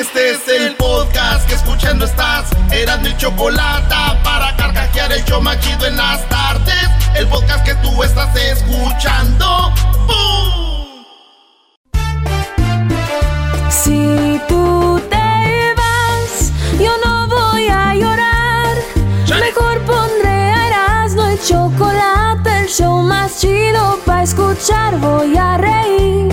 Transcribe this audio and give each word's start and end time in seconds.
Este 0.00 0.30
es 0.30 0.48
el 0.48 0.76
podcast 0.76 1.46
que 1.46 1.54
escuchando 1.56 2.06
estás. 2.06 2.48
Eran 2.72 3.02
mi 3.02 3.14
chocolate 3.18 3.94
para 4.24 4.56
carcajear 4.56 5.12
el 5.12 5.22
show 5.26 5.42
machido 5.42 5.86
en 5.86 5.94
las 5.94 6.26
tardes. 6.30 6.88
El 7.14 7.28
podcast 7.28 7.62
que 7.66 7.74
tú 7.74 8.02
estás 8.02 8.34
escuchando. 8.34 9.74
¡Bum! 10.06 11.04
Si 13.68 14.40
tú 14.48 15.02
te 15.10 15.74
vas, 15.76 16.50
yo 16.78 16.92
no 17.04 17.28
voy 17.28 17.68
a 17.68 17.94
llorar. 17.94 18.78
Mejor 19.38 19.82
pondré 19.82 20.30
a 20.30 20.68
Erasmo 20.68 21.30
y 21.30 21.38
chocolate, 21.46 22.00
el 22.00 22.19
show 22.70 23.02
más 23.02 23.40
chido 23.40 23.98
para 24.06 24.22
escuchar. 24.22 24.96
Voy 24.98 25.36
a 25.36 25.58
reír. 25.58 26.28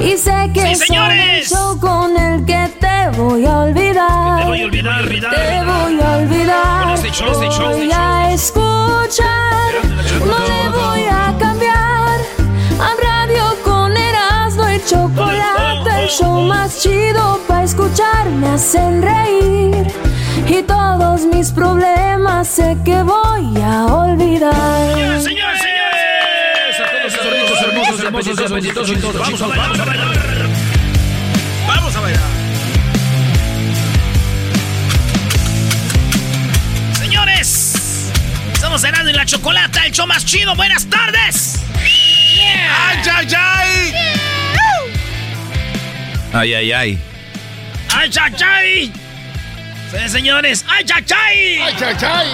Y 0.00 0.16
sé 0.16 0.50
que 0.52 0.74
¡Sí, 0.74 0.86
soy 0.86 0.96
el 0.96 1.44
show 1.44 1.78
con 1.78 2.16
el 2.16 2.44
que 2.44 2.68
te 2.80 3.16
voy 3.16 3.46
a 3.46 3.60
olvidar. 3.60 4.40
Te 4.40 4.46
voy 4.46 4.62
a 4.62 4.64
olvidar, 4.64 5.02
olvidar, 5.02 5.34
Te 5.34 5.64
voy 5.64 6.00
a 6.00 6.16
olvidar. 6.16 6.94
Este 6.94 7.10
show, 7.10 7.30
este 7.30 7.46
show, 7.50 7.70
este 7.70 7.76
voy 7.76 7.90
a 7.92 8.32
escuchar. 8.32 9.72
No 10.26 10.38
le 10.38 10.68
voy 10.70 11.04
a 11.04 11.34
cambiar. 11.38 12.18
A 12.80 12.90
radio 13.06 13.44
con 13.64 13.96
Erasmo 13.96 14.68
y 14.70 14.80
chocolate. 14.84 16.02
El 16.02 16.08
show 16.08 16.40
más 16.42 16.80
chido 16.82 17.38
para 17.46 17.62
escuchar. 17.64 18.28
Me 18.30 18.48
hacen 18.48 19.02
reír. 19.02 19.86
Y 20.48 20.62
todos 20.62 21.26
mis 21.26 21.52
problemas 21.52 22.48
sé 22.48 22.76
que 22.84 23.02
voy 23.02 23.62
a 23.62 23.86
olvidar. 23.86 24.94
Señores, 24.94 25.24
señores. 25.24 25.59
Vamos 28.22 29.40
a 29.42 29.46
bailar, 29.46 29.68
vamos 29.68 29.80
a 29.80 29.84
bailar. 29.84 30.48
Vamos 31.66 31.96
a 31.96 32.00
bailar. 32.00 32.20
Señores, 36.98 38.10
somos 38.60 38.84
Herando 38.84 39.10
y 39.10 39.14
la 39.14 39.24
Chocolata, 39.24 39.86
el 39.86 39.92
show 39.92 40.06
más 40.06 40.24
chido. 40.24 40.54
Buenas 40.54 40.86
tardes. 40.88 41.60
¡Ay, 41.74 43.02
ay, 43.10 43.28
ay! 43.36 43.92
Ay, 46.32 46.54
ay, 46.54 46.72
ay. 46.72 46.98
¡Ay, 47.92 48.10
ay, 48.20 48.34
ay! 48.44 48.92
Sí, 49.90 50.08
señores, 50.08 50.64
¡ay, 50.68 50.84
ay, 50.94 51.04
ay! 51.12 51.58
¡Ay, 51.62 51.74
ay, 51.80 51.96
ay! 52.02 52.28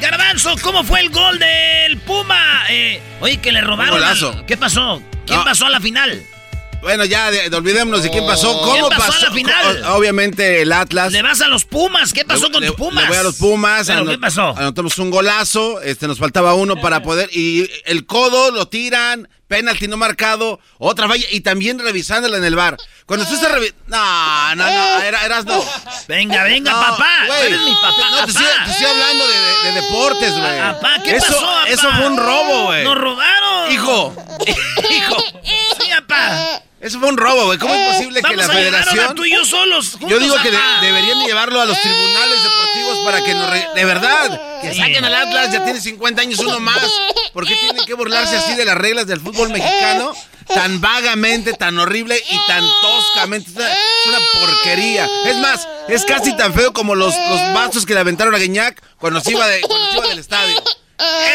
Garbanzo, 0.00 0.54
¿cómo 0.62 0.84
fue 0.84 1.00
el 1.00 1.10
gol 1.10 1.38
del 1.38 1.96
Puma? 1.98 2.64
Eh, 2.68 3.00
oye, 3.20 3.38
que 3.38 3.50
le 3.50 3.60
robaron. 3.62 3.94
Un 3.94 4.00
golazo. 4.00 4.32
al- 4.32 4.46
¿Qué 4.46 4.56
pasó? 4.56 5.02
¿Quién 5.28 5.38
No. 5.40 5.44
pasó 5.44 5.66
a 5.66 5.70
la 5.70 5.80
final? 5.80 6.24
Bueno, 6.88 7.04
ya 7.04 7.30
de- 7.30 7.50
de- 7.50 7.56
olvidémonos 7.56 8.02
de 8.02 8.08
quién 8.10 8.24
pasó. 8.26 8.50
¿Cómo 8.62 8.72
¿Quién 8.88 8.98
pasó 8.98 9.12
a 9.12 9.28
la 9.28 9.30
final? 9.34 9.84
O- 9.84 9.96
Obviamente 9.96 10.62
el 10.62 10.72
Atlas. 10.72 11.12
Le 11.12 11.20
vas 11.20 11.38
a 11.42 11.48
los 11.48 11.66
Pumas. 11.66 12.14
¿Qué 12.14 12.24
pasó 12.24 12.46
Le- 12.46 12.52
con 12.52 12.60
le- 12.62 12.68
tus 12.68 12.76
Pumas? 12.76 13.02
Le 13.04 13.08
voy 13.10 13.16
a 13.18 13.22
los 13.24 13.34
Pumas. 13.36 13.86
¿Pero 13.86 14.00
anot- 14.06 14.10
qué 14.12 14.18
pasó? 14.18 14.54
Anotamos 14.56 14.98
un 14.98 15.10
golazo. 15.10 15.82
Este, 15.82 16.08
nos 16.08 16.18
faltaba 16.18 16.54
uno 16.54 16.80
para 16.80 17.02
poder. 17.02 17.28
Y 17.30 17.68
el 17.84 18.06
codo 18.06 18.50
lo 18.52 18.68
tiran. 18.68 19.28
Penalti 19.48 19.86
no 19.86 19.96
marcado. 19.98 20.60
Otra 20.78 21.08
falla. 21.08 21.26
Y 21.30 21.40
también 21.40 21.78
revisándola 21.78 22.38
en 22.38 22.44
el 22.44 22.54
bar. 22.56 22.76
Cuando 23.04 23.26
tú 23.26 23.34
estás 23.34 23.52
revisando. 23.52 23.78
No, 23.88 24.54
no, 24.56 24.64
no. 24.64 25.02
Era, 25.02 25.24
eras 25.26 25.44
no. 25.44 25.62
Venga, 26.06 26.42
venga, 26.44 26.70
No, 26.72 26.80
papá. 26.80 27.10
Tú 27.26 27.32
eres 27.34 27.60
mi 27.60 27.72
papá. 27.72 28.10
No, 28.12 28.24
te 28.24 28.30
estoy, 28.30 28.44
papá. 28.46 28.64
te 28.64 28.70
estoy 28.72 28.86
hablando 28.86 29.26
de, 29.26 29.34
de- 29.34 29.72
de 29.74 29.80
deportes, 29.82 30.38
güey. 30.38 30.58
Papá, 30.58 31.02
¿qué 31.04 31.16
eso, 31.16 31.26
pasó, 31.26 31.40
papá? 31.42 31.68
Eso 31.68 31.90
fue 31.92 32.06
un 32.06 32.16
robo, 32.16 32.64
güey. 32.66 32.84
Nos 32.84 32.98
robaron. 32.98 33.72
Hijo. 33.72 34.16
Hijo. 34.90 35.16
Sí, 35.80 35.90
papá. 35.98 36.62
Eso 36.80 37.00
fue 37.00 37.08
un 37.08 37.16
robo, 37.16 37.46
güey. 37.46 37.58
¿Cómo 37.58 37.74
es 37.74 37.96
posible 37.96 38.22
que 38.22 38.36
la 38.36 38.44
a 38.44 38.48
federación. 38.48 39.14
tú 39.16 39.24
y 39.24 39.32
yo 39.32 39.44
solos. 39.44 39.90
juntos, 39.92 40.10
Yo 40.10 40.18
digo 40.20 40.36
que 40.42 40.50
de- 40.52 40.58
deberían 40.80 41.18
llevarlo 41.26 41.60
a 41.60 41.66
los 41.66 41.80
tribunales 41.80 42.42
deportivos 42.42 42.98
para 43.04 43.24
que 43.24 43.34
nos... 43.34 43.50
re- 43.50 43.66
De 43.74 43.84
verdad, 43.84 44.40
que 44.62 44.74
saquen 44.74 45.04
al 45.04 45.14
Atlas, 45.14 45.52
ya 45.52 45.64
tiene 45.64 45.80
50 45.80 46.22
años 46.22 46.38
uno 46.38 46.60
más. 46.60 46.78
¿Por 47.32 47.46
qué 47.46 47.56
tienen 47.56 47.84
que 47.84 47.94
burlarse 47.94 48.36
así 48.36 48.54
de 48.54 48.64
las 48.64 48.76
reglas 48.76 49.06
del 49.08 49.20
fútbol 49.20 49.48
mexicano? 49.50 50.12
Tan 50.54 50.80
vagamente, 50.80 51.52
tan 51.52 51.78
horrible 51.78 52.16
y 52.30 52.46
tan 52.46 52.64
toscamente. 52.80 53.50
Es 53.50 53.56
una, 53.56 53.70
es 53.70 54.06
una 54.06 54.18
porquería. 54.40 55.06
Es 55.26 55.36
más, 55.36 55.68
es 55.88 56.04
casi 56.06 56.34
tan 56.36 56.54
feo 56.54 56.72
como 56.72 56.94
los, 56.94 57.14
los 57.28 57.40
vasos 57.54 57.84
que 57.84 57.92
le 57.92 58.00
aventaron 58.00 58.34
a 58.34 58.38
Guiñac 58.38 58.80
cuando 58.98 59.20
se 59.20 59.32
iba, 59.32 59.46
de, 59.46 59.60
cuando 59.62 59.90
se 59.90 59.96
iba 59.98 60.06
del 60.08 60.18
estadio. 60.20 60.62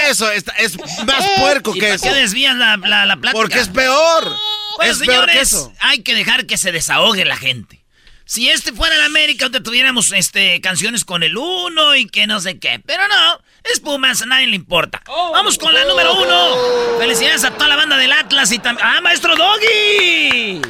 Eso 0.09 0.29
es, 0.31 0.46
es 0.57 0.78
más 1.06 1.25
puerco 1.40 1.75
¿Y 1.75 1.79
que 1.79 1.94
eso. 1.94 2.06
qué 2.06 2.13
desvías 2.13 2.56
la, 2.56 2.78
la, 2.78 3.06
la 3.06 3.16
plática? 3.18 3.40
Porque 3.40 3.59
es 3.59 3.69
peor. 3.69 4.35
Bueno, 4.78 4.91
es 4.91 5.00
peor 5.00 5.25
que 5.25 5.31
señores, 5.31 5.53
eso. 5.53 5.74
hay 5.79 6.01
que 6.01 6.16
dejar 6.16 6.46
que 6.46 6.57
se 6.57 6.72
desahogue 6.72 7.25
la 7.25 7.38
gente. 7.38 7.84
Si 8.25 8.50
este 8.50 8.72
fuera 8.72 8.96
el 8.96 9.02
América, 9.02 9.46
donde 9.46 9.59
tuviéramos 9.62 10.12
este, 10.12 10.59
canciones 10.62 11.03
con 11.06 11.23
el 11.23 11.38
uno 11.38 11.96
y 11.96 12.07
que 12.07 12.25
no 12.25 12.40
sé 12.40 12.57
qué. 12.57 12.81
Pero 12.85 13.07
no, 13.07 13.40
es 13.72 13.79
Pumas, 13.79 14.22
a 14.22 14.25
nadie 14.25 14.47
le 14.47 14.56
importa. 14.56 15.02
Vamos 15.07 15.57
con 15.57 15.73
la 15.73 15.84
número 15.85 16.16
uno. 16.16 16.97
Felicidades 17.00 17.44
a 17.44 17.52
toda 17.52 17.68
la 17.68 17.75
banda 17.75 17.97
del 17.97 18.12
Atlas 18.12 18.52
y 18.52 18.59
también... 18.59 18.88
¡Ah, 18.88 19.02
maestro 19.02 19.35
Doggy! 19.35 20.62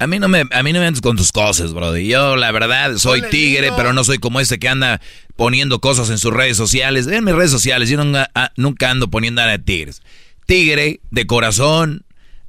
A 0.00 0.06
mí 0.06 0.18
no 0.18 0.28
me, 0.28 0.44
a 0.50 0.62
mí 0.62 0.72
no 0.72 0.78
me 0.80 0.86
andes 0.86 1.00
con 1.00 1.16
tus 1.16 1.32
cosas, 1.32 1.72
brother. 1.72 2.02
Yo, 2.04 2.36
la 2.36 2.52
verdad, 2.52 2.96
soy 2.98 3.20
tigre, 3.30 3.72
pero 3.76 3.92
no 3.92 4.04
soy 4.04 4.18
como 4.18 4.38
este 4.40 4.58
que 4.58 4.68
anda 4.68 5.00
poniendo 5.36 5.80
cosas 5.80 6.08
en 6.10 6.18
sus 6.18 6.32
redes 6.32 6.56
sociales. 6.56 7.06
En 7.08 7.24
mis 7.24 7.34
redes 7.34 7.50
sociales, 7.50 7.88
yo 7.88 8.02
nunca, 8.02 8.30
ah, 8.34 8.52
nunca 8.56 8.90
ando 8.90 9.08
poniendo 9.08 9.40
nada 9.42 9.52
de 9.52 9.58
tigres. 9.58 10.02
Tigre, 10.46 11.00
de 11.10 11.26
corazón, 11.26 12.04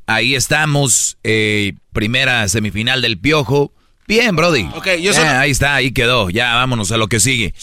ahí 0.05 0.35
estamos. 0.35 1.17
eh, 1.23 1.73
primera 1.91 2.47
semifinal 2.47 3.01
del 3.01 3.17
Piojo. 3.19 3.73
Bien, 4.07 4.35
Brody. 4.35 4.63
Ok, 4.75 4.87
yo 5.01 5.11
Ya, 5.11 5.13
solo- 5.13 5.29
ahí 5.31 5.51
está, 5.51 5.75
ahí 5.75 5.91
quedó. 5.91 6.29
Ya, 6.29 6.53
vámonos 6.55 6.91
a 6.91 6.97
lo 6.97 7.07
que 7.07 7.19
sigue. 7.19 7.53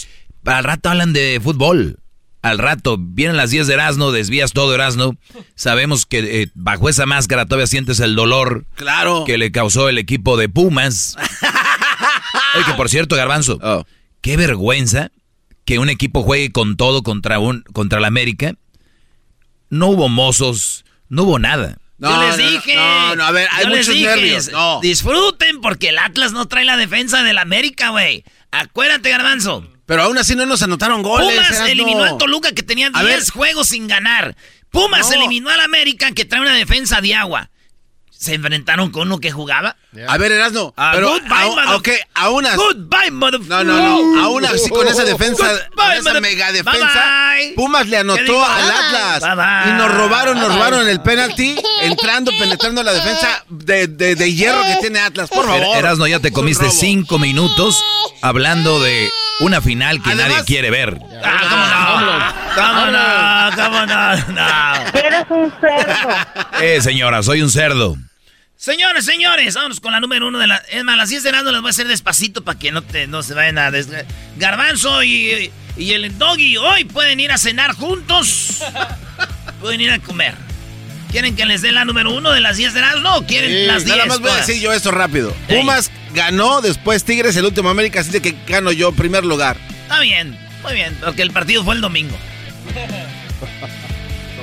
Al 0.44 0.64
rato 0.64 0.90
hablan 0.90 1.12
de 1.12 1.40
fútbol. 1.42 1.98
Al 2.46 2.58
rato 2.58 2.96
vienen 2.98 3.36
las 3.36 3.50
10 3.50 3.66
de 3.66 3.74
Erasmo, 3.74 4.12
desvías 4.12 4.52
todo 4.52 4.72
Erasmo. 4.74 5.16
Sabemos 5.56 6.06
que 6.06 6.42
eh, 6.42 6.48
bajo 6.54 6.88
esa 6.88 7.04
máscara 7.06 7.46
todavía 7.46 7.66
sientes 7.66 7.98
el 8.00 8.14
dolor 8.14 8.66
Claro. 8.76 9.24
que 9.26 9.36
le 9.36 9.50
causó 9.50 9.88
el 9.88 9.98
equipo 9.98 10.36
de 10.36 10.48
Pumas. 10.48 11.16
Oye, 12.54 12.64
que 12.64 12.72
por 12.74 12.88
cierto, 12.88 13.16
Garbanzo, 13.16 13.58
Oh. 13.62 13.84
qué 14.20 14.36
vergüenza 14.36 15.10
que 15.64 15.78
un 15.80 15.88
equipo 15.88 16.22
juegue 16.22 16.52
con 16.52 16.76
todo 16.76 17.02
contra 17.02 17.38
un 17.40 17.62
contra 17.72 17.98
la 18.00 18.06
América. 18.06 18.54
No 19.68 19.88
hubo 19.88 20.08
mozos, 20.08 20.84
no 21.08 21.24
hubo 21.24 21.38
nada. 21.40 21.78
No, 21.98 22.10
Yo 22.10 22.28
les 22.28 22.38
no, 22.38 22.50
dije. 22.50 22.74
No, 22.76 23.16
no, 23.16 23.24
a 23.24 23.30
ver, 23.32 23.48
hay 23.50 23.64
yo 23.64 23.70
les 23.70 23.78
muchos 23.88 23.94
dije, 23.94 24.06
nervios. 24.16 24.52
No. 24.52 24.80
Disfruten 24.80 25.60
porque 25.60 25.88
el 25.88 25.98
Atlas 25.98 26.32
no 26.32 26.46
trae 26.46 26.64
la 26.64 26.76
defensa 26.76 27.22
del 27.24 27.38
América, 27.38 27.88
güey. 27.88 28.22
Acuérdate, 28.52 29.10
Garbanzo. 29.10 29.66
Pero 29.86 30.02
aún 30.02 30.18
así 30.18 30.34
no 30.34 30.44
nos 30.46 30.62
anotaron 30.62 31.02
goles. 31.02 31.28
Pumas 31.30 31.48
Erasno. 31.50 31.66
eliminó 31.66 32.02
al 32.04 32.18
Toluca 32.18 32.52
que 32.52 32.62
tenía 32.62 32.90
A 32.92 33.02
10 33.02 33.04
ver. 33.04 33.30
juegos 33.30 33.68
sin 33.68 33.86
ganar. 33.88 34.36
Pumas 34.70 35.08
No. 35.08 35.14
eliminó 35.16 35.48
al 35.50 35.60
América 35.60 36.10
que 36.12 36.24
trae 36.24 36.40
una 36.42 36.54
defensa 36.54 37.00
de 37.00 37.14
agua. 37.14 37.50
se 38.18 38.32
enfrentaron 38.32 38.90
con 38.90 39.02
uno 39.08 39.18
que 39.20 39.30
jugaba. 39.30 39.76
A 40.08 40.16
ver, 40.16 40.32
Erasno, 40.32 40.72
Ah, 40.78 40.92
pero 40.94 41.10
goodbye, 41.10 41.28
a, 41.34 41.46
mother- 41.48 41.68
ok, 41.74 41.88
aún 42.14 42.46
así, 42.46 42.56
Goodbye, 42.56 43.10
mother. 43.10 43.40
no, 43.42 43.62
no, 43.62 43.76
no, 44.14 44.22
aún 44.24 44.44
así 44.46 44.70
con 44.70 44.88
esa 44.88 45.04
defensa, 45.04 45.44
Goodbye, 45.46 45.68
con 45.76 45.92
esa 45.92 46.02
mother- 46.02 46.22
mega 46.22 46.50
defensa, 46.50 47.34
bye. 47.36 47.52
Pumas 47.54 47.84
le 47.84 47.90
¿Qué 47.90 47.96
anotó 47.98 48.42
al 48.42 48.70
Atlas 48.70 49.20
bye, 49.20 49.34
bye. 49.34 49.70
y 49.70 49.72
nos 49.76 49.94
robaron, 49.94 50.38
nos 50.38 50.48
Bye, 50.48 50.56
robaron 50.56 50.88
el 50.88 51.00
penalti, 51.02 51.56
entrando, 51.82 52.32
penetrando 52.38 52.82
la 52.82 52.92
defensa 52.94 53.44
de, 53.50 53.86
de- 53.86 54.14
de 54.16 54.34
hierro 54.34 54.62
que 54.64 54.76
tiene 54.80 54.98
Atlas, 55.00 55.28
por 55.28 55.44
favor. 55.44 55.76
Erasno, 55.76 56.06
ya 56.06 56.18
te 56.18 56.32
comiste 56.32 56.70
cinco 56.70 57.18
minutos 57.18 57.84
hablando 58.22 58.80
de 58.80 59.10
una 59.40 59.60
final 59.60 60.02
que 60.02 60.10
Además- 60.10 60.28
nadie 60.30 60.44
quiere 60.44 60.70
ver. 60.70 60.98
Ah, 61.22 61.40
¿cómo 61.50 61.66
no? 62.06 62.16
¿Cómo 62.54 62.86
no? 62.92 63.64
¿Cómo 63.64 63.86
no? 63.86 64.16
No. 64.32 64.98
Eres 64.98 65.24
un 65.30 65.52
cerdo. 65.60 66.08
Eh, 66.60 66.80
señora, 66.80 67.22
soy 67.22 67.42
un 67.42 67.50
cerdo. 67.50 67.96
Señores, 68.58 69.04
señores, 69.04 69.54
vámonos 69.54 69.80
con 69.80 69.92
la 69.92 70.00
número 70.00 70.28
uno 70.28 70.38
de 70.38 70.46
la... 70.46 70.56
Es 70.70 70.82
más, 70.82 70.96
las 70.96 71.10
10 71.10 71.22
de 71.22 71.32
las 71.32 71.44
las 71.44 71.60
voy 71.60 71.68
a 71.68 71.70
hacer 71.70 71.86
despacito 71.88 72.42
para 72.42 72.58
que 72.58 72.72
no, 72.72 72.80
te, 72.82 73.06
no 73.06 73.22
se 73.22 73.34
vayan 73.34 73.58
a... 73.58 73.70
des- 73.70 73.88
Garbanzo 74.38 75.02
y, 75.04 75.52
y 75.76 75.92
el 75.92 76.16
Doggy 76.16 76.56
hoy 76.56 76.84
pueden 76.84 77.20
ir 77.20 77.32
a 77.32 77.38
cenar 77.38 77.74
juntos. 77.74 78.62
pueden 79.60 79.82
ir 79.82 79.90
a 79.92 79.98
comer. 79.98 80.34
¿Quieren 81.10 81.36
que 81.36 81.46
les 81.46 81.62
dé 81.62 81.72
la 81.72 81.84
número 81.84 82.12
uno 82.12 82.32
de 82.32 82.40
las 82.40 82.56
10 82.56 82.74
de 82.74 82.80
las 82.80 83.00
no? 83.00 83.16
¿O 83.18 83.26
quieren 83.26 83.50
Sí, 83.50 83.66
las 83.66 83.84
10? 83.84 83.96
Nada 83.96 84.08
más 84.08 84.20
voy 84.20 84.30
a 84.30 84.36
decir 84.36 84.60
yo 84.60 84.72
esto 84.72 84.90
rápido. 84.90 85.34
Ey. 85.48 85.60
Pumas 85.60 85.90
ganó, 86.14 86.60
después 86.60 87.04
Tigres 87.04 87.36
el 87.36 87.44
último 87.44 87.68
América, 87.68 88.00
así 88.00 88.10
de 88.10 88.20
que 88.20 88.34
gano 88.46 88.72
yo 88.72 88.92
primer 88.92 89.24
lugar. 89.24 89.56
Está 89.82 90.00
bien, 90.00 90.36
muy 90.62 90.74
bien, 90.74 90.96
porque 91.02 91.22
el 91.22 91.30
partido 91.30 91.64
fue 91.64 91.74
el 91.74 91.80
domingo. 91.80 92.16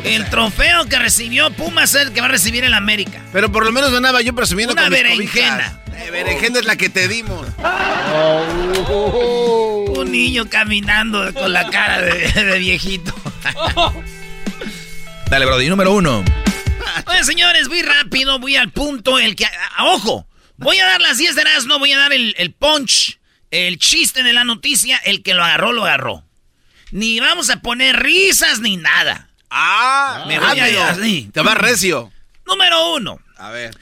El 0.03 0.29
trofeo 0.29 0.85
que 0.89 0.99
recibió 0.99 1.49
Pumas 1.51 1.95
es 1.95 2.01
el 2.01 2.11
que 2.11 2.19
va 2.19 2.27
a 2.27 2.29
recibir 2.29 2.65
el 2.65 2.73
América. 2.73 3.21
Pero 3.31 3.49
por 3.53 3.65
lo 3.65 3.71
menos 3.71 3.89
ganaba 3.89 4.21
yo 4.21 4.35
presumiendo 4.35 4.73
Una 4.73 4.81
con 4.83 4.91
berenjena. 4.91 5.79
Eh, 5.95 6.11
berenjena 6.11 6.59
es 6.59 6.65
la 6.65 6.75
que 6.75 6.89
te 6.89 7.07
dimos. 7.07 7.47
Un 9.95 10.11
niño 10.11 10.49
caminando 10.49 11.33
con 11.33 11.53
la 11.53 11.69
cara 11.69 12.01
de, 12.01 12.27
de 12.33 12.59
viejito. 12.59 13.15
Dale, 15.29 15.45
Brody, 15.45 15.69
número 15.69 15.93
uno. 15.93 16.25
Oye, 17.07 17.23
señores, 17.23 17.67
voy 17.67 17.81
rápido, 17.81 18.39
voy 18.39 18.55
al 18.55 18.71
punto. 18.71 19.19
El 19.19 19.35
que. 19.35 19.45
a- 19.45 19.85
ojo, 19.85 20.27
voy 20.57 20.77
a 20.79 20.85
dar 20.85 21.01
las 21.01 21.17
10 21.17 21.35
de 21.35 21.43
no 21.67 21.79
voy 21.79 21.91
a 21.91 21.97
dar 21.97 22.13
el, 22.13 22.35
el 22.37 22.51
punch, 22.53 23.19
el 23.51 23.77
chiste 23.77 24.23
de 24.23 24.33
la 24.33 24.43
noticia. 24.43 24.97
El 24.97 25.23
que 25.23 25.33
lo 25.33 25.43
agarró, 25.43 25.71
lo 25.73 25.83
agarró. 25.85 26.23
Ni 26.91 27.19
vamos 27.19 27.49
a 27.49 27.61
poner 27.61 28.01
risas 28.01 28.59
ni 28.59 28.77
nada. 28.77 29.29
Ah, 29.49 30.25
Me 30.27 30.39
voy 30.39 30.59
a 30.59 30.89
así. 30.89 31.29
Te 31.33 31.41
va 31.41 31.55
recio. 31.55 32.11
Número 32.45 32.93
uno. 32.95 33.19
A 33.37 33.49
ver. 33.49 33.75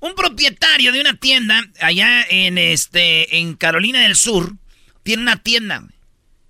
Un 0.00 0.14
propietario 0.14 0.92
de 0.92 1.00
una 1.00 1.14
tienda 1.14 1.62
allá 1.80 2.22
en 2.28 2.56
este 2.56 3.38
en 3.38 3.54
Carolina 3.54 4.00
del 4.00 4.16
Sur 4.16 4.54
tiene 5.02 5.22
una 5.22 5.36
tienda 5.42 5.82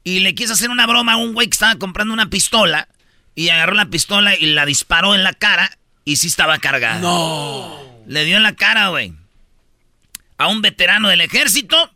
y 0.05 0.20
le 0.20 0.34
quiso 0.34 0.52
hacer 0.52 0.70
una 0.70 0.87
broma 0.87 1.14
a 1.14 1.16
un 1.16 1.32
güey 1.32 1.49
que 1.49 1.55
estaba 1.55 1.76
comprando 1.76 2.12
una 2.12 2.28
pistola 2.31 2.88
y 3.34 3.49
agarró 3.49 3.75
la 3.75 3.87
pistola 3.87 4.37
y 4.37 4.46
la 4.46 4.66
disparó 4.66 5.14
en 5.14 5.22
la 5.22 5.32
cara 5.32 5.77
y 6.08 6.16
sí 6.16 6.26
estaba 6.26 6.58
cargada. 6.58 7.00
No. 7.00 8.02
Le 8.06 8.25
dio 8.25 8.38
en 8.38 8.43
la 8.43 8.55
cara, 8.55 8.88
güey. 8.88 9.12
A 10.38 10.46
un 10.46 10.62
veterano 10.62 11.10
del 11.10 11.20
ejército. 11.20 11.94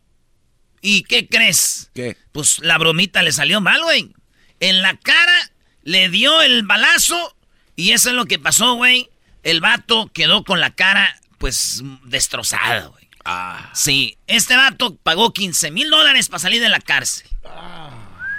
¿Y 0.81 1.01
qué 1.01 1.27
crees? 1.27 1.89
¿Qué? 1.95 2.15
Pues 2.31 2.59
la 2.59 2.77
bromita 2.77 3.23
le 3.23 3.31
salió 3.31 3.59
mal, 3.59 3.81
güey. 3.81 4.13
En 4.59 4.83
la 4.83 4.95
cara 4.97 5.51
le 5.81 6.09
dio 6.09 6.43
el 6.43 6.61
balazo 6.61 7.35
y 7.75 7.89
eso 7.93 8.09
es 8.09 8.15
lo 8.15 8.27
que 8.27 8.37
pasó, 8.37 8.75
güey. 8.75 9.09
El 9.41 9.61
vato 9.61 10.11
quedó 10.13 10.43
con 10.43 10.59
la 10.59 10.75
cara, 10.75 11.19
pues, 11.39 11.81
destrozada, 12.03 12.85
güey. 12.85 13.09
Ah. 13.25 13.71
Sí, 13.73 14.19
este 14.27 14.55
vato 14.55 14.95
pagó 14.95 15.33
15 15.33 15.71
mil 15.71 15.89
dólares 15.89 16.29
para 16.29 16.37
salir 16.37 16.61
de 16.61 16.69
la 16.69 16.81
cárcel. 16.81 17.27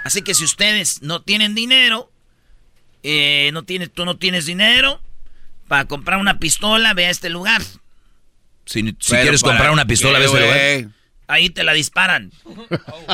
Así 0.05 0.21
que 0.21 0.35
si 0.35 0.45
ustedes 0.45 1.01
no 1.01 1.21
tienen 1.21 1.53
dinero, 1.53 2.09
eh, 3.03 3.49
no 3.51 3.63
tienes, 3.63 3.91
tú 3.91 4.05
no 4.05 4.15
tienes 4.15 4.45
dinero 4.45 5.01
para 5.67 5.85
comprar 5.85 6.19
una 6.19 6.39
pistola, 6.39 6.93
ve 6.93 7.07
a 7.07 7.09
este 7.09 7.29
lugar. 7.29 7.61
Si, 8.65 8.81
si 8.81 8.93
Pero 9.09 9.21
quieres 9.21 9.41
comprar 9.41 9.71
una 9.71 9.85
pistola, 9.85 10.19
qué, 10.19 10.25
ves 10.25 10.33
el 10.33 10.41
lugar. 10.41 10.95
Ahí 11.27 11.49
te 11.49 11.63
la 11.63 11.73
disparan. 11.73 12.31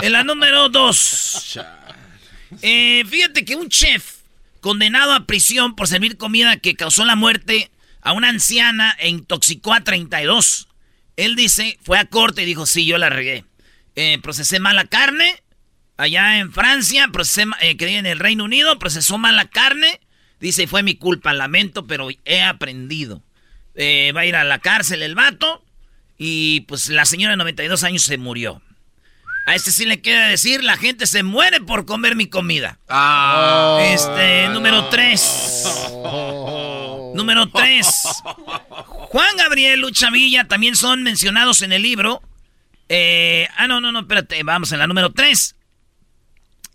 En 0.01 0.11
la 0.11 0.23
número 0.23 0.69
dos. 0.69 1.59
Eh, 2.61 3.03
fíjate 3.07 3.45
que 3.45 3.55
un 3.55 3.69
chef 3.69 4.17
condenado 4.59 5.13
a 5.13 5.25
prisión 5.25 5.75
por 5.75 5.87
servir 5.87 6.17
comida 6.17 6.57
que 6.57 6.75
causó 6.75 7.05
la 7.05 7.15
muerte 7.15 7.71
a 8.01 8.13
una 8.13 8.29
anciana 8.29 8.95
e 8.99 9.09
intoxicó 9.09 9.73
a 9.73 9.83
32. 9.83 10.67
Él 11.15 11.35
dice, 11.35 11.77
fue 11.83 11.97
a 11.97 12.05
corte 12.05 12.43
y 12.43 12.45
dijo, 12.45 12.65
sí, 12.65 12.85
yo 12.85 12.97
la 12.97 13.09
regué. 13.09 13.45
Eh, 13.95 14.19
procesé 14.21 14.59
mala 14.59 14.85
carne 14.85 15.41
allá 16.01 16.39
en 16.39 16.51
Francia, 16.51 17.07
procesé, 17.11 17.45
eh, 17.61 17.77
que 17.77 17.97
en 17.97 18.07
el 18.07 18.19
Reino 18.19 18.43
Unido, 18.43 18.79
procesó 18.79 19.17
mala 19.17 19.45
carne. 19.45 19.99
Dice, 20.41 20.67
fue 20.67 20.81
mi 20.81 20.95
culpa, 20.95 21.33
lamento, 21.33 21.85
pero 21.85 22.09
he 22.25 22.41
aprendido. 22.41 23.21
Eh, 23.75 24.11
va 24.13 24.21
a 24.21 24.25
ir 24.25 24.35
a 24.35 24.43
la 24.43 24.59
cárcel 24.59 25.03
el 25.03 25.15
vato. 25.15 25.63
Y 26.17 26.61
pues 26.61 26.89
la 26.89 27.05
señora 27.05 27.31
de 27.31 27.37
92 27.37 27.83
años 27.83 28.03
se 28.03 28.17
murió. 28.17 28.61
A 29.45 29.55
este 29.55 29.71
sí 29.71 29.85
le 29.85 30.01
queda 30.01 30.27
decir, 30.27 30.63
la 30.63 30.77
gente 30.77 31.07
se 31.07 31.23
muere 31.23 31.61
por 31.61 31.85
comer 31.85 32.15
mi 32.15 32.27
comida. 32.27 32.79
Ah. 32.89 33.79
Este, 33.83 34.49
número 34.49 34.89
3. 34.89 35.87
Número 37.13 37.49
3. 37.49 37.87
Juan 38.85 39.37
Gabriel, 39.37 39.81
Lucha 39.81 40.09
Villa 40.11 40.47
también 40.47 40.75
son 40.75 41.03
mencionados 41.03 41.61
en 41.61 41.73
el 41.73 41.81
libro. 41.81 42.21
Eh, 42.87 43.47
ah, 43.57 43.67
no, 43.67 43.81
no, 43.81 43.91
no, 43.91 44.01
espérate, 44.01 44.41
vamos 44.43 44.71
en 44.71 44.79
la 44.79 44.87
número 44.87 45.11
3. 45.11 45.55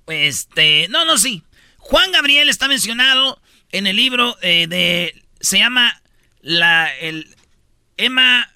Este, 0.09 0.89
no, 0.89 1.05
no, 1.05 1.19
sí. 1.19 1.43
Juan 1.79 2.12
Gabriel 2.12 2.49
está 2.49 2.69
mencionado 2.69 3.41
en 3.73 3.87
el 3.87 3.97
libro 3.97 4.37
eh, 4.43 4.67
de. 4.69 5.15
Se 5.41 5.59
llama 5.59 6.01
la, 6.41 6.89
el, 7.01 7.35
Emma 7.97 8.49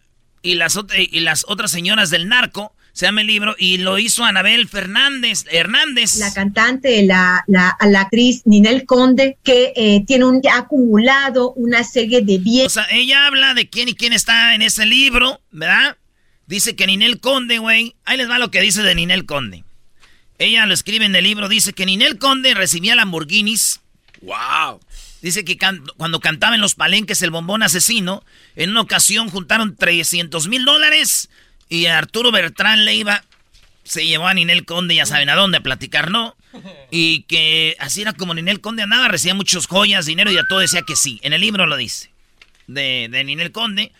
y 0.42 0.54
las, 0.54 0.78
y 0.96 1.20
las 1.20 1.44
otras 1.48 1.70
señoras 1.70 2.10
del 2.10 2.28
narco. 2.28 2.74
Se 2.92 3.06
llama 3.06 3.20
el 3.20 3.28
libro 3.28 3.54
y 3.56 3.78
lo 3.78 3.98
hizo 3.98 4.24
Anabel 4.24 4.68
Fernández, 4.68 5.44
Hernández. 5.50 6.16
La 6.16 6.34
cantante, 6.34 7.02
la, 7.04 7.44
la, 7.46 7.76
la 7.88 8.00
actriz 8.02 8.42
Ninel 8.46 8.84
Conde, 8.84 9.38
que 9.44 9.72
eh, 9.76 10.02
tiene 10.06 10.24
un, 10.24 10.42
ha 10.52 10.58
acumulado 10.58 11.52
una 11.52 11.84
serie 11.84 12.20
de 12.20 12.36
O 12.36 12.40
bienes. 12.40 12.72
sea, 12.72 12.86
ella 12.90 13.26
habla 13.26 13.54
de 13.54 13.70
quién 13.70 13.88
y 13.88 13.94
quién 13.94 14.12
está 14.12 14.54
en 14.54 14.62
ese 14.62 14.86
libro, 14.86 15.40
¿verdad? 15.52 15.96
Dice 16.46 16.74
que 16.74 16.86
Ninel 16.88 17.20
Conde, 17.20 17.58
güey. 17.58 17.94
Ahí 18.04 18.16
les 18.16 18.28
va 18.28 18.40
lo 18.40 18.50
que 18.50 18.60
dice 18.60 18.82
de 18.82 18.94
Ninel 18.96 19.24
Conde. 19.24 19.62
Ella 20.38 20.66
lo 20.66 20.74
escribe 20.74 21.04
en 21.04 21.14
el 21.14 21.22
libro. 21.22 21.48
Dice 21.48 21.72
que 21.72 21.86
Ninel 21.86 22.18
Conde 22.18 22.54
recibía 22.54 22.96
Lamborghinis. 22.96 23.80
Wow. 24.20 24.80
Dice 25.22 25.44
que 25.44 25.58
cuando 25.96 26.20
cantaba 26.20 26.54
en 26.54 26.60
los 26.60 26.74
palenques 26.74 27.20
el 27.22 27.30
bombón 27.30 27.62
asesino, 27.62 28.24
en 28.56 28.70
una 28.70 28.80
ocasión 28.80 29.28
juntaron 29.28 29.76
300 29.76 30.48
mil 30.48 30.64
dólares 30.64 31.28
y 31.68 31.86
Arturo 31.86 32.32
Bertrán 32.32 32.84
Leiva 32.84 33.24
se 33.84 34.06
llevó 34.06 34.28
a 34.28 34.34
Ninel 34.34 34.64
Conde, 34.64 34.94
ya 34.94 35.06
saben 35.06 35.28
a 35.30 35.34
dónde, 35.34 35.58
a 35.58 35.62
platicar, 35.62 36.10
¿no? 36.10 36.36
Y 36.90 37.22
que 37.22 37.76
así 37.78 38.02
era 38.02 38.12
como 38.12 38.34
Ninel 38.34 38.60
Conde 38.60 38.82
andaba, 38.82 39.08
recibía 39.08 39.34
muchas 39.34 39.66
joyas, 39.66 40.06
dinero 40.06 40.30
y 40.30 40.38
a 40.38 40.44
todo 40.44 40.60
decía 40.60 40.82
que 40.82 40.96
sí. 40.96 41.18
En 41.22 41.32
el 41.32 41.40
libro 41.40 41.66
lo 41.66 41.76
dice, 41.76 42.10
de, 42.66 43.08
de 43.10 43.24
Ninel 43.24 43.52
Conde. 43.52 43.92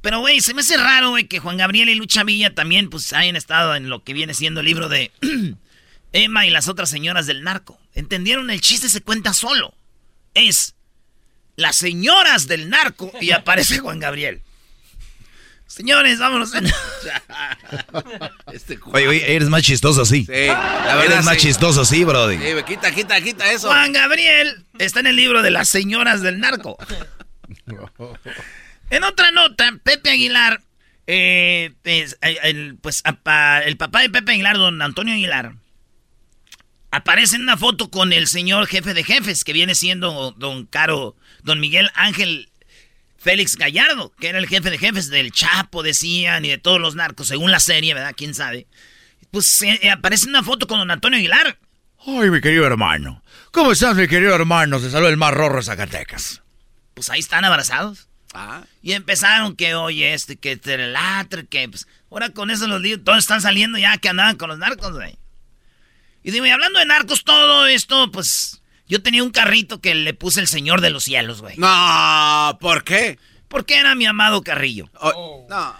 Pero, 0.00 0.18
güey, 0.18 0.40
se 0.40 0.52
me 0.52 0.62
hace 0.62 0.76
raro, 0.76 1.10
güey, 1.10 1.28
que 1.28 1.38
Juan 1.38 1.56
Gabriel 1.56 1.88
y 1.88 1.94
Lucha 1.94 2.24
Villa 2.24 2.54
también, 2.54 2.90
pues, 2.90 3.12
hayan 3.12 3.36
estado 3.36 3.76
en 3.76 3.88
lo 3.88 4.02
que 4.02 4.12
viene 4.12 4.34
siendo 4.34 4.60
el 4.60 4.66
libro 4.66 4.88
de 4.88 5.12
Emma 6.12 6.44
y 6.44 6.50
las 6.50 6.68
otras 6.68 6.90
señoras 6.90 7.26
del 7.26 7.44
narco. 7.44 7.80
¿Entendieron? 7.94 8.50
El 8.50 8.60
chiste 8.60 8.88
se 8.88 9.00
cuenta 9.00 9.32
solo. 9.32 9.74
Es 10.34 10.74
las 11.56 11.76
señoras 11.76 12.46
del 12.46 12.68
narco 12.70 13.12
y 13.20 13.30
aparece 13.32 13.78
Juan 13.78 13.98
Gabriel. 13.98 14.40
Señores, 15.66 16.18
vámonos. 16.18 16.52
Este 18.52 18.78
Oye, 18.92 19.08
oye, 19.08 19.34
eres 19.36 19.48
más 19.48 19.62
chistoso 19.62 20.02
así. 20.02 20.24
Sí, 20.26 20.32
la 20.46 20.96
verdad. 20.96 21.04
Eres 21.14 21.24
más 21.24 21.36
sí. 21.36 21.40
chistoso 21.48 21.80
así, 21.82 22.04
Brody. 22.04 22.36
Sí, 22.38 22.44
quita, 22.66 22.90
quita, 22.92 23.20
quita 23.20 23.50
eso. 23.50 23.68
Juan 23.68 23.92
Gabriel 23.92 24.64
está 24.78 25.00
en 25.00 25.06
el 25.06 25.16
libro 25.16 25.42
de 25.42 25.50
las 25.50 25.68
señoras 25.68 26.20
del 26.22 26.40
narco. 26.40 26.76
En 28.90 29.04
otra 29.04 29.30
nota, 29.30 29.72
Pepe 29.82 30.10
Aguilar, 30.10 30.60
eh, 31.06 31.72
pues, 31.82 32.18
el, 32.20 32.76
pues, 32.82 33.00
apa- 33.04 33.60
el 33.62 33.78
papá 33.78 34.02
de 34.02 34.10
Pepe 34.10 34.32
Aguilar, 34.32 34.58
don 34.58 34.82
Antonio 34.82 35.14
Aguilar, 35.14 35.54
aparece 36.92 37.36
en 37.36 37.42
una 37.42 37.56
foto 37.56 37.90
con 37.90 38.12
el 38.12 38.28
señor 38.28 38.68
jefe 38.68 38.94
de 38.94 39.02
jefes, 39.02 39.42
que 39.42 39.52
viene 39.52 39.74
siendo 39.74 40.32
don 40.36 40.66
Caro, 40.66 41.16
don 41.42 41.58
Miguel 41.58 41.90
Ángel 41.94 42.50
Félix 43.18 43.56
Gallardo, 43.56 44.12
que 44.20 44.28
era 44.28 44.38
el 44.38 44.46
jefe 44.46 44.70
de 44.70 44.78
jefes 44.78 45.08
del 45.08 45.32
Chapo, 45.32 45.82
decían, 45.82 46.44
y 46.44 46.50
de 46.50 46.58
todos 46.58 46.80
los 46.80 46.94
narcos, 46.94 47.28
según 47.28 47.50
la 47.50 47.60
serie, 47.60 47.94
¿verdad? 47.94 48.14
¿Quién 48.16 48.34
sabe? 48.34 48.66
Pues 49.30 49.62
eh, 49.62 49.90
aparece 49.90 50.24
en 50.26 50.30
una 50.30 50.42
foto 50.42 50.66
con 50.66 50.78
don 50.78 50.90
Antonio 50.90 51.18
Aguilar. 51.18 51.58
Ay, 52.06 52.30
mi 52.30 52.40
querido 52.40 52.66
hermano. 52.66 53.22
¿Cómo 53.52 53.72
estás, 53.72 53.96
mi 53.96 54.06
querido 54.06 54.34
hermano? 54.34 54.78
Se 54.78 54.90
saluda 54.90 55.08
el 55.08 55.16
más 55.16 55.32
rorro 55.32 55.56
de 55.56 55.62
Zacatecas. 55.62 56.42
Pues 56.94 57.08
ahí 57.08 57.20
están 57.20 57.44
abrazados. 57.44 58.08
Ah. 58.34 58.64
Y 58.82 58.92
empezaron 58.92 59.56
que, 59.56 59.74
oye, 59.74 60.12
este, 60.12 60.36
que 60.36 60.56
telelatre, 60.56 61.46
que, 61.46 61.68
pues, 61.68 61.86
ahora 62.10 62.30
con 62.30 62.50
eso 62.50 62.66
los 62.66 62.80
líos, 62.80 63.00
todos 63.04 63.18
están 63.18 63.40
saliendo 63.40 63.78
ya 63.78 63.96
que 63.98 64.08
andaban 64.08 64.36
con 64.36 64.50
los 64.50 64.58
narcos, 64.58 64.92
güey. 64.92 65.16
Y 66.22 66.30
digo, 66.30 66.46
y 66.46 66.50
hablando 66.50 66.78
de 66.78 66.86
narcos, 66.86 67.24
todo 67.24 67.66
esto, 67.66 68.10
pues, 68.10 68.62
yo 68.86 69.02
tenía 69.02 69.22
un 69.22 69.30
carrito 69.30 69.80
que 69.80 69.94
le 69.94 70.14
puse 70.14 70.40
el 70.40 70.48
Señor 70.48 70.80
de 70.80 70.90
los 70.90 71.04
Cielos, 71.04 71.40
güey. 71.40 71.56
No, 71.58 72.58
¿por 72.60 72.84
qué? 72.84 73.18
Porque 73.48 73.76
era 73.78 73.94
mi 73.94 74.06
amado 74.06 74.42
Carrillo. 74.42 74.88
Oh, 75.00 75.46
No. 75.48 75.74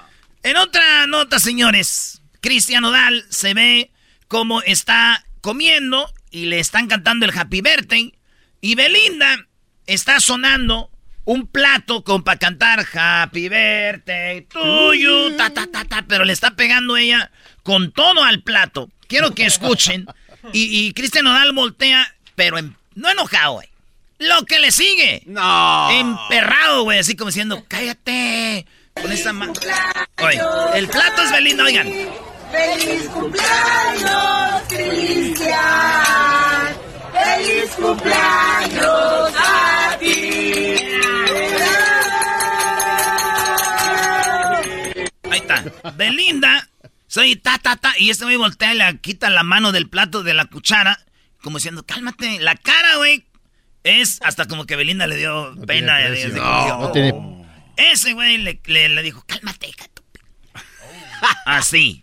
En 0.44 0.56
otra 0.56 1.06
nota, 1.06 1.38
señores, 1.38 2.20
Cristian 2.40 2.84
Odal 2.84 3.24
se 3.28 3.54
ve 3.54 3.92
como 4.26 4.60
está 4.62 5.24
comiendo 5.40 6.12
y 6.32 6.46
le 6.46 6.58
están 6.58 6.88
cantando 6.88 7.26
el 7.26 7.38
Happy 7.38 7.60
Birthday. 7.60 8.12
Y 8.60 8.74
Belinda 8.74 9.46
está 9.86 10.18
sonando 10.18 10.90
un 11.24 11.46
plato 11.46 12.02
como 12.02 12.24
para 12.24 12.38
cantar 12.40 12.84
Happy 12.92 13.48
Birthday 13.48 14.42
to 14.46 14.94
you, 14.94 15.36
ta, 15.36 15.50
ta, 15.50 15.68
ta, 15.68 15.84
ta, 15.84 16.04
pero 16.08 16.24
le 16.24 16.32
está 16.32 16.56
pegando 16.56 16.96
ella 16.96 17.30
con 17.62 17.92
todo 17.92 18.24
al 18.24 18.42
plato. 18.42 18.90
Quiero 19.06 19.34
que 19.34 19.46
escuchen. 19.46 20.06
Y, 20.52 20.86
y 20.88 20.92
Cristian 20.94 21.26
Odal 21.26 21.52
voltea, 21.52 22.14
pero 22.34 22.58
en- 22.58 22.76
no 22.94 23.10
enojado, 23.10 23.54
güey. 23.54 23.68
Lo 24.18 24.44
que 24.46 24.58
le 24.60 24.70
sigue. 24.72 25.22
No. 25.26 25.90
Emperrado, 25.90 26.84
güey, 26.84 26.98
así 26.98 27.16
como 27.16 27.30
diciendo, 27.30 27.64
cállate. 27.68 28.66
Con 28.94 29.10
esa 29.10 29.32
mano. 29.32 29.52
El 30.74 30.88
plato 30.88 31.22
es 31.22 31.30
Belinda, 31.32 31.64
oigan. 31.64 31.88
¡Feliz 32.52 33.08
cumpleaños, 33.08 34.62
Cristian! 34.68 35.56
¡Feliz 37.12 37.70
cumpleaños 37.76 39.32
a 39.38 39.96
ti! 39.98 40.76
Ahí 45.30 45.38
está. 45.38 45.64
Belinda, 45.96 46.68
soy 47.12 47.36
ta, 47.36 47.58
ta, 47.58 47.76
ta. 47.76 47.92
Y 47.98 48.08
este 48.08 48.24
güey 48.24 48.36
voltea 48.36 48.72
y 48.72 48.78
le 48.78 48.98
quita 49.00 49.28
la 49.28 49.42
mano 49.42 49.70
del 49.70 49.86
plato 49.86 50.22
de 50.22 50.32
la 50.32 50.46
cuchara, 50.46 50.98
como 51.42 51.58
diciendo, 51.58 51.84
cálmate. 51.84 52.40
La 52.40 52.56
cara, 52.56 52.96
güey, 52.96 53.26
es 53.84 54.18
hasta 54.22 54.46
como 54.46 54.64
que 54.64 54.76
Belinda 54.76 55.06
le 55.06 55.16
dio 55.18 55.54
pena. 55.66 55.98
tiene 55.98 56.08
precio. 56.08 56.78
no 56.78 56.90
tiene- 56.92 57.12
Ese 57.76 58.14
güey 58.14 58.38
le, 58.38 58.60
le- 58.64 58.88
le 58.88 59.02
dijo, 59.02 59.22
cálmate, 59.26 59.68
hija 59.68 59.86
tu 59.92 60.02
pi-". 60.04 60.20
Así. 61.44 62.02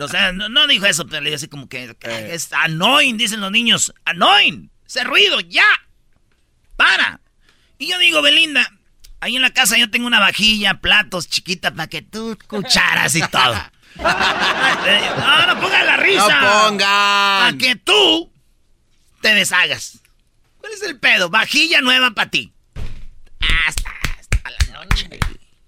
O 0.00 0.08
sea, 0.08 0.32
no, 0.32 0.48
no 0.48 0.66
dijo 0.66 0.86
eso, 0.86 1.06
pero 1.06 1.20
le 1.22 1.30
dijo 1.30 1.36
así 1.36 1.46
como 1.46 1.68
que 1.68 1.94
que 2.00 2.34
es 2.34 2.52
annoying, 2.52 3.16
dicen 3.16 3.40
los 3.40 3.52
niños. 3.52 3.94
Annoying. 4.04 4.68
Ese 4.84 5.04
ruido, 5.04 5.38
ya. 5.38 5.62
Para. 6.74 7.20
Y 7.78 7.86
yo 7.86 7.98
digo, 8.00 8.20
Belinda, 8.20 8.68
ahí 9.20 9.36
en 9.36 9.42
la 9.42 9.50
casa 9.50 9.78
yo 9.78 9.90
tengo 9.92 10.08
una 10.08 10.18
vajilla, 10.18 10.80
platos 10.80 11.28
chiquita 11.28 11.72
para 11.72 11.86
que 11.86 12.02
tú 12.02 12.36
cucharas 12.48 13.14
y 13.14 13.20
todo. 13.28 13.54
No, 13.96 15.46
no 15.54 15.60
pongan 15.60 15.86
la 15.86 15.96
risa. 15.96 16.40
No 16.40 16.68
pongan. 16.68 16.78
Para 16.78 17.56
que 17.58 17.76
tú 17.76 18.30
te 19.20 19.34
deshagas. 19.34 19.98
¿Cuál 20.58 20.72
es 20.72 20.82
el 20.82 20.98
pedo? 20.98 21.28
Vajilla 21.30 21.80
nueva 21.80 22.10
para 22.12 22.30
ti. 22.30 22.52
Hasta, 23.66 23.90
hasta 24.18 24.50
la 24.50 24.84
noche. 24.84 25.08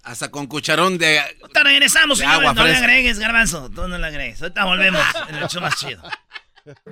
Hasta 0.03 0.29
con 0.29 0.47
cucharón 0.47 0.97
de. 0.97 1.19
Ahorita 1.19 1.63
regresamos, 1.63 2.17
De 2.19 2.23
señores. 2.25 2.39
agua 2.41 2.53
no 2.53 2.63
le 2.63 2.69
fresca. 2.71 2.85
agregues, 2.85 3.19
garbanzo. 3.19 3.69
Tú 3.69 3.87
no 3.87 3.97
le 3.97 4.07
agregues. 4.07 4.41
Ahorita 4.41 4.65
volvemos 4.65 5.01
en 5.29 5.35
el 5.35 5.47
show 5.47 5.61
más 5.61 5.75
chido. 5.77 6.01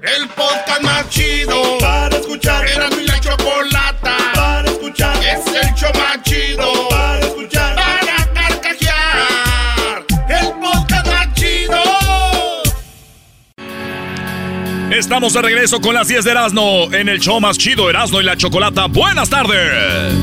El 0.01 0.29
podcast 0.29 0.81
más 0.83 1.09
chido 1.09 1.77
para 1.79 2.15
escuchar. 2.17 2.65
Era 2.67 2.89
mi 2.89 3.03
la 3.05 3.19
chocolata 3.19 4.17
para 4.33 4.69
escuchar. 4.69 5.17
Es 5.23 5.45
el 5.47 5.73
show 5.75 5.91
más 5.95 6.21
chido 6.23 6.89
para 6.89 7.19
escuchar. 7.19 7.75
Para 7.75 8.14
Estamos 14.97 15.33
de 15.33 15.41
regreso 15.41 15.81
con 15.81 15.93
las 15.93 16.07
10 16.07 16.23
de 16.23 16.31
Erasmo 16.31 16.87
en 16.93 17.09
el 17.09 17.19
show 17.19 17.41
más 17.41 17.57
chido 17.57 17.89
Erasmo 17.89 18.21
y 18.21 18.23
la 18.23 18.37
Chocolata. 18.37 18.85
Buenas 18.85 19.29
tardes. 19.29 20.13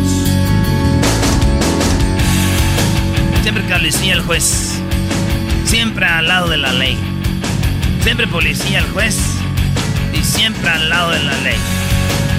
Siempre 3.43 3.63
policía 3.65 4.15
el 4.15 4.23
juez. 4.23 4.81
Siempre 5.67 6.07
al 6.07 6.27
lado 6.27 6.49
de 6.49 6.57
la 6.57 6.73
ley. 6.73 6.97
Siempre 8.01 8.27
policía 8.27 8.79
el 8.79 8.87
juez. 8.93 9.19
Y 10.15 10.25
siempre 10.25 10.71
al 10.71 10.89
lado 10.89 11.11
de 11.11 11.23
la 11.23 11.37
ley. 11.41 11.59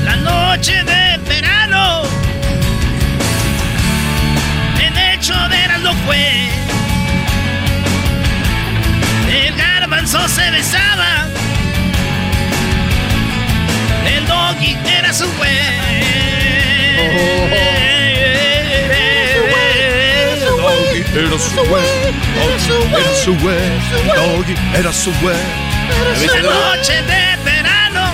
La 0.04 0.16
noche 0.16 0.84
de 0.84 1.18
verano. 1.30 2.02
En 4.80 4.98
hecho 4.98 5.36
de 5.36 5.80
lo 5.84 5.94
fue. 6.08 6.50
El 9.30 9.56
garbanzo 9.56 10.28
se 10.28 10.50
besaba. 10.50 11.33
El 14.06 14.26
doggy 14.28 14.78
era 14.86 15.14
su 15.14 15.32
güey. 15.34 15.54
Era 21.16 21.38
su 21.38 21.64
güey. 21.64 21.86
Era 22.92 23.16
su 23.16 23.36
güey. 23.38 23.56
Doggy, 24.16 24.56
era 24.76 24.92
su 24.92 25.12
güey. 25.22 25.36
La 26.26 26.42
noche 26.42 26.94
de 27.04 27.38
verano. 27.44 28.14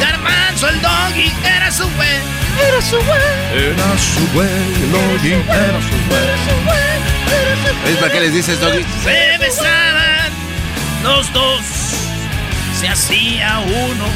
Garbanzo 0.00 0.68
el 0.68 0.80
doggy 0.80 1.32
era 1.44 1.70
su 1.70 1.88
güey. 1.90 2.20
Era 2.66 2.80
su 2.82 2.96
güey. 2.96 3.20
Era 3.54 3.98
su 3.98 4.32
güey. 4.32 4.48
Doggy, 4.92 5.32
era 5.32 5.80
su 5.80 5.96
güey. 6.08 6.22
¿Ves 7.84 7.96
para 7.98 8.12
qué 8.12 8.20
les 8.20 8.32
dices, 8.32 8.60
Doggy? 8.60 8.84
Se 9.02 9.38
besaban 9.38 10.32
los 11.02 11.32
dos. 11.32 12.01
Se 12.82 12.88
hacía 12.88 13.60
uno 13.60 14.06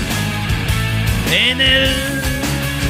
en 1.32 1.60
el 1.60 1.94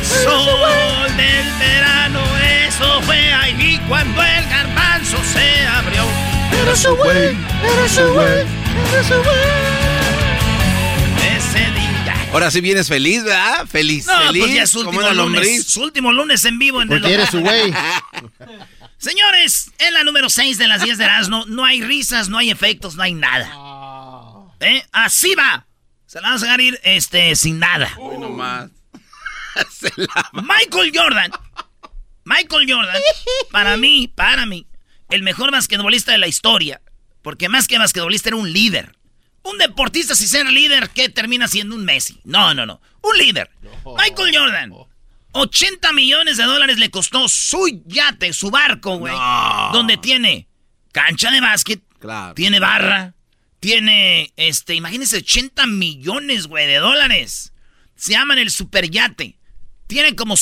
sol 0.02 1.16
del 1.18 1.47
verano. 1.59 2.21
Eso 2.66 3.02
fue 3.02 3.30
ahí 3.35 3.78
cuando 3.87 4.23
el 4.23 4.45
garbanzo 4.49 5.18
se 5.33 5.66
abrió. 5.66 6.02
Era 6.62 6.75
su 6.75 6.97
güey. 6.97 7.37
Era 7.62 7.88
su 7.88 8.12
güey. 8.14 8.47
Ese 11.37 11.59
día. 11.73 12.14
Ahora 12.33 12.50
sí 12.50 12.62
vienes 12.62 12.88
feliz, 12.88 13.23
¿verdad? 13.25 13.66
Feliz, 13.66 14.06
No, 14.06 14.18
feliz. 14.28 14.42
pues 14.45 14.54
ya 14.54 14.62
es 14.62 14.71
su 14.71 14.80
último 14.80 15.00
lunes. 15.02 15.14
lombriz. 15.16 15.66
Su 15.66 15.83
último 15.83 16.11
lunes 16.12 16.42
en 16.47 16.59
vivo 16.59 16.80
en 16.80 16.88
Porque 16.88 17.06
el 17.09 17.12
eres 17.14 17.28
su 17.28 17.40
güey. 17.40 17.71
Señores, 18.99 19.73
en 19.78 19.92
la 19.92 20.04
número 20.04 20.30
6 20.30 20.56
de 20.56 20.68
las 20.68 20.83
10 20.83 20.97
de 20.97 21.04
Erasmo, 21.04 21.45
no 21.49 21.66
hay 21.66 21.83
risas, 21.83 22.30
no 22.30 22.38
hay 22.38 22.50
efectos, 22.50 22.97
no 22.97 23.02
hay 23.02 23.12
nada. 23.12 23.52
¿Eh? 24.61 24.83
Así 24.90 25.35
va. 25.35 25.65
Se 26.16 26.23
la 26.23 26.28
vamos 26.28 26.42
a 26.44 26.46
dejar 26.46 26.61
ir 26.62 26.80
este, 26.82 27.37
sin 27.37 27.58
nada. 27.58 27.92
Hoy 27.99 28.16
nomás. 28.16 28.70
Michael 30.32 30.90
Jordan. 30.94 31.30
Michael 32.25 32.66
Jordan, 32.73 33.02
para 33.52 33.76
mí, 33.76 34.08
para 34.08 34.46
mí, 34.46 34.66
el 35.11 35.23
mejor 35.23 35.52
basquetbolista 35.52 36.12
de 36.12 36.18
la 36.18 36.26
historia. 36.26 36.80
Porque 37.20 37.50
más 37.50 37.68
que 37.68 37.76
basquetbolista 37.76 38.30
era 38.30 38.37
un 38.37 38.50
líder. 38.50 38.96
Un 39.42 39.58
deportista 39.58 40.14
sin 40.14 40.28
ser 40.28 40.50
líder, 40.50 40.88
que 40.88 41.11
termina 41.11 41.49
siendo 41.49 41.75
un 41.75 41.85
Messi? 41.85 42.18
No, 42.25 42.54
no, 42.54 42.64
no. 42.64 42.80
Un 43.02 43.18
líder. 43.18 43.50
Michael 43.85 44.35
Jordan. 44.35 44.73
80 45.32 45.92
millones 45.92 46.38
de 46.38 46.44
dólares 46.44 46.78
le 46.78 46.90
costó 46.90 47.28
su 47.28 47.82
yate, 47.85 48.32
su 48.32 48.50
barco, 48.50 48.96
güey. 48.96 49.12
Donde 49.75 49.99
tiene 49.99 50.49
cancha 50.92 51.30
de 51.30 51.42
básquet, 51.42 51.82
Claro. 51.99 52.32
tiene 52.32 52.58
barra, 52.58 53.12
tiene, 53.60 54.32
este, 54.36 54.75
imagínense, 54.75 55.18
80 55.18 55.66
millones, 55.66 56.46
güey, 56.46 56.66
de 56.66 56.76
dólares. 56.76 57.52
Se 57.94 58.12
llaman 58.12 58.38
el 58.38 58.50
superyate. 58.50 59.38
Tiene 59.86 60.14
como 60.16 60.34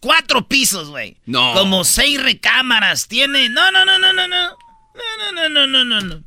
cuatro 0.00 0.48
pisos, 0.48 0.88
güey. 0.88 1.18
No. 1.26 1.52
Como 1.54 1.84
seis 1.84 2.22
recámaras. 2.22 3.08
Tiene, 3.08 3.48
no, 3.48 3.70
no, 3.70 3.84
no, 3.84 3.98
no, 3.98 4.12
no, 4.12 4.28
no. 4.28 4.50
No, 4.50 5.32
no, 5.32 5.48
no, 5.48 5.66
no, 5.66 5.84
no, 5.84 6.00
no. 6.00 6.24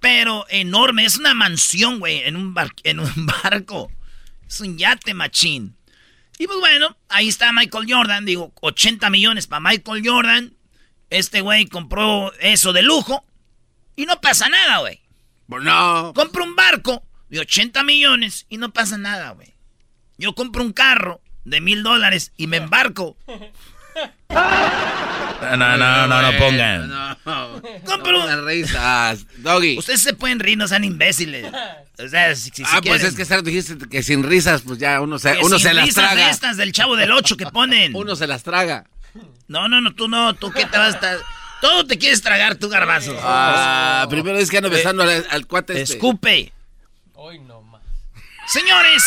Pero 0.00 0.44
enorme, 0.50 1.04
es 1.04 1.16
una 1.16 1.32
mansión, 1.34 1.98
güey, 1.98 2.18
en 2.24 2.36
un, 2.36 2.52
bar- 2.54 2.74
en 2.82 3.00
un 3.00 3.26
barco. 3.42 3.90
Es 4.46 4.60
un 4.60 4.76
yate 4.76 5.14
machín. 5.14 5.76
Y 6.38 6.46
pues 6.46 6.58
bueno, 6.58 6.96
ahí 7.08 7.28
está 7.28 7.52
Michael 7.52 7.86
Jordan, 7.88 8.24
digo, 8.24 8.52
80 8.60 9.08
millones 9.10 9.46
para 9.46 9.60
Michael 9.60 10.02
Jordan. 10.04 10.54
Este 11.10 11.40
güey 11.40 11.66
compró 11.66 12.32
eso 12.40 12.72
de 12.72 12.82
lujo 12.82 13.24
y 13.96 14.04
no 14.06 14.20
pasa 14.20 14.48
nada, 14.48 14.78
güey. 14.78 15.00
Pues 15.48 15.62
no. 15.62 16.12
Compro 16.14 16.44
un 16.44 16.56
barco 16.56 17.02
de 17.28 17.40
80 17.40 17.82
millones 17.84 18.46
y 18.48 18.56
no 18.58 18.72
pasa 18.72 18.96
nada, 18.98 19.30
güey. 19.30 19.54
Yo 20.18 20.34
compro 20.34 20.62
un 20.62 20.72
carro 20.72 21.20
de 21.44 21.60
mil 21.60 21.82
dólares 21.82 22.32
y 22.36 22.46
me 22.46 22.56
embarco. 22.58 23.16
No, 24.30 25.56
no, 25.56 25.76
no, 25.76 26.06
no, 26.06 26.22
no 26.22 26.38
pongan. 26.38 26.88
No. 26.88 27.16
Compro. 27.84 28.24
Unas 28.24 28.42
risas. 28.44 29.26
Doggy. 29.38 29.78
Ustedes 29.78 30.02
se 30.02 30.14
pueden 30.14 30.40
rir, 30.40 30.56
no 30.58 30.66
sean 30.66 30.84
imbéciles. 30.84 31.46
O 31.98 32.08
sea, 32.08 32.34
si, 32.34 32.50
si- 32.50 32.64
si 32.64 32.64
ah, 32.66 32.80
pues 32.84 33.04
es 33.04 33.14
que 33.14 33.24
Sara, 33.24 33.42
dijiste 33.42 33.76
que 33.88 34.02
sin 34.02 34.22
risas, 34.22 34.62
pues 34.62 34.78
ya 34.78 35.00
uno 35.00 35.18
se, 35.18 35.32
Que 35.34 35.38
uno 35.44 35.58
sin 35.58 35.68
se 35.68 35.74
las 35.74 35.86
risas 35.86 36.10
de 36.10 36.16
traga. 36.16 36.30
estas 36.30 36.56
del 36.56 36.72
chavo 36.72 36.96
del 36.96 37.12
8 37.12 37.36
que 37.36 37.46
ponen. 37.46 37.94
Uno 37.96 38.16
se 38.16 38.26
las 38.26 38.42
traga. 38.42 38.84
No, 39.46 39.68
no, 39.68 39.80
no, 39.80 39.94
tú 39.94 40.08
no, 40.08 40.34
tú 40.34 40.50
qué 40.50 40.64
te 40.66 40.76
vas 40.78 40.92
a 40.94 40.96
estar... 40.96 41.18
Todo 41.64 41.86
te 41.86 41.96
quieres 41.96 42.20
tragar 42.20 42.56
tú, 42.56 42.68
garbanzo. 42.68 43.18
Ah, 43.22 44.06
primero 44.10 44.38
es 44.38 44.50
que 44.50 44.58
ando 44.58 44.68
besando 44.68 45.02
al, 45.02 45.26
al 45.30 45.46
cuate 45.46 45.80
este. 45.80 45.94
Escupe. 45.94 46.52
Hoy 47.14 47.38
no 47.38 47.62
más. 47.62 47.80
Señores, 48.48 49.02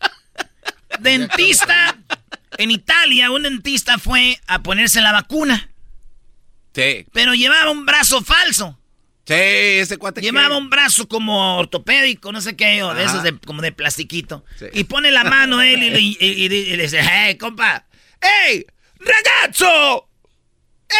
dentista. 1.00 1.96
En 2.58 2.70
Italia, 2.70 3.30
un 3.30 3.42
dentista 3.42 3.98
fue 3.98 4.38
a 4.46 4.62
ponerse 4.62 5.00
la 5.00 5.10
vacuna, 5.12 5.70
Sí, 6.74 7.06
pero 7.12 7.34
llevaba 7.34 7.70
un 7.70 7.84
brazo 7.86 8.22
falso. 8.22 8.78
sí, 9.26 9.34
ese 9.34 9.96
cuate 9.98 10.20
que- 10.20 10.26
Llevaba 10.26 10.56
un 10.58 10.68
brazo 10.70 11.08
como 11.08 11.58
ortopédico, 11.58 12.30
no 12.32 12.40
sé 12.42 12.54
qué, 12.56 12.82
o 12.82 12.94
de 12.94 13.04
Ajá. 13.04 13.10
esos 13.10 13.22
de, 13.24 13.38
como 13.38 13.60
de 13.62 13.72
plastiquito. 13.72 14.44
Sí. 14.58 14.66
Y 14.74 14.84
pone 14.84 15.10
la 15.10 15.24
mano 15.24 15.60
él 15.62 15.82
y, 15.82 15.90
le- 15.90 16.00
y- 16.00 16.16
y- 16.20 16.44
y 16.44 16.76
le 16.76 16.82
dice, 16.84 17.00
hey, 17.02 17.36
compa, 17.36 17.84
hey, 18.20 18.66
ragazzo, 19.00 20.08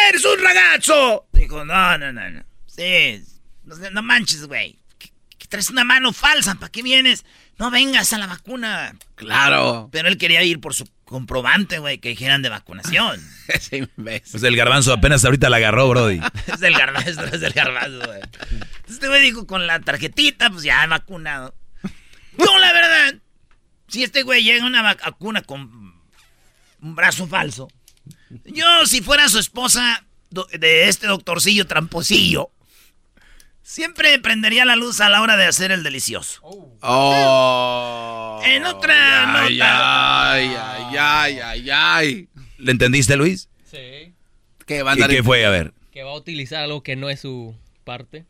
eres 0.09 0.25
un 0.25 0.43
ragazzo. 0.43 1.27
Dijo, 1.33 1.63
no, 1.65 1.97
no, 1.97 2.11
no, 2.13 2.29
no. 2.29 2.43
Sí, 2.65 3.23
no, 3.63 3.75
no 3.91 4.03
manches, 4.03 4.45
güey. 4.47 4.79
Que- 4.97 5.11
que 5.37 5.47
Traes 5.47 5.69
una 5.69 5.83
mano 5.83 6.13
falsa, 6.13 6.55
¿para 6.55 6.71
qué 6.71 6.81
vienes? 6.81 7.25
No 7.59 7.69
vengas 7.69 8.11
a 8.13 8.17
la 8.17 8.27
vacuna. 8.27 8.95
Claro. 9.15 9.89
Pero 9.91 10.07
él 10.07 10.17
quería 10.17 10.41
ir 10.43 10.59
por 10.59 10.73
su 10.73 10.87
comprobante, 11.05 11.77
güey, 11.77 11.99
que 11.99 12.09
dijeran 12.09 12.41
de 12.41 12.49
vacunación. 12.49 13.21
Ese 13.47 13.77
imbécil. 13.77 14.31
Pues 14.31 14.43
el 14.43 14.55
garbanzo 14.55 14.91
apenas 14.93 15.23
ahorita 15.23 15.49
la 15.49 15.57
agarró, 15.57 15.87
Brody. 15.89 16.19
es 16.51 16.59
del 16.59 16.73
garbanzo, 16.73 17.23
es 17.25 17.39
del 17.41 17.53
garbanzo, 17.53 17.99
güey. 18.07 18.21
Este 18.89 19.07
güey 19.07 19.21
dijo 19.21 19.45
con 19.45 19.67
la 19.67 19.79
tarjetita, 19.79 20.49
pues 20.49 20.63
ya 20.63 20.85
vacunado. 20.87 21.53
Yo, 22.37 22.57
la 22.57 22.73
verdad, 22.73 23.15
si 23.87 24.03
este 24.03 24.23
güey 24.23 24.43
llega 24.43 24.63
a 24.63 24.67
una 24.67 24.81
vac- 24.81 25.03
vacuna 25.05 25.43
con 25.43 25.93
un 26.81 26.95
brazo 26.95 27.27
falso, 27.27 27.67
yo, 28.45 28.85
si 28.85 29.01
fuera 29.01 29.27
su 29.29 29.39
esposa 29.39 30.05
de 30.29 30.87
este 30.89 31.07
doctorcillo 31.07 31.67
tramposillo, 31.67 32.49
siempre 33.61 34.17
prendería 34.19 34.65
la 34.65 34.75
luz 34.75 34.99
a 35.01 35.09
la 35.09 35.21
hora 35.21 35.37
de 35.37 35.45
hacer 35.45 35.71
el 35.71 35.83
delicioso. 35.83 36.39
Oh. 36.43 38.41
En 38.43 38.65
otra 38.65 39.25
nota. 39.27 40.31
Ay, 40.33 40.53
ay, 40.55 40.97
ay, 40.97 41.39
ay, 41.39 41.69
ay. 41.71 42.29
¿Le 42.57 42.71
entendiste, 42.71 43.15
Luis? 43.15 43.49
Sí. 43.69 44.13
¿Qué 44.65 44.83
va 44.83 44.91
a 44.91 44.93
¿Y 44.93 44.97
andar 44.97 45.09
qué 45.09 45.23
fue? 45.23 45.45
A 45.45 45.49
ver. 45.49 45.73
Que 45.91 46.03
va 46.03 46.11
a 46.11 46.15
utilizar 46.15 46.63
algo 46.63 46.81
que 46.83 46.95
no 46.95 47.09
es 47.09 47.21
su 47.21 47.55
parte. 47.83 48.25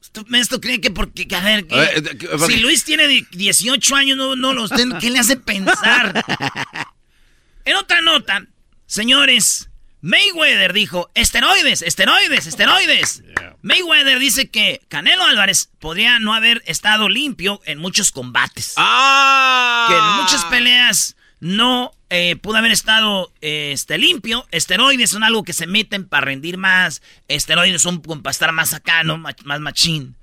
Esto, 0.00 0.24
esto 0.34 0.60
cree 0.60 0.80
que 0.80 0.90
porque, 0.90 1.28
que, 1.28 1.36
a 1.36 1.40
ver, 1.40 1.66
que- 1.66 1.74
A 1.76 1.78
ver, 1.78 1.98
eh, 1.98 2.18
que- 2.18 2.38
si 2.46 2.56
Luis 2.58 2.84
tiene 2.84 3.06
di- 3.06 3.26
18 3.32 3.94
años, 3.94 4.16
no, 4.16 4.34
no 4.34 4.52
lo 4.52 4.64
usted, 4.64 4.84
¿qué 5.00 5.10
le 5.10 5.20
hace 5.20 5.36
pensar? 5.36 6.24
en 7.64 7.76
otra 7.76 8.00
nota, 8.00 8.44
señores, 8.92 9.70
Mayweather 10.02 10.74
dijo, 10.74 11.10
esteroides, 11.14 11.80
esteroides, 11.80 12.46
esteroides. 12.46 13.22
Mayweather 13.62 14.18
dice 14.18 14.50
que 14.50 14.82
Canelo 14.88 15.24
Álvarez 15.24 15.70
podría 15.80 16.18
no 16.18 16.34
haber 16.34 16.62
estado 16.66 17.08
limpio 17.08 17.62
en 17.64 17.78
muchos 17.78 18.12
combates. 18.12 18.74
¡Ah! 18.76 19.86
Que 19.88 19.96
en 19.96 20.22
muchas 20.22 20.44
peleas 20.46 21.16
no 21.40 21.92
eh, 22.10 22.36
pudo 22.36 22.58
haber 22.58 22.70
estado 22.72 23.32
eh, 23.40 23.70
este, 23.72 23.96
limpio. 23.96 24.46
Esteroides 24.50 25.08
son 25.08 25.24
algo 25.24 25.42
que 25.42 25.54
se 25.54 25.66
meten 25.66 26.06
para 26.06 26.26
rendir 26.26 26.58
más. 26.58 27.00
Esteroides 27.28 27.80
son 27.80 28.02
para 28.02 28.30
estar 28.30 28.52
más 28.52 28.74
acá, 28.74 29.04
¿no? 29.04 29.16
Más 29.16 29.60
machín. 29.60 30.16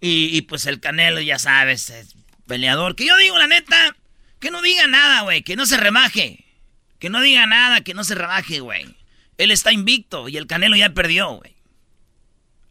Y, 0.00 0.34
y, 0.34 0.42
pues 0.42 0.64
el 0.64 0.80
Canelo, 0.80 1.20
ya 1.20 1.38
sabes, 1.38 1.90
es 1.90 2.14
peleador. 2.46 2.96
Que 2.96 3.06
yo 3.06 3.16
digo, 3.18 3.36
la 3.36 3.48
neta, 3.48 3.96
que 4.40 4.50
no 4.50 4.62
diga 4.62 4.86
nada, 4.86 5.22
güey. 5.22 5.42
Que 5.42 5.56
no 5.56 5.66
se 5.66 5.76
remaje. 5.76 6.43
Que 6.98 7.10
no 7.10 7.20
diga 7.20 7.46
nada, 7.46 7.82
que 7.82 7.94
no 7.94 8.04
se 8.04 8.14
rebaje, 8.14 8.60
güey. 8.60 8.96
Él 9.38 9.50
está 9.50 9.72
invicto 9.72 10.28
y 10.28 10.36
el 10.36 10.46
Canelo 10.46 10.76
ya 10.76 10.90
perdió, 10.90 11.30
güey. 11.32 11.54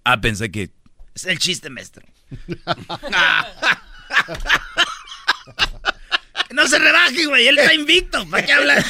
Ah, 0.04 0.22
pensé 0.22 0.52
que. 0.52 0.70
Es 1.16 1.26
el 1.26 1.40
chiste, 1.40 1.70
maestro. 1.70 2.04
Que 2.48 2.56
no 6.54 6.68
se 6.68 6.80
rebaje, 6.80 7.26
güey. 7.26 7.48
Él 7.48 7.58
está 7.60 7.74
invicto. 7.74 8.28
¿Para 8.30 8.46
qué 8.46 8.54
habla? 8.54 8.84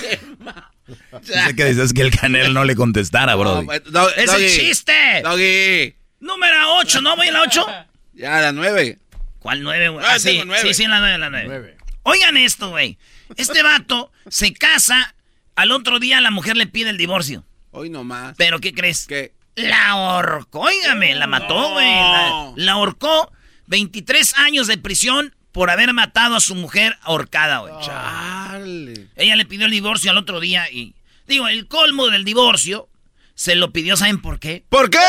Pensé 1.11 1.55
que 1.55 1.63
decías 1.65 1.93
que 1.93 2.01
el 2.01 2.11
canel 2.17 2.53
no 2.53 2.63
le 2.65 2.75
contestara, 2.75 3.35
Brody. 3.35 3.65
No, 3.65 3.79
do- 3.91 4.15
¡Es 4.15 4.25
Doggy. 4.27 4.43
el 4.45 4.51
chiste! 4.51 5.21
Doggy. 5.23 5.95
Número 6.19 6.75
8, 6.77 7.01
¿no 7.01 7.15
voy 7.15 7.27
a 7.27 7.31
la 7.31 7.41
8? 7.41 7.65
Ya, 8.13 8.37
a 8.37 8.41
las 8.41 8.53
nueve. 8.53 8.99
¿Cuál 9.39 9.61
9, 9.63 9.89
güey? 9.89 10.05
Ah, 10.05 10.13
Ah, 10.13 10.19
sí, 10.19 10.41
sí, 10.61 10.73
sí, 10.73 10.83
en 10.83 10.91
la 10.91 10.99
9, 10.99 11.15
en 11.15 11.21
la 11.21 11.29
9. 11.29 11.77
Oigan 12.03 12.37
esto, 12.37 12.69
güey. 12.69 12.97
Este 13.35 13.63
vato 13.63 14.11
se 14.29 14.53
casa, 14.53 15.15
al 15.55 15.71
otro 15.71 15.99
día 15.99 16.21
la 16.21 16.31
mujer 16.31 16.57
le 16.57 16.67
pide 16.67 16.89
el 16.89 16.97
divorcio. 16.97 17.45
Hoy 17.71 17.89
nomás. 17.89 18.35
¿Pero 18.37 18.59
qué 18.59 18.73
crees? 18.73 19.07
¿Qué? 19.07 19.33
La 19.55 19.89
ahorcó, 19.89 20.61
óigame, 20.61 21.13
la 21.15 21.27
mató, 21.27 21.73
güey. 21.73 21.85
La, 21.93 22.53
la 22.55 22.71
ahorcó 22.73 23.31
23 23.67 24.33
años 24.37 24.67
de 24.67 24.77
prisión 24.77 25.35
por 25.51 25.69
haber 25.69 25.93
matado 25.93 26.35
a 26.35 26.39
su 26.39 26.55
mujer 26.55 26.97
ahorcada, 27.01 27.59
güey. 27.59 27.73
Chale. 27.81 29.07
Ella 29.15 29.35
le 29.35 29.45
pidió 29.45 29.65
el 29.65 29.71
divorcio 29.71 30.11
al 30.11 30.17
otro 30.17 30.39
día 30.39 30.69
y... 30.71 30.95
Digo, 31.27 31.47
el 31.47 31.67
colmo 31.67 32.07
del 32.07 32.25
divorcio 32.25 32.89
se 33.35 33.55
lo 33.55 33.71
pidió, 33.71 33.95
¿saben 33.95 34.21
por 34.21 34.39
qué? 34.39 34.65
¿Por 34.69 34.89
qué? 34.89 34.99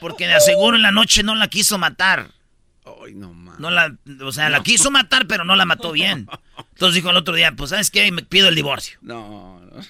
Porque 0.00 0.26
de 0.26 0.34
aseguro 0.34 0.76
en 0.76 0.82
la 0.82 0.90
noche 0.90 1.22
no 1.22 1.34
la 1.34 1.48
quiso 1.48 1.76
matar. 1.76 2.30
Hoy 2.84 3.14
nomás. 3.14 3.49
No 3.60 3.70
la, 3.70 3.94
o 4.24 4.32
sea, 4.32 4.48
la 4.48 4.62
quiso 4.62 4.90
matar, 4.90 5.26
pero 5.26 5.44
no 5.44 5.54
la 5.54 5.64
mató 5.66 5.92
bien. 5.92 6.26
Entonces 6.72 6.94
dijo 6.94 7.10
el 7.10 7.16
otro 7.16 7.34
día, 7.34 7.52
pues, 7.52 7.70
¿sabes 7.70 7.90
qué? 7.90 8.10
Me 8.10 8.22
pido 8.22 8.48
el 8.48 8.54
divorcio. 8.54 8.98
No, 9.02 9.60
no. 9.60 9.80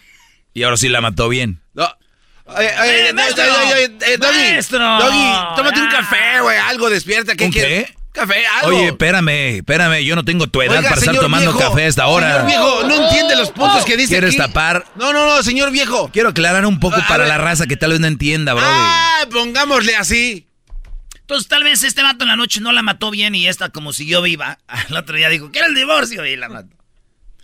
Y 0.52 0.64
ahora 0.64 0.76
sí 0.76 0.88
la 0.88 1.00
mató 1.00 1.28
bien. 1.28 1.61
No. 1.74 1.88
Oye, 2.46 2.68
oye, 2.83 3.09
Eh, 3.11 3.12
maestro. 3.12 3.44
oye, 3.44 3.74
oye, 3.74 4.16
Doggy. 4.18 4.76
Doggy, 4.78 5.56
tómate 5.56 5.80
un 5.80 5.88
café, 5.88 6.40
güey. 6.42 6.59
Algo, 6.59 6.90
despierta. 6.90 7.37
¿Qué 7.37 7.44
¿Un 7.44 7.52
quieres? 7.52 7.87
qué? 7.87 7.94
Café, 8.12 8.44
algo. 8.61 8.76
Oye, 8.76 8.87
espérame, 8.88 9.28
espérame. 9.59 10.02
Yo 10.04 10.16
no 10.16 10.24
tengo 10.24 10.48
tu 10.48 10.61
edad 10.61 10.78
Oiga, 10.78 10.88
para 10.88 11.00
estar 11.00 11.14
tomando 11.20 11.52
viejo, 11.52 11.68
café 11.70 11.85
a 11.85 11.87
esta 11.87 12.09
hora. 12.09 12.33
Señor 12.33 12.46
viejo, 12.48 12.83
no 12.88 13.04
entiende 13.04 13.37
los 13.37 13.52
puntos 13.52 13.85
que 13.85 13.96
dice 13.96 14.14
¿Quieres 14.14 14.30
aquí. 14.30 14.38
tapar? 14.38 14.85
No, 14.96 15.12
no, 15.12 15.26
no, 15.26 15.42
señor 15.44 15.70
viejo. 15.70 16.11
Quiero 16.12 16.30
aclarar 16.30 16.66
un 16.66 16.80
poco 16.80 16.96
A 16.96 17.06
para 17.06 17.18
ver. 17.18 17.28
la 17.28 17.38
raza 17.38 17.68
que 17.68 17.76
tal 17.76 17.90
vez 17.92 18.00
no 18.00 18.09
entienda, 18.09 18.52
Brody. 18.54 18.66
Ah, 18.68 19.26
pongámosle 19.30 19.94
así. 19.94 20.48
Entonces 21.30 21.46
tal 21.46 21.62
vez 21.62 21.84
este 21.84 22.02
vato 22.02 22.24
en 22.24 22.28
la 22.28 22.34
noche 22.34 22.60
no 22.60 22.72
la 22.72 22.82
mató 22.82 23.12
bien 23.12 23.36
y 23.36 23.46
esta 23.46 23.68
como 23.68 23.92
siguió 23.92 24.20
viva. 24.20 24.58
Al 24.66 24.96
otro 24.96 25.14
día 25.16 25.28
dijo, 25.28 25.52
¿qué 25.52 25.60
era 25.60 25.68
el 25.68 25.76
divorcio? 25.76 26.26
Y 26.26 26.34
la 26.34 26.48
mató. 26.48 26.74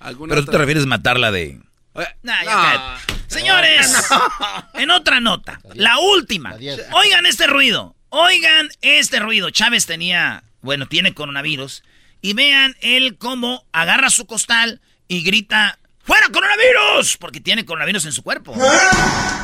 ¿Alguna 0.00 0.30
Pero 0.30 0.40
tú 0.40 0.46
te 0.46 0.50
otra? 0.50 0.58
refieres 0.62 0.82
a 0.82 0.86
matarla 0.88 1.30
de. 1.30 1.60
Oye, 1.92 2.08
Nah, 2.24 2.42
ya 2.42 2.52
no. 2.56 2.62
cállate. 2.62 3.14
Señores, 3.28 3.96
en 4.74 4.90
otra 4.90 5.20
nota, 5.20 5.60
la 5.74 6.00
última. 6.00 6.54
Oigan 6.94 7.26
este 7.26 7.46
ruido. 7.46 7.94
Oigan 8.08 8.68
este 8.82 9.20
ruido. 9.20 9.50
Chávez 9.50 9.86
tenía, 9.86 10.42
bueno, 10.62 10.86
tiene 10.88 11.14
coronavirus. 11.14 11.84
Y 12.22 12.32
vean 12.32 12.74
él 12.80 13.16
cómo 13.18 13.64
agarra 13.70 14.10
su 14.10 14.26
costal 14.26 14.80
y 15.06 15.22
grita, 15.22 15.78
¡Fuera 16.02 16.28
coronavirus! 16.30 17.18
Porque 17.18 17.40
tiene 17.40 17.64
coronavirus 17.64 18.06
en 18.06 18.12
su 18.12 18.24
cuerpo. 18.24 18.52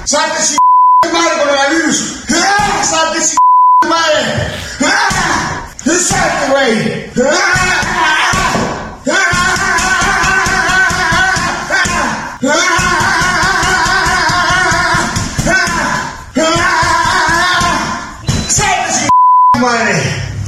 ¡Salte 0.05 0.43
su 0.43 0.57
madre 1.13 1.39
coronavirus! 1.45 2.25
¡Ah! 2.35 2.85
¡Salte 2.85 3.25
su 3.25 3.37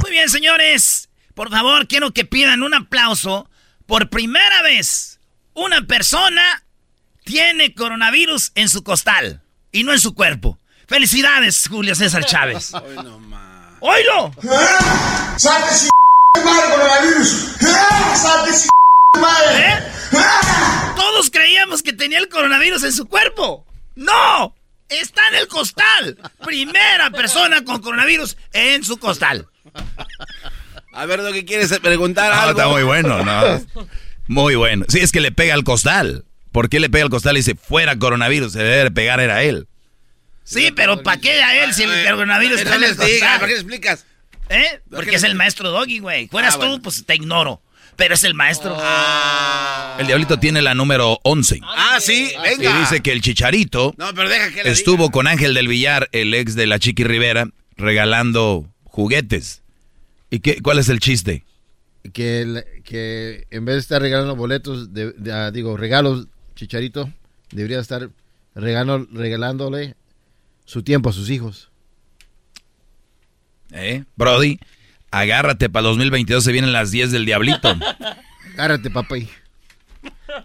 Muy 0.01 0.11
bien, 0.11 0.29
señores. 0.29 1.09
Por 1.33 1.49
favor, 1.49 1.87
quiero 1.87 2.11
que 2.11 2.25
pidan 2.25 2.63
un 2.63 2.73
aplauso. 2.73 3.49
Por 3.85 4.09
primera 4.09 4.61
vez, 4.61 5.19
una 5.53 5.81
persona 5.81 6.63
tiene 7.23 7.73
coronavirus 7.73 8.51
en 8.55 8.69
su 8.69 8.83
costal 8.83 9.41
y 9.71 9.83
no 9.83 9.91
en 9.93 9.99
su 9.99 10.15
cuerpo. 10.15 10.57
Felicidades, 10.87 11.67
Julio 11.69 11.95
César 11.95 12.23
Chávez. 12.25 12.73
Hoy 12.73 12.95
nomás. 12.95 13.75
¡Oílo! 13.81 14.31
¡Ah! 14.51 15.35
¡Salte 15.37 15.75
su 15.75 15.89
madre 16.43 16.69
coronavirus! 16.75 17.55
¡Ah! 17.67 18.15
¡Salte 18.15 18.53
su 18.57 19.19
madre! 19.19 19.67
¿Eh? 19.67 19.79
Todos 20.95 21.29
creíamos 21.29 21.83
que 21.83 21.93
tenía 21.93 22.17
el 22.19 22.29
coronavirus 22.29 22.83
en 22.83 22.93
su 22.93 23.05
cuerpo. 23.07 23.65
¡No! 23.95 24.55
Está 24.89 25.27
en 25.29 25.35
el 25.35 25.47
costal. 25.47 26.17
Primera 26.43 27.09
persona 27.11 27.63
con 27.63 27.81
coronavirus 27.81 28.37
en 28.53 28.83
su 28.83 28.97
costal. 28.97 29.47
A 30.93 31.05
ver, 31.05 31.21
¿qué 31.33 31.43
quieres 31.45 31.77
preguntar 31.79 32.31
Ah, 32.31 32.43
algo? 32.43 32.51
está 32.59 32.69
muy 32.71 32.83
bueno, 32.83 33.23
¿no? 33.23 33.61
Muy 34.27 34.55
bueno. 34.55 34.85
Sí, 34.87 34.99
es 35.01 35.11
que 35.11 35.21
le 35.21 35.31
pega 35.31 35.53
al 35.53 35.63
costal. 35.63 36.25
¿Por 36.51 36.67
qué 36.69 36.79
le 36.79 36.89
pega 36.89 37.03
al 37.03 37.11
costal 37.11 37.35
y 37.35 37.39
dice 37.41 37.53
fuera 37.53 37.99
coronavirus? 37.99 38.53
Se 38.53 38.63
debe 38.63 38.89
pegar 38.89 39.19
era 39.19 39.43
él. 39.43 39.67
Sí, 40.45 40.71
pero 40.73 41.03
¿para 41.03 41.19
qué 41.19 41.41
a 41.43 41.63
él 41.65 41.73
si 41.73 41.83
el 41.83 42.05
coronavirus 42.05 42.61
está 42.61 42.75
en 42.75 42.83
el? 42.85 42.95
¿Para 42.95 43.39
qué 43.39 43.47
le 43.47 43.53
explicas? 43.53 44.05
¿Eh? 44.47 44.79
Porque 44.89 45.15
es 45.15 45.23
el 45.23 45.35
maestro 45.35 45.71
Doggy, 45.71 45.99
güey. 45.99 46.27
Fueras 46.27 46.55
Ah, 46.55 46.59
tú, 46.59 46.81
pues 46.81 47.03
te 47.05 47.15
ignoro. 47.15 47.61
pero 47.97 48.13
es 48.13 48.23
el 48.23 48.33
maestro. 48.35 48.77
El 49.99 50.05
diablito 50.07 50.37
tiene 50.37 50.61
la 50.61 50.73
número 50.75 51.19
11. 51.23 51.59
Ah, 51.63 51.97
sí, 51.99 52.31
venga. 52.43 52.69
Y 52.77 52.79
dice 52.81 53.01
que 53.01 53.11
el 53.11 53.21
chicharito 53.21 53.95
No, 53.97 54.13
pero 54.13 54.29
deja 54.29 54.51
que 54.51 54.63
la 54.63 54.69
estuvo 54.69 55.09
con 55.11 55.27
Ángel 55.27 55.53
del 55.53 55.67
Villar, 55.67 56.09
el 56.11 56.33
ex 56.33 56.55
de 56.55 56.67
la 56.67 56.77
Chiqui 56.77 57.03
Rivera, 57.05 57.47
regalando 57.77 58.67
juguetes. 58.83 59.63
¿Y 60.29 60.39
qué, 60.41 60.61
cuál 60.61 60.77
es 60.79 60.89
el 60.89 60.99
chiste? 60.99 61.43
que, 62.13 62.41
el- 62.41 62.63
que 62.83 63.47
en 63.49 63.65
vez 63.65 63.75
de 63.77 63.79
estar 63.81 63.99
regalando 63.99 64.35
boletos, 64.35 64.93
de, 64.93 65.11
de- 65.13 65.31
ah, 65.33 65.49
digo, 65.49 65.75
regalos, 65.75 66.27
Chicharito, 66.55 67.09
debería 67.51 67.79
estar 67.79 68.09
regalo- 68.53 69.07
regalándole 69.11 69.95
su 70.65 70.83
tiempo 70.83 71.09
a 71.09 71.13
sus 71.13 71.29
hijos. 71.29 71.69
¿Eh? 73.71 74.03
Brody, 74.15 74.59
agárrate 75.11 75.69
para 75.69 75.87
2022, 75.87 76.43
se 76.43 76.51
vienen 76.51 76.73
las 76.73 76.91
10 76.91 77.11
del 77.11 77.25
diablito. 77.25 77.75
Agárrate, 78.53 78.89
papi. 78.89 79.27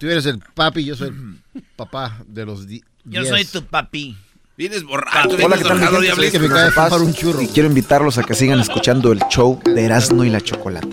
Tú 0.00 0.09
eres 0.09 0.26
el 0.26 0.38
papi, 0.40 0.85
yo 0.85 0.96
soy 0.96 1.09
el 1.09 1.62
papá 1.76 2.18
de 2.26 2.44
los 2.46 2.66
di- 2.66 2.83
Yo 3.04 3.20
diez. 3.22 3.28
soy 3.28 3.44
tu 3.44 3.64
papi. 3.66 4.16
Vienes 4.56 4.83
borracho, 4.85 5.37
Hola, 5.42 5.56
¿qué 5.56 5.64
tal, 5.64 5.78
mi 5.78 6.06
gente? 6.06 6.30
Que 6.33 6.38
me 6.40 6.48
cae 6.48 6.70
un 7.00 7.14
churro. 7.14 7.40
Y 7.40 7.46
quiero 7.48 7.68
invitarlos 7.68 8.18
a 8.18 8.24
que 8.24 8.35
sigan 8.35 8.61
escuchando 8.61 9.11
el 9.12 9.20
show 9.30 9.59
de 9.64 9.85
Erasmo 9.85 10.22
y 10.24 10.28
la 10.30 10.40
Chocolata. 10.40 10.88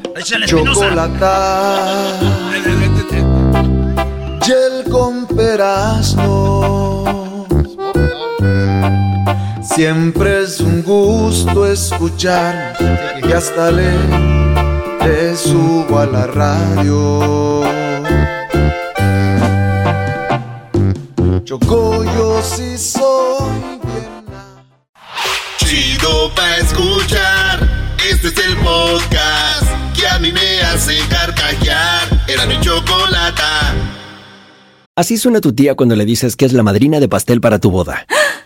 Chocolata. 0.45 2.19
Gel 4.43 4.83
con 4.89 5.27
Erasmo. 5.39 6.97
Siempre 9.75 10.43
es 10.43 10.59
un 10.59 10.81
gusto 10.81 11.65
escuchar 11.65 12.75
y 13.23 13.31
hasta 13.31 13.69
le, 13.71 13.91
le 15.05 15.35
subo 15.35 15.99
a 15.99 16.05
la 16.05 16.25
radio. 16.27 17.63
Choco, 21.43 22.03
yo 22.03 22.41
sí 22.41 22.77
soy 22.77 23.79
bien. 23.83 24.25
Chido 25.57 26.33
pa' 26.35 26.57
escuchar. 26.57 27.95
Este 28.09 28.29
es 28.29 28.37
el 28.47 28.57
podcast 28.57 29.65
que 29.95 30.07
a 30.07 30.17
mí 30.19 30.31
me 30.31 30.61
hace 30.61 30.97
carcajear. 31.09 32.23
Era 32.27 32.45
mi 32.45 32.59
chocolata. 32.61 33.75
Así 34.95 35.17
suena 35.17 35.41
tu 35.41 35.53
tía 35.53 35.75
cuando 35.75 35.95
le 35.95 36.05
dices 36.05 36.35
que 36.35 36.45
es 36.45 36.53
la 36.53 36.63
madrina 36.63 36.99
de 36.99 37.07
pastel 37.07 37.39
para 37.39 37.59
tu 37.59 37.69
boda. 37.69 38.07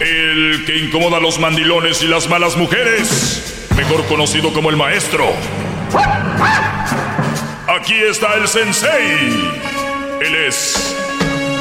El 0.00 0.64
que 0.66 0.78
incomoda 0.78 1.18
a 1.18 1.20
los 1.20 1.38
mandilones 1.38 2.02
y 2.02 2.06
las 2.06 2.28
malas 2.28 2.56
mujeres. 2.56 3.66
Mejor 3.76 4.04
conocido 4.06 4.52
como 4.52 4.70
el 4.70 4.76
maestro. 4.76 5.32
Aquí 7.68 7.94
está 7.94 8.34
el 8.34 8.48
sensei. 8.48 9.50
Él 10.20 10.34
es. 10.48 10.96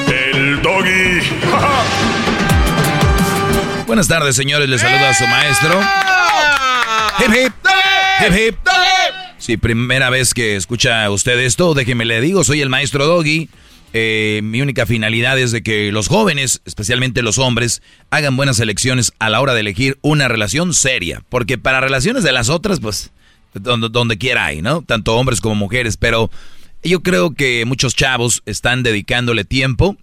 El 0.07 0.61
doggy. 0.61 1.21
Buenas 3.87 4.07
tardes, 4.07 4.35
señores. 4.35 4.69
Les 4.69 4.81
saluda 4.81 5.09
a 5.09 5.13
su 5.13 5.27
maestro. 5.27 5.79
Hip, 7.19 7.35
hip. 7.35 7.53
Hip, 8.21 8.33
hip. 8.33 8.55
Si 9.37 9.57
primera 9.57 10.09
vez 10.09 10.33
que 10.33 10.55
escucha 10.55 11.09
usted 11.09 11.37
esto, 11.39 11.73
déjeme 11.73 12.05
le 12.05 12.21
digo, 12.21 12.43
soy 12.43 12.61
el 12.61 12.69
maestro 12.69 13.07
Doggy. 13.07 13.49
Eh, 13.93 14.41
mi 14.43 14.62
única 14.62 14.86
finalidad 14.86 15.38
es 15.38 15.51
de 15.51 15.63
que 15.63 15.91
los 15.91 16.08
jóvenes, 16.08 16.62
especialmente 16.65 17.21
los 17.21 17.38
hombres, 17.38 17.82
hagan 18.10 18.38
buenas 18.38 18.60
elecciones 18.60 19.12
a 19.19 19.30
la 19.30 19.41
hora 19.41 19.54
de 19.54 19.60
elegir 19.60 19.97
una 20.01 20.27
relación 20.27 20.73
seria. 20.73 21.23
Porque 21.30 21.58
para 21.58 21.82
relaciones 21.82 22.23
de 22.23 22.32
las 22.32 22.49
otras, 22.49 22.80
pues, 22.80 23.12
donde, 23.54 23.89
donde 23.89 24.17
quiera 24.17 24.45
hay, 24.45 24.62
¿no? 24.62 24.82
Tanto 24.82 25.15
hombres 25.15 25.41
como 25.41 25.56
mujeres. 25.56 25.97
Pero 25.97 26.32
yo 26.84 27.01
creo 27.01 27.32
que 27.32 27.65
muchos 27.65 27.95
chavos 27.95 28.43
están 28.45 28.84
dedicándole 28.84 29.43
tiempo 29.43 29.97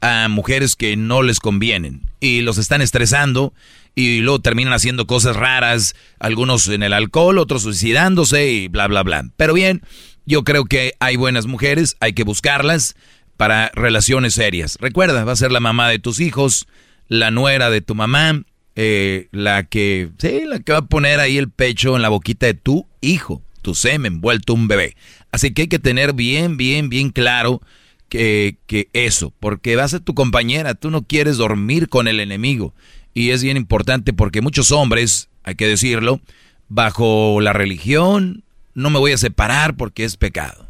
a 0.00 0.28
mujeres 0.28 0.76
que 0.76 0.96
no 0.96 1.22
les 1.22 1.40
convienen 1.40 2.02
y 2.20 2.40
los 2.42 2.58
están 2.58 2.82
estresando 2.82 3.52
y 3.94 4.20
luego 4.20 4.40
terminan 4.40 4.72
haciendo 4.72 5.06
cosas 5.06 5.34
raras, 5.34 5.96
algunos 6.20 6.68
en 6.68 6.82
el 6.82 6.92
alcohol, 6.92 7.38
otros 7.38 7.62
suicidándose 7.62 8.48
y 8.50 8.68
bla, 8.68 8.86
bla, 8.86 9.02
bla. 9.02 9.24
Pero 9.36 9.54
bien, 9.54 9.82
yo 10.24 10.44
creo 10.44 10.66
que 10.66 10.94
hay 11.00 11.16
buenas 11.16 11.46
mujeres, 11.46 11.96
hay 11.98 12.12
que 12.12 12.22
buscarlas 12.22 12.94
para 13.38 13.70
relaciones 13.72 14.34
serias. 14.34 14.76
Recuerda, 14.80 15.24
va 15.24 15.32
a 15.32 15.36
ser 15.36 15.52
la 15.52 15.60
mamá 15.60 15.88
de 15.88 16.00
tus 16.00 16.20
hijos, 16.20 16.66
la 17.06 17.30
nuera 17.30 17.70
de 17.70 17.80
tu 17.80 17.94
mamá, 17.94 18.42
eh, 18.74 19.28
la 19.30 19.62
que, 19.62 20.10
sí, 20.18 20.42
la 20.44 20.58
que 20.58 20.72
va 20.72 20.78
a 20.78 20.86
poner 20.86 21.20
ahí 21.20 21.38
el 21.38 21.48
pecho 21.48 21.94
en 21.96 22.02
la 22.02 22.10
boquita 22.10 22.46
de 22.46 22.54
tu 22.54 22.86
hijo, 23.00 23.40
tu 23.62 23.76
semen, 23.76 24.20
vuelto 24.20 24.54
un 24.54 24.66
bebé. 24.66 24.96
Así 25.30 25.52
que 25.54 25.62
hay 25.62 25.68
que 25.68 25.78
tener 25.78 26.14
bien, 26.14 26.56
bien, 26.56 26.88
bien 26.88 27.10
claro 27.10 27.62
que, 28.08 28.56
que 28.66 28.88
eso, 28.92 29.32
porque 29.38 29.76
va 29.76 29.84
a 29.84 29.88
ser 29.88 30.00
tu 30.00 30.14
compañera, 30.14 30.74
tú 30.74 30.90
no 30.90 31.02
quieres 31.02 31.36
dormir 31.36 31.88
con 31.88 32.08
el 32.08 32.18
enemigo. 32.18 32.74
Y 33.14 33.30
es 33.30 33.42
bien 33.44 33.56
importante 33.56 34.12
porque 34.12 34.42
muchos 34.42 34.72
hombres, 34.72 35.28
hay 35.44 35.54
que 35.54 35.68
decirlo, 35.68 36.20
bajo 36.68 37.40
la 37.40 37.52
religión, 37.52 38.42
no 38.74 38.90
me 38.90 38.98
voy 38.98 39.12
a 39.12 39.18
separar 39.18 39.76
porque 39.76 40.02
es 40.02 40.16
pecado. 40.16 40.67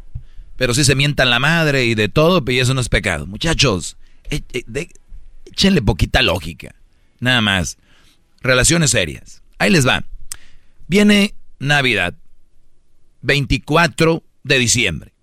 Pero 0.59 0.73
si 0.73 0.83
se 0.83 0.93
mientan 0.93 1.29
la 1.29 1.39
madre 1.39 1.85
y 1.85 1.95
de 1.95 2.09
todo, 2.09 2.43
y 2.51 2.59
eso 2.59 2.73
no 2.73 2.81
es 2.81 2.89
pecado. 2.89 3.25
Muchachos, 3.25 3.95
e- 4.29 4.43
e- 4.51 4.89
échenle 5.45 5.81
poquita 5.81 6.21
lógica. 6.21 6.75
Nada 7.21 7.39
más. 7.39 7.77
Relaciones 8.41 8.91
serias. 8.91 9.41
Ahí 9.57 9.69
les 9.71 9.87
va. 9.87 10.03
Viene 10.89 11.33
Navidad. 11.59 12.13
24 13.21 14.21
de 14.43 14.59
diciembre. 14.59 15.13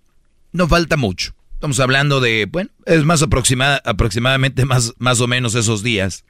No 0.53 0.67
falta 0.67 0.97
mucho. 0.97 1.35
Estamos 1.53 1.79
hablando 1.79 2.19
de, 2.19 2.47
bueno, 2.51 2.71
es 2.87 3.03
más 3.03 3.21
aproximada, 3.21 3.79
aproximadamente 3.85 4.65
más, 4.65 4.95
más 4.97 5.21
o 5.21 5.27
menos 5.27 5.53
esos 5.53 5.83
días. 5.83 6.25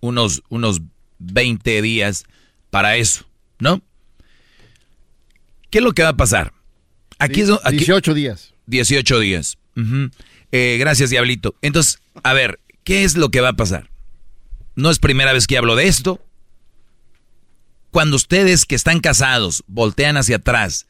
Unos, 0.00 0.42
unos 0.48 0.80
20 1.20 1.80
días 1.80 2.24
para 2.70 2.96
eso, 2.96 3.24
¿no? 3.60 3.82
¿Qué 5.70 5.78
es 5.78 5.84
lo 5.84 5.92
que 5.92 6.02
va 6.02 6.08
a 6.08 6.16
pasar? 6.16 6.52
Aquí, 7.20 7.40
es- 7.42 7.50
aquí 7.64 7.76
18 7.78 8.14
días. 8.14 8.54
18 8.66 9.18
días. 9.20 9.58
Eh, 10.52 10.76
gracias, 10.78 11.10
Diablito. 11.10 11.54
Entonces, 11.62 12.00
a 12.22 12.32
ver, 12.32 12.60
¿qué 12.84 13.04
es 13.04 13.16
lo 13.16 13.30
que 13.30 13.40
va 13.40 13.50
a 13.50 13.56
pasar? 13.56 13.90
No 14.74 14.90
es 14.90 14.98
primera 14.98 15.32
vez 15.32 15.46
que 15.46 15.56
hablo 15.58 15.76
de 15.76 15.86
esto. 15.86 16.20
Cuando 17.90 18.16
ustedes 18.16 18.66
que 18.66 18.74
están 18.76 19.00
casados 19.00 19.64
voltean 19.66 20.16
hacia 20.16 20.36
atrás 20.36 20.86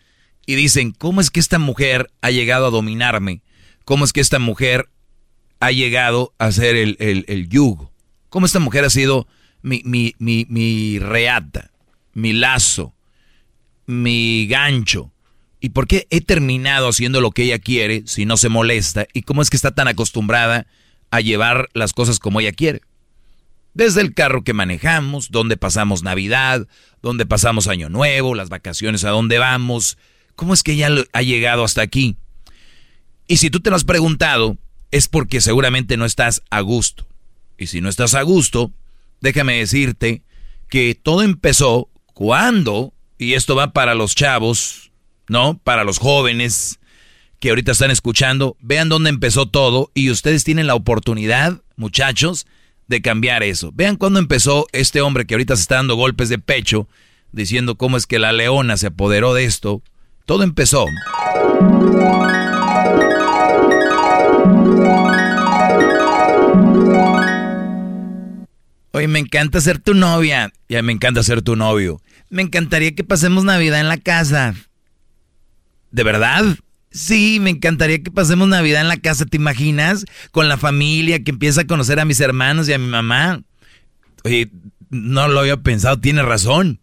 y 0.47 0.55
dicen, 0.55 0.93
¿cómo 0.93 1.21
es 1.21 1.31
que 1.31 1.41
esta 1.41 1.59
mujer 1.59 2.11
ha 2.21 2.31
llegado 2.31 2.67
a 2.67 2.71
dominarme? 2.71 3.43
¿Cómo 3.85 4.05
es 4.05 4.13
que 4.13 4.21
esta 4.21 4.39
mujer 4.39 4.89
ha 5.61 5.73
llegado 5.73 6.35
a 6.39 6.53
ser 6.53 6.77
el, 6.77 6.97
el, 7.01 7.25
el 7.29 7.49
yugo? 7.49 7.93
¿Cómo 8.29 8.47
esta 8.47 8.59
mujer 8.59 8.85
ha 8.85 8.91
sido 8.91 9.27
mi, 9.63 9.83
mi, 9.85 10.15
mi, 10.19 10.47
mi 10.49 10.99
reata, 10.99 11.71
mi 12.13 12.33
lazo, 12.33 12.95
mi 13.87 14.47
gancho? 14.49 15.13
¿Y 15.61 15.71
por 15.71 15.87
qué 15.87 16.07
he 16.11 16.23
terminado 16.23 16.89
haciendo 16.89 17.21
lo 17.21 17.33
que 17.33 17.45
ella 17.45 17.59
quiere 17.59 18.03
si 18.07 18.25
no 18.25 18.37
se 18.39 18.49
molesta? 18.49 19.07
¿Y 19.13 19.23
cómo 19.23 19.43
es 19.43 19.51
que 19.51 19.57
está 19.57 19.73
tan 19.73 19.89
acostumbrada 19.89 20.67
a 21.11 21.21
llevar 21.21 21.69
las 21.75 21.93
cosas 21.93 22.19
como 22.19 22.41
ella 22.41 22.53
quiere? 22.53 22.81
Desde 23.75 24.01
el 24.01 24.15
carro 24.15 24.43
que 24.43 24.55
manejamos, 24.55 25.31
donde 25.31 25.57
pasamos 25.57 26.03
Navidad, 26.03 26.67
donde 27.03 27.27
pasamos 27.27 27.69
Año 27.69 27.89
Nuevo, 27.89 28.35
las 28.35 28.49
vacaciones, 28.49 29.05
a 29.05 29.11
dónde 29.11 29.39
vamos. 29.39 29.99
¿Cómo 30.35 30.55
es 30.55 30.63
que 30.63 30.73
ella 30.73 30.89
ha 31.13 31.23
llegado 31.23 31.63
hasta 31.63 31.83
aquí? 31.83 32.17
Y 33.29 33.37
si 33.37 33.51
tú 33.51 33.61
te 33.61 33.71
lo 33.71 33.77
has 33.77 33.85
preguntado, 33.85 34.57
es 34.91 35.09
porque 35.09 35.41
seguramente 35.41 35.97
no 35.97 36.05
estás 36.05 36.43
a 36.51 36.61
gusto. 36.61 37.07
Y 37.59 37.67
si 37.67 37.81
no 37.81 37.89
estás 37.91 38.15
a 38.15 38.23
gusto, 38.23 38.73
déjame 39.21 39.59
decirte 39.59 40.23
que 40.69 40.95
todo 40.95 41.23
empezó 41.23 41.91
cuando, 42.15 42.95
y 43.19 43.35
esto 43.35 43.55
va 43.55 43.73
para 43.73 43.95
los 43.95 44.15
chavos, 44.15 44.90
¿no? 45.31 45.61
Para 45.63 45.85
los 45.85 45.99
jóvenes 45.99 46.81
que 47.39 47.51
ahorita 47.51 47.71
están 47.73 47.93
escuchando, 47.93 48.57
vean 48.61 48.89
dónde 48.89 49.11
empezó 49.11 49.47
todo 49.47 49.93
y 49.95 50.11
ustedes 50.11 50.43
tienen 50.43 50.67
la 50.67 50.75
oportunidad, 50.75 51.63
muchachos, 51.77 52.49
de 52.89 53.01
cambiar 53.01 53.45
eso. 53.45 53.71
Vean 53.73 53.95
cuándo 53.95 54.19
empezó 54.19 54.67
este 54.73 55.01
hombre 55.01 55.27
que 55.27 55.35
ahorita 55.35 55.55
se 55.55 55.63
está 55.63 55.77
dando 55.77 55.95
golpes 55.95 56.29
de 56.31 56.41
pecho, 56.41 56.89
diciendo 57.31 57.77
cómo 57.77 57.97
es 57.97 58.07
que 58.07 58.19
la 58.19 58.33
leona 58.33 58.77
se 58.77 58.89
apoderó 58.89 59.33
de 59.33 59.45
esto. 59.45 59.83
Todo 60.27 60.43
empezó. 60.43 60.85
Oye, 68.91 69.07
me 69.07 69.21
encanta 69.21 69.61
ser 69.61 69.79
tu 69.79 69.95
novia. 69.95 70.53
Ya 70.69 70.83
me 70.83 70.93
encanta 70.93 71.23
ser 71.23 71.41
tu 71.43 71.55
novio. 71.55 72.01
Me 72.31 72.43
encantaría 72.43 72.97
que 72.97 73.05
pasemos 73.05 73.45
Navidad 73.45 73.79
en 73.79 73.89
la 73.89 73.99
casa. 73.99 74.57
¿De 75.91 76.05
verdad? 76.05 76.45
Sí, 76.91 77.39
me 77.41 77.51
encantaría 77.51 78.03
que 78.03 78.11
pasemos 78.11 78.49
Navidad 78.49 78.81
en 78.81 78.89
la 78.89 78.97
casa, 78.97 79.25
¿te 79.25 79.37
imaginas? 79.37 80.07
Con 80.33 80.49
la 80.49 80.57
familia, 80.57 81.23
que 81.23 81.31
empieza 81.31 81.63
a 81.63 81.67
conocer 81.67 82.01
a 82.01 82.05
mis 82.05 82.21
hermanos 82.21 82.69
y 82.69 82.73
a 82.73 82.79
mi 82.79 82.87
mamá. 82.87 83.43
Oye, 84.25 84.51
no 84.89 85.29
lo 85.29 85.41
había 85.41 85.57
pensado, 85.59 86.01
tiene 86.01 86.23
razón. 86.23 86.81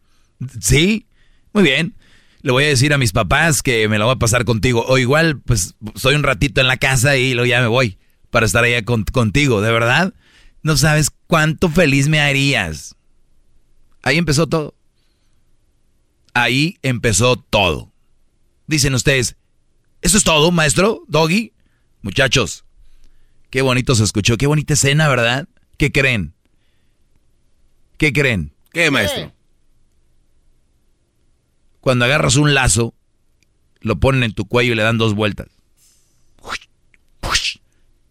Sí, 0.62 1.08
muy 1.54 1.64
bien. 1.64 1.96
Le 2.42 2.52
voy 2.52 2.64
a 2.64 2.68
decir 2.68 2.94
a 2.94 2.98
mis 2.98 3.12
papás 3.12 3.62
que 3.62 3.90
me 3.90 3.98
lo 3.98 4.06
voy 4.06 4.16
a 4.16 4.20
pasar 4.20 4.46
contigo. 4.46 4.86
O 4.88 4.98
igual, 4.98 5.40
pues, 5.42 5.76
estoy 5.94 6.16
un 6.16 6.24
ratito 6.24 6.62
en 6.62 6.68
la 6.68 6.78
casa 6.78 7.18
y 7.18 7.34
luego 7.34 7.48
ya 7.48 7.62
me 7.62 7.68
voy 7.68 7.98
para 8.30 8.46
estar 8.46 8.64
allá 8.64 8.84
contigo, 8.86 9.62
¿de 9.62 9.72
verdad? 9.72 10.14
No 10.64 10.78
sabes 10.78 11.10
cuánto 11.28 11.70
feliz 11.70 12.08
me 12.08 12.20
harías. 12.20 12.96
Ahí 14.04 14.18
empezó 14.18 14.48
todo. 14.48 14.76
Ahí 16.34 16.78
empezó 16.82 17.36
todo. 17.36 17.92
Dicen 18.68 18.94
ustedes, 18.94 19.38
¿Eso 20.02 20.18
es 20.18 20.24
todo, 20.24 20.52
maestro? 20.52 21.04
¿Doggy? 21.08 21.54
Muchachos, 22.02 22.66
qué 23.50 23.62
bonito 23.62 23.96
se 23.96 24.04
escuchó, 24.04 24.38
qué 24.38 24.48
bonita 24.48 24.74
escena, 24.74 25.10
¿verdad? 25.10 25.48
¿Qué 25.78 25.92
creen? 25.92 26.34
¿Qué 27.98 28.14
creen? 28.14 28.54
¿Qué, 28.72 28.92
maestro? 28.92 29.34
Cuando 31.82 32.06
agarras 32.06 32.36
un 32.36 32.54
lazo, 32.54 32.94
lo 33.82 34.00
ponen 34.00 34.24
en 34.24 34.34
tu 34.34 34.46
cuello 34.46 34.74
y 34.74 34.76
le 34.76 34.84
dan 34.84 34.98
dos 34.98 35.16
vueltas. 35.16 35.48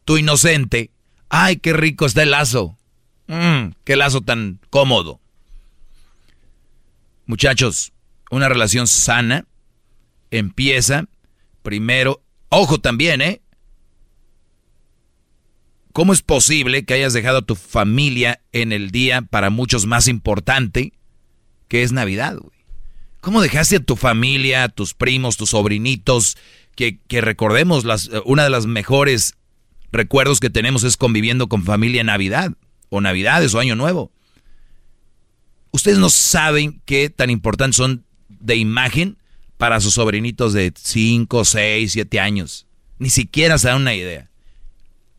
Tu 0.05 0.19
inocente, 0.19 0.91
ay, 1.29 1.57
qué 1.57 1.73
rico 1.73 2.07
está 2.07 2.23
el 2.23 2.31
lazo. 2.31 2.77
Mm, 3.27 3.73
qué 3.85 3.97
lazo 3.97 4.21
tan 4.21 4.61
cómodo. 4.71 5.21
Muchachos, 7.27 7.93
una 8.31 8.49
relación 8.49 8.87
sana 8.87 9.47
empieza 10.39 11.09
Primero, 11.67 12.23
ojo 12.49 12.79
también, 12.79 13.21
¿eh? 13.21 13.43
¿Cómo 15.93 16.13
es 16.13 16.23
posible 16.23 16.85
que 16.85 16.95
hayas 16.95 17.13
dejado 17.13 17.39
a 17.39 17.43
tu 17.43 17.57
familia 17.57 18.41
en 18.53 18.71
el 18.71 18.93
día 18.93 19.23
para 19.23 19.51
muchos 19.51 19.85
más 19.85 20.07
importante 20.07 20.93
que 21.67 21.83
es 21.83 21.91
Navidad, 21.91 22.37
güey? 22.37 22.57
¿Cómo 23.21 23.43
dejaste 23.43 23.79
a 23.79 23.83
tu 23.83 23.97
familia, 23.97 24.63
a 24.63 24.69
tus 24.69 24.95
primos, 24.95 25.37
tus 25.37 25.51
sobrinitos, 25.51 26.37
que, 26.77 27.01
que 27.09 27.21
recordemos, 27.21 27.85
las, 27.85 28.11
una 28.25 28.45
de 28.45 28.51
las 28.51 28.67
mejores 28.67 29.35
recuerdos 29.91 30.39
que 30.39 30.51
tenemos 30.51 30.85
es 30.85 30.97
conviviendo 30.97 31.49
con 31.49 31.65
familia 31.65 32.03
en 32.03 32.07
Navidad, 32.07 32.53
o 32.91 33.01
Navidades, 33.01 33.55
o 33.55 33.59
Año 33.59 33.75
Nuevo? 33.75 34.13
Ustedes 35.73 35.99
no 35.99 36.11
saben 36.11 36.81
qué 36.85 37.11
tan 37.11 37.29
importantes 37.29 37.75
son 37.75 38.05
de 38.29 38.55
imagen 38.55 39.19
para 39.57 39.81
sus 39.81 39.95
sobrinitos 39.95 40.53
de 40.53 40.73
5, 40.77 41.45
6, 41.45 41.93
7 41.93 42.21
años. 42.21 42.67
Ni 42.99 43.11
siquiera 43.11 43.59
se 43.59 43.69
dan 43.69 43.83
una 43.83 43.95
idea. 43.95 44.31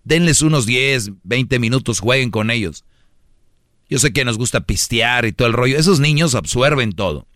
Denles 0.03 0.41
unos 0.41 0.65
10, 0.65 1.11
20 1.23 1.59
minutos, 1.59 1.99
jueguen 1.99 2.31
con 2.31 2.49
ellos. 2.49 2.85
Yo 3.89 3.99
sé 3.99 4.11
que 4.13 4.25
nos 4.25 4.37
gusta 4.37 4.61
pistear 4.61 5.25
y 5.25 5.31
todo 5.31 5.47
el 5.47 5.53
rollo. 5.53 5.77
Esos 5.77 5.99
niños 5.99 6.35
absorben 6.35 6.93
todo. 6.93 7.27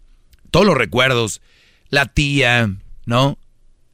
Todos 0.52 0.66
los 0.66 0.78
recuerdos. 0.78 1.42
La 1.90 2.06
tía, 2.06 2.74
¿no? 3.06 3.38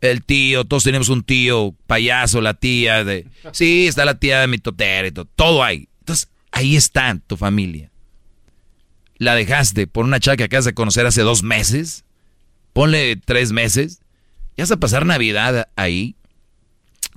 El 0.02 0.24
tío, 0.24 0.66
todos 0.66 0.84
tenemos 0.84 1.10
un 1.10 1.24
tío 1.24 1.76
payaso, 1.88 2.42
la 2.42 2.54
tía 2.54 3.04
de... 3.04 3.26
Sí, 3.52 3.88
está 3.88 4.06
la 4.06 4.20
tía 4.20 4.42
de 4.42 4.48
mi 4.48 4.60
totera 4.60 5.08
y 5.08 5.12
todo. 5.12 5.26
Todo 5.36 5.64
hay. 5.64 5.88
Entonces, 6.00 6.30
ahí 6.52 6.76
está 6.76 7.20
tu 7.26 7.36
familia. 7.38 7.90
La 9.18 9.34
dejaste 9.34 9.88
por 9.88 10.06
una 10.06 10.20
chava 10.20 10.38
que 10.38 10.44
acabas 10.44 10.66
de 10.66 10.76
conocer 10.76 11.08
hace 11.08 11.22
dos 11.22 11.42
meses 11.42 12.06
ponle 12.78 13.16
tres 13.16 13.54
meses, 13.54 14.02
ya 14.56 14.64
vas 14.64 14.70
a 14.70 14.78
pasar 14.78 15.04
Navidad 15.04 15.68
ahí. 15.76 16.16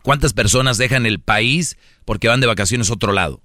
¿Cuántas 0.00 0.32
personas 0.32 0.78
dejan 0.78 1.04
el 1.04 1.20
país 1.20 1.76
porque 2.06 2.28
van 2.28 2.40
de 2.40 2.46
vacaciones 2.46 2.88
a 2.88 2.94
otro 2.94 3.12
lado? 3.12 3.42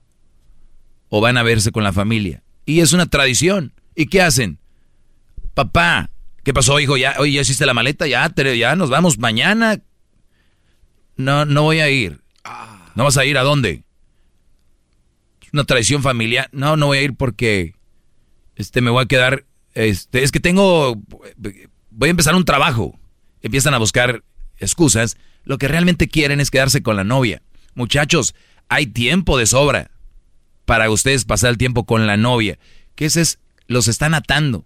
O 1.10 1.19
van 1.19 1.36
a 1.36 1.43
verse 1.43 1.73
con 1.73 1.84
la 1.84 1.91
familia. 1.91 2.41
Y 2.65 2.80
es 2.80 2.93
una 2.93 3.08
tradición. 3.08 3.73
¿Y 3.95 4.06
qué 4.06 4.21
hacen? 4.21 4.60
Papá, 5.56 6.10
¿qué 6.45 6.54
pasó, 6.54 6.80
hijo? 6.80 6.95
¿Ya, 6.95 7.15
oye, 7.19 7.34
¿ya 7.34 7.41
hiciste 7.41 7.65
la 7.65 7.73
maleta? 7.73 8.08
Ya, 8.08 8.34
ya 8.34 8.78
nos 8.78 8.89
vamos 8.89 9.17
mañana. 9.17 9.82
No, 11.17 11.43
no 11.43 11.63
voy 11.63 11.82
a 11.82 11.89
ir. 11.89 12.21
¿No 12.95 13.04
vas 13.04 13.17
a 13.17 13.25
ir 13.25 13.38
a 13.38 13.43
dónde? 13.43 13.84
Una 15.51 15.65
tradición 15.65 16.01
familiar. 16.01 16.47
No, 16.54 16.78
no 16.78 16.86
voy 16.86 16.99
a 16.99 17.01
ir 17.01 17.15
porque 17.17 17.75
este 18.56 18.80
me 18.80 18.89
voy 18.89 19.04
a 19.04 19.08
quedar. 19.08 19.43
Este, 19.73 20.23
es 20.23 20.32
que 20.32 20.39
tengo 20.39 20.97
voy 21.95 22.10
a 22.10 22.12
empezar 22.12 22.36
un 22.36 22.45
trabajo. 22.45 22.99
Empiezan 23.41 23.73
a 23.73 23.79
buscar 23.79 24.23
excusas. 24.58 25.17
Lo 25.43 25.58
que 25.58 25.67
realmente 25.67 26.08
quieren 26.08 26.39
es 26.39 26.51
quedarse 26.51 26.84
con 26.84 26.95
la 26.95 27.03
novia. 27.03 27.41
Muchachos, 27.73 28.36
hay 28.69 28.88
tiempo 28.88 29.38
de 29.38 29.45
sobra 29.45 29.91
para 30.65 30.89
ustedes 30.89 31.25
pasar 31.25 31.51
el 31.51 31.58
tiempo 31.58 31.86
con 31.86 32.05
la 32.08 32.17
novia. 32.17 32.60
Que 32.95 33.05
ese 33.05 33.21
es, 33.21 33.39
los 33.67 33.88
están 33.88 34.13
atando. 34.13 34.65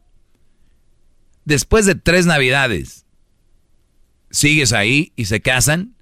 Después 1.46 1.86
de 1.86 1.96
tres 1.96 2.26
navidades, 2.26 3.06
sigues 4.30 4.74
ahí 4.74 5.14
y 5.16 5.26
se 5.26 5.42
casan, 5.42 5.96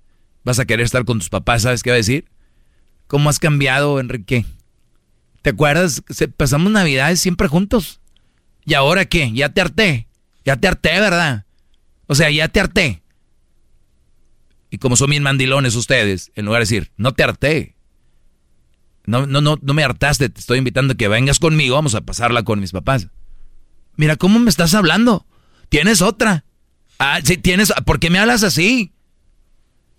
vas 0.43 0.59
a 0.59 0.65
querer 0.65 0.85
estar 0.85 1.05
con 1.05 1.19
tus 1.19 1.29
papás, 1.29 1.61
¿sabes 1.61 1.83
qué 1.83 1.91
va 1.91 1.95
a 1.95 1.97
decir? 1.97 2.25
¿Cómo 3.07 3.29
has 3.29 3.39
cambiado, 3.39 3.99
Enrique? 3.99 4.45
¿Te 5.41 5.51
acuerdas? 5.51 6.03
Pasamos 6.35 6.71
navidades 6.71 7.21
siempre 7.21 7.47
juntos. 7.47 8.01
¿Y 8.65 8.73
ahora 8.73 9.05
qué? 9.05 9.31
¿Ya 9.31 9.49
te 9.49 9.61
harté? 9.61 10.07
Ya 10.47 10.55
te 10.55 10.69
harté, 10.69 10.97
¿verdad? 11.01 11.43
O 12.05 12.15
sea, 12.15 12.31
ya 12.31 12.47
te 12.47 12.61
harté. 12.61 13.03
Y 14.69 14.77
como 14.77 14.95
son 14.95 15.09
bien 15.09 15.21
mandilones 15.21 15.75
ustedes, 15.75 16.31
en 16.35 16.45
lugar 16.45 16.59
de 16.59 16.63
decir, 16.63 16.91
no 16.95 17.11
te 17.11 17.23
harté. 17.23 17.75
No, 19.05 19.27
no, 19.27 19.41
no, 19.41 19.59
no 19.61 19.73
me 19.73 19.83
hartaste, 19.83 20.29
te 20.29 20.39
estoy 20.39 20.59
invitando 20.59 20.93
a 20.93 20.95
que 20.95 21.09
vengas 21.09 21.39
conmigo, 21.39 21.75
vamos 21.75 21.95
a 21.95 22.01
pasarla 22.01 22.43
con 22.43 22.61
mis 22.61 22.71
papás. 22.71 23.09
Mira, 23.97 24.15
¿cómo 24.15 24.39
me 24.39 24.49
estás 24.49 24.73
hablando? 24.73 25.25
¿Tienes 25.67 26.01
otra? 26.01 26.45
Ah, 26.97 27.19
sí, 27.21 27.35
tienes, 27.35 27.73
¿por 27.85 27.99
qué 27.99 28.09
me 28.09 28.19
hablas 28.19 28.43
así? 28.43 28.93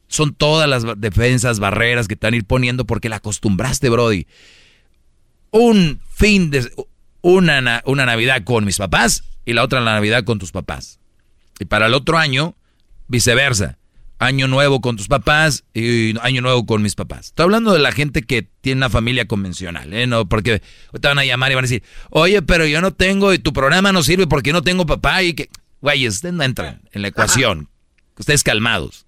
Son 0.07 0.35
todas 0.35 0.67
las 0.67 0.99
defensas, 0.99 1.61
barreras 1.61 2.09
que 2.09 2.17
a 2.19 2.35
ir 2.35 2.47
poniendo 2.47 2.87
porque 2.87 3.11
la 3.11 3.17
acostumbraste, 3.17 3.91
Brody. 3.91 4.27
Un 5.51 6.01
fin 6.09 6.51
de, 6.51 6.73
una, 7.21 7.83
una 7.85 8.07
Navidad 8.07 8.45
con 8.45 8.65
mis 8.65 8.79
papás 8.79 9.25
y 9.45 9.53
la 9.53 9.65
otra 9.65 9.81
la 9.81 9.95
Navidad 9.95 10.25
con 10.25 10.39
tus 10.39 10.53
papás. 10.53 11.01
Y 11.59 11.65
para 11.65 11.87
el 11.87 11.95
otro 11.95 12.19
año, 12.19 12.55
viceversa. 13.09 13.79
Año 14.21 14.49
nuevo 14.49 14.81
con 14.81 14.97
tus 14.97 15.07
papás 15.07 15.65
y 15.73 16.19
año 16.21 16.43
nuevo 16.43 16.67
con 16.67 16.83
mis 16.83 16.97
papás. 16.97 17.27
Estoy 17.27 17.45
hablando 17.45 17.73
de 17.73 17.79
la 17.79 17.93
gente 17.93 18.23
que 18.23 18.43
tiene 18.43 18.81
una 18.81 18.91
familia 18.91 19.29
convencional, 19.29 19.93
¿eh? 19.93 20.09
No, 20.09 20.29
porque 20.29 20.61
te 21.01 21.07
van 21.07 21.21
a 21.21 21.25
llamar 21.25 21.53
y 21.53 21.55
van 21.55 21.65
a 21.65 21.69
decir, 21.69 21.85
oye, 22.11 22.43
pero 22.43 22.67
yo 22.67 22.81
no 22.81 22.93
tengo 22.93 23.33
y 23.33 23.39
tu 23.39 23.53
programa 23.53 23.93
no 23.93 24.03
sirve 24.03 24.27
porque 24.27 24.53
no 24.53 24.63
tengo 24.63 24.87
papá 24.87 25.23
y 25.23 25.35
que... 25.35 25.49
Güeyes, 25.81 26.17
ustedes 26.17 26.35
no 26.35 26.43
entran 26.43 26.83
en 26.91 27.03
la 27.03 27.09
ecuación. 27.09 27.69
Ustedes 28.19 28.43
calmados. 28.43 29.07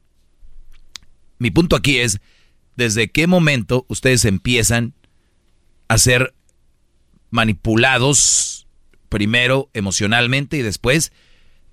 Mi 1.38 1.50
punto 1.50 1.74
aquí 1.74 1.98
es, 1.98 2.20
¿desde 2.76 3.10
qué 3.10 3.26
momento 3.26 3.84
ustedes 3.88 4.24
empiezan 4.24 4.94
a 5.88 5.98
ser 5.98 6.34
manipulados 7.30 8.66
primero 9.08 9.70
emocionalmente 9.74 10.56
y 10.58 10.62
después 10.62 11.12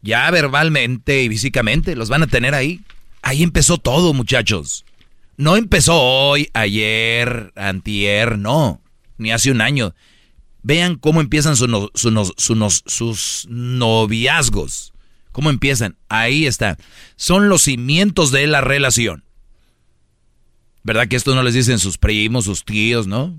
ya 0.02 0.30
verbalmente 0.32 1.24
y 1.24 1.30
físicamente? 1.30 1.96
Los 1.96 2.10
van 2.10 2.24
a 2.24 2.28
tener 2.28 2.56
ahí. 2.56 2.82
Ahí 3.22 3.44
empezó 3.44 3.78
todo, 3.78 4.14
muchachos. 4.14 4.86
No 5.36 5.56
empezó 5.56 6.02
hoy, 6.02 6.50
ayer, 6.54 7.52
antier, 7.56 8.38
no, 8.40 8.82
ni 9.18 9.32
hace 9.32 9.52
un 9.52 9.62
año. 9.62 9.94
Vean 10.64 10.96
cómo 10.96 11.22
empiezan 11.22 11.56
su 11.56 11.92
sus 11.94 13.48
noviazgos. 13.50 14.94
¿Cómo 15.32 15.52
empiezan? 15.52 15.96
Ahí 16.10 16.48
está. 16.48 16.78
Son 17.16 17.48
los 17.48 17.62
cimientos 17.62 18.32
de 18.32 18.48
la 18.48 18.62
relación. 18.62 19.24
¿Verdad 20.82 21.08
que 21.08 21.16
esto 21.16 21.36
no 21.36 21.44
les 21.44 21.54
dicen 21.54 21.78
sus 21.78 22.00
primos, 22.00 22.46
sus 22.46 22.66
tíos, 22.66 23.06
no? 23.06 23.38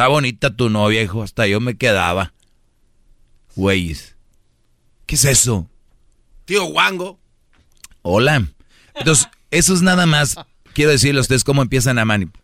Está 0.00 0.08
bonita 0.08 0.56
tu 0.56 0.70
novia, 0.70 1.02
hijo. 1.02 1.22
Hasta 1.22 1.46
yo 1.46 1.60
me 1.60 1.76
quedaba. 1.76 2.32
Güeyes. 3.54 4.16
¿Qué 5.04 5.14
es 5.16 5.26
eso? 5.26 5.68
Tío 6.46 6.64
Wango. 6.68 7.20
Hola. 8.00 8.46
Entonces, 8.94 9.28
eso 9.50 9.74
es 9.74 9.82
nada 9.82 10.06
más. 10.06 10.36
Quiero 10.72 10.90
decirle 10.90 11.18
a 11.18 11.20
ustedes 11.20 11.44
cómo 11.44 11.60
empiezan 11.60 11.98
a 11.98 12.06
manipular. 12.06 12.42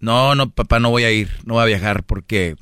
No, 0.00 0.34
no, 0.34 0.50
papá, 0.50 0.78
no 0.78 0.90
voy 0.90 1.04
a 1.04 1.10
ir. 1.10 1.30
No 1.46 1.54
voy 1.54 1.62
a 1.62 1.66
viajar 1.66 2.02
porque... 2.04 2.54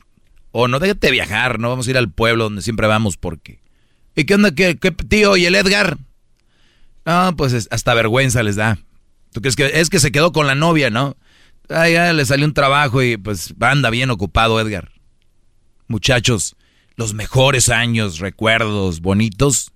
O 0.53 0.69
no, 0.69 0.79
déjate 0.79 1.11
viajar. 1.11 1.59
No 1.59 1.69
vamos 1.69 1.89
a 1.89 1.91
ir 1.91 1.99
al 1.99 2.09
pueblo 2.13 2.45
donde 2.45 2.63
siempre 2.63 2.87
vamos 2.87 3.17
porque... 3.17 3.59
¿Y 4.15 4.23
qué 4.23 4.37
onda? 4.37 4.55
¿Qué, 4.55 4.77
qué 4.79 4.93
tío? 4.93 5.37
¿Y 5.37 5.47
el 5.47 5.57
Edgar? 5.57 5.99
No, 7.05 7.35
pues 7.37 7.53
es- 7.53 7.67
hasta 7.73 7.93
vergüenza 7.93 8.45
les 8.45 8.55
da. 8.55 8.79
¿Tú 9.33 9.41
crees 9.41 9.57
que 9.57 9.81
es 9.81 9.91
que 9.91 9.99
se 9.99 10.13
quedó 10.13 10.31
con 10.31 10.47
la 10.47 10.55
novia, 10.55 10.91
no? 10.91 11.17
Ah, 11.69 11.89
ya 11.89 12.13
le 12.13 12.25
salió 12.25 12.47
un 12.47 12.55
trabajo 12.55 13.03
y 13.03 13.17
pues 13.17 13.55
anda 13.61 13.91
bien 13.91 14.11
ocupado 14.11 14.61
Edgar. 14.61 14.91
Muchachos, 15.89 16.57
los 16.97 17.15
mejores 17.15 17.69
años, 17.69 18.19
recuerdos 18.19 19.01
bonitos, 19.01 19.73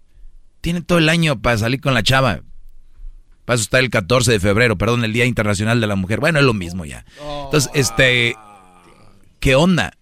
tienen 0.61 0.85
todo 0.85 0.99
el 0.99 1.09
año 1.09 1.41
para 1.41 1.59
salir 1.59 1.81
con 1.81 1.95
la 1.95 2.03
chava. 2.03 2.43
Para 3.45 3.55
eso 3.57 3.65
está 3.65 3.79
el 3.79 3.91
14 3.91 4.33
de 4.33 4.41
febrero, 4.41 4.79
perdón, 4.79 5.05
el 5.05 5.13
Día 5.13 5.25
Internacional 5.25 5.81
de 5.81 5.87
la 5.87 5.97
Mujer. 5.97 6.21
Bueno, 6.21 6.39
es 6.39 6.45
lo 6.45 6.55
mismo 6.55 6.85
ya. 6.85 7.05
Entonces, 7.45 7.71
este, 7.75 8.37
¿qué 9.41 9.55
onda? 9.55 9.93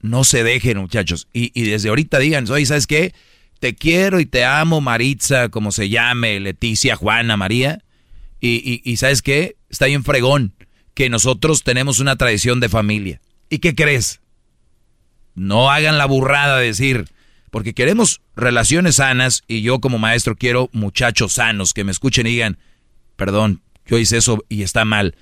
No 0.00 0.24
se 0.24 0.42
dejen, 0.42 0.78
muchachos. 0.78 1.28
Y, 1.32 1.52
y 1.54 1.68
desde 1.68 1.90
ahorita 1.90 2.18
digan, 2.18 2.50
oye, 2.50 2.66
¿sabes 2.66 2.86
qué? 2.86 3.14
Te 3.60 3.74
quiero 3.74 4.20
y 4.20 4.26
te 4.26 4.44
amo, 4.44 4.80
Maritza, 4.80 5.48
como 5.48 5.72
se 5.72 5.88
llame, 5.88 6.40
Leticia, 6.40 6.96
Juana, 6.96 7.36
María. 7.36 7.84
Y, 8.40 8.56
y, 8.64 8.82
y 8.84 8.96
¿sabes 8.96 9.22
qué? 9.22 9.56
Está 9.68 9.86
bien 9.86 10.04
fregón 10.04 10.54
que 10.98 11.08
nosotros 11.10 11.62
tenemos 11.62 12.00
una 12.00 12.16
tradición 12.16 12.58
de 12.58 12.68
familia. 12.68 13.20
¿Y 13.48 13.60
qué 13.60 13.76
crees? 13.76 14.20
No 15.36 15.70
hagan 15.70 15.96
la 15.96 16.06
burrada 16.06 16.58
de 16.58 16.66
decir, 16.66 17.04
porque 17.52 17.72
queremos 17.72 18.20
relaciones 18.34 18.96
sanas 18.96 19.44
y 19.46 19.62
yo 19.62 19.78
como 19.78 20.00
maestro 20.00 20.34
quiero 20.34 20.70
muchachos 20.72 21.34
sanos 21.34 21.72
que 21.72 21.84
me 21.84 21.92
escuchen 21.92 22.26
y 22.26 22.30
digan, 22.30 22.58
perdón, 23.14 23.62
yo 23.86 23.96
hice 23.96 24.16
eso 24.16 24.44
y 24.48 24.64
está 24.64 24.84
mal. 24.84 25.14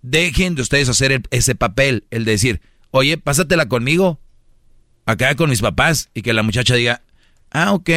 Dejen 0.00 0.54
de 0.54 0.62
ustedes 0.62 0.88
hacer 0.88 1.20
ese 1.30 1.54
papel, 1.54 2.06
el 2.10 2.24
de 2.24 2.30
decir, 2.32 2.62
oye, 2.90 3.18
pásatela 3.18 3.68
conmigo, 3.68 4.18
acá 5.04 5.34
con 5.34 5.50
mis 5.50 5.60
papás, 5.60 6.08
y 6.14 6.22
que 6.22 6.32
la 6.32 6.42
muchacha 6.42 6.74
diga, 6.74 7.02
ah, 7.50 7.74
ok. 7.74 7.90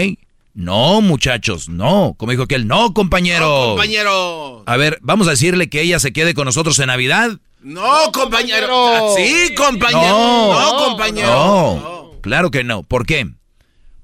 No, 0.54 1.02
muchachos, 1.02 1.70
no. 1.70 2.16
Como 2.18 2.32
dijo 2.32 2.44
aquel, 2.44 2.68
no, 2.68 2.94
compañero. 2.94 3.70
Compañero. 3.70 4.64
A 4.66 4.78
ver, 4.78 5.00
vamos 5.02 5.28
a 5.28 5.32
decirle 5.32 5.70
que 5.70 5.82
ella 5.82 6.00
se 6.00 6.12
quede 6.12 6.34
con 6.34 6.46
nosotros 6.46 6.78
en 6.80 6.88
Navidad. 6.88 7.40
No, 7.62 8.12
compañero. 8.12 9.14
Sí, 9.16 9.54
compañero. 9.56 10.02
No, 10.02 10.60
No, 10.60 10.78
compañero. 10.86 11.28
No, 11.30 12.12
claro 12.22 12.52
que 12.52 12.64
no. 12.64 12.84
¿Por 12.84 13.06
qué? 13.06 13.30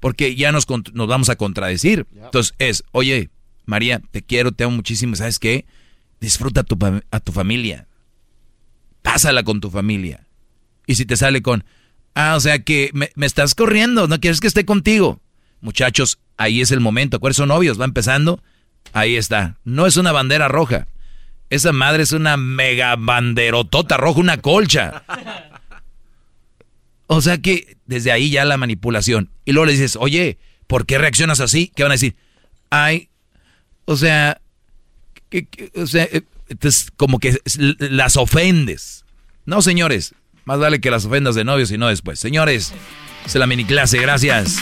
Porque 0.00 0.36
ya 0.36 0.52
nos, 0.52 0.64
vamos 0.94 1.28
a 1.28 1.36
contradecir. 1.36 2.06
Entonces 2.16 2.54
es, 2.58 2.84
oye, 2.92 3.30
María, 3.66 4.00
te 4.10 4.22
quiero, 4.22 4.52
te 4.52 4.64
amo 4.64 4.76
muchísimo. 4.76 5.16
¿Sabes 5.16 5.38
qué? 5.38 5.66
Disfruta 6.20 6.60
a 6.60 6.64
tu, 6.64 6.76
fam- 6.76 7.02
a 7.10 7.20
tu 7.20 7.32
familia. 7.32 7.86
Pásala 9.02 9.42
con 9.42 9.60
tu 9.60 9.70
familia. 9.70 10.26
Y 10.86 10.94
si 10.94 11.04
te 11.04 11.16
sale 11.16 11.42
con, 11.42 11.64
ah, 12.14 12.34
o 12.36 12.40
sea 12.40 12.60
que 12.60 12.90
me, 12.94 13.10
me 13.14 13.26
estás 13.26 13.54
corriendo, 13.54 14.08
no 14.08 14.18
quieres 14.20 14.40
que 14.40 14.46
esté 14.46 14.64
contigo. 14.64 15.20
Muchachos, 15.60 16.18
ahí 16.38 16.60
es 16.62 16.70
el 16.70 16.80
momento. 16.80 17.18
Acuérdense, 17.18 17.38
son 17.42 17.48
novios, 17.50 17.78
va 17.78 17.84
empezando. 17.84 18.42
Ahí 18.94 19.16
está. 19.16 19.56
No 19.64 19.86
es 19.86 19.96
una 19.98 20.12
bandera 20.12 20.48
roja. 20.48 20.86
Esa 21.50 21.72
madre 21.72 22.02
es 22.02 22.12
una 22.12 22.36
mega 22.36 22.96
banderotota 22.96 23.96
roja, 23.98 24.20
una 24.20 24.38
colcha. 24.38 25.02
O 27.06 27.20
sea 27.22 27.38
que 27.38 27.76
desde 27.86 28.12
ahí 28.12 28.30
ya 28.30 28.44
la 28.44 28.56
manipulación. 28.56 29.30
Y 29.44 29.52
luego 29.52 29.66
le 29.66 29.72
dices, 29.72 29.96
oye, 29.96 30.38
¿por 30.66 30.84
qué 30.86 30.98
reaccionas 30.98 31.40
así? 31.40 31.72
¿Qué 31.74 31.82
van 31.82 31.92
a 31.92 31.94
decir? 31.94 32.16
Ay, 32.70 33.08
o 33.86 33.96
sea, 33.96 34.40
que- 35.30 35.46
o 35.74 35.86
sea, 35.86 36.04
eh, 36.04 36.22
entonces 36.48 36.90
como 36.96 37.18
que 37.18 37.38
las 37.78 38.16
ofendes. 38.16 39.04
No, 39.46 39.62
señores, 39.62 40.14
más 40.44 40.58
vale 40.58 40.80
que 40.80 40.90
las 40.90 41.06
ofendas 41.06 41.34
de 41.34 41.44
novios 41.44 41.70
y 41.70 41.78
no 41.78 41.88
después. 41.88 42.20
Señores, 42.20 42.74
es 43.28 43.40
la 43.40 43.46
mini 43.46 43.64
clase, 43.64 43.98
gracias. 43.98 44.56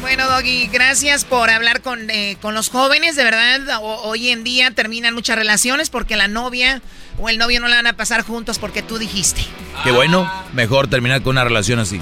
Bueno, 0.00 0.28
Doggy, 0.28 0.66
gracias 0.66 1.24
por 1.24 1.48
hablar 1.48 1.80
con, 1.80 2.10
eh, 2.10 2.36
con 2.42 2.54
los 2.54 2.68
jóvenes. 2.68 3.16
De 3.16 3.24
verdad, 3.24 3.60
ho- 3.80 4.02
hoy 4.02 4.28
en 4.28 4.44
día 4.44 4.70
terminan 4.70 5.14
muchas 5.14 5.36
relaciones 5.36 5.88
porque 5.88 6.16
la 6.16 6.28
novia 6.28 6.82
o 7.18 7.28
el 7.30 7.38
novio 7.38 7.60
no 7.60 7.68
la 7.68 7.76
van 7.76 7.86
a 7.86 7.92
pasar 7.94 8.22
juntos 8.22 8.58
porque 8.58 8.82
tú 8.82 8.98
dijiste. 8.98 9.42
Qué 9.84 9.90
bueno, 9.90 10.30
mejor 10.52 10.88
terminar 10.88 11.22
con 11.22 11.30
una 11.32 11.44
relación 11.44 11.78
así. 11.78 11.98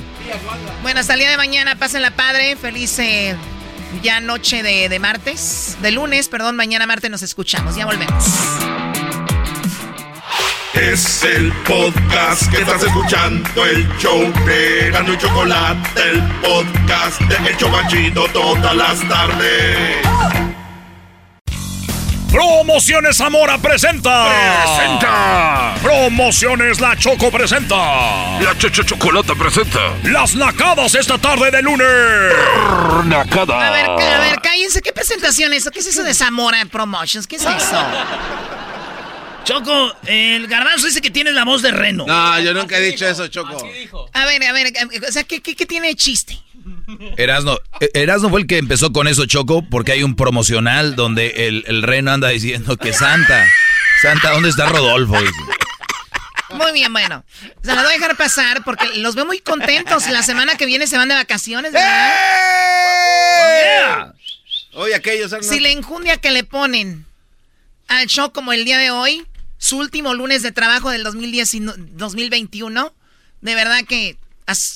Bueno, 0.83 1.01
hasta 1.01 1.14
el 1.14 1.20
día 1.20 1.31
de 1.31 1.37
mañana, 1.37 1.77
pásenla 1.77 2.11
padre. 2.11 2.57
Feliz 2.57 2.99
eh, 2.99 3.37
ya 4.03 4.20
noche 4.20 4.62
de, 4.64 4.88
de 4.88 4.99
martes. 4.99 5.77
De 5.81 5.92
lunes, 5.92 6.29
perdón, 6.29 6.57
mañana 6.57 6.87
martes 6.87 7.11
nos 7.12 7.23
escuchamos. 7.23 7.77
Ya 7.77 7.87
volvemos. 7.87 8.25
Es 10.80 11.22
el 11.24 11.52
podcast 11.68 12.50
que 12.50 12.62
estás 12.62 12.82
escuchando, 12.82 13.66
el 13.66 13.86
show 13.98 14.32
de 14.46 14.90
Gano 14.90 15.12
y 15.12 15.18
Chocolate, 15.18 16.00
el 16.10 16.22
podcast 16.40 17.20
de 17.20 17.50
El 17.50 17.56
Chocachito 17.58 18.24
todas 18.32 18.74
las 18.74 19.06
tardes. 19.06 19.98
Promociones 22.32 23.18
Zamora 23.18 23.58
presenta. 23.58 24.28
Presenta. 24.64 25.74
Promociones 25.82 26.80
La 26.80 26.96
Choco 26.96 27.30
presenta. 27.30 28.40
La 28.40 28.56
Chocho 28.56 28.82
Chocolata 28.82 29.34
presenta. 29.34 29.80
Las 30.04 30.34
nacadas 30.34 30.94
esta 30.94 31.18
tarde 31.18 31.50
de 31.50 31.60
lunes. 31.60 31.86
Nacada. 33.04 33.68
A 33.68 33.70
ver, 33.70 33.84
a 33.86 34.18
ver, 34.20 34.40
cállense. 34.40 34.80
¿Qué 34.80 34.92
presentación 34.92 35.52
es 35.52 35.62
eso? 35.62 35.70
¿Qué 35.70 35.80
es 35.80 35.88
eso 35.88 36.02
de 36.02 36.14
Zamora 36.14 36.64
Promotions? 36.64 37.26
¿Qué 37.26 37.36
es 37.36 37.42
eso? 37.42 37.86
Choco, 39.44 39.94
el 40.07 40.46
garbanzo 40.46 40.87
dice 40.87 41.00
que 41.00 41.11
tienes 41.11 41.35
la 41.35 41.44
voz 41.44 41.62
de 41.62 41.70
reno. 41.70 42.05
No, 42.07 42.40
yo 42.40 42.55
nunca 42.55 42.79
he 42.79 42.83
dicho 42.83 43.07
eso, 43.07 43.26
Choco. 43.29 43.68
A 44.12 44.24
ver, 44.26 44.42
a 44.44 44.53
ver, 44.53 44.72
o 45.09 45.12
sea, 45.12 45.24
¿qué, 45.24 45.40
qué, 45.40 45.57
qué 45.57 45.66
tiene 45.66 45.88
de 45.88 45.94
chiste? 45.96 46.38
Erasno, 47.16 47.59
eh, 47.81 47.90
Erasno 47.94 48.29
fue 48.31 48.40
el 48.40 48.46
que 48.46 48.59
empezó 48.59 48.92
con 48.92 49.09
eso, 49.09 49.26
Choco, 49.26 49.62
porque 49.68 49.92
hay 49.92 50.03
un 50.03 50.14
promocional 50.16 50.94
donde 50.96 51.48
el, 51.48 51.64
el 51.66 51.83
reno 51.83 52.12
anda 52.12 52.29
diciendo 52.29 52.76
que 52.76 52.92
Santa, 52.92 53.46
Santa, 54.03 54.31
¿dónde 54.31 54.50
está 54.50 54.66
Rodolfo? 54.66 55.20
Dice. 55.20 55.33
Muy 56.55 56.72
bien, 56.72 56.92
bueno. 56.92 57.24
Se 57.62 57.74
las 57.74 57.85
voy 57.85 57.92
a 57.94 57.96
dejar 57.96 58.16
pasar 58.16 58.64
porque 58.64 58.87
los 58.96 59.14
veo 59.14 59.24
muy 59.24 59.38
contentos. 59.40 60.09
La 60.09 60.22
semana 60.22 60.57
que 60.57 60.66
viene 60.66 60.87
se 60.87 60.96
van 60.96 61.09
de 61.09 61.14
vacaciones, 61.14 61.72
¿verdad? 61.72 62.14
Oye, 64.74 64.94
aquellos. 64.94 65.35
Si 65.42 65.61
la 65.61 65.70
enjundia 65.70 66.16
que 66.16 66.31
le 66.31 66.44
ponen 66.44 67.07
al 67.88 68.07
show 68.07 68.33
como 68.33 68.53
el 68.53 68.64
día 68.64 68.79
de 68.79 68.90
hoy, 68.90 69.26
su 69.61 69.77
último 69.79 70.14
lunes 70.14 70.42
de 70.42 70.51
trabajo 70.53 70.90
del 70.90 71.05
2010 71.05 71.55
y 71.55 71.61
no- 71.61 71.75
2021, 71.77 72.92
de 73.42 73.55
verdad 73.55 73.85
que... 73.87 74.16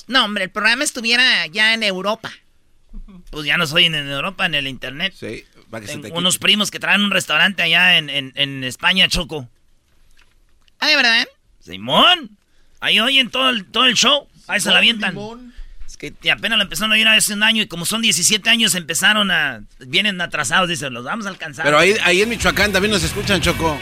No, 0.06 0.24
hombre, 0.26 0.44
el 0.44 0.50
programa 0.50 0.84
estuviera 0.84 1.46
ya 1.48 1.74
en 1.74 1.82
Europa. 1.82 2.30
Pues 3.30 3.44
ya 3.44 3.56
no 3.56 3.66
soy 3.66 3.86
en 3.86 3.94
Europa, 3.96 4.46
en 4.46 4.54
el 4.54 4.68
internet. 4.68 5.12
Sí, 5.18 5.44
para 5.68 5.80
que 5.80 5.88
se 5.88 5.94
Tengo 5.94 6.08
te 6.08 6.18
unos 6.18 6.38
primos 6.38 6.70
que 6.70 6.78
traen 6.78 7.00
un 7.00 7.10
restaurante 7.10 7.62
allá 7.62 7.96
en, 7.98 8.08
en- 8.08 8.32
en 8.36 8.62
España, 8.62 9.08
Choco. 9.08 9.48
Ah, 10.78 10.86
¿de 10.88 10.94
verdad? 10.96 11.26
Simón. 11.64 12.36
Ahí 12.78 13.00
oyen 13.00 13.30
todo 13.30 13.50
el, 13.50 13.64
todo 13.64 13.86
el 13.86 13.94
show. 13.94 14.28
Ahí 14.46 14.60
se 14.60 14.70
la 14.70 14.78
avientan. 14.78 15.16
Es 15.88 15.96
que 15.96 16.12
apenas 16.30 16.58
lo 16.58 16.62
empezaron 16.64 16.92
a 16.92 16.94
oír 16.94 17.08
hace 17.08 17.32
un 17.32 17.42
año 17.42 17.62
y 17.62 17.66
como 17.66 17.86
son 17.86 18.02
17 18.02 18.48
años 18.50 18.74
empezaron 18.76 19.30
a... 19.32 19.64
Vienen 19.80 20.20
atrasados, 20.20 20.68
dicen, 20.68 20.92
los 20.92 21.04
vamos 21.04 21.26
a 21.26 21.30
alcanzar. 21.30 21.64
Pero 21.64 21.78
ahí, 21.78 21.96
ahí 22.04 22.22
en 22.22 22.28
Michoacán 22.28 22.70
también 22.70 22.92
nos 22.92 23.02
escuchan, 23.02 23.40
Choco. 23.40 23.76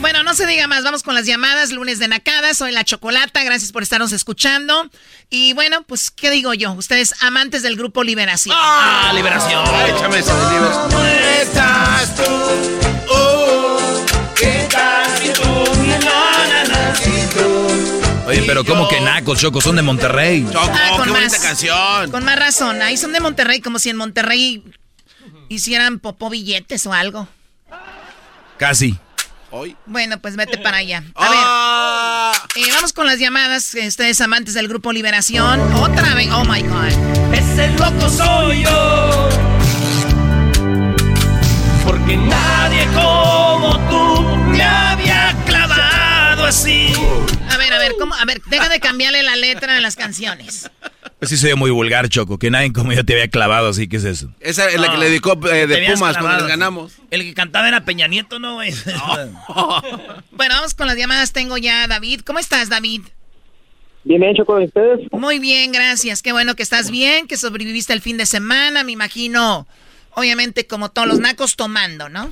Bueno, 0.00 0.22
no 0.22 0.34
se 0.34 0.46
diga 0.46 0.66
más, 0.68 0.84
vamos 0.84 1.02
con 1.02 1.14
las 1.14 1.26
llamadas, 1.26 1.70
lunes 1.72 1.98
de 1.98 2.06
Nakada, 2.08 2.54
soy 2.54 2.70
la 2.70 2.84
Chocolata, 2.84 3.42
gracias 3.42 3.72
por 3.72 3.82
estarnos 3.82 4.12
escuchando. 4.12 4.88
Y 5.30 5.52
bueno, 5.54 5.82
pues, 5.82 6.10
¿qué 6.10 6.30
digo 6.30 6.54
yo? 6.54 6.72
Ustedes 6.72 7.14
amantes 7.22 7.62
del 7.62 7.76
grupo 7.76 8.04
Liberación. 8.04 8.54
¡Ah, 8.58 9.10
Liberación! 9.14 9.64
Échame 9.88 10.18
esa 10.18 10.34
de 10.36 10.54
Liberación. 10.54 10.90
¿Cómo 10.90 11.04
estás 11.04 12.14
tú? 12.16 12.22
Oh, 13.10 14.04
¿qué 14.36 14.68
tal 14.70 15.06
si 15.18 15.32
tú, 15.32 15.42
mi 15.82 15.94
Oye, 18.28 18.42
pero 18.44 18.64
¿cómo 18.64 18.88
que 18.88 19.00
nacos, 19.00 19.38
Choco? 19.40 19.60
Son 19.60 19.76
de 19.76 19.82
Monterrey. 19.82 20.44
Choco, 20.52 20.58
Ah, 20.72 20.90
con 20.96 21.04
qué 21.04 21.10
más. 21.10 21.20
bonita 21.22 21.40
canción. 21.40 22.10
Con 22.10 22.24
más 22.24 22.38
razón, 22.38 22.82
ahí 22.82 22.96
son 22.96 23.12
de 23.12 23.20
Monterrey, 23.20 23.60
como 23.60 23.78
si 23.78 23.90
en 23.90 23.96
Monterrey 23.96 24.62
hicieran 25.48 26.00
popó 26.00 26.28
billetes 26.28 26.86
o 26.86 26.92
algo. 26.92 27.28
Casi. 28.58 28.98
Hoy. 29.50 29.76
Bueno, 29.86 30.18
pues 30.20 30.36
vete 30.36 30.58
para 30.58 30.78
allá. 30.78 31.02
A 31.14 31.30
ver, 31.30 32.64
eh, 32.64 32.70
vamos 32.72 32.92
con 32.92 33.06
las 33.06 33.18
llamadas. 33.18 33.74
Ustedes 33.74 34.20
amantes 34.20 34.54
del 34.54 34.68
grupo 34.68 34.92
Liberación. 34.92 35.60
Otra 35.74 36.14
vez. 36.14 36.28
Oh 36.32 36.44
my 36.44 36.62
God. 36.62 37.34
Ese 37.34 37.68
loco 37.78 38.08
soy 38.08 38.62
yo. 38.62 39.28
Porque 41.84 42.16
nadie 42.16 42.86
como 42.94 43.78
tú 43.88 44.36
me 44.50 44.62
había 44.62 45.34
clavado 45.46 46.46
así. 46.46 46.92
A 47.50 47.56
ver, 47.56 47.72
a 47.72 47.78
ver, 47.78 47.92
¿cómo? 47.98 48.14
A 48.14 48.24
ver, 48.24 48.42
deja 48.46 48.68
de 48.68 48.80
cambiarle 48.80 49.22
la 49.22 49.36
letra 49.36 49.74
de 49.74 49.80
las 49.80 49.96
canciones. 49.96 50.70
Pues 51.18 51.30
sí 51.30 51.36
soy 51.38 51.54
muy 51.54 51.70
vulgar, 51.70 52.08
Choco. 52.10 52.38
Que 52.38 52.50
nadie 52.50 52.72
como 52.72 52.92
yo 52.92 53.04
te 53.04 53.14
había 53.14 53.28
clavado, 53.28 53.68
así 53.68 53.88
que 53.88 53.96
es 53.96 54.04
eso. 54.04 54.28
Esa 54.40 54.68
es 54.68 54.78
la 54.78 54.92
que 54.92 54.98
le 54.98 55.06
dedicó 55.06 55.32
eh, 55.48 55.66
de 55.66 55.78
Pumas 55.86 55.98
cuando 55.98 56.18
clavado. 56.18 56.38
les 56.40 56.48
ganamos. 56.48 56.92
El 57.10 57.22
que 57.22 57.32
cantaba 57.32 57.68
era 57.68 57.84
Peña 57.84 58.06
Nieto, 58.06 58.38
¿no, 58.38 58.54
güey? 58.54 58.72
Bueno, 60.32 60.54
vamos 60.54 60.74
con 60.74 60.86
las 60.86 60.96
llamadas. 60.96 61.32
Tengo 61.32 61.56
ya 61.56 61.84
a 61.84 61.86
David. 61.86 62.20
¿Cómo 62.20 62.38
estás, 62.38 62.68
David? 62.68 63.00
Bien, 64.04 64.20
bien, 64.20 64.34
Choco, 64.36 64.60
¿y 64.60 64.66
ustedes? 64.66 65.00
Muy 65.10 65.38
bien, 65.38 65.72
gracias. 65.72 66.20
Qué 66.22 66.32
bueno 66.32 66.54
que 66.54 66.62
estás 66.62 66.90
bien, 66.90 67.26
que 67.26 67.38
sobreviviste 67.38 67.94
el 67.94 68.02
fin 68.02 68.18
de 68.18 68.26
semana. 68.26 68.84
Me 68.84 68.92
imagino, 68.92 69.66
obviamente, 70.12 70.66
como 70.66 70.90
todos 70.90 71.08
los 71.08 71.18
nacos, 71.18 71.56
tomando, 71.56 72.08
¿no? 72.10 72.30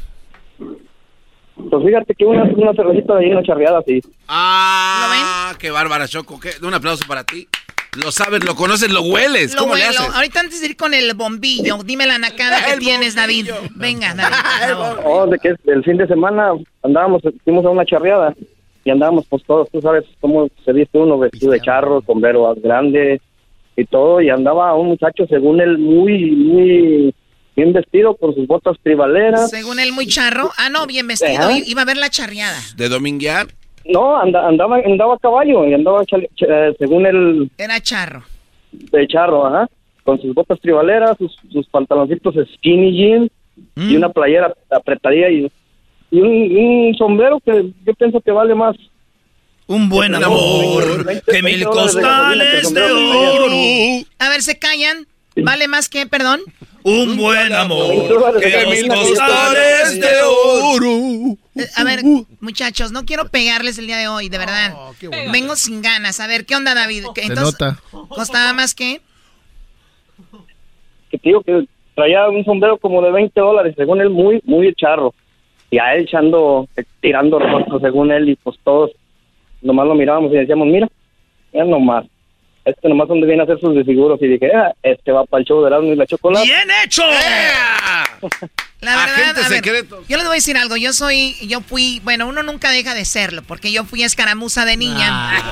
Pues 0.59 1.85
fíjate 1.87 2.15
que 2.15 2.25
una, 2.27 2.45
una 2.45 2.75
cervecita 2.75 3.15
de 3.15 3.25
ahí, 3.25 3.33
una 3.33 3.43
charreada, 3.43 3.81
sí. 3.87 4.01
Ah, 4.29 5.55
qué 5.59 5.71
bárbara, 5.71 6.07
Choco. 6.07 6.39
¿Qué? 6.39 6.51
Un 6.63 6.75
aplauso 6.75 7.05
para 7.09 7.25
ti. 7.25 7.49
Lo 7.97 8.11
sabes, 8.11 8.45
lo 8.45 8.55
conoces, 8.55 8.91
lo 8.91 9.03
hueles. 9.03 9.55
Lo 9.55 9.63
¿Cómo 9.63 9.75
le 9.75 9.87
huelo. 9.89 10.01
haces? 10.01 10.15
Ahorita 10.15 10.41
antes 10.41 10.61
de 10.61 10.67
ir 10.67 10.77
con 10.77 10.95
el 10.95 11.15
bombillo, 11.15 11.79
dime 11.85 12.07
la 12.07 12.19
nacada 12.19 12.65
que 12.65 12.77
tienes, 12.79 13.15
David. 13.15 13.51
Venga, 13.75 14.15
David, 14.15 14.75
por. 14.77 15.03
Oh, 15.07 15.27
de 15.27 15.39
que 15.39 15.55
el 15.71 15.85
fin 15.85 15.97
de 15.97 16.07
semana 16.07 16.53
andábamos, 16.83 17.23
fuimos 17.45 17.65
a 17.65 17.71
una 17.71 17.85
charreada 17.85 18.35
y 18.85 18.91
andábamos 18.91 19.27
pues 19.29 19.43
todos, 19.45 19.69
tú 19.71 19.81
sabes 19.81 20.05
cómo 20.21 20.49
se 20.65 20.73
viste 20.73 20.99
uno 20.99 21.19
vestido 21.19 21.53
de 21.53 21.61
charro, 21.61 22.03
sombrero 22.07 22.55
grande 22.57 23.21
y 23.77 23.85
todo, 23.87 24.21
y 24.21 24.29
andaba 24.31 24.75
un 24.75 24.89
muchacho 24.89 25.27
según 25.29 25.61
él 25.61 25.79
muy, 25.79 26.33
muy 26.33 27.15
bien 27.57 27.73
vestido 27.73 28.17
con 28.17 28.35
sus 28.35 28.47
botas 28.47 28.77
tribaleras. 28.83 29.51
Según 29.51 29.79
él, 29.79 29.93
muy 29.93 30.07
charro. 30.07 30.51
Ah, 30.59 30.69
no, 30.69 30.87
bien 30.87 31.07
vestido. 31.07 31.49
Ajá. 31.49 31.59
Iba 31.65 31.83
a 31.83 31.85
ver 31.85 31.97
la 31.97 32.11
charreada. 32.11 32.59
¿De 32.77 32.89
dominguear? 32.89 33.47
No, 33.87 34.17
anda- 34.19 34.47
andaba, 34.47 34.77
andaba 34.79 35.15
a 35.15 35.19
caballo 35.19 35.67
y 35.67 35.75
andaba 35.75 36.05
chale- 36.07 36.31
ch- 36.37 36.47
eh, 36.49 36.75
según 36.79 37.07
él 37.07 37.51
Era 37.59 37.81
charro. 37.81 38.23
de 38.73 39.07
charro, 39.07 39.47
ajá, 39.47 39.69
con 40.05 40.21
sus 40.21 40.35
botas 40.35 40.59
tribaleras, 40.61 41.17
sus, 41.19 41.37
sus 41.53 41.67
pantaloncitos 41.69 42.35
skinny 42.55 42.93
jeans 42.97 43.31
y 43.77 43.97
una 43.97 44.09
playera 44.09 44.55
apretadilla 44.71 45.29
y, 45.31 45.51
y 46.11 46.21
un, 46.21 46.57
un 46.89 46.95
sombrero 46.97 47.41
que 47.41 47.71
yo 47.85 47.95
pienso 47.95 48.21
que 48.21 48.31
vale 48.33 48.55
más. 48.55 48.75
Un 49.67 49.89
buen 49.89 50.15
amor, 50.15 51.07
que 51.27 51.43
mil 51.43 51.65
costales 51.65 52.73
de 52.75 52.83
oro. 52.93 53.47
A 54.19 54.29
ver, 54.29 54.43
¿se 54.43 54.59
callan? 54.59 55.07
¿Vale 55.37 55.69
más 55.69 55.89
que, 55.89 56.07
perdón? 56.07 56.41
Un 56.85 57.17
buen 57.17 57.53
amor, 57.55 58.41
que 58.41 58.67
mil 58.67 58.89
costales 58.89 59.99
de 60.01 60.09
oro. 60.23 61.37
Eh, 61.57 61.67
A 61.77 61.85
ver, 61.85 62.01
muchachos, 62.41 62.93
no 62.93 63.05
quiero 63.07 63.29
pegarles 63.31 63.79
el 63.79 63.87
día 63.87 63.97
de 63.97 64.07
hoy, 64.09 64.29
de 64.29 64.39
verdad. 64.39 64.75
Vengo 65.33 65.57
sin 65.57 65.81
ganas. 65.83 66.21
A 66.21 66.27
ver, 66.27 66.45
¿qué 66.45 66.55
onda, 66.57 66.75
David? 66.75 67.05
¿Qué- 67.15 67.23
Se 67.23 67.29
Entonces, 67.29 67.59
nota. 67.61 67.81
¿Costaba 68.09 68.53
más 68.53 68.75
que? 68.75 69.01
Que 71.11 71.19
te 71.19 71.29
digo 71.29 71.43
que 71.43 71.67
traía 71.95 72.29
un 72.29 72.45
sombrero 72.45 72.77
como 72.79 73.01
de 73.03 73.11
20 73.13 73.41
dólares, 73.41 73.75
según 73.77 74.01
él, 74.01 74.11
muy, 74.11 74.41
muy 74.45 74.75
charro. 74.75 75.15
Y 75.71 75.79
a 75.79 75.95
él 75.95 76.03
echando, 76.03 76.69
tirando 77.01 77.39
rostro, 77.39 77.81
según 77.81 78.13
él, 78.13 78.29
y 78.29 78.37
pues 78.37 78.57
todos 78.63 78.91
nomás 79.63 79.87
lo 79.87 79.95
mirábamos 79.95 80.33
y 80.33 80.37
decíamos, 80.37 80.67
mira, 80.69 80.89
ya 81.53 81.65
nomás. 81.65 82.05
Este 82.65 82.89
nomás 82.89 83.09
donde 83.09 83.27
viene 83.27 83.43
a 83.43 83.45
hacer 83.45 83.61
sus 83.61 83.75
desfiguros 83.75 84.19
y 84.23 84.27
dije, 84.27 84.47
ah, 84.55 84.73
este 84.83 85.13
va 85.13 85.25
para 85.27 85.41
el 85.43 85.47
show 85.47 85.61
de 85.61 85.67
Erasmo 85.69 85.93
y 85.93 85.97
la 85.97 86.07
chocolate. 86.07 86.47
¡Bien 86.47 86.67
hecho! 86.83 87.03
La 88.81 88.97
verdad, 88.97 89.15
Agente 89.15 89.41
a 89.41 89.49
ver, 89.49 89.59
secreto. 89.59 90.03
yo 90.09 90.17
les 90.17 90.27
voy 90.27 90.33
a 90.33 90.37
decir 90.37 90.57
algo. 90.57 90.77
Yo 90.77 90.93
soy, 90.95 91.37
yo 91.47 91.61
fui, 91.61 92.01
bueno, 92.05 92.27
uno 92.27 92.43
nunca 92.43 92.71
deja 92.71 92.95
de 92.95 93.05
serlo, 93.05 93.43
porque 93.43 93.71
yo 93.71 93.85
fui 93.85 94.03
escaramuza 94.03 94.65
de 94.65 94.77
niña. 94.79 95.37
Eh, 95.37 95.43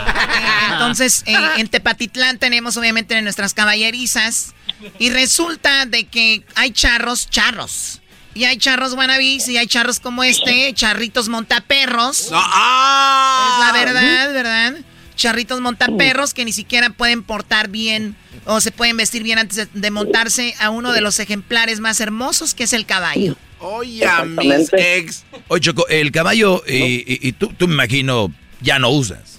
entonces, 0.72 1.22
eh, 1.26 1.34
en 1.58 1.68
Tepatitlán 1.68 2.38
tenemos 2.38 2.76
obviamente 2.76 3.20
nuestras 3.22 3.52
caballerizas. 3.54 4.54
Y 4.98 5.10
resulta 5.10 5.86
de 5.86 6.04
que 6.04 6.42
hay 6.56 6.70
charros, 6.72 7.28
charros. 7.30 8.00
Y 8.34 8.44
hay 8.44 8.56
charros 8.56 8.94
wannabis 8.94 9.46
y 9.48 9.58
hay 9.58 9.66
charros 9.66 10.00
como 10.00 10.24
este, 10.24 10.72
charritos 10.72 11.28
montaperros. 11.28 12.30
ah. 12.32 13.50
Es 13.60 13.66
la 13.66 13.72
verdad, 13.84 14.32
¿verdad? 14.32 14.74
Charritos 15.22 15.60
montaperros 15.60 16.34
que 16.34 16.44
ni 16.44 16.52
siquiera 16.52 16.90
pueden 16.90 17.22
portar 17.22 17.68
bien 17.68 18.16
o 18.44 18.60
se 18.60 18.72
pueden 18.72 18.96
vestir 18.96 19.22
bien 19.22 19.38
antes 19.38 19.68
de, 19.72 19.90
montarse 19.92 20.56
a 20.58 20.70
uno 20.70 20.90
de 20.90 21.00
los 21.00 21.20
ejemplares 21.20 21.78
más 21.78 22.00
hermosos 22.00 22.54
que 22.54 22.64
es 22.64 22.72
el 22.72 22.86
caballo. 22.86 23.36
Oye, 23.60 24.04
mis 24.26 24.72
ex. 24.72 25.22
Oye, 25.46 25.60
Choco, 25.60 25.86
el 25.86 26.10
caballo, 26.10 26.64
y, 26.66 26.74
y- 26.74 27.18
y 27.28 27.32
tú, 27.34 27.52
tú 27.56 27.68
me 27.68 27.74
imagino, 27.74 28.34
ya 28.60 28.80
no 28.80 28.90
usas. 28.90 29.38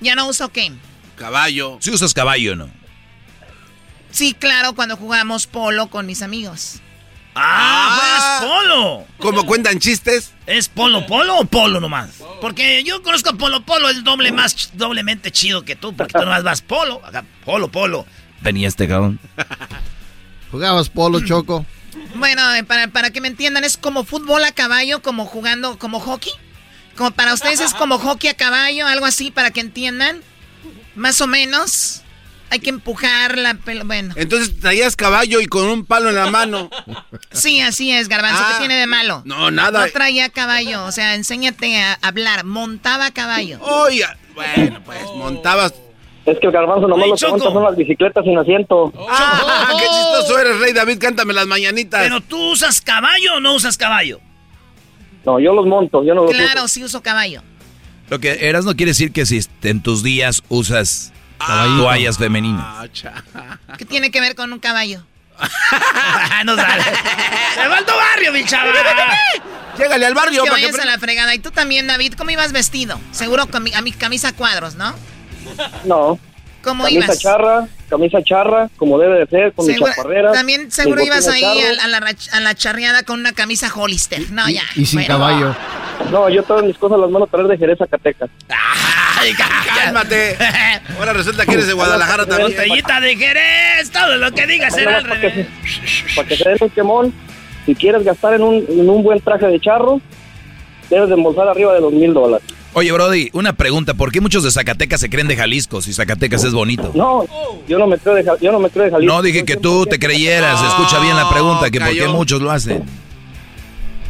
¿Ya 0.00 0.14
no 0.14 0.28
uso 0.28 0.50
qué? 0.50 0.72
Caballo. 1.16 1.78
Si 1.80 1.90
usas 1.90 2.12
caballo, 2.12 2.54
¿no? 2.54 2.68
Sí, 4.10 4.34
claro, 4.38 4.74
cuando 4.74 4.98
jugamos 4.98 5.46
polo 5.46 5.86
con 5.88 6.04
mis 6.04 6.20
amigos. 6.20 6.80
¡Ah, 7.40 8.40
juegas 8.40 8.50
polo! 8.50 9.06
¿Cómo 9.18 9.46
cuentan 9.46 9.78
chistes? 9.78 10.32
¿Es 10.46 10.68
polo 10.68 11.06
polo 11.06 11.38
o 11.38 11.44
polo 11.44 11.80
nomás? 11.80 12.10
Porque 12.40 12.82
yo 12.84 13.02
conozco 13.02 13.30
a 13.30 13.32
polo 13.34 13.62
polo, 13.64 13.88
es 13.88 14.02
doble 14.02 14.32
más 14.32 14.70
doblemente 14.74 15.30
chido 15.30 15.64
que 15.64 15.76
tú, 15.76 15.94
porque 15.94 16.12
tú 16.12 16.20
nomás 16.20 16.42
vas 16.42 16.62
polo, 16.62 17.00
acá 17.04 17.24
polo 17.44 17.68
polo. 17.68 18.06
Venía 18.40 18.68
este 18.68 18.88
cabrón. 18.88 19.18
¿Jugabas 20.50 20.88
polo, 20.88 21.24
Choco? 21.24 21.66
Bueno, 22.14 22.54
eh, 22.54 22.64
para, 22.64 22.88
para 22.88 23.10
que 23.10 23.20
me 23.20 23.28
entiendan, 23.28 23.64
es 23.64 23.76
como 23.76 24.04
fútbol 24.04 24.44
a 24.44 24.52
caballo, 24.52 25.02
como 25.02 25.26
jugando, 25.26 25.78
como 25.78 26.00
hockey. 26.00 26.32
Como 26.96 27.10
para 27.12 27.34
ustedes 27.34 27.60
es 27.60 27.74
como 27.74 27.98
hockey 27.98 28.30
a 28.30 28.34
caballo, 28.34 28.86
algo 28.86 29.06
así, 29.06 29.30
para 29.30 29.50
que 29.52 29.60
entiendan. 29.60 30.20
Más 30.96 31.20
o 31.20 31.26
menos. 31.26 32.02
Hay 32.50 32.60
que 32.60 32.70
empujar 32.70 33.36
la 33.36 33.54
pelota. 33.54 33.86
Bueno. 33.86 34.14
Entonces 34.16 34.58
traías 34.58 34.96
caballo 34.96 35.40
y 35.40 35.46
con 35.46 35.66
un 35.66 35.84
palo 35.84 36.08
en 36.08 36.16
la 36.16 36.30
mano. 36.30 36.70
Sí, 37.30 37.60
así 37.60 37.92
es, 37.92 38.08
Garbanzo. 38.08 38.42
Ah. 38.42 38.52
¿Qué 38.52 38.58
tiene 38.66 38.74
de 38.80 38.86
malo? 38.86 39.22
No, 39.24 39.50
nada. 39.50 39.86
No 39.86 39.92
traía 39.92 40.28
caballo. 40.28 40.84
O 40.86 40.92
sea, 40.92 41.14
enséñate 41.14 41.80
a 41.80 41.98
hablar. 42.02 42.44
Montaba 42.44 43.10
caballo. 43.12 43.60
Oye, 43.60 44.04
bueno, 44.34 44.80
pues 44.84 45.02
montabas. 45.16 45.74
Es 46.24 46.38
que 46.40 46.46
el 46.46 46.52
garbanzo 46.52 46.88
nomás 46.88 47.04
Ay, 47.04 47.10
lo 47.10 47.16
que 47.16 47.28
monta 47.28 47.52
son 47.52 47.62
las 47.62 47.76
bicicletas 47.76 48.24
sin 48.24 48.36
asiento. 48.36 48.92
¡Ah, 49.08 49.72
qué 49.78 49.86
chistoso 49.86 50.38
eres, 50.38 50.58
Rey 50.58 50.72
David! 50.72 50.98
Cántame 50.98 51.32
las 51.32 51.46
mañanitas. 51.46 52.02
Pero 52.02 52.20
tú 52.20 52.52
usas 52.52 52.80
caballo 52.80 53.36
o 53.36 53.40
no 53.40 53.54
usas 53.54 53.76
caballo? 53.78 54.20
No, 55.24 55.38
yo 55.40 55.54
los 55.54 55.66
monto, 55.66 56.04
yo 56.04 56.14
no 56.14 56.24
los 56.24 56.32
Claro, 56.32 56.68
sí 56.68 56.82
uso 56.82 57.02
caballo. 57.02 57.42
Lo 58.10 58.18
que 58.18 58.48
eras 58.48 58.64
no 58.64 58.74
quiere 58.74 58.90
decir 58.90 59.12
que 59.12 59.26
si 59.26 59.40
en 59.62 59.82
tus 59.82 60.02
días 60.02 60.42
usas 60.48 61.12
toallas 61.38 62.18
femeninas. 62.18 62.88
¿Qué 63.78 63.84
tiene 63.84 64.10
que 64.10 64.20
ver 64.20 64.34
con 64.34 64.52
un 64.52 64.58
caballo? 64.58 65.04
no 66.44 66.56
sale. 66.56 66.82
¡Se 67.54 67.68
va 67.68 67.80
barrio, 67.82 68.32
mi 68.32 68.44
chava! 68.44 68.72
Llégale 69.78 70.06
al 70.06 70.14
barrio 70.14 70.42
Que 70.42 70.50
vayas 70.50 70.78
a 70.78 70.84
la 70.84 70.98
fregada. 70.98 71.34
Y 71.34 71.38
tú 71.38 71.50
también, 71.52 71.86
David, 71.86 72.14
¿cómo 72.14 72.30
ibas 72.30 72.52
vestido? 72.52 72.98
Seguro 73.12 73.46
con 73.46 73.62
mi, 73.62 73.72
a 73.74 73.80
mi 73.80 73.92
camisa 73.92 74.32
cuadros, 74.32 74.74
¿no? 74.74 74.92
No. 75.84 76.18
¿Cómo 76.64 76.82
camisa 76.84 77.04
ibas? 77.04 77.18
charra, 77.20 77.68
camisa 77.88 78.18
charra, 78.24 78.68
como 78.76 78.98
debe 78.98 79.20
de 79.20 79.26
ser, 79.28 79.52
con 79.52 79.64
mis 79.64 79.76
Seguro- 79.76 79.92
chaparreras. 79.94 80.32
también 80.32 80.72
seguro 80.72 81.02
ibas 81.04 81.28
ahí 81.28 81.44
a, 81.44 81.86
la, 81.86 82.00
rach- 82.00 82.32
a 82.32 82.40
la 82.40 82.54
charreada 82.56 83.04
con 83.04 83.20
una 83.20 83.32
camisa 83.32 83.72
Hollister. 83.72 84.28
No, 84.32 84.48
ya. 84.48 84.64
y 84.74 84.84
sin 84.84 84.98
Bueno. 84.98 85.14
caballo. 85.14 85.56
No, 86.10 86.28
yo 86.28 86.42
todas 86.42 86.64
mis 86.64 86.76
cosas 86.76 86.98
las 86.98 87.08
mando 87.10 87.26
a 87.26 87.30
traer 87.30 87.46
de 87.46 87.56
Jerez, 87.58 87.78
Zacatecas. 87.78 88.28
¡Ay, 89.20 89.34
cálmate! 89.34 90.36
Ahora 90.98 91.12
resulta 91.12 91.44
que 91.46 91.52
eres 91.54 91.66
de 91.66 91.72
Guadalajara 91.72 92.26
también. 92.26 92.50
Botellita 92.52 93.00
de 93.00 93.16
Jerez, 93.16 93.90
todo 93.92 94.16
lo 94.16 94.30
que 94.32 94.46
digas 94.46 94.74
será 94.74 94.98
al 94.98 95.02
Para 95.02 95.20
que, 95.20 95.28
revés. 95.28 95.46
se- 95.64 96.14
para 96.16 96.28
que 96.28 96.36
se 96.36 96.48
den 96.48 96.58
un 96.60 96.70
quemón, 96.70 97.14
si 97.66 97.74
quieres 97.74 98.04
gastar 98.04 98.34
en 98.34 98.42
un, 98.42 98.64
en 98.68 98.88
un 98.88 99.02
buen 99.02 99.20
traje 99.20 99.46
de 99.46 99.60
charro, 99.60 100.00
debes 100.90 101.08
de 101.08 101.14
embolsar 101.14 101.48
arriba 101.48 101.74
de 101.74 101.80
dos 101.80 101.92
mil 101.92 102.12
dólares. 102.14 102.46
Oye, 102.74 102.92
Brody, 102.92 103.30
una 103.32 103.54
pregunta. 103.54 103.94
¿Por 103.94 104.12
qué 104.12 104.20
muchos 104.20 104.44
de 104.44 104.50
Zacatecas 104.50 105.00
se 105.00 105.08
creen 105.10 105.26
de 105.26 105.36
Jalisco 105.36 105.80
si 105.82 105.92
Zacatecas 105.92 106.44
es 106.44 106.52
bonito? 106.52 106.92
No, 106.94 107.24
yo 107.66 107.78
no 107.78 107.86
me 107.86 107.98
creo 107.98 108.14
de, 108.14 108.24
yo 108.40 108.52
no 108.52 108.58
me 108.60 108.68
creo 108.70 108.84
de 108.84 108.90
Jalisco. 108.92 109.14
No 109.14 109.22
dije 109.22 109.44
que 109.44 109.56
tú 109.56 109.84
te 109.86 109.98
creyeras. 109.98 110.62
Escucha 110.62 111.00
bien 111.00 111.16
la 111.16 111.28
pregunta, 111.28 111.70
que 111.70 111.80
por 111.80 111.90
qué 111.92 112.06
muchos 112.08 112.40
lo 112.40 112.50
hacen. 112.50 112.84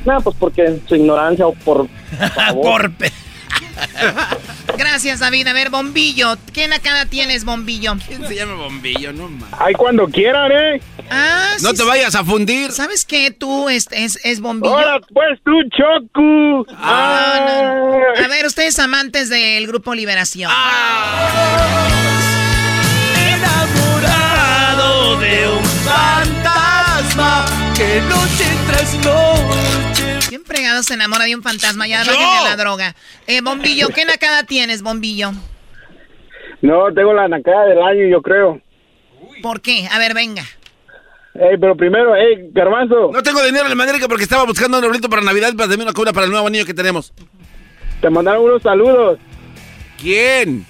No, 0.05 0.21
pues 0.21 0.37
porque 0.39 0.79
su 0.89 0.97
ignorancia 0.97 1.47
o 1.47 1.53
por 1.55 1.87
favor. 2.35 2.91
Gracias, 4.79 5.19
David. 5.21 5.47
A 5.49 5.53
ver, 5.53 5.71
Bombillo. 5.71 6.37
¿Qué 6.53 6.69
nacada 6.69 7.07
tienes, 7.07 7.45
Bombillo? 7.45 7.97
¿Quién 8.07 8.27
se 8.29 8.35
llama 8.37 8.55
Bombillo? 8.55 9.13
No 9.13 9.29
mames. 9.29 9.49
Ay, 9.59 9.75
cuando 9.75 10.07
quieran, 10.07 10.53
¿eh? 10.53 10.81
Ah, 11.11 11.57
No 11.63 11.73
te 11.75 11.83
vayas 11.85 12.15
a 12.15 12.25
fundir. 12.25 12.71
¿Sabes 12.73 13.05
qué? 13.05 13.31
Tú 13.31 13.69
es, 13.69 13.89
es, 13.91 14.21
es 14.25 14.41
Bombillo. 14.41 14.77
Ahora, 14.79 15.01
pues 15.13 15.41
tú, 15.45 15.53
Choco. 15.77 16.67
Ah, 16.77 17.45
no, 17.47 17.99
no. 17.99 18.25
A 18.25 18.29
ver, 18.29 18.47
ustedes 18.47 18.79
amantes 18.79 19.29
del 19.31 19.67
Grupo 19.67 19.95
Liberación. 19.95 20.51
Enamorado 23.89 25.19
de 25.19 25.49
un 25.49 25.65
fantasma 25.65 27.45
que 27.77 28.01
noche 28.03 28.45
tras 28.69 28.95
noche. 28.95 29.88
¿Quién 30.29 30.45
fregado 30.45 30.83
se 30.83 30.95
enamora 30.95 31.25
de 31.25 31.35
un 31.35 31.43
fantasma? 31.43 31.87
Ya 31.87 32.03
Yo. 32.03 32.13
la 32.13 32.57
droga. 32.57 32.95
Eh, 33.27 33.41
Bombillo, 33.41 33.89
¿qué 33.89 34.05
nacada 34.05 34.43
tienes, 34.43 34.83
Bombillo? 34.83 35.33
No, 36.61 36.93
tengo 36.95 37.13
la 37.15 37.29
nacada 37.29 37.67
del 37.67 37.81
año, 37.81 38.09
yo 38.11 38.21
creo. 38.21 38.61
¿Por 39.43 39.61
qué? 39.61 39.89
A 39.91 39.99
ver, 39.99 40.15
venga. 40.15 40.43
Ey, 41.35 41.57
pero 41.59 41.77
primero, 41.77 42.17
ey, 42.17 42.51
Garbanzo. 42.53 43.11
No 43.13 43.23
tengo 43.23 43.43
dinero 43.45 43.69
en 43.69 43.77
la 43.77 43.85
América 43.85 44.09
porque 44.09 44.25
estaba 44.25 44.45
buscando 44.45 44.79
un 44.79 44.85
arbolito 44.85 45.09
para 45.09 45.23
Navidad 45.23 45.53
para 45.53 45.67
hacerme 45.67 45.85
una 45.85 45.93
cuna 45.93 46.13
para 46.13 46.27
el 46.27 46.33
nuevo 46.33 46.51
niño 46.51 46.65
que 46.65 46.75
tenemos. 46.75 47.13
Te 48.01 48.11
mandaron 48.11 48.45
unos 48.45 48.63
saludos. 48.63 49.19
¿Quién? 50.01 50.67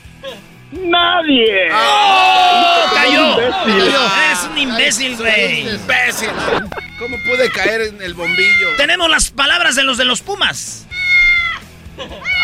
¡Nadie! 0.73 1.71
¡Oh! 1.73 2.85
¡Cayó! 2.95 3.41
¡Es 3.41 4.45
un 4.51 4.59
imbécil, 4.59 5.17
güey! 5.17 5.69
¡Imbécil! 5.69 6.29
¿Cómo 6.99 7.17
pude 7.25 7.51
caer 7.51 7.83
en 7.83 8.03
el 8.03 8.15
bombillo? 8.15 8.77
Tenemos 8.77 9.09
las 9.09 9.31
palabras 9.31 9.77
de 9.77 9.85
los 9.85 9.97
de 9.97 10.05
los 10.05 10.21
Pumas. 10.21 10.87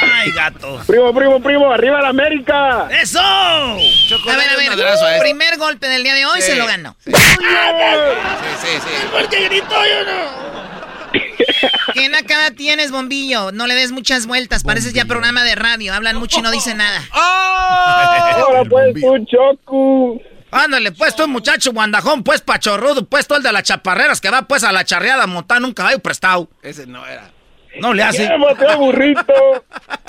¡Ay, 0.00 0.30
gato! 0.32 0.82
Primo, 0.86 1.14
primo, 1.14 1.40
primo, 1.40 1.70
arriba 1.72 2.00
la 2.00 2.08
América. 2.08 2.88
¡Eso! 2.90 3.20
a 3.20 3.76
ver, 3.76 4.50
a 4.50 4.56
ver. 4.56 4.72
este. 4.72 5.20
Primer 5.20 5.58
golpe 5.58 5.86
del 5.88 6.02
día 6.02 6.14
de 6.14 6.26
hoy 6.26 6.40
Sí, 6.40 6.52
se 6.52 6.56
lo 6.56 6.66
ganó. 6.66 6.96
Sí, 7.04 7.12
sí, 7.12 8.68
sí. 8.72 9.06
¿Por 9.12 9.28
qué 9.28 9.44
gritó 9.44 9.74
yo 9.74 10.04
no? 10.04 10.73
¿Qué 11.94 12.08
nacada 12.08 12.50
tienes, 12.50 12.90
Bombillo? 12.90 13.52
No 13.52 13.66
le 13.66 13.74
des 13.74 13.92
muchas 13.92 14.26
vueltas. 14.26 14.64
Pareces 14.64 14.92
ya 14.92 15.04
programa 15.04 15.44
de 15.44 15.54
radio. 15.54 15.94
Hablan 15.94 16.16
mucho 16.16 16.40
y 16.40 16.42
no 16.42 16.50
dicen 16.50 16.78
nada. 16.78 17.00
Ahora 17.12 18.64
pues 18.68 18.94
tú, 18.94 19.24
Choco. 19.26 20.20
Ándale, 20.50 20.92
pues 20.92 21.16
tú, 21.16 21.26
muchacho 21.26 21.72
guandajón, 21.72 22.22
pues 22.22 22.40
pachorrudo, 22.40 23.04
pues 23.04 23.26
tú 23.26 23.34
el 23.34 23.42
de 23.42 23.50
las 23.50 23.64
chaparreras 23.64 24.20
que 24.20 24.30
va 24.30 24.42
pues 24.42 24.62
a 24.62 24.70
la 24.70 24.84
charreada 24.84 25.26
montando 25.26 25.66
un 25.66 25.74
caballo 25.74 25.98
prestado. 25.98 26.48
Ese 26.62 26.86
no 26.86 27.04
era. 27.04 27.32
No 27.80 27.92
le 27.92 28.04
hace. 28.04 28.28
Llévate, 28.28 28.76
burrito. 28.76 29.22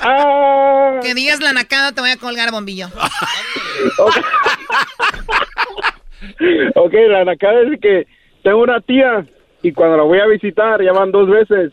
Ah. 0.08 1.00
Que 1.02 1.14
digas 1.14 1.40
la 1.40 1.52
nacada, 1.52 1.90
te 1.90 2.00
voy 2.00 2.10
a 2.10 2.16
colgar, 2.16 2.52
Bombillo. 2.52 2.86
Ok, 6.76 6.92
la 7.08 7.24
nacada 7.24 7.62
es 7.62 7.80
que 7.80 8.06
tengo 8.44 8.62
una 8.62 8.80
tía 8.80 9.26
y 9.66 9.72
cuando 9.72 9.96
la 9.96 10.04
voy 10.04 10.20
a 10.20 10.26
visitar, 10.26 10.80
ya 10.80 10.92
van 10.92 11.10
dos 11.10 11.28
veces, 11.28 11.72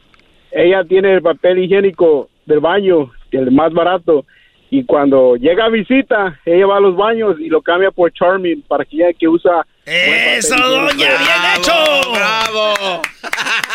ella 0.52 0.84
tiene 0.84 1.14
el 1.14 1.22
papel 1.22 1.60
higiénico 1.60 2.28
del 2.48 2.60
baño, 2.60 3.12
el 3.30 3.52
más 3.52 3.72
barato, 3.72 4.26
y 4.72 4.84
cuando 4.84 5.36
llega 5.36 5.66
a 5.66 5.70
visita, 5.70 6.40
ella 6.44 6.66
va 6.66 6.78
a 6.78 6.80
los 6.80 6.96
baños 6.96 7.40
y 7.40 7.50
lo 7.50 7.62
cambia 7.62 7.92
por 7.92 8.12
Charming 8.12 8.64
para 8.64 8.84
que 8.84 8.96
ella 8.96 9.14
que 9.14 9.28
usa... 9.28 9.64
¡Eso, 9.86 10.56
doña! 10.58 10.96
¡Bien 10.96 11.56
hecho! 11.56 11.72
¡Bravo! 12.16 13.02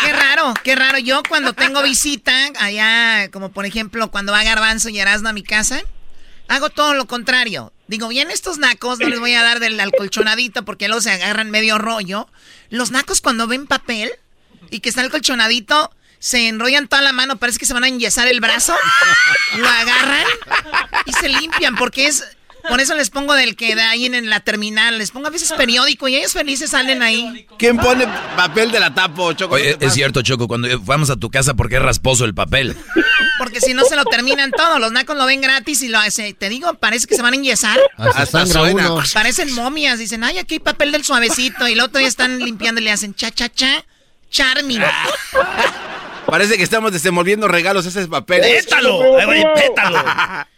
Qué 0.05 0.13
raro, 0.13 0.55
qué 0.65 0.75
raro. 0.75 0.99
Yo 0.99 1.23
cuando 1.29 1.53
tengo 1.53 1.81
visita, 1.85 2.33
allá, 2.59 3.31
como 3.31 3.53
por 3.53 3.67
ejemplo 3.67 4.11
cuando 4.11 4.33
va 4.33 4.43
Garbanzo 4.43 4.89
y 4.89 4.99
Erasmo 4.99 5.29
a 5.29 5.33
mi 5.33 5.45
casa, 5.45 5.81
hago 6.49 6.71
todo 6.71 6.95
lo 6.95 7.07
contrario. 7.07 7.71
Digo, 7.89 8.09
bien, 8.09 8.31
estos 8.31 8.59
nacos 8.59 8.99
no 9.01 9.09
les 9.09 9.19
voy 9.19 9.33
a 9.33 9.43
dar 9.43 9.61
del 9.61 9.81
alcolchonadito 9.81 10.65
porque 10.65 10.89
luego 10.89 11.01
se 11.01 11.11
agarran 11.11 11.51
medio 11.51 11.79
rollo. 11.79 12.29
Los 12.69 12.91
nacos 12.91 13.23
cuando 13.23 13.47
ven 13.47 13.67
papel 13.67 14.13
y 14.71 14.81
que 14.81 14.91
está 14.91 15.01
el 15.01 15.11
colchonadito, 15.11 15.91
se 16.19 16.49
enrollan 16.49 16.89
toda 16.89 17.01
la 17.01 17.13
mano, 17.13 17.37
parece 17.37 17.59
que 17.59 17.67
se 17.67 17.73
van 17.73 17.85
a 17.85 17.89
enyesar 17.89 18.29
el 18.29 18.41
brazo, 18.41 18.75
lo 19.57 19.69
agarran 19.69 20.25
y 21.07 21.13
se 21.13 21.29
limpian 21.29 21.77
porque 21.77 22.07
es... 22.07 22.25
Por 22.69 22.81
eso 22.81 22.95
les 22.97 23.09
pongo 23.09 23.35
del 23.35 23.57
que 23.57 23.75
da 23.77 23.89
ahí 23.89 24.05
en 24.05 24.29
la 24.29 24.41
terminal, 24.41 24.99
les 24.99 25.13
pongo 25.13 25.29
a 25.29 25.31
veces 25.31 25.53
periódico 25.53 26.09
y 26.09 26.17
ellos 26.17 26.33
felices 26.33 26.71
salen 26.71 27.03
ahí. 27.03 27.47
¿Quién 27.57 27.79
pone 27.79 28.07
papel 28.37 28.73
de 28.73 28.81
la 28.81 28.93
tapo, 28.93 29.33
Choco? 29.33 29.55
Oye, 29.55 29.73
¿No 29.73 29.79
te 29.79 29.87
es 29.87 29.95
cierto, 29.95 30.21
Choco, 30.23 30.49
cuando 30.49 30.69
vamos 30.81 31.09
a 31.09 31.17
tu 31.17 31.31
casa, 31.31 31.55
¿por 31.55 31.71
qué 31.71 31.77
es 31.77 31.83
rasposo 31.83 32.25
el 32.25 32.35
papel? 32.35 32.77
Porque 33.39 33.61
si 33.61 33.75
no 33.75 33.85
se 33.85 33.97
lo 33.97 34.05
terminan 34.05 34.51
todo, 34.51 34.79
los 34.79 34.93
nacos 34.93 35.17
lo 35.17 35.25
ven 35.27 35.41
gratis 35.41 35.83
y 35.83 35.89
lo 35.89 35.99
hace. 35.99 36.35
Te 36.35 36.49
digo, 36.49 36.75
parece 36.75 37.07
que 37.07 37.15
se 37.15 37.23
van 37.23 37.35
a 37.35 37.37
enyesar. 37.37 37.79
Hasta 37.97 38.47
suena. 38.47 38.93
uno. 38.93 39.03
Parecen 39.15 39.53
momias. 39.55 39.99
Dicen, 39.99 40.25
ay, 40.25 40.39
aquí 40.39 40.55
hay 40.57 40.61
papel 40.61 40.93
del 40.93 41.05
suavecito. 41.05 41.69
Y 41.69 41.73
el 41.73 41.81
otro 41.81 41.99
día 41.99 42.09
están 42.09 42.39
limpiando 42.39 42.81
y 42.81 42.85
le 42.85 42.91
hacen 42.93 43.15
cha, 43.15 43.31
cha, 43.31 43.49
cha. 43.49 43.85
Charming. 44.31 44.83
Parece 46.27 46.59
que 46.59 46.63
estamos 46.63 46.93
desenvolviendo 46.93 47.49
regalos 47.49 47.87
ese 47.87 48.03
es 48.03 48.09
papel. 48.09 48.43
¡Pétalo! 48.43 49.19
¡Ay, 49.19 49.25
güey, 49.25 49.45
pétalo! 49.55 50.05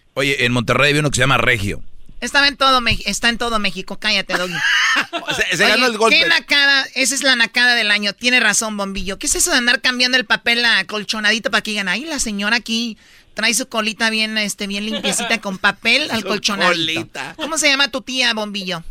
Oye, 0.15 0.45
en 0.45 0.53
Monterrey 0.53 0.91
había 0.91 1.01
uno 1.01 1.11
que 1.11 1.17
se 1.17 1.21
llama 1.21 1.39
Regio. 1.39 1.83
Estaba 2.21 2.49
en 2.49 2.57
todo, 2.57 2.81
Me- 2.81 2.99
está 3.07 3.29
en 3.29 3.39
todo 3.39 3.59
México. 3.59 3.99
Cállate, 3.99 4.35
Doggy. 4.35 4.53
Se, 5.37 5.57
se 5.57 5.65
Oye, 5.65 5.73
ganó 5.75 5.87
el 5.87 5.97
golpe. 5.99 6.19
¿Qué 6.19 6.29
nacada? 6.29 6.85
Esa 6.95 7.15
es 7.15 7.23
la 7.23 7.37
nacada 7.37 7.75
del 7.75 7.91
año. 7.91 8.13
Tiene 8.13 8.41
razón, 8.41 8.77
Bombillo. 8.77 9.19
¿Qué 9.19 9.27
es 9.27 9.35
eso 9.37 9.51
de 9.53 9.59
andar 9.59 9.81
cambiando 9.81 10.17
el 10.19 10.25
papel 10.27 10.65
a 10.65 10.85
colchonadito 10.87 11.51
para 11.51 11.63
que 11.63 11.71
digan, 11.73 11.89
ay, 11.89 12.05
la 12.05 12.19
señora 12.19 12.57
aquí 12.57 12.99
trae 13.35 13.55
su 13.55 13.69
colita 13.69 14.11
bien, 14.11 14.37
este, 14.39 14.67
bien 14.67 14.85
limpiecita 14.87 15.41
con 15.41 15.59
papel 15.59 16.11
al 16.11 16.25
colchonadito? 16.25 16.73
colita. 16.75 17.35
¿Cómo 17.37 17.57
se 17.59 17.69
llama 17.69 17.89
tu 17.89 18.03
tía, 18.03 18.35
Bombillo? 18.35 18.83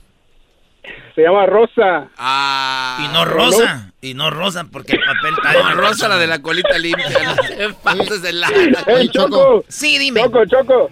Se 1.13 1.21
llama 1.21 1.45
Rosa. 1.45 2.09
Ah. 2.17 3.05
Y 3.05 3.13
no 3.13 3.25
rosa. 3.25 3.91
Y 4.01 4.13
no 4.13 4.29
rosa 4.29 4.63
porque 4.71 4.93
el 4.93 4.99
papel 4.99 5.33
está 5.37 5.53
No, 5.75 5.75
Rosa, 5.75 6.07
la 6.07 6.17
de 6.17 6.25
la 6.27 6.41
colita 6.41 6.77
limpia. 6.79 7.35
Pases 7.83 8.21
de 8.23 8.33
la... 8.33 8.49
¡Ey, 8.87 9.09
Choco! 9.09 9.65
Sí, 9.67 9.97
dime. 9.99 10.21
Choco, 10.21 10.45
Choco. 10.45 10.89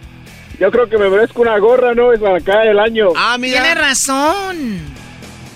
Yo 0.60 0.72
creo 0.72 0.90
que 0.90 0.98
me 0.98 1.10
merezco 1.10 1.42
una 1.42 1.58
gorra, 1.60 1.94
¿no? 1.94 2.14
Es 2.14 2.20
la 2.20 2.34
nacada 2.34 2.64
del 2.64 2.80
año. 2.80 3.10
Ah, 3.16 3.38
Tiene 3.40 3.60
mira. 3.60 3.76
razón. 3.76 4.80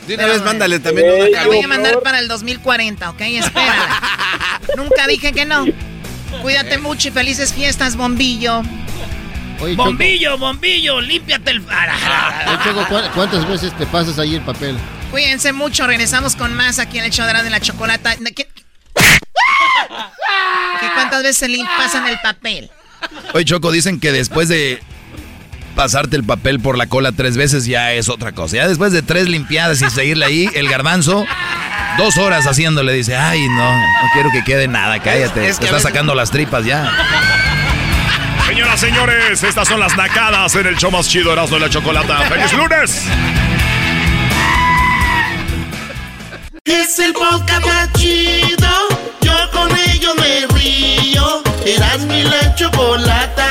De 0.07 0.15
una 0.15 0.25
vez 0.27 0.43
mándale 0.43 0.79
también 0.79 1.07
Ey, 1.07 1.29
una 1.31 1.41
Te 1.43 1.47
voy 1.47 1.61
a 1.61 1.67
mandar 1.67 1.99
para 2.01 2.19
el 2.19 2.27
2040, 2.27 3.09
¿ok? 3.09 3.21
Espera. 3.21 4.01
Nunca 4.77 5.07
dije 5.07 5.31
que 5.31 5.45
no. 5.45 5.65
Cuídate 6.41 6.77
mucho 6.77 7.07
y 7.09 7.11
felices 7.11 7.53
fiestas, 7.53 7.95
Bombillo. 7.95 8.61
Oye, 9.59 9.75
Choco, 9.75 9.83
Bombillo, 9.85 10.37
bombillo, 10.39 11.01
límpiate 11.01 11.51
el. 11.51 11.59
oye, 11.61 12.57
Choco, 12.63 12.85
¿cuá- 12.87 13.11
¿cuántas 13.13 13.47
veces 13.47 13.77
te 13.77 13.85
pasas 13.85 14.17
ahí 14.17 14.35
el 14.35 14.41
papel? 14.41 14.75
Cuídense 15.11 15.51
mucho. 15.53 15.85
Regresamos 15.85 16.35
con 16.35 16.55
más 16.55 16.79
aquí 16.79 16.97
en 16.97 17.05
el 17.05 17.11
show 17.11 17.27
de 17.27 17.49
la, 17.49 17.59
chocolata. 17.59 18.15
¿Qué? 18.15 18.33
¿Qué 20.79 20.87
cuántas 20.95 21.21
veces 21.23 21.49
le 21.49 21.63
pasan 21.77 22.07
el 22.07 22.19
papel? 22.21 22.71
Oye, 23.33 23.45
Choco, 23.45 23.71
dicen 23.71 23.99
que 23.99 24.11
después 24.11 24.47
de 24.47 24.81
pasarte 25.71 26.15
el 26.15 26.23
papel 26.23 26.59
por 26.59 26.77
la 26.77 26.87
cola 26.87 27.11
tres 27.11 27.37
veces 27.37 27.65
ya 27.65 27.91
es 27.93 28.09
otra 28.09 28.31
cosa. 28.31 28.57
Ya 28.57 28.67
después 28.67 28.91
de 28.91 29.01
tres 29.01 29.27
limpiadas 29.27 29.81
y 29.81 29.89
seguirle 29.89 30.25
ahí, 30.25 30.49
el 30.55 30.69
garbanzo, 30.69 31.25
dos 31.97 32.17
horas 32.17 32.45
haciéndole, 32.47 32.93
dice, 32.93 33.15
ay, 33.15 33.47
no, 33.49 33.75
no 33.77 34.09
quiero 34.13 34.29
que 34.31 34.43
quede 34.43 34.67
nada, 34.67 34.99
cállate. 34.99 35.41
Es- 35.47 35.51
es 35.51 35.55
que 35.59 35.61
Te 35.61 35.65
está 35.65 35.65
veces- 35.77 35.83
sacando 35.83 36.15
las 36.15 36.31
tripas 36.31 36.65
ya. 36.65 36.91
Señoras, 38.47 38.79
señores, 38.79 39.43
estas 39.43 39.67
son 39.67 39.79
las 39.79 39.95
nacadas 39.95 40.55
en 40.55 40.67
el 40.67 40.75
show 40.77 40.91
más 40.91 41.07
chido 41.07 41.31
Erasmo 41.31 41.55
de 41.57 41.61
la 41.61 41.69
Chocolata. 41.69 42.17
¡Feliz 42.27 42.51
lunes! 42.53 43.03
Es 46.65 46.99
el 46.99 47.13
podcast 47.13 47.65
más 47.65 47.91
chido. 47.93 48.67
Yo 49.21 49.33
con 49.51 49.69
ello 49.89 50.13
me 50.15 50.45
río. 50.59 51.41
Eras 51.65 51.99
mi 52.01 52.23
la 52.23 52.53
chocolata. 52.55 53.47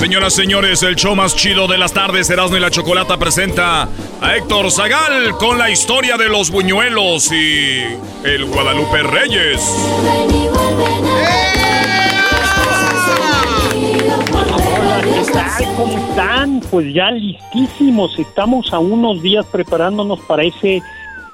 Señoras, 0.00 0.32
señores, 0.32 0.82
el 0.82 0.96
show 0.96 1.14
más 1.14 1.36
chido 1.36 1.68
de 1.68 1.76
las 1.76 1.92
tardes, 1.92 2.30
Erasmo 2.30 2.56
y 2.56 2.60
la 2.60 2.70
Chocolata 2.70 3.18
presenta 3.18 3.86
a 4.22 4.34
Héctor 4.34 4.70
Zagal 4.70 5.36
con 5.38 5.58
la 5.58 5.68
historia 5.68 6.16
de 6.16 6.30
los 6.30 6.50
buñuelos 6.50 7.30
y 7.30 7.82
el 8.24 8.46
Guadalupe 8.46 9.02
Reyes. 9.02 9.60
Hola, 14.32 15.02
¿qué 15.02 15.32
tal? 15.34 15.76
¿Cómo 15.76 16.08
están? 16.08 16.60
Pues 16.70 16.94
ya 16.94 17.10
listísimos. 17.10 18.18
Estamos 18.18 18.72
a 18.72 18.78
unos 18.78 19.20
días 19.20 19.44
preparándonos 19.52 20.18
para 20.20 20.44
ese 20.44 20.80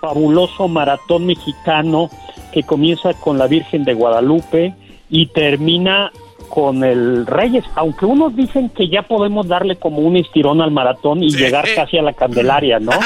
fabuloso 0.00 0.66
maratón 0.66 1.26
mexicano 1.26 2.10
que 2.52 2.64
comienza 2.64 3.14
con 3.14 3.38
la 3.38 3.46
Virgen 3.46 3.84
de 3.84 3.94
Guadalupe 3.94 4.74
y 5.08 5.26
termina 5.28 6.10
con 6.48 6.84
el 6.84 7.26
Reyes, 7.26 7.64
aunque 7.74 8.04
unos 8.06 8.34
dicen 8.34 8.70
que 8.70 8.88
ya 8.88 9.02
podemos 9.02 9.46
darle 9.48 9.76
como 9.76 9.98
un 9.98 10.16
estirón 10.16 10.60
al 10.60 10.70
maratón 10.70 11.22
y 11.22 11.30
llegar 11.30 11.66
casi 11.74 11.98
a 11.98 12.02
la 12.02 12.12
Candelaria, 12.12 12.78
¿no? 12.78 12.92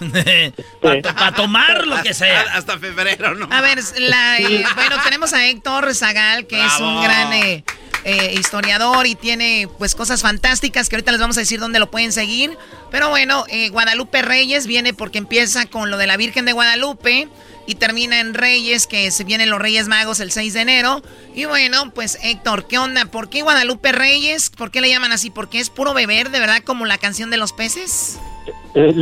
Para 0.80 1.32
tomar 1.32 1.86
lo 1.86 2.02
que 2.02 2.14
sea. 2.14 2.42
Hasta 2.54 2.78
febrero, 2.78 3.34
¿no? 3.34 3.48
A 3.50 3.60
ver, 3.60 3.78
la- 3.98 4.38
eh, 4.38 4.64
bueno, 4.74 4.96
tenemos 5.04 5.32
a 5.32 5.46
Héctor 5.46 5.94
Zagal, 5.94 6.46
que 6.46 6.64
es 6.64 6.80
un 6.80 7.02
gran 7.02 7.32
eh, 7.32 7.64
eh, 8.04 8.34
historiador 8.38 9.06
y 9.06 9.14
tiene 9.14 9.68
pues 9.78 9.94
cosas 9.94 10.22
fantásticas 10.22 10.88
que 10.88 10.96
ahorita 10.96 11.12
les 11.12 11.20
vamos 11.20 11.36
a 11.36 11.40
decir 11.40 11.58
dónde 11.60 11.78
lo 11.78 11.90
pueden 11.90 12.12
seguir. 12.12 12.56
Pero 12.90 13.08
bueno, 13.10 13.44
eh, 13.48 13.68
Guadalupe 13.70 14.22
Reyes 14.22 14.66
viene 14.66 14.94
porque 14.94 15.18
empieza 15.18 15.66
con 15.66 15.90
lo 15.90 15.96
de 15.96 16.06
la 16.06 16.16
Virgen 16.16 16.44
de 16.44 16.52
Guadalupe 16.52 17.28
y 17.66 17.74
termina 17.74 18.20
en 18.20 18.34
Reyes, 18.34 18.86
que 18.86 19.10
se 19.10 19.24
vienen 19.24 19.50
los 19.50 19.60
Reyes 19.60 19.88
Magos 19.88 20.20
el 20.20 20.30
6 20.30 20.54
de 20.54 20.60
enero. 20.60 21.02
Y 21.34 21.44
bueno, 21.44 21.90
pues 21.94 22.18
Héctor, 22.22 22.66
¿qué 22.66 22.78
onda? 22.78 23.06
¿Por 23.06 23.28
qué 23.28 23.42
Guadalupe 23.42 23.92
Reyes? 23.92 24.50
¿Por 24.50 24.70
qué 24.70 24.80
le 24.80 24.88
llaman 24.88 25.12
así? 25.12 25.30
¿Porque 25.30 25.58
es 25.58 25.70
puro 25.70 25.94
beber, 25.94 26.30
de 26.30 26.40
verdad, 26.40 26.62
como 26.64 26.86
la 26.86 26.98
canción 26.98 27.30
de 27.30 27.36
los 27.36 27.52
peces? 27.52 28.20
Eh, 28.74 28.94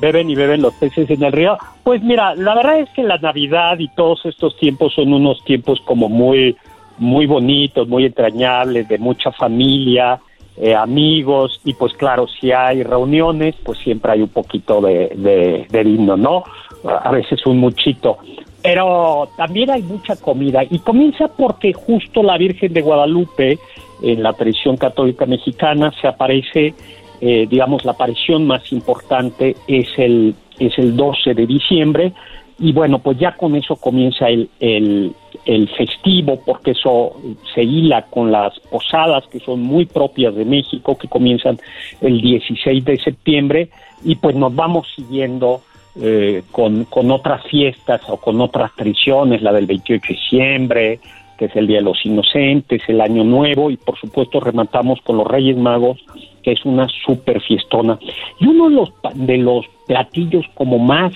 beben 0.00 0.30
y 0.30 0.34
beben 0.34 0.62
los 0.62 0.74
peces 0.74 1.08
en 1.10 1.22
el 1.22 1.32
río. 1.32 1.58
Pues 1.84 2.02
mira, 2.02 2.34
la 2.34 2.54
verdad 2.54 2.80
es 2.80 2.88
que 2.90 3.02
la 3.02 3.18
Navidad 3.18 3.78
y 3.78 3.88
todos 3.88 4.24
estos 4.24 4.56
tiempos 4.58 4.94
son 4.94 5.12
unos 5.12 5.44
tiempos 5.44 5.80
como 5.84 6.08
muy, 6.08 6.56
muy 6.98 7.26
bonitos, 7.26 7.86
muy 7.86 8.06
entrañables, 8.06 8.88
de 8.88 8.98
mucha 8.98 9.30
familia, 9.30 10.20
eh, 10.56 10.74
amigos, 10.74 11.60
y 11.64 11.74
pues 11.74 11.94
claro, 11.94 12.26
si 12.28 12.52
hay 12.52 12.82
reuniones, 12.82 13.54
pues 13.64 13.78
siempre 13.78 14.12
hay 14.12 14.22
un 14.22 14.28
poquito 14.28 14.80
de, 14.80 15.10
de, 15.16 15.66
de 15.70 15.84
¿no? 15.84 16.44
A 16.84 17.10
veces 17.10 17.44
un 17.46 17.58
muchito. 17.58 18.18
Pero 18.62 19.28
también 19.36 19.70
hay 19.70 19.82
mucha 19.82 20.16
comida 20.16 20.62
y 20.68 20.78
comienza 20.80 21.28
porque 21.28 21.72
justo 21.72 22.22
la 22.22 22.36
Virgen 22.36 22.72
de 22.72 22.82
Guadalupe, 22.82 23.58
en 24.02 24.22
la 24.22 24.32
tradición 24.32 24.76
católica 24.76 25.26
mexicana, 25.26 25.92
se 26.00 26.08
aparece 26.08 26.74
eh, 27.20 27.46
digamos, 27.48 27.84
la 27.84 27.92
aparición 27.92 28.46
más 28.46 28.72
importante 28.72 29.54
es 29.68 29.88
el, 29.98 30.34
es 30.58 30.78
el 30.78 30.96
12 30.96 31.34
de 31.34 31.46
diciembre 31.46 32.12
y 32.58 32.72
bueno, 32.72 32.98
pues 32.98 33.18
ya 33.18 33.36
con 33.36 33.54
eso 33.56 33.76
comienza 33.76 34.28
el, 34.28 34.48
el, 34.58 35.12
el 35.44 35.68
festivo 35.68 36.40
porque 36.46 36.70
eso 36.70 37.12
se 37.54 37.62
hila 37.62 38.06
con 38.06 38.32
las 38.32 38.58
posadas 38.60 39.26
que 39.26 39.38
son 39.40 39.60
muy 39.60 39.84
propias 39.84 40.34
de 40.34 40.46
México 40.46 40.96
que 40.96 41.08
comienzan 41.08 41.58
el 42.00 42.22
16 42.22 42.84
de 42.86 42.98
septiembre 42.98 43.68
y 44.02 44.14
pues 44.14 44.34
nos 44.34 44.54
vamos 44.54 44.88
siguiendo 44.96 45.60
eh, 45.96 46.42
con, 46.50 46.84
con 46.84 47.10
otras 47.10 47.44
fiestas 47.46 48.02
o 48.08 48.16
con 48.16 48.40
otras 48.40 48.74
tradiciones, 48.76 49.42
la 49.42 49.52
del 49.52 49.66
28 49.66 50.02
de 50.06 50.14
diciembre, 50.14 51.00
que 51.36 51.46
es 51.46 51.56
el 51.56 51.66
Día 51.66 51.78
de 51.78 51.84
los 51.84 52.04
Inocentes, 52.04 52.82
el 52.86 53.00
Año 53.00 53.24
Nuevo 53.24 53.70
y 53.70 53.76
por 53.76 53.98
supuesto 53.98 54.40
rematamos 54.40 55.00
con 55.00 55.16
los 55.16 55.26
Reyes 55.26 55.56
Magos, 55.56 55.98
que 56.42 56.52
es 56.52 56.64
una 56.64 56.86
super 57.04 57.40
fiestona. 57.40 57.98
Y 58.38 58.46
uno 58.46 58.68
de 58.68 58.74
los, 58.74 58.92
de 59.14 59.38
los 59.38 59.66
platillos 59.86 60.44
como 60.54 60.78
más 60.78 61.12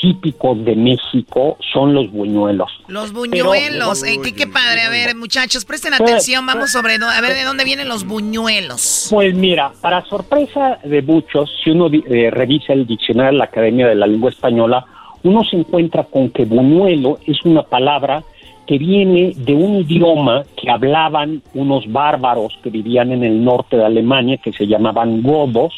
típicos 0.00 0.64
de 0.64 0.76
México 0.76 1.56
son 1.72 1.94
los 1.94 2.10
buñuelos. 2.10 2.70
Los 2.88 3.12
buñuelos, 3.12 4.02
eh, 4.04 4.18
qué, 4.22 4.34
qué 4.34 4.46
padre. 4.46 4.82
A 4.82 4.90
ver, 4.90 5.14
muchachos, 5.16 5.64
presten 5.64 5.94
atención, 5.94 6.44
vamos 6.46 6.70
sobre 6.70 6.94
a 6.94 7.20
ver 7.20 7.34
de 7.34 7.44
dónde 7.44 7.64
vienen 7.64 7.88
los 7.88 8.04
buñuelos. 8.04 9.08
Pues 9.10 9.34
mira, 9.34 9.72
para 9.80 10.02
sorpresa 10.02 10.78
de 10.84 11.02
muchos, 11.02 11.50
si 11.62 11.70
uno 11.70 11.88
eh, 11.92 12.30
revisa 12.30 12.72
el 12.72 12.86
diccionario 12.86 13.32
de 13.32 13.38
la 13.38 13.44
Academia 13.44 13.88
de 13.88 13.94
la 13.94 14.06
Lengua 14.06 14.30
Española, 14.30 14.84
uno 15.22 15.42
se 15.44 15.56
encuentra 15.56 16.04
con 16.04 16.30
que 16.30 16.44
buñuelo 16.44 17.18
es 17.26 17.42
una 17.44 17.62
palabra 17.62 18.22
que 18.66 18.78
viene 18.78 19.32
de 19.36 19.54
un 19.54 19.76
idioma 19.76 20.42
que 20.56 20.70
hablaban 20.70 21.42
unos 21.54 21.90
bárbaros 21.90 22.58
que 22.62 22.70
vivían 22.70 23.12
en 23.12 23.24
el 23.24 23.44
norte 23.44 23.76
de 23.76 23.84
Alemania, 23.84 24.38
que 24.38 24.52
se 24.52 24.66
llamaban 24.66 25.22
godos, 25.22 25.72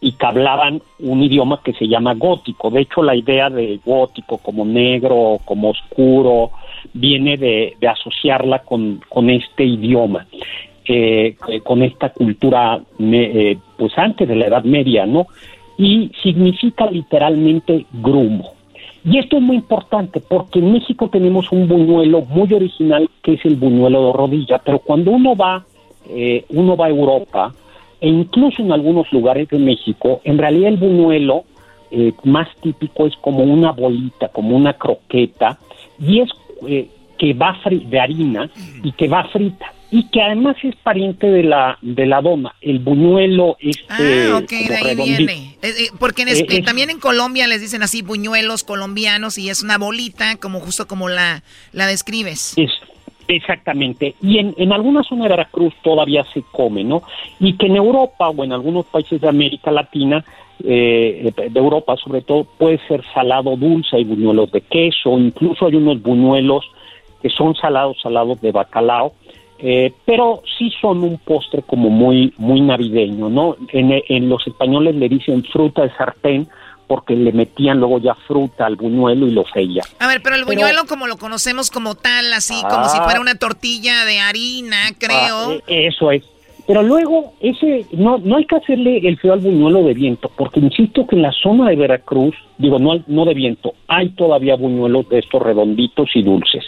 y 0.00 0.12
que 0.12 0.26
hablaban 0.26 0.80
un 1.00 1.22
idioma 1.22 1.60
que 1.62 1.72
se 1.74 1.86
llama 1.86 2.14
gótico. 2.14 2.70
De 2.70 2.80
hecho, 2.80 3.02
la 3.02 3.14
idea 3.14 3.50
de 3.50 3.78
gótico 3.84 4.38
como 4.38 4.64
negro, 4.64 5.38
como 5.44 5.70
oscuro, 5.70 6.52
viene 6.94 7.36
de, 7.36 7.76
de 7.78 7.88
asociarla 7.88 8.60
con, 8.60 9.00
con 9.08 9.28
este 9.28 9.64
idioma, 9.64 10.26
eh, 10.86 11.36
eh, 11.48 11.60
con 11.60 11.82
esta 11.82 12.10
cultura, 12.10 12.80
eh, 12.98 13.58
pues 13.76 13.96
antes 13.98 14.26
de 14.26 14.36
la 14.36 14.46
Edad 14.46 14.64
Media, 14.64 15.04
¿no? 15.04 15.26
Y 15.76 16.10
significa 16.22 16.90
literalmente 16.90 17.86
grumo. 17.92 18.52
Y 19.04 19.18
esto 19.18 19.36
es 19.36 19.42
muy 19.42 19.56
importante 19.56 20.20
porque 20.20 20.58
en 20.58 20.72
México 20.72 21.08
tenemos 21.08 21.50
un 21.52 21.66
buñuelo 21.66 22.22
muy 22.22 22.52
original 22.52 23.08
que 23.22 23.34
es 23.34 23.44
el 23.44 23.56
buñuelo 23.56 24.06
de 24.06 24.12
rodilla, 24.12 24.58
pero 24.58 24.78
cuando 24.78 25.10
uno 25.10 25.34
va, 25.34 25.64
eh, 26.08 26.44
uno 26.50 26.76
va 26.76 26.86
a 26.86 26.90
Europa 26.90 27.54
e 28.00 28.08
incluso 28.08 28.62
en 28.62 28.72
algunos 28.72 29.10
lugares 29.12 29.48
de 29.48 29.58
México, 29.58 30.20
en 30.24 30.38
realidad 30.38 30.68
el 30.70 30.76
buñuelo 30.78 31.44
eh, 31.90 32.12
más 32.24 32.48
típico 32.62 33.06
es 33.06 33.14
como 33.20 33.42
una 33.42 33.72
bolita, 33.72 34.28
como 34.28 34.56
una 34.56 34.74
croqueta, 34.74 35.58
y 35.98 36.20
es 36.20 36.30
eh, 36.68 36.88
que 37.18 37.34
va 37.34 37.54
fri- 37.62 37.84
de 37.86 38.00
harina 38.00 38.48
y 38.82 38.92
que 38.92 39.08
va 39.08 39.24
frita 39.24 39.72
y 39.92 40.04
que 40.10 40.22
además 40.22 40.54
es 40.62 40.76
pariente 40.76 41.26
de 41.28 41.42
la 41.42 41.76
de 41.82 42.06
la 42.06 42.20
dona. 42.22 42.54
El 42.60 42.78
buñuelo 42.78 43.56
este 43.58 43.82
Ah, 43.88 44.38
ok, 44.40 44.48
como 44.48 44.68
de 44.68 44.76
ahí 44.76 44.94
viene. 44.96 45.56
Eh, 45.62 45.68
eh, 45.68 45.88
porque 45.98 46.22
en 46.22 46.28
es- 46.28 46.40
Eh, 46.42 46.46
es- 46.48 46.64
también 46.64 46.90
en 46.90 47.00
Colombia 47.00 47.48
les 47.48 47.60
dicen 47.60 47.82
así 47.82 48.00
buñuelos 48.02 48.62
colombianos 48.62 49.36
y 49.36 49.50
es 49.50 49.62
una 49.64 49.76
bolita, 49.78 50.36
como 50.36 50.60
justo 50.60 50.86
como 50.86 51.08
la, 51.08 51.42
la 51.72 51.88
describes. 51.88 52.54
Es, 52.56 52.70
exactamente. 53.36 54.14
Y 54.22 54.38
en, 54.38 54.54
en 54.56 54.72
alguna 54.72 55.02
zona 55.02 55.24
de 55.24 55.30
Veracruz 55.30 55.74
todavía 55.82 56.24
se 56.32 56.42
come, 56.50 56.84
¿no? 56.84 57.02
Y 57.38 57.56
que 57.56 57.66
en 57.66 57.76
Europa 57.76 58.28
o 58.28 58.44
en 58.44 58.52
algunos 58.52 58.86
países 58.86 59.20
de 59.20 59.28
América 59.28 59.70
Latina, 59.70 60.24
eh, 60.62 61.32
de 61.36 61.60
Europa 61.60 61.96
sobre 61.96 62.22
todo, 62.22 62.44
puede 62.44 62.78
ser 62.86 63.02
salado 63.14 63.56
dulce, 63.56 63.96
hay 63.96 64.04
buñuelos 64.04 64.50
de 64.52 64.60
queso, 64.60 65.18
incluso 65.18 65.66
hay 65.66 65.74
unos 65.74 66.02
buñuelos 66.02 66.70
que 67.22 67.30
son 67.30 67.54
salados, 67.54 67.98
salados 68.02 68.40
de 68.40 68.52
bacalao, 68.52 69.12
eh, 69.58 69.92
pero 70.06 70.42
sí 70.58 70.72
son 70.80 71.02
un 71.04 71.18
postre 71.18 71.62
como 71.62 71.90
muy, 71.90 72.32
muy 72.38 72.60
navideño, 72.60 73.28
¿no? 73.28 73.56
En, 73.68 74.02
en 74.08 74.28
los 74.28 74.46
españoles 74.46 74.94
le 74.94 75.08
dicen 75.08 75.44
fruta 75.44 75.82
de 75.82 75.90
sartén 75.90 76.48
porque 76.90 77.14
le 77.14 77.30
metían 77.30 77.78
luego 77.78 78.00
ya 78.00 78.16
fruta 78.26 78.66
al 78.66 78.74
buñuelo 78.74 79.28
y 79.28 79.30
lo 79.30 79.44
freían. 79.44 79.86
A 80.00 80.08
ver, 80.08 80.20
pero 80.24 80.34
el 80.34 80.44
Pero- 80.44 80.58
buñuelo 80.58 80.86
como 80.88 81.06
lo 81.06 81.18
conocemos 81.18 81.70
como 81.70 81.94
tal, 81.94 82.32
así 82.32 82.60
como 82.68 82.88
si 82.88 82.98
Ah. 82.98 83.04
fuera 83.04 83.20
una 83.20 83.36
tortilla 83.36 84.04
de 84.04 84.18
harina, 84.18 84.76
creo. 84.98 85.52
Ah, 85.52 85.58
eh, 85.68 85.86
eso 85.86 86.10
es. 86.10 86.24
Pero 86.66 86.82
luego, 86.82 87.34
ese 87.40 87.86
no, 87.92 88.18
no 88.18 88.38
hay 88.38 88.44
que 88.44 88.56
hacerle 88.56 88.98
el 89.06 89.16
feo 89.18 89.34
al 89.34 89.38
buñuelo 89.38 89.84
de 89.84 89.94
viento, 89.94 90.32
porque 90.36 90.58
insisto 90.58 91.06
que 91.06 91.14
en 91.14 91.22
la 91.22 91.30
zona 91.32 91.68
de 91.70 91.76
Veracruz, 91.76 92.34
digo, 92.58 92.80
no, 92.80 92.90
al- 92.90 93.04
no 93.06 93.24
de 93.24 93.34
viento, 93.34 93.74
hay 93.86 94.08
todavía 94.10 94.56
buñuelos 94.56 95.08
de 95.10 95.20
estos 95.20 95.40
redonditos 95.42 96.08
y 96.14 96.22
dulces. 96.24 96.64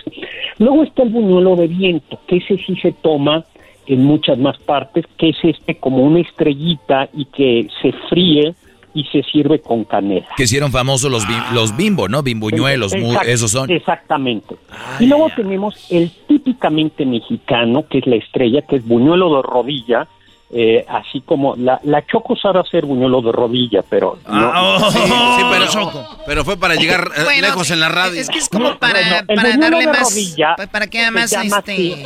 Luego 0.59 0.85
está 0.85 1.03
el 1.03 1.09
buñuelo 1.09 1.57
de 1.57 1.67
viento, 1.67 2.21
que 2.29 2.37
ese 2.37 2.59
sí 2.59 2.77
se 2.81 2.93
toma 2.93 3.45
en 3.89 4.05
muchas 4.05 4.39
más 4.39 4.57
partes, 4.59 5.05
que 5.19 5.31
es 5.31 5.37
este 5.43 5.75
como 5.75 6.05
una 6.05 6.21
estrellita 6.21 7.09
y 7.13 7.25
que 7.25 7.67
se 7.83 7.91
fríe 8.09 8.55
y 8.95 9.05
se 9.05 9.23
sirve 9.23 9.61
con 9.61 9.85
canela. 9.85 10.27
Que 10.37 10.43
hicieron 10.45 10.71
famosos 10.73 11.11
los, 11.11 11.27
bim- 11.27 11.51
los 11.53 11.77
bimbo, 11.77 12.09
¿no? 12.09 12.23
Bimbuñuelos, 12.23 12.93
Exact- 12.93 13.27
esos 13.27 13.51
son. 13.51 13.71
Exactamente. 13.71 14.57
y 15.01 15.07
luego 15.07 15.31
tenemos 15.35 15.75
el 15.91 16.11
típicamente 16.29 17.05
mexicano, 17.07 17.85
que 17.89 17.99
es 17.99 18.07
la 18.07 18.17
estrella, 18.17 18.63
que 18.63 18.77
es 18.77 18.87
buñuelo 18.87 19.37
de 19.37 19.43
rodilla, 19.43 20.07
eh, 20.55 20.85
así 20.87 21.23
como 21.23 21.57
la, 21.57 21.81
la 21.83 22.05
Choco 22.07 22.37
sabe 22.37 22.61
hacer 22.61 22.85
buñuelo 22.85 23.23
de 23.23 23.33
rodilla, 23.33 23.83
pero 23.89 24.19
no. 24.29 24.51
Ah, 24.55 24.91
Sí, 24.93 24.99
sí, 24.99 25.43
pero, 25.51 25.93
pero 26.27 26.45
fue 26.45 26.59
para 26.59 26.75
llegar 26.75 27.09
eh, 27.17 27.23
Bueno, 27.25 27.41
lejos 27.41 27.71
en 27.71 27.81
la 27.81 27.89
radio. 27.89 28.21
Es 28.21 28.29
que 28.29 28.39
es 28.39 28.51
como 28.51 28.77
para, 28.79 29.21
el 29.21 29.27
para 29.27 29.57
darle 29.57 29.87
más, 29.87 30.01
rodilla 30.13 30.55
pa- 30.57 30.67
para 30.67 30.85
además 30.85 31.31
llama 31.31 31.59
este... 31.67 32.05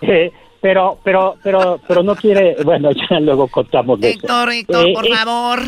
pero, 0.64 0.98
pero, 1.04 1.36
pero, 1.42 1.78
pero 1.86 2.02
no 2.02 2.16
quiere, 2.16 2.56
bueno, 2.64 2.88
ya 3.10 3.20
luego 3.20 3.48
contamos 3.48 4.00
de 4.00 4.12
eso. 4.12 4.20
Héctor, 4.20 4.50
Héctor, 4.50 4.86
Eh, 4.88 4.92
por 4.94 5.06
eh, 5.06 5.14
favor. 5.14 5.62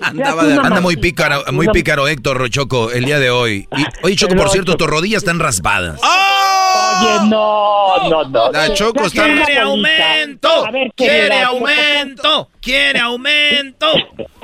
Andaba 0.00 0.40
hace 0.40 0.52
de- 0.52 0.58
una 0.58 0.68
anda 0.68 0.80
muy 0.80 0.96
pícaro, 0.96 1.44
muy 1.52 1.68
pícaro 1.68 2.08
Héctor 2.08 2.38
Rochoco 2.38 2.90
el 2.92 3.04
día 3.04 3.18
de 3.18 3.28
hoy. 3.28 3.68
Y, 3.76 3.84
oye, 4.06 4.16
Choco, 4.16 4.34
por 4.34 4.48
cierto, 4.48 4.74
tus 4.78 4.86
rodillas 4.86 5.22
están 5.22 5.38
raspadas. 5.38 6.00
Oye, 6.02 7.28
no, 7.28 8.08
no, 8.08 8.24
no. 8.24 8.50
La 8.52 8.72
Choco 8.72 9.00
Ya 9.02 9.26
está- 9.26 9.44
¡Quiere 9.44 9.58
aumento! 9.60 10.48
Ver, 10.72 10.90
¡Quiere 10.96 11.42
aumento! 11.42 12.48
¡Quiere 12.62 12.98
aumento! 13.00 13.86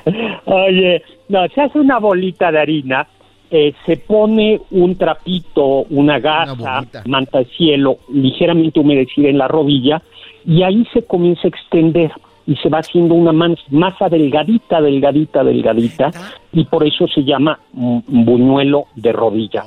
Oye, 0.44 1.02
no, 1.30 1.48
se 1.54 1.60
hace 1.62 1.78
una 1.78 1.98
bolita 1.98 2.52
de 2.52 2.60
harina, 2.60 3.08
eh, 3.54 3.74
se 3.84 3.98
pone 3.98 4.62
un 4.70 4.96
trapito, 4.96 5.84
una 5.90 6.18
gasa, 6.18 6.86
manta 7.04 7.40
de 7.40 7.44
cielo, 7.44 7.98
ligeramente 8.10 8.80
humedecida 8.80 9.28
en 9.28 9.36
la 9.36 9.46
rodilla, 9.46 10.00
y 10.46 10.62
ahí 10.62 10.86
se 10.94 11.02
comienza 11.02 11.42
a 11.44 11.48
extender. 11.48 12.10
y 12.44 12.56
se 12.56 12.68
va 12.68 12.78
haciendo 12.78 13.14
una 13.14 13.32
masa 13.70 14.08
delgadita, 14.08 14.80
delgadita, 14.80 15.44
delgadita, 15.44 16.10
y 16.52 16.64
por 16.64 16.84
eso 16.84 17.06
se 17.06 17.22
llama 17.22 17.60
buñuelo 17.72 18.86
de 18.96 19.12
rodilla, 19.12 19.62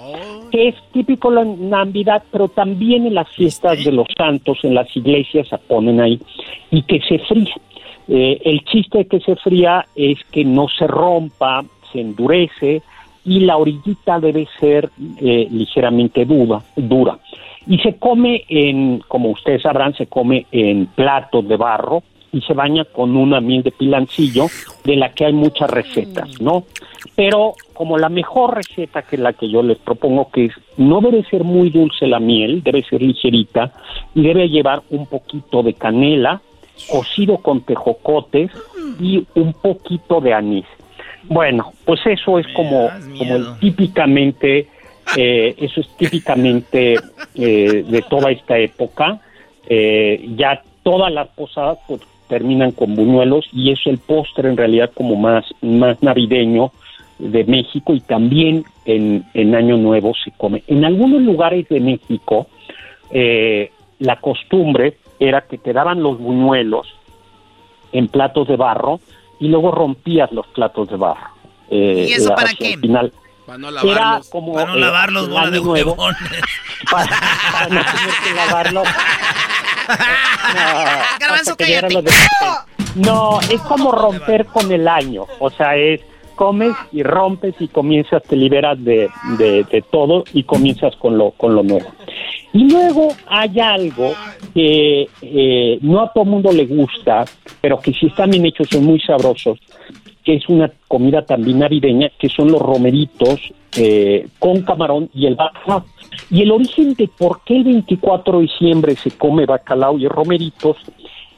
que 0.51 0.69
es 0.69 0.75
típico 0.91 1.31
la 1.31 1.45
Navidad, 1.45 2.23
pero 2.31 2.49
también 2.49 3.05
en 3.05 3.13
las 3.13 3.29
fiestas 3.29 3.85
de 3.85 3.93
los 3.93 4.07
santos, 4.17 4.57
en 4.63 4.73
las 4.73 4.93
iglesias 4.97 5.47
se 5.47 5.57
ponen 5.59 6.01
ahí, 6.01 6.19
y 6.69 6.81
que 6.81 6.99
se 7.07 7.19
fría. 7.19 7.55
Eh, 8.09 8.41
el 8.43 8.65
chiste 8.65 8.97
de 8.99 9.07
que 9.07 9.19
se 9.21 9.37
fría 9.37 9.85
es 9.95 10.17
que 10.31 10.43
no 10.43 10.67
se 10.67 10.85
rompa, 10.85 11.63
se 11.93 12.01
endurece, 12.01 12.81
y 13.25 13.39
la 13.39 13.57
orillita 13.57 14.19
debe 14.19 14.47
ser 14.59 14.89
eh, 15.19 15.47
ligeramente 15.51 16.25
dura, 16.25 16.61
dura. 16.75 17.17
Y 17.67 17.79
se 17.79 17.95
come 17.97 18.43
en, 18.47 18.99
como 19.07 19.31
ustedes 19.31 19.63
sabrán, 19.63 19.95
se 19.95 20.05
come 20.05 20.45
en 20.51 20.85
platos 20.85 21.47
de 21.47 21.57
barro 21.57 22.03
y 22.31 22.41
se 22.41 22.53
baña 22.53 22.85
con 22.85 23.15
una 23.17 23.41
miel 23.41 23.63
de 23.63 23.71
pilancillo, 23.71 24.47
de 24.83 24.95
la 24.95 25.13
que 25.13 25.25
hay 25.25 25.33
muchas 25.33 25.69
recetas, 25.69 26.39
¿no? 26.39 26.65
Pero 27.15 27.53
como 27.73 27.97
la 27.97 28.09
mejor 28.09 28.55
receta 28.55 29.01
que 29.01 29.17
la 29.17 29.33
que 29.33 29.49
yo 29.49 29.63
les 29.63 29.77
propongo, 29.77 30.29
que 30.31 30.45
es, 30.45 30.53
no 30.77 31.01
debe 31.01 31.23
ser 31.23 31.43
muy 31.43 31.69
dulce 31.69 32.07
la 32.07 32.19
miel, 32.19 32.61
debe 32.61 32.83
ser 32.83 33.01
ligerita 33.01 33.71
y 34.13 34.21
debe 34.21 34.49
llevar 34.49 34.81
un 34.89 35.07
poquito 35.07 35.63
de 35.63 35.73
canela, 35.73 36.41
cocido 36.91 37.37
con 37.37 37.61
tejocotes 37.61 38.51
y 38.99 39.25
un 39.35 39.53
poquito 39.53 40.19
de 40.19 40.33
anís. 40.33 40.65
Bueno, 41.27 41.73
pues 41.85 41.99
eso 42.05 42.39
es 42.39 42.47
como, 42.53 42.89
como 43.17 43.35
el 43.35 43.59
típicamente, 43.59 44.67
eh, 45.17 45.55
eso 45.57 45.81
es 45.81 45.89
típicamente 45.97 46.95
eh, 47.35 47.85
de 47.87 48.01
toda 48.09 48.31
esta 48.31 48.57
época. 48.57 49.19
Eh, 49.67 50.29
ya 50.35 50.61
todas 50.83 51.11
las 51.11 51.27
posadas 51.29 51.79
pues, 51.87 52.01
terminan 52.27 52.71
con 52.71 52.95
buñuelos 52.95 53.45
y 53.51 53.71
es 53.71 53.79
el 53.85 53.97
postre 53.97 54.49
en 54.49 54.57
realidad 54.57 54.91
como 54.93 55.15
más, 55.15 55.45
más 55.61 56.01
navideño 56.01 56.71
de 57.17 57.43
México 57.45 57.93
y 57.93 58.01
también 58.01 58.65
en, 58.85 59.23
en 59.33 59.55
Año 59.55 59.77
Nuevo 59.77 60.13
se 60.23 60.31
come. 60.31 60.63
En 60.67 60.85
algunos 60.85 61.21
lugares 61.21 61.67
de 61.69 61.79
México 61.79 62.47
eh, 63.11 63.71
la 63.99 64.17
costumbre 64.17 64.97
era 65.19 65.41
que 65.41 65.57
te 65.57 65.73
daban 65.73 66.01
los 66.03 66.19
buñuelos 66.19 66.87
en 67.91 68.07
platos 68.07 68.47
de 68.47 68.57
barro 68.57 68.99
y 69.39 69.47
luego 69.47 69.71
rompías 69.71 70.31
los 70.31 70.45
platos 70.47 70.89
de 70.89 70.95
barro. 70.97 71.29
Eh, 71.69 72.05
¿Y 72.09 72.13
eso 72.13 72.33
para 72.35 72.53
qué? 72.53 72.77
final. 72.77 73.11
Para 73.45 73.57
no 73.59 73.69
Era 73.69 73.81
lavarlos. 73.83 74.29
como, 74.29 74.53
Para 74.53 74.65
no 74.71 74.75
eh, 74.75 74.79
lavarlos, 74.79 75.23
el 75.25 75.29
bola 75.31 75.51
de 75.51 75.61
nuevo. 75.61 75.95
para, 75.95 77.07
para 77.51 77.67
no 77.67 77.81
tener 77.81 78.13
que 78.23 78.33
lavarlos. 78.33 78.87
Garbanzo, 81.19 81.55
cállate. 81.55 82.01
de- 82.01 82.11
No, 82.95 83.39
es 83.41 83.61
como 83.61 83.91
romper 83.91 84.45
con 84.47 84.71
el 84.71 84.87
año. 84.87 85.25
O 85.39 85.49
sea, 85.49 85.75
es 85.75 86.01
comes 86.35 86.75
y 86.91 87.03
rompes 87.03 87.55
y 87.59 87.67
comienzas, 87.67 88.23
te 88.23 88.35
liberas 88.35 88.83
de, 88.83 89.09
de, 89.37 89.83
todo 89.91 90.23
y 90.33 90.43
comienzas 90.43 90.95
con 90.97 91.17
lo, 91.17 91.31
con 91.31 91.55
lo 91.55 91.63
nuevo. 91.63 91.87
Y 92.53 92.69
luego 92.69 93.09
hay 93.27 93.59
algo 93.59 94.13
que 94.53 95.07
eh, 95.21 95.79
no 95.81 96.01
a 96.01 96.13
todo 96.13 96.25
mundo 96.25 96.51
le 96.51 96.65
gusta, 96.65 97.25
pero 97.59 97.79
que 97.79 97.91
si 97.93 98.07
están 98.07 98.31
bien 98.31 98.45
hechos 98.45 98.69
son 98.69 98.85
muy 98.85 98.99
sabrosos, 98.99 99.59
que 100.23 100.35
es 100.35 100.49
una 100.49 100.71
comida 100.87 101.23
también 101.23 101.59
navideña, 101.59 102.09
que 102.17 102.29
son 102.29 102.51
los 102.51 102.61
romeritos 102.61 103.39
eh, 103.77 104.27
con 104.39 104.61
camarón 104.61 105.09
y 105.13 105.27
el 105.27 105.35
bacalao. 105.35 105.85
Y 106.31 106.41
el 106.41 106.51
origen 106.51 106.93
de 106.95 107.07
por 107.07 107.41
qué 107.43 107.57
el 107.57 107.65
24 107.65 108.37
de 108.37 108.41
diciembre 108.43 108.95
se 108.95 109.11
come 109.11 109.45
bacalao 109.45 109.99
y 109.99 110.07
romeritos 110.07 110.77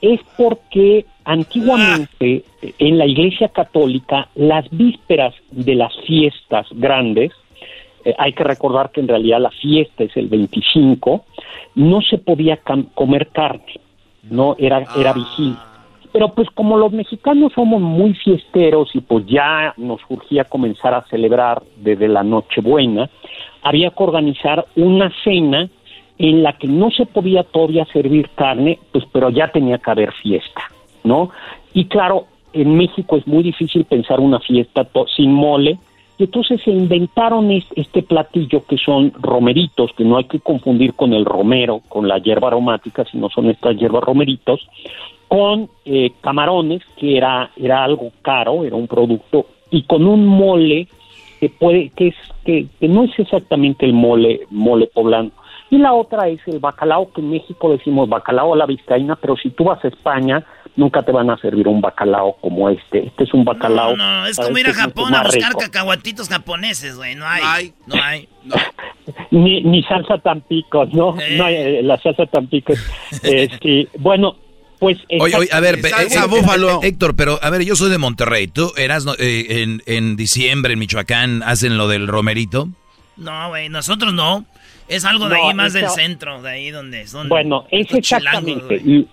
es 0.01 0.19
porque 0.37 1.05
antiguamente 1.25 2.43
en 2.79 2.97
la 2.97 3.05
Iglesia 3.05 3.49
Católica 3.49 4.29
las 4.35 4.69
vísperas 4.69 5.33
de 5.51 5.75
las 5.75 5.93
fiestas 6.05 6.67
grandes, 6.71 7.31
eh, 8.05 8.13
hay 8.17 8.33
que 8.33 8.43
recordar 8.43 8.91
que 8.91 9.01
en 9.01 9.07
realidad 9.07 9.41
la 9.41 9.51
fiesta 9.51 10.03
es 10.03 10.15
el 10.15 10.27
25, 10.27 11.25
no 11.75 12.01
se 12.01 12.17
podía 12.17 12.59
comer 12.93 13.27
carne, 13.27 13.79
no 14.29 14.55
era 14.57 14.85
era 14.97 15.13
vigilia. 15.13 15.63
Pero 16.13 16.29
pues 16.33 16.49
como 16.51 16.77
los 16.77 16.91
mexicanos 16.91 17.51
somos 17.53 17.81
muy 17.81 18.13
fiesteros 18.13 18.89
y 18.95 19.01
pues 19.01 19.25
ya 19.27 19.73
nos 19.77 20.01
surgía 20.07 20.45
comenzar 20.45 20.93
a 20.93 21.05
celebrar 21.09 21.61
desde 21.75 22.07
la 22.07 22.23
Nochebuena, 22.23 23.09
había 23.61 23.89
que 23.89 24.03
organizar 24.03 24.65
una 24.75 25.11
cena 25.23 25.69
en 26.17 26.43
la 26.43 26.53
que 26.53 26.67
no 26.67 26.89
se 26.91 27.05
podía 27.05 27.43
todavía 27.43 27.85
servir 27.93 28.29
carne, 28.35 28.79
pues 28.91 29.05
pero 29.11 29.29
ya 29.29 29.49
tenía 29.51 29.77
que 29.77 29.91
haber 29.91 30.11
fiesta, 30.13 30.61
¿no? 31.03 31.29
Y 31.73 31.85
claro, 31.85 32.25
en 32.53 32.75
México 32.75 33.17
es 33.17 33.27
muy 33.27 33.43
difícil 33.43 33.85
pensar 33.85 34.19
una 34.19 34.39
fiesta 34.39 34.87
sin 35.15 35.31
mole, 35.31 35.77
y 36.17 36.23
entonces 36.23 36.59
se 36.63 36.71
inventaron 36.71 37.51
es- 37.51 37.67
este 37.75 38.01
platillo 38.01 38.65
que 38.65 38.77
son 38.77 39.13
romeritos, 39.19 39.91
que 39.95 40.03
no 40.03 40.17
hay 40.17 40.23
que 40.23 40.39
confundir 40.39 40.93
con 40.95 41.13
el 41.13 41.25
romero, 41.25 41.81
con 41.87 42.07
la 42.07 42.17
hierba 42.17 42.47
aromática, 42.47 43.05
sino 43.11 43.29
son 43.29 43.49
estas 43.51 43.77
hierbas 43.77 44.03
romeritos, 44.03 44.67
con 45.27 45.69
eh, 45.85 46.13
camarones, 46.21 46.81
que 46.97 47.17
era, 47.17 47.51
era 47.55 47.83
algo 47.83 48.11
caro, 48.23 48.63
era 48.63 48.75
un 48.75 48.87
producto, 48.87 49.45
y 49.69 49.83
con 49.83 50.07
un 50.07 50.25
mole 50.25 50.87
que 51.39 51.49
puede, 51.49 51.89
que 51.89 52.07
es, 52.07 52.15
que, 52.43 52.65
que 52.79 52.87
no 52.87 53.03
es 53.03 53.11
exactamente 53.19 53.85
el 53.85 53.93
mole, 53.93 54.41
mole 54.49 54.87
poblano. 54.87 55.29
Y 55.69 55.77
la 55.77 55.93
otra 55.93 56.27
es 56.29 56.39
el 56.47 56.59
bacalao, 56.59 57.11
que 57.13 57.21
en 57.21 57.29
México 57.31 57.69
decimos 57.71 58.07
bacalao 58.07 58.53
a 58.53 58.57
la 58.57 58.65
vizcaína, 58.65 59.15
pero 59.17 59.35
si 59.35 59.49
tú 59.49 59.65
vas 59.65 59.83
a 59.83 59.89
España, 59.89 60.43
nunca 60.77 61.03
te 61.03 61.11
van 61.11 61.29
a 61.29 61.37
servir 61.37 61.67
un 61.67 61.81
bacalao 61.81 62.37
como 62.39 62.69
este. 62.69 63.07
Este 63.07 63.25
es 63.25 63.33
un 63.33 63.43
bacalao. 63.43 63.97
No, 63.97 64.25
es 64.25 64.37
¿sabes? 64.37 64.47
como 64.49 64.57
ir 64.59 64.67
a 64.67 64.69
es 64.71 64.75
mucho 64.77 64.87
Japón 64.89 65.15
a 65.15 65.23
buscar 65.23 65.49
rico. 65.49 65.59
cacahuatitos 65.59 66.29
japoneses, 66.29 66.95
güey. 66.95 67.15
No 67.15 67.25
hay. 67.27 67.73
No 67.85 67.95
hay. 68.01 68.29
ni, 69.31 69.61
ni 69.63 69.83
salsa 69.83 70.17
Tampico, 70.19 70.85
¿no? 70.85 71.15
no 71.15 71.45
hay, 71.45 71.55
eh, 71.55 71.83
la 71.83 71.97
salsa 71.99 72.25
Tampico. 72.27 72.73
es- 72.73 72.85
eh, 73.23 73.49
sí. 73.61 73.87
Bueno, 73.99 74.35
pues... 74.79 74.97
Oye, 75.19 75.35
oye, 75.35 75.49
a 75.51 75.59
ver, 75.59 75.81
Salsa 75.81 76.25
eh, 76.25 76.27
búfalo. 76.27 76.75
eh, 76.75 76.79
Héctor, 76.87 77.15
pero 77.15 77.39
a 77.41 77.49
ver, 77.49 77.63
yo 77.65 77.75
soy 77.75 77.89
de 77.89 77.97
Monterrey. 77.97 78.47
¿Tú 78.47 78.71
eras 78.77 79.03
no, 79.05 79.13
eh, 79.19 79.63
en, 79.63 79.81
en 79.85 80.15
diciembre 80.15 80.73
en 80.73 80.79
Michoacán 80.79 81.43
hacen 81.43 81.77
lo 81.77 81.87
del 81.87 82.07
romerito? 82.07 82.69
No, 83.17 83.49
güey, 83.49 83.67
nosotros 83.69 84.13
no. 84.13 84.45
Es 84.87 85.03
algo 85.05 85.27
de 85.29 85.35
No, 85.37 85.47
ahí 85.47 85.53
más 85.53 85.73
del 85.73 85.89
centro, 85.89 86.41
de 86.41 86.49
ahí 86.49 86.71
donde 86.71 87.05
son. 87.07 87.27
Bueno, 87.29 87.65
es 87.71 87.87
chilangos, 87.87 88.47
exactamente. 88.47 89.05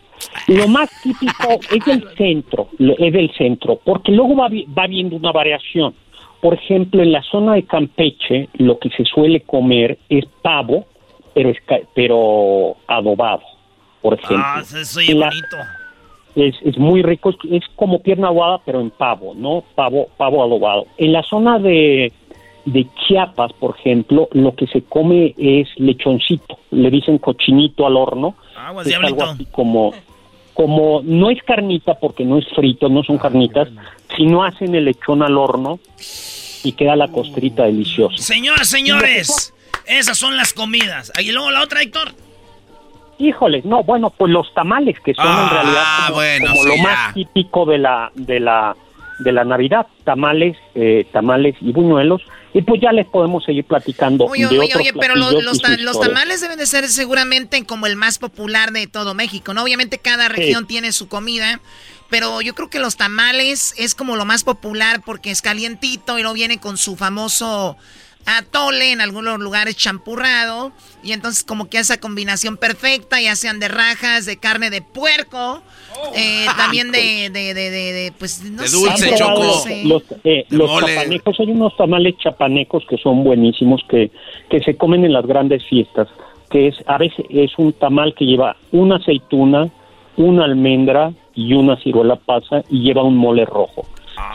Lo 0.49 0.68
más 0.68 0.89
típico 1.03 1.59
es 1.75 1.85
del 1.85 2.09
centro, 2.16 2.68
es 2.79 3.12
del 3.12 3.31
centro, 3.37 3.81
porque 3.85 4.12
luego 4.12 4.37
va, 4.37 4.49
va 4.79 4.87
viendo 4.87 5.16
una 5.16 5.33
variación. 5.33 5.95
Por 6.41 6.55
ejemplo, 6.55 7.03
en 7.03 7.11
la 7.12 7.22
zona 7.22 7.55
de 7.55 7.64
Campeche, 7.64 8.49
lo 8.55 8.79
que 8.79 8.91
se 8.91 9.05
suele 9.05 9.41
comer 9.41 9.99
es 10.09 10.25
pavo, 10.43 10.87
pero, 11.35 11.51
es, 11.51 11.59
pero 11.95 12.77
adobado, 12.87 13.43
por 14.01 14.14
ejemplo. 14.14 14.39
Ah, 14.39 14.61
eso 14.62 15.01
la- 15.14 15.27
bonito. 15.31 15.57
es, 16.37 16.55
es 16.64 16.79
muy 16.79 17.03
rico, 17.03 17.31
es, 17.31 17.37
es 17.51 17.62
como 17.75 18.01
pierna 18.01 18.29
aguada, 18.29 18.61
pero 18.64 18.81
en 18.81 18.91
pavo, 18.91 19.35
¿no? 19.35 19.64
Pavo, 19.75 20.09
pavo 20.16 20.45
adobado. 20.45 20.87
En 20.99 21.12
la 21.12 21.22
zona 21.25 21.59
de, 21.59 22.12
de 22.65 22.87
Chiapas, 22.95 23.53
por 23.55 23.77
ejemplo, 23.79 24.29
lo 24.33 24.55
que 24.55 24.67
se 24.67 24.83
come 24.83 25.35
es 25.37 25.69
lechoncito, 25.77 26.59
le 26.71 26.91
dicen 26.91 27.19
cochinito 27.19 27.87
al 27.87 27.97
horno. 27.97 28.35
Aguas, 28.57 28.87
es 28.87 28.97
algo 28.97 29.25
así 29.25 29.47
como, 29.47 29.93
como, 30.55 31.03
no 31.05 31.31
es 31.31 31.43
carnita 31.43 31.95
porque 31.95 32.25
no 32.25 32.39
es 32.39 32.47
frito, 32.55 32.89
no 32.89 33.03
son 33.03 33.19
carnitas, 33.19 33.69
sino 34.17 34.45
hacen 34.45 34.75
el 34.75 34.87
lechón 34.87 35.23
al 35.23 35.37
horno 35.37 35.79
y 36.62 36.73
queda 36.73 36.97
la 36.97 37.09
costrita 37.09 37.65
deliciosa. 37.65 38.17
Señoras, 38.17 38.69
señores, 38.69 39.53
esas 39.87 40.17
son 40.17 40.37
las 40.37 40.55
comidas. 40.55 41.12
Y 41.21 41.33
luego 41.33 41.51
la 41.51 41.62
otra, 41.62 41.83
Héctor. 41.83 42.12
Híjole, 43.19 43.62
no, 43.65 43.85
bueno, 43.85 44.11
pues 44.11 44.33
los 44.33 44.53
tamales 44.55 44.99
que 45.01 45.15
son 45.15 45.27
en 45.27 45.51
realidad 45.51 45.85
como, 46.09 46.17
bueno, 46.17 46.47
como 46.49 46.62
sí, 46.62 46.69
lo 46.69 46.77
ya. 46.77 46.83
más 46.83 47.15
típico 47.15 47.65
de 47.65 47.79
la 47.79 48.11
de 48.15 48.41
la 48.41 48.75
de 49.21 49.33
la 49.33 49.45
Navidad, 49.45 49.87
tamales, 50.03 50.57
eh, 50.75 51.07
tamales 51.12 51.55
y 51.61 51.73
buñuelos, 51.73 52.23
y 52.55 52.63
pues 52.63 52.81
ya 52.81 52.93
les 52.93 53.05
podemos 53.07 53.45
seguir 53.45 53.65
platicando 53.65 54.27
Oye, 54.27 54.47
de 54.47 54.59
oye, 54.59 54.69
otros 54.69 54.81
oye, 54.81 54.93
pero 54.99 55.17
los, 55.17 55.35
los 55.81 56.01
tamales 56.01 56.41
deben 56.41 56.57
de 56.57 56.67
ser 56.67 56.89
seguramente 56.89 57.65
como 57.65 57.87
el 57.87 57.97
más 57.97 58.19
popular 58.19 58.71
de 58.71 58.87
todo 58.87 59.13
México, 59.13 59.53
¿no? 59.53 59.63
Obviamente 59.65 59.99
cada 59.99 60.29
Sí. 60.29 60.35
región 60.35 60.67
tiene 60.67 60.93
su 60.93 61.09
comida, 61.09 61.61
pero 62.11 62.41
yo 62.43 62.55
creo 62.55 62.71
que 62.71 62.79
los 62.79 62.97
tamales 62.97 63.75
es 63.77 63.97
como 63.97 64.15
lo 64.15 64.25
más 64.25 64.45
popular 64.45 65.03
porque 65.05 65.33
es 65.33 65.43
calientito 65.43 66.17
y 66.17 66.23
luego 66.23 66.35
viene 66.35 66.59
con 66.59 66.79
su 66.79 66.95
famoso 66.97 67.77
atole, 68.27 68.93
en 68.93 69.01
algunos 69.01 69.39
lugares 69.39 69.77
champurrado, 69.77 70.72
y 71.03 71.12
entonces 71.12 71.45
como 71.45 71.68
que 71.68 71.79
esa 71.79 71.99
combinación 71.99 72.57
perfecta, 72.57 73.20
ya 73.20 73.37
sean 73.37 73.61
de 73.61 73.68
rajas, 73.68 74.25
de 74.27 74.39
carne 74.39 74.70
de 74.70 74.83
puerco, 74.83 75.62
eh, 76.14 76.47
también 76.57 76.91
de, 76.93 77.31
de, 77.33 77.55
de, 77.55 77.70
de- 77.70 77.93
de, 77.93 78.12
pues, 78.18 78.43
no 78.43 78.62
De 78.62 78.68
sé, 78.68 78.77
dulce, 78.77 79.11
no 79.11 79.16
Choco. 79.16 79.53
sé. 79.61 79.85
Los, 79.85 80.03
eh, 80.25 80.47
los 80.51 80.70
chapanecos, 80.81 81.41
hay 81.41 81.51
unos 81.51 81.77
tamales 81.77 82.14
chapanecos 82.18 82.85
que 82.89 82.97
son 82.99 83.25
buenísimos, 83.25 83.83
que, 83.89 84.11
que 84.51 84.61
se 84.62 84.77
comen 84.77 85.05
en 85.05 85.12
las 85.12 85.27
grandes 85.27 85.62
fiestas, 85.68 86.09
que 86.51 86.68
es, 86.68 86.77
a 86.87 86.99
veces 86.99 87.25
es 87.31 87.51
un 87.59 87.72
tamal 87.75 88.14
que 88.14 88.25
lleva 88.25 88.57
una 88.72 88.97
aceituna, 88.97 89.68
una 90.16 90.45
almendra, 90.45 91.12
y 91.37 91.53
una 91.53 91.77
ciruela 91.83 92.14
pasa 92.14 92.62
y 92.70 92.79
lleva 92.83 93.03
un 93.03 93.16
mole 93.16 93.45
rojo. 93.45 93.85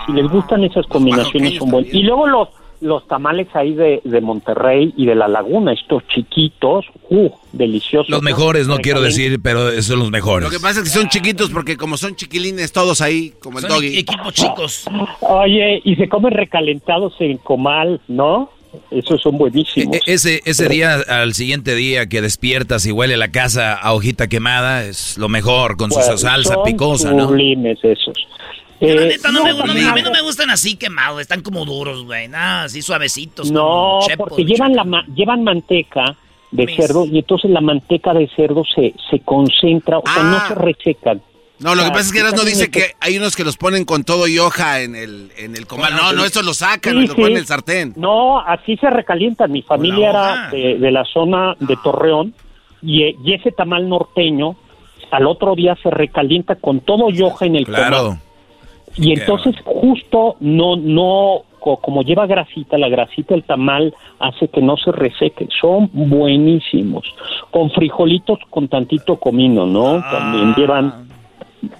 Si 0.06 0.12
les 0.12 0.28
gustan 0.30 0.66
esas 0.66 0.86
combinaciones 0.88 1.58
son 1.58 1.72
buenas. 1.72 1.94
Y 1.94 2.04
luego 2.04 2.28
los 2.28 2.50
los 2.82 3.08
tamales 3.08 3.48
ahí 3.54 3.74
de, 3.74 4.02
de 4.04 4.22
Monterrey 4.22 4.94
y 4.96 5.06
de 5.06 5.16
la 5.16 5.28
Laguna, 5.28 5.74
estos 5.74 6.08
chiquitos, 6.08 6.86
uh, 7.10 7.30
deliciosos. 7.52 8.10
Los 8.10 8.22
mejores, 8.22 8.68
no 8.68 8.78
quiero 8.78 9.02
decir, 9.02 9.40
pero 9.42 9.82
son 9.82 10.00
los 10.00 10.12
mejores. 10.12 10.50
Lo 10.50 10.58
que 10.58 10.62
pasa 10.62 10.80
es 10.80 10.86
que 10.86 10.98
son 11.00 11.10
chiquitos 11.10 11.50
porque 11.50 11.76
como 11.78 11.98
son 11.98 12.16
chiquilines 12.16 12.72
todos 12.72 13.02
ahí, 13.02 13.34
como 13.42 13.60
el 13.60 13.64
Son 13.66 13.72
doggy. 13.76 14.00
equipos 14.00 14.34
chicos. 14.34 14.86
Oye, 15.22 15.82
y 15.84 15.96
se 15.96 16.08
comen 16.08 16.32
recalentados 16.32 17.14
en 17.20 17.38
comal, 17.38 18.00
¿no? 18.08 18.50
Esos 18.92 19.20
son 19.22 19.38
buenísimos. 19.38 19.98
E- 19.98 20.02
ese 20.06 20.42
ese 20.46 20.70
día, 20.70 21.00
al 21.08 21.34
siguiente 21.34 21.74
día 21.76 22.08
que 22.08 22.22
despiertas 22.22 22.86
y 22.86 22.92
huele 22.92 23.18
la 23.18 23.32
casa 23.32 23.74
a 23.74 23.94
hojita 23.94 24.28
quemada, 24.28 24.86
es 24.86 25.18
lo 25.18 25.28
mejor, 25.28 25.76
con 25.76 25.92
su 25.92 26.00
salsa 26.18 26.62
picosa, 26.64 27.12
¿no? 27.12 27.28
sublimes 27.30 27.80
esos. 27.84 28.16
La 28.82 28.88
Eh, 28.88 29.08
neta, 29.10 29.32
no, 29.32 29.44
me, 29.44 29.52
no, 29.52 29.66
no 29.66 29.74
me- 29.74 29.84
a 29.88 29.94
mí 29.94 30.02
no 30.02 30.08
no. 30.10 30.14
me 30.16 30.22
gustan 30.22 30.50
así 30.50 30.76
quemados, 30.78 31.20
están 31.22 31.42
como 31.42 31.66
duros, 31.66 32.06
güey. 32.06 32.28
Nada, 32.30 32.64
así 32.64 32.82
suavecitos. 32.82 33.52
No, 33.52 34.00
porque 34.18 34.46
llevan 34.46 34.74
la 34.76 34.86
llevan 35.14 35.44
manteca 35.44 36.16
de 36.52 36.66
Mis- 36.66 36.76
cerdo 36.78 37.06
y 37.06 37.20
entonces 37.20 37.52
la 37.52 37.62
manteca 37.62 38.14
de 38.14 38.28
cerdo 38.36 38.64
se, 38.74 38.94
se 39.12 39.20
concentra, 39.20 40.00
o 40.00 40.04
sea, 40.06 40.24
no 40.24 40.38
Ah. 40.38 40.46
se 40.48 40.56
resecan. 40.56 41.22
No, 41.60 41.76
lo 41.76 41.82
que 41.84 41.90
Ah, 41.90 41.92
pasa 41.92 42.06
es 42.06 42.12
que 42.14 42.20
sí, 42.40 42.46
dice 42.46 42.66
sí. 42.66 42.72
que 42.72 42.94
hay 43.02 43.18
unos 43.18 43.36
que 43.36 43.44
los 43.44 43.58
ponen 43.58 43.84
con 43.84 44.06
todo 44.06 44.30
y 44.30 44.40
hoja 44.40 44.80
en 44.80 44.96
el, 44.96 45.30
en 45.38 45.58
el 45.58 45.68
comal. 45.68 45.94
No, 45.94 46.14
no, 46.14 46.24
estos 46.24 46.46
lo 46.46 46.54
sacan, 46.54 46.94
Sí, 47.02 47.08
lo 47.08 47.16
ponen 47.16 47.32
en 47.32 47.36
sí. 47.36 47.42
el 47.42 47.46
sartén. 47.48 47.94
No, 47.98 48.40
así 48.40 48.78
se 48.78 48.90
recalientan. 48.90 49.52
Mi 49.52 49.62
familia 49.62 50.10
era 50.10 50.50
de, 50.52 50.78
de 50.80 50.92
la 50.92 51.04
zona 51.04 51.56
de 51.60 51.76
Torreón 51.84 52.34
y, 52.82 53.04
eh, 53.04 53.16
y 53.26 53.34
ese 53.34 53.52
tamal 53.52 53.90
norteño 53.90 54.56
al 55.12 55.28
otro 55.28 55.54
día 55.54 55.76
se 55.84 55.90
recalienta 55.90 56.56
con 56.56 56.80
todo 56.80 57.10
y 57.10 57.22
hoja 57.22 57.46
en 57.46 57.58
el 57.58 57.66
Claro. 57.66 57.98
comal. 58.04 58.20
Y 59.00 59.14
entonces 59.14 59.56
justo 59.64 60.36
no, 60.40 60.76
no, 60.76 61.44
co- 61.60 61.78
como 61.78 62.04
lleva 62.04 62.28
grasita, 62.28 62.78
la 62.78 62.90
grasita 62.90 63.34
del 63.34 63.44
tamal 63.44 63.94
hace 64.20 64.48
que 64.48 64.62
no 64.62 64.78
se 64.78 64.92
reseque. 64.92 65.48
Son 65.60 65.90
buenísimos. 65.94 67.06
Con 67.52 67.72
frijolitos 67.72 68.40
con 68.50 68.68
tantito 68.68 69.16
comino, 69.18 69.66
¿no? 69.66 70.02
También 70.12 70.54
llevan... 70.56 71.08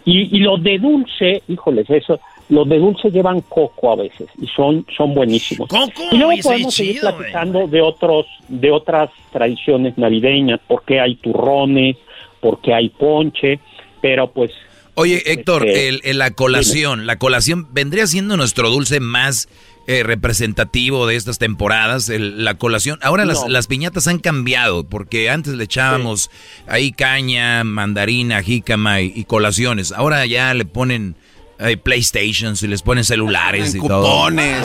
Y, 0.06 0.36
y 0.36 0.40
los 0.40 0.62
de 0.62 0.78
dulce, 0.78 1.42
híjoles, 1.48 1.90
eso, 1.90 2.20
los 2.50 2.68
de 2.68 2.80
dulce 2.80 3.12
llevan 3.12 3.40
coco 3.42 3.94
a 3.94 3.96
veces 3.96 4.28
y 4.42 4.46
son, 4.48 4.86
son 4.98 5.14
buenísimos. 5.14 5.70
Coco, 5.70 6.04
y 6.12 6.18
luego 6.18 6.34
podemos 6.44 6.74
seguir 6.74 6.96
chido, 6.96 7.16
platicando 7.16 7.66
de 7.66 7.82
otros, 7.82 8.26
de 8.50 8.72
otras 8.72 9.10
tradiciones 9.32 9.98
navideñas, 9.98 10.60
porque 10.68 11.00
hay 11.00 11.16
turrones, 11.16 11.96
porque 12.42 12.74
hay 12.74 12.90
ponche, 12.90 13.60
pero 14.02 14.28
pues 14.32 14.52
Oye, 15.00 15.24
Héctor, 15.32 15.66
Este, 15.68 15.88
el, 15.88 16.02
el- 16.04 16.18
la 16.18 16.32
colación, 16.32 17.08
la 17.08 17.18
colación 17.18 17.68
vendría 17.72 18.06
siendo 18.06 18.36
nuestro 18.38 18.70
dulce 18.70 19.00
más 19.00 19.48
eh, 19.88 20.04
representativo 20.04 21.08
de 21.08 21.16
estas 21.16 21.40
temporadas, 21.40 22.10
el- 22.10 22.44
la 22.44 22.56
colación. 22.60 23.00
Ahora 23.02 23.26
las, 23.26 23.42
No. 23.42 23.50
las 23.50 23.66
piñatas 23.68 24.08
han 24.08 24.20
cambiado, 24.20 24.84
porque 24.84 25.30
antes 25.32 25.54
le 25.56 25.64
echábamos 25.64 26.30
ahí 26.68 26.92
caña, 26.92 27.64
mandarina, 27.64 28.44
jícama 28.44 29.02
y, 29.02 29.12
y 29.16 29.24
colaciones. 29.24 29.92
Ahora 29.92 30.26
ya 30.28 30.54
le 30.54 30.66
ponen 30.66 31.16
eh, 31.60 31.78
PlayStations 31.78 32.64
y 32.64 32.68
les 32.68 32.82
ponen 32.82 33.04
celulares 33.04 33.76
y 33.76 33.80
todo. 33.86 34.02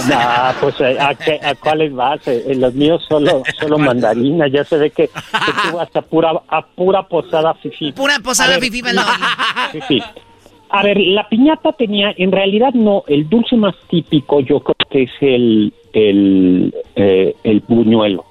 Nah, 0.09 0.53
pues 0.61 0.81
¿a, 0.81 1.09
a 1.09 1.15
qué- 1.15 1.41
a 1.43 1.55
cuáles 1.57 1.93
vas? 1.93 2.27
Eh, 2.29 2.45
eh, 2.49 2.55
los 2.55 2.73
míos 2.75 3.05
solo, 3.09 3.43
solo 3.61 3.79
mandarina. 3.79 4.47
Ya 4.49 4.65
se 4.65 4.79
ve 4.79 4.91
que, 4.91 5.09
que 5.09 5.53
tú 5.71 5.77
vas 5.77 5.89
a 5.95 6.03
pura, 6.03 6.33
a 6.49 6.65
pura 6.67 7.03
posada 7.09 7.55
fifi. 7.55 7.93
Pura 7.93 8.19
posada. 8.21 8.55
Sí, 9.73 9.81
sí. 9.89 10.03
A 10.71 10.83
ver, 10.83 10.99
la 10.99 11.29
piñata 11.29 11.73
tenía, 11.73 12.13
en 12.17 12.33
realidad 12.33 12.73
no, 12.75 13.05
el 13.07 13.29
dulce 13.29 13.57
más 13.57 13.75
típico 13.89 14.41
yo 14.41 14.61
creo 14.61 14.75
que 14.91 15.03
es 15.05 15.11
el, 15.21 15.73
el, 15.93 16.75
eh, 16.97 17.35
el 17.45 17.61
buñuelo. 17.61 18.25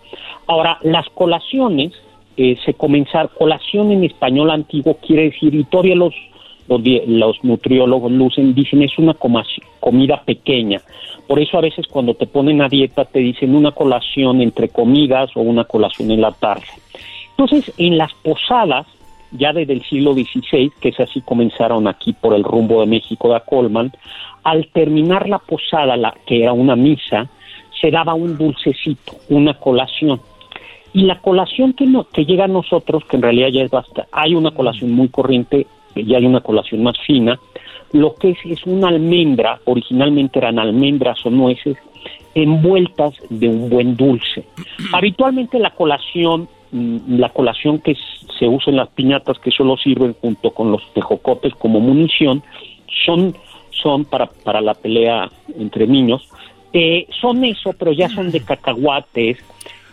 Ahora, 0.47 0.77
las 0.81 1.07
colaciones, 1.13 1.93
eh, 2.35 2.57
se 2.65 2.73
comenzar, 2.73 3.29
colación 3.37 3.91
en 3.91 4.03
español 4.03 4.51
antiguo 4.51 4.97
quiere 5.05 5.29
decir, 5.29 5.53
y 5.55 5.63
todavía 5.63 5.95
los, 5.95 6.13
los, 6.67 7.43
nutriólogos 7.43 8.11
lucen, 8.11 8.53
dicen 8.53 8.81
es 8.81 8.97
una 8.97 9.15
comida 9.79 10.21
pequeña. 10.23 10.81
Por 11.27 11.39
eso 11.39 11.57
a 11.57 11.61
veces 11.61 11.87
cuando 11.87 12.13
te 12.13 12.27
ponen 12.27 12.61
a 12.61 12.69
dieta 12.69 13.05
te 13.05 13.19
dicen 13.19 13.55
una 13.55 13.71
colación 13.71 14.41
entre 14.41 14.69
comidas 14.69 15.31
o 15.35 15.41
una 15.41 15.63
colación 15.63 16.11
en 16.11 16.21
la 16.21 16.31
tarde. 16.31 16.65
Entonces, 17.31 17.73
en 17.77 17.97
las 17.97 18.13
posadas, 18.15 18.85
ya 19.31 19.53
desde 19.53 19.73
el 19.73 19.83
siglo 19.83 20.13
XVI, 20.13 20.71
que 20.79 20.89
es 20.89 20.99
así 20.99 21.21
comenzaron 21.21 21.87
aquí 21.87 22.13
por 22.13 22.33
el 22.33 22.43
rumbo 22.43 22.81
de 22.81 22.87
México 22.87 23.33
de 23.33 23.41
Colman, 23.41 23.91
al 24.43 24.67
terminar 24.67 25.27
la 25.29 25.39
posada, 25.39 25.97
la, 25.97 26.13
que 26.25 26.43
era 26.43 26.53
una 26.53 26.75
misa, 26.75 27.27
se 27.79 27.89
daba 27.89 28.13
un 28.13 28.37
dulcecito, 28.37 29.13
una 29.29 29.55
colación. 29.55 30.21
Y 30.93 31.03
la 31.03 31.19
colación 31.19 31.73
que, 31.73 31.85
no, 31.85 32.03
que 32.03 32.25
llega 32.25 32.45
a 32.45 32.47
nosotros, 32.47 33.03
que 33.05 33.15
en 33.15 33.23
realidad 33.23 33.47
ya 33.47 33.63
es 33.63 33.71
basta, 33.71 34.07
hay 34.11 34.35
una 34.35 34.51
colación 34.51 34.91
muy 34.91 35.07
corriente 35.07 35.65
y 35.95 36.13
hay 36.15 36.25
una 36.25 36.41
colación 36.41 36.83
más 36.83 36.97
fina, 37.05 37.39
lo 37.91 38.15
que 38.15 38.31
es 38.31 38.37
es 38.45 38.65
una 38.65 38.89
almendra, 38.89 39.59
originalmente 39.65 40.39
eran 40.39 40.59
almendras 40.59 41.23
o 41.25 41.29
nueces, 41.29 41.77
envueltas 42.35 43.13
de 43.29 43.47
un 43.47 43.69
buen 43.69 43.95
dulce. 43.95 44.45
Habitualmente 44.93 45.59
la 45.59 45.71
colación, 45.71 46.49
mm, 46.71 47.17
la 47.19 47.29
colación 47.29 47.79
que 47.79 47.95
se 48.39 48.47
usa 48.47 48.71
en 48.71 48.77
las 48.77 48.89
piñatas, 48.89 49.37
que 49.39 49.51
solo 49.51 49.77
sirven 49.77 50.15
junto 50.19 50.51
con 50.51 50.71
los 50.71 50.81
tejocotes 50.93 51.53
como 51.55 51.79
munición, 51.79 52.41
son, 53.05 53.35
son 53.69 54.05
para, 54.05 54.25
para 54.25 54.61
la 54.61 54.73
pelea 54.73 55.29
entre 55.57 55.85
niños, 55.87 56.27
eh, 56.73 57.05
son 57.21 57.43
eso, 57.43 57.73
pero 57.77 57.91
ya 57.91 58.09
son 58.09 58.31
de 58.31 58.39
cacahuates, 58.39 59.37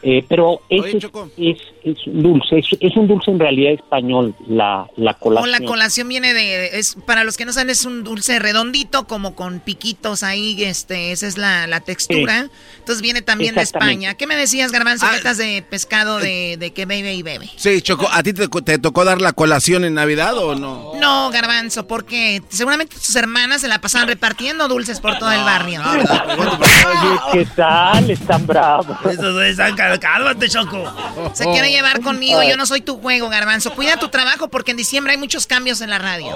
eh, 0.02 0.24
pero 0.28 0.60
ese 0.68 0.96
es, 0.98 1.04
es, 1.36 1.58
es 1.84 2.06
un 2.06 2.22
dulce, 2.22 2.58
es, 2.58 2.66
es 2.80 2.96
un 2.96 3.08
dulce 3.08 3.30
en 3.30 3.38
realidad 3.38 3.72
español, 3.72 4.34
la, 4.48 4.86
la 4.96 5.12
O 5.12 5.18
colación. 5.18 5.50
la 5.50 5.60
colación 5.60 6.08
viene 6.08 6.34
de, 6.34 6.78
es 6.78 6.96
para 7.06 7.24
los 7.24 7.36
que 7.36 7.44
no 7.44 7.52
saben, 7.52 7.70
es 7.70 7.84
un 7.84 8.04
dulce 8.04 8.38
redondito, 8.38 9.06
como 9.06 9.34
con 9.34 9.60
piquitos 9.60 10.22
ahí, 10.22 10.62
este, 10.64 11.12
esa 11.12 11.26
es 11.26 11.38
la, 11.38 11.66
la 11.66 11.80
textura. 11.80 12.48
Entonces 12.78 13.02
viene 13.02 13.22
también 13.22 13.54
de. 13.54 13.60
España. 13.62 14.14
¿Qué 14.14 14.26
me 14.26 14.34
decías, 14.36 14.72
Garbanzo? 14.72 15.06
Metas 15.12 15.36
de 15.36 15.62
pescado 15.68 16.18
de, 16.18 16.56
de 16.58 16.72
que 16.72 16.86
bebe 16.86 17.14
y 17.14 17.22
bebe. 17.22 17.48
Sí, 17.56 17.80
Choco, 17.82 18.08
¿a 18.10 18.22
ti 18.22 18.32
te, 18.32 18.48
te 18.48 18.78
tocó 18.78 19.04
dar 19.04 19.20
la 19.20 19.32
colación 19.32 19.84
en 19.84 19.94
Navidad 19.94 20.36
o 20.38 20.54
no? 20.54 20.92
No, 21.00 21.30
Garbanzo, 21.30 21.86
porque 21.86 22.42
seguramente 22.48 22.96
tus 22.96 23.14
hermanas 23.16 23.60
se 23.60 23.68
la 23.68 23.80
pasaban 23.80 24.08
repartiendo 24.08 24.66
dulces 24.66 24.98
por 25.00 25.18
todo 25.18 25.30
el 25.30 25.42
barrio. 25.44 25.82
Oye, 25.82 27.18
¿qué 27.32 27.46
tal? 27.54 28.10
Están 28.10 28.46
bravos. 28.46 28.96
Estos 29.10 29.42
están 29.44 29.76
cálmate, 29.98 30.48
Choco. 30.48 30.84
Se 31.32 31.44
quiere 31.44 31.70
llevar 31.70 32.00
conmigo, 32.00 32.42
yo 32.42 32.56
no 32.56 32.66
soy 32.66 32.80
tu 32.80 33.00
juego, 33.00 33.28
Garbanzo. 33.28 33.74
Cuida 33.74 33.96
tu 33.96 34.08
trabajo 34.08 34.48
porque 34.48 34.70
en 34.70 34.76
diciembre 34.76 35.12
hay 35.12 35.18
muchos 35.18 35.46
cambios 35.46 35.80
en 35.80 35.90
la 35.90 35.98
radio. 35.98 36.28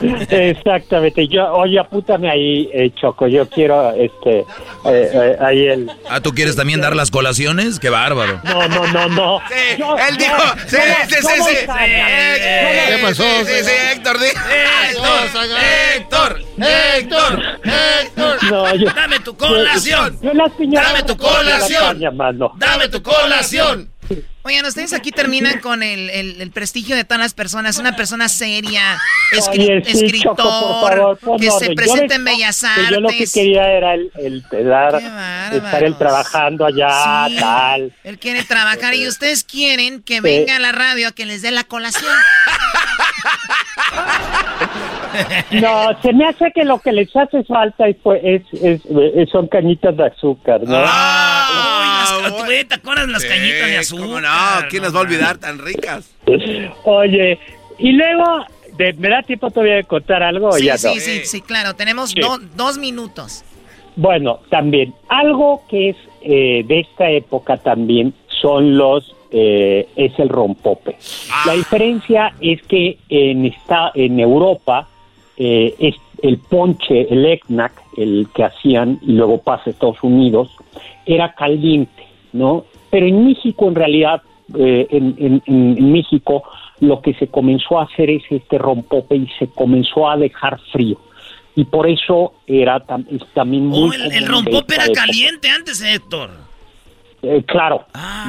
Exactamente. 0.00 1.26
Yo, 1.28 1.52
oye, 1.52 1.78
apúntame 1.78 2.30
ahí, 2.30 2.68
eh, 2.72 2.90
Choco. 2.94 3.26
Yo 3.26 3.48
quiero, 3.48 3.92
este, 3.92 4.40
eh, 4.40 4.44
eh, 4.84 5.36
ahí 5.40 5.66
el. 5.66 5.90
Ah, 6.08 6.20
¿tú 6.20 6.32
quieres 6.32 6.56
también 6.56 6.80
dar 6.80 6.94
las 6.94 7.10
colaciones? 7.10 7.78
¡Qué 7.78 7.90
bárbaro! 7.90 8.40
No, 8.44 8.68
no, 8.68 8.86
no, 8.86 9.08
no. 9.08 9.40
Sí, 9.48 9.82
él 10.08 10.16
dijo, 10.16 10.42
sí, 10.66 10.76
sí, 11.08 11.14
sí, 11.14 11.16
sí, 11.20 11.42
sí. 11.42 11.66
¿Qué 11.66 12.98
pasó? 13.02 13.22
Sí, 13.22 13.44
sí, 13.46 13.64
sí, 13.64 13.70
Héctor. 13.94 14.16
Héctor, 15.96 16.40
Héctor, 16.58 17.42
Héctor. 17.64 18.50
No, 18.50 18.74
yo, 18.74 18.90
Dame 18.94 19.20
tu 19.20 19.36
colación. 19.36 20.18
yo 20.22 20.32
las 20.32 20.52
piñatas 20.52 20.92
Dame 20.92 21.02
tu 21.04 21.16
colación. 21.16 22.00
Dame 22.58 22.88
tu 22.88 23.02
colación. 23.02 23.90
Oigan, 24.42 24.64
ustedes 24.64 24.92
aquí 24.94 25.10
terminan 25.10 25.60
con 25.60 25.82
el, 25.82 26.08
el- 26.10 26.40
el 26.40 26.50
prestigio 26.50 26.96
de 26.96 27.04
todas 27.04 27.20
las 27.20 27.34
personas. 27.34 27.76
Una 27.78 27.94
persona 27.96 28.28
seria, 28.30 28.98
escri- 29.32 29.64
Oye, 29.64 29.82
sí, 29.84 30.04
escritor, 30.04 30.36
Choco, 30.36 30.88
favor, 30.88 31.18
que 31.38 31.50
se 31.50 31.56
orden. 31.56 31.68
Yo 31.70 31.74
presenta 31.74 32.14
en 32.14 32.24
Bellas 32.24 32.64
que 32.74 32.90
Yo 32.94 33.00
lo 33.00 33.08
que 33.08 33.14
Artes. 33.16 33.32
quería 33.32 33.68
era 33.70 33.94
el, 33.94 34.10
dar, 34.64 34.94
estar 35.52 35.84
él 35.84 35.98
trabajando 35.98 36.64
allá, 36.64 37.26
Sí. 37.28 37.36
tal. 37.38 37.92
Él 38.04 38.18
quiere 38.18 38.42
trabajar 38.44 38.94
y 38.94 39.06
ustedes 39.06 39.44
quieren 39.44 40.02
que 40.02 40.22
venga 40.22 40.56
a 40.56 40.60
la 40.60 40.72
radio 40.72 41.08
a 41.08 41.12
que 41.12 41.26
les 41.26 41.42
dé 41.42 41.50
la 41.50 41.64
colación. 41.64 42.10
No, 45.50 46.00
se 46.02 46.12
me 46.12 46.26
hace 46.26 46.50
que 46.54 46.64
lo 46.64 46.78
que 46.80 46.92
les 46.92 47.14
hace 47.16 47.42
falta 47.44 47.88
es, 47.88 47.96
pues, 48.02 48.20
es, 48.22 48.42
es- 48.62 48.82
es- 49.14 49.30
son 49.30 49.46
cañitas 49.48 49.96
de 49.96 50.06
azúcar, 50.06 50.60
¿no? 50.64 50.76
Ay, 50.76 52.22
las, 52.22 52.44
güey, 52.44 52.64
¿te 52.64 52.74
acuerdas 52.74 53.06
de 53.06 53.12
las 53.12 53.24
cañitas 53.24 53.66
de 53.68 53.78
azúcar? 53.78 54.06
¿Cómo 54.06 54.20
no? 54.20 54.28
¿Quién 54.70 54.82
las 54.82 54.94
va 54.94 54.98
a 54.98 55.02
olvidar 55.02 55.38
tan 55.38 55.58
ricas? 55.58 56.14
Oye, 56.84 57.38
y 57.78 57.92
luego, 57.92 58.44
¿de- 58.76 58.92
¿me 58.94 59.08
da 59.08 59.22
tiempo 59.22 59.50
todavía 59.50 59.76
de 59.76 59.84
contar 59.84 60.22
algo 60.22 60.52
Sí, 60.52 60.64
ya 60.66 60.78
sí, 60.78 60.88
no? 60.94 61.00
sí, 61.00 61.20
sí, 61.24 61.40
claro. 61.40 61.74
Tenemos 61.74 62.10
Sí. 62.10 62.20
do- 62.20 62.38
dos 62.56 62.78
minutos. 62.78 63.44
Bueno, 63.96 64.40
también, 64.50 64.94
algo 65.08 65.62
que 65.68 65.90
es 65.90 65.96
eh, 66.22 66.62
de 66.66 66.80
esta 66.80 67.08
época 67.10 67.56
también 67.58 68.12
son 68.40 68.76
los 68.76 69.14
eh, 69.30 69.86
es 69.96 70.18
el 70.18 70.28
rompope. 70.30 70.96
La 71.44 71.52
diferencia 71.52 72.32
es 72.40 72.62
que 72.62 72.98
en, 73.10 73.44
esta, 73.44 73.90
en 73.94 74.18
Europa 74.20 74.88
eh, 75.38 75.74
es 75.78 75.94
el 76.22 76.38
ponche, 76.38 77.06
el 77.12 77.24
ECNAC, 77.24 77.72
el 77.96 78.26
que 78.34 78.44
hacían 78.44 78.98
y 79.02 79.12
luego 79.12 79.38
pasa 79.42 79.62
a 79.66 79.70
Estados 79.70 80.02
Unidos, 80.02 80.50
era 81.06 81.32
caliente, 81.34 82.02
¿no? 82.32 82.64
Pero 82.90 83.06
en 83.06 83.24
México, 83.26 83.68
en 83.68 83.74
realidad, 83.76 84.22
eh, 84.58 84.86
en, 84.90 85.14
en- 85.18 85.42
en 85.46 85.92
México, 85.92 86.42
lo 86.80 87.00
que 87.02 87.14
se 87.14 87.28
comenzó 87.28 87.78
a 87.78 87.84
hacer 87.84 88.10
es 88.10 88.22
este 88.30 88.58
rompope 88.58 89.16
y 89.16 89.28
se 89.38 89.46
comenzó 89.48 90.08
a 90.08 90.16
dejar 90.16 90.58
frío. 90.72 90.98
Y 91.56 91.64
por 91.64 91.88
eso 91.88 92.34
era 92.46 92.84
tam- 92.86 93.06
es 93.10 93.24
también 93.34 93.66
muy... 93.66 93.90
Oh, 93.90 93.92
el, 93.92 94.12
el 94.12 94.26
rompope 94.26 94.74
era 94.74 94.84
caliente 94.94 95.48
antes, 95.50 95.82
Héctor. 95.82 96.30
Eh, 97.22 97.42
claro. 97.46 97.82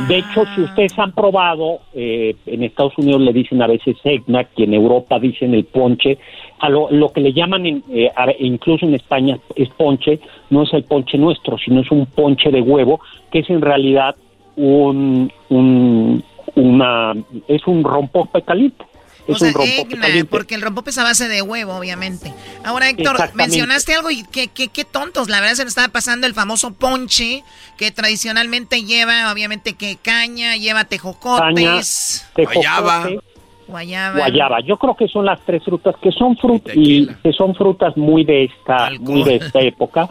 De 0.08 0.18
hecho, 0.18 0.44
si 0.56 0.62
ustedes 0.62 0.98
han 0.98 1.12
probado, 1.12 1.80
eh, 1.94 2.36
en 2.48 2.64
Estados 2.64 2.98
Unidos 2.98 3.22
le 3.22 3.34
dicen 3.34 3.62
a 3.62 3.68
veces 3.68 3.98
eggnog 4.04 4.48
y 4.56 4.64
en 4.64 4.74
Europa 4.74 5.20
dicen 5.20 5.54
el 5.54 5.66
ponche. 5.66 6.18
A 6.60 6.70
lo, 6.70 6.90
lo 6.92 7.10
que 7.10 7.22
le 7.22 7.32
llaman, 7.32 7.66
en, 7.66 7.84
eh, 7.92 8.10
a- 8.16 8.34
incluso 8.40 8.86
en 8.88 8.96
España, 8.96 9.38
es 9.56 9.70
ponche, 9.70 10.20
no 10.50 10.64
es 10.64 10.74
el 10.74 10.84
ponche 10.84 11.18
nuestro, 11.18 11.58
sino 11.58 11.82
es 11.82 11.92
un 11.92 12.06
ponche 12.08 12.50
de 12.50 12.62
huevo, 12.62 13.00
que 13.32 13.40
es 13.40 13.50
en 13.50 13.62
realidad 13.62 14.16
un, 14.56 15.32
un 15.50 16.24
una 16.56 17.14
es 17.48 17.66
un 17.68 17.84
rompope 17.84 18.42
caliente. 18.42 18.84
Es 19.30 19.36
O 19.36 19.40
sea, 19.40 19.48
un 19.50 19.54
rompope 19.54 19.82
eggnog, 19.82 20.00
caliente. 20.02 20.26
porque 20.30 20.56
el 20.56 20.62
rompope 20.62 20.90
es 20.90 20.98
a 20.98 21.04
base 21.04 21.28
de 21.28 21.42
huevo, 21.42 21.76
obviamente. 21.76 22.34
Ahora, 22.64 22.90
Héctor, 22.90 23.18
mencionaste 23.36 23.94
algo 23.94 24.10
y 24.10 24.24
qué, 24.24 24.48
qué, 24.48 24.70
qué 24.70 24.86
tontos. 24.86 25.30
La 25.30 25.40
verdad 25.40 25.56
se 25.56 25.64
nos 25.64 25.72
estaba 25.72 25.90
pasando 25.90 26.26
el 26.28 26.34
famoso 26.34 26.74
ponche, 26.74 27.44
que 27.78 27.92
tradicionalmente 27.92 28.84
lleva, 28.84 29.32
obviamente, 29.32 29.74
que 29.74 29.98
caña, 30.02 30.56
lleva 30.58 30.80
Caña, 30.86 30.90
tejocotes, 30.90 32.28
tejocote, 32.36 33.20
guayaba. 33.68 34.18
guayaba. 34.18 34.60
Yo 34.62 34.78
creo 34.78 34.96
que 34.96 35.08
son 35.08 35.26
las 35.26 35.40
tres 35.46 35.64
frutas 35.64 35.96
que 36.02 36.12
son 36.12 36.36
frutas 36.38 36.76
y 36.76 37.08
que 37.24 37.32
son 37.34 37.54
frutas 37.56 37.96
muy 37.98 38.24
de 38.24 38.46
esta 38.46 38.90
muy 39.00 39.24
de 39.24 39.36
esta 39.36 39.62
época. 39.62 40.10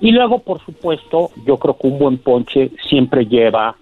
Y 0.00 0.12
luego, 0.12 0.40
por 0.40 0.64
supuesto, 0.64 1.30
yo 1.44 1.56
creo 1.56 1.76
que 1.76 1.86
un 1.88 1.98
buen 1.98 2.18
ponche 2.18 2.70
siempre 2.88 3.24
lleva 3.26 3.76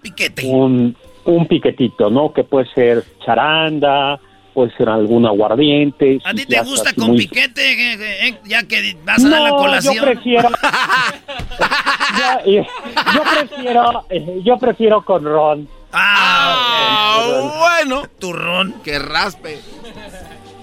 un 0.45 0.95
un 1.25 1.45
piquetito, 1.45 2.09
¿no? 2.09 2.31
Que 2.31 2.43
puede 2.45 2.71
ser 2.73 3.03
charanda, 3.25 4.17
puede 4.57 4.75
ser 4.75 4.89
algún 4.89 5.23
aguardiente. 5.27 6.19
¿A 6.25 6.33
ti 6.33 6.43
te 6.47 6.59
gusta 6.63 6.91
con 6.93 7.09
muy- 7.09 7.17
piquete? 7.19 7.61
eh, 7.61 7.93
eh, 7.93 8.27
eh, 8.29 8.39
ya 8.45 8.63
que 8.63 8.97
vas 9.05 9.23
a 9.23 9.29
dar 9.29 9.41
la 9.43 9.49
No, 9.49 9.57
colación. 9.57 9.93
yo 9.93 10.01
prefiero. 10.01 10.49
yo, 12.17 12.51
eh, 12.51 12.67
yo 13.13 13.21
prefiero, 13.21 14.05
eh, 14.09 14.41
yo 14.43 14.57
prefiero 14.57 15.05
con 15.05 15.23
ron. 15.25 15.69
Ah, 15.93 17.51
bueno. 17.59 18.01
Turrón. 18.19 18.73
Que 18.83 18.97
raspe. 18.97 19.59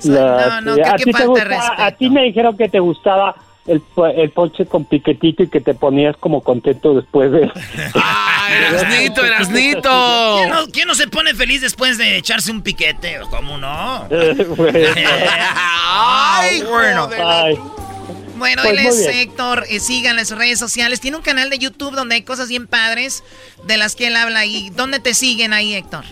La- 0.03 0.61
no, 0.61 0.73
no, 0.73 0.75
que- 0.75 0.83
a 0.83 0.93
que 0.97 1.05
ti 1.05 1.13
te 1.13 1.19
falta 1.25 1.45
de 1.45 1.55
gusta- 1.55 1.87
a 1.87 1.91
ti 1.93 2.11
me 2.11 2.23
dijeron 2.25 2.57
que 2.57 2.69
te 2.69 2.81
gustaba 2.81 3.37
el, 3.67 3.83
el 4.17 4.31
ponche 4.31 4.67
con 4.67 4.85
piquetito 4.85 5.43
y 5.43 5.49
que 5.49 5.61
te 5.61 5.75
ponías 5.75 6.17
como 6.19 6.43
contento 6.43 6.95
después 6.95 7.33
de. 7.33 7.51
Erasnito, 8.51 9.25
Erasnito. 9.25 10.37
¿Quién 10.39 10.51
no, 10.51 10.67
quién 10.69 10.89
no 10.89 10.95
se 10.95 11.09
pone 11.09 11.35
feliz 11.35 11.61
después 11.63 11.97
de 11.99 12.17
echarse 12.19 12.51
un 12.51 12.63
piquete? 12.63 13.21
¿Cómo 13.31 13.57
no? 13.59 14.07
Ay, 15.87 16.63
bueno. 16.63 17.09
Ay. 17.25 17.59
Bueno, 18.37 18.63
Pues 18.63 18.79
él 18.79 18.87
es. 18.87 19.07
Héctor, 19.07 19.65
eh, 19.71 19.81
síganlo 19.81 20.21
en 20.21 20.27
sus 20.27 20.37
redes 20.37 20.59
sociales. 20.59 21.01
Tiene 21.01 21.17
un 21.17 21.23
canal 21.23 21.51
de 21.51 21.59
YouTube 21.59 21.95
donde 21.95 22.17
hay 22.17 22.23
cosas 22.23 22.49
bien 22.49 22.67
padres 22.67 23.23
de 23.67 23.77
las 23.77 23.95
que 23.95 24.09
él 24.09 24.17
habla. 24.17 24.45
¿Y 24.45 24.71
dónde 24.71 24.99
te 24.99 25.15
siguen 25.15 25.53
ahí, 25.53 25.75
Héctor? 25.75 26.05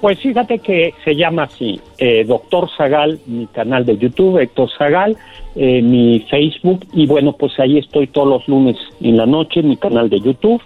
Pues 0.00 0.20
fíjate 0.20 0.60
que 0.60 0.94
se 1.04 1.16
llama 1.16 1.44
así, 1.44 1.80
eh, 1.98 2.24
Doctor 2.24 2.70
Zagal, 2.76 3.18
mi 3.26 3.46
canal 3.46 3.84
de 3.84 3.98
YouTube, 3.98 4.38
Héctor 4.38 4.70
Zagal, 4.78 5.16
eh, 5.56 5.82
mi 5.82 6.20
Facebook, 6.30 6.86
y 6.92 7.06
bueno, 7.06 7.32
pues 7.32 7.58
ahí 7.58 7.78
estoy 7.78 8.06
todos 8.06 8.28
los 8.28 8.48
lunes 8.48 8.76
en 9.00 9.16
la 9.16 9.26
noche, 9.26 9.60
mi 9.60 9.76
canal 9.76 10.08
de 10.08 10.20
YouTube, 10.20 10.62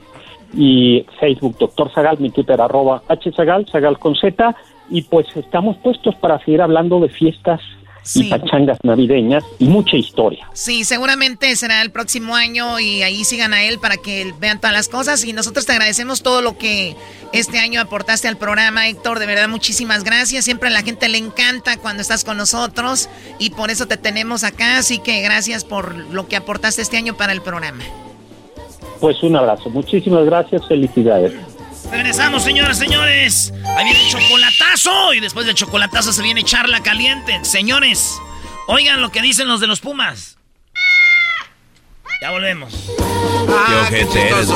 y 0.55 1.07
Facebook 1.18 1.57
Doctor 1.59 1.91
Zagal, 1.93 2.18
mi 2.18 2.28
Twitter 2.28 2.61
arroba 2.61 3.03
hzagal, 3.09 3.66
Zagal 3.72 3.99
con 3.99 4.14
Z, 4.16 4.55
y 4.91 5.01
pues 5.03 5.26
estamos 5.35 5.78
puestos 5.78 6.14
para 6.16 6.39
seguir 6.41 6.61
hablando 6.61 7.01
de 7.01 7.09
fiestas 7.09 7.62
Sí. 8.03 8.26
y 8.26 8.30
pachangas 8.30 8.78
navideñas 8.82 9.44
y 9.59 9.66
mucha 9.66 9.96
historia. 9.96 10.48
Sí, 10.55 10.84
seguramente 10.84 11.55
será 11.57 11.82
el 11.82 11.90
próximo 11.90 12.34
año 12.34 12.80
y 12.80 13.03
ahí 13.03 13.24
sigan 13.24 13.55
a 13.55 13.62
él 13.62 13.78
para 13.78 13.96
que 13.96 14.34
vean 14.40 14.61
todas 14.61 14.74
las 14.74 14.88
cosas. 14.88 15.24
Y 15.24 15.32
nosotros 15.32 15.66
te 15.66 15.72
agradecemos 15.72 16.22
todo 16.22 16.42
lo 16.42 16.59
que 16.59 16.96
este 17.32 17.59
año 17.59 17.80
aportaste 17.80 18.28
al 18.28 18.36
programa, 18.36 18.88
Héctor. 18.88 19.18
De 19.18 19.26
verdad, 19.26 19.48
muchísimas 19.48 20.05
gracias. 20.05 20.44
Siempre 20.44 20.68
a 20.68 20.72
la 20.72 20.82
gente 20.82 21.09
le 21.09 21.18
encanta 21.18 21.76
cuando 21.76 22.03
estás 22.03 22.24
con 22.24 22.36
nosotros 22.36 23.09
y 23.38 23.50
por 23.50 23.70
eso 23.70 23.86
te 23.86 23.96
tenemos 23.96 24.44
acá. 24.44 24.78
Así 24.78 24.98
que 24.98 25.22
gracias 25.22 25.64
por 25.64 25.94
lo 25.94 26.26
que 26.26 26.36
aportaste 26.36 26.82
este 26.82 26.96
año 26.96 27.16
para 27.16 27.32
el 27.32 27.42
programa. 27.42 27.84
Pues 29.00 29.22
un 29.22 29.34
abrazo, 29.34 29.68
muchísimas 29.70 30.24
gracias, 30.26 30.66
felicidades. 30.68 31.32
Regresamos, 31.93 32.43
señoras, 32.43 32.78
señores. 32.78 33.53
Ahí 33.76 33.84
viene 33.84 34.01
el 34.03 34.09
chocolatazo. 34.09 35.12
Y 35.12 35.20
después 35.20 35.45
del 35.45 35.55
chocolatazo 35.55 36.11
se 36.11 36.22
viene 36.22 36.43
charla 36.43 36.82
caliente. 36.82 37.45
Señores, 37.45 38.18
oigan 38.66 39.03
lo 39.03 39.12
que 39.12 39.20
dicen 39.20 39.47
los 39.47 39.61
de 39.61 39.66
los 39.66 39.80
Pumas. 39.80 40.38
Ya 42.22 42.30
volvemos. 42.30 42.72
Qué 43.66 43.74
ojete 43.74 44.28
eres, 44.28 44.49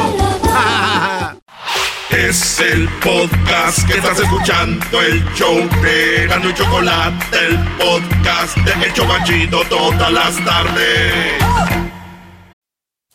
Es 2.11 2.61
el 2.61 2.89
podcast 3.01 3.87
que 3.87 3.99
estás 3.99 4.19
escuchando, 4.19 5.03
el 5.03 5.23
show 5.35 5.69
de 5.83 6.27
Gano 6.29 6.49
y 6.49 6.55
Chocolate, 6.55 7.39
el 7.39 7.59
podcast 7.77 8.57
de 8.59 8.87
El 8.87 8.93
Chocachito 8.95 9.63
todas 9.69 10.11
las 10.11 10.43
tardes. 10.43 11.86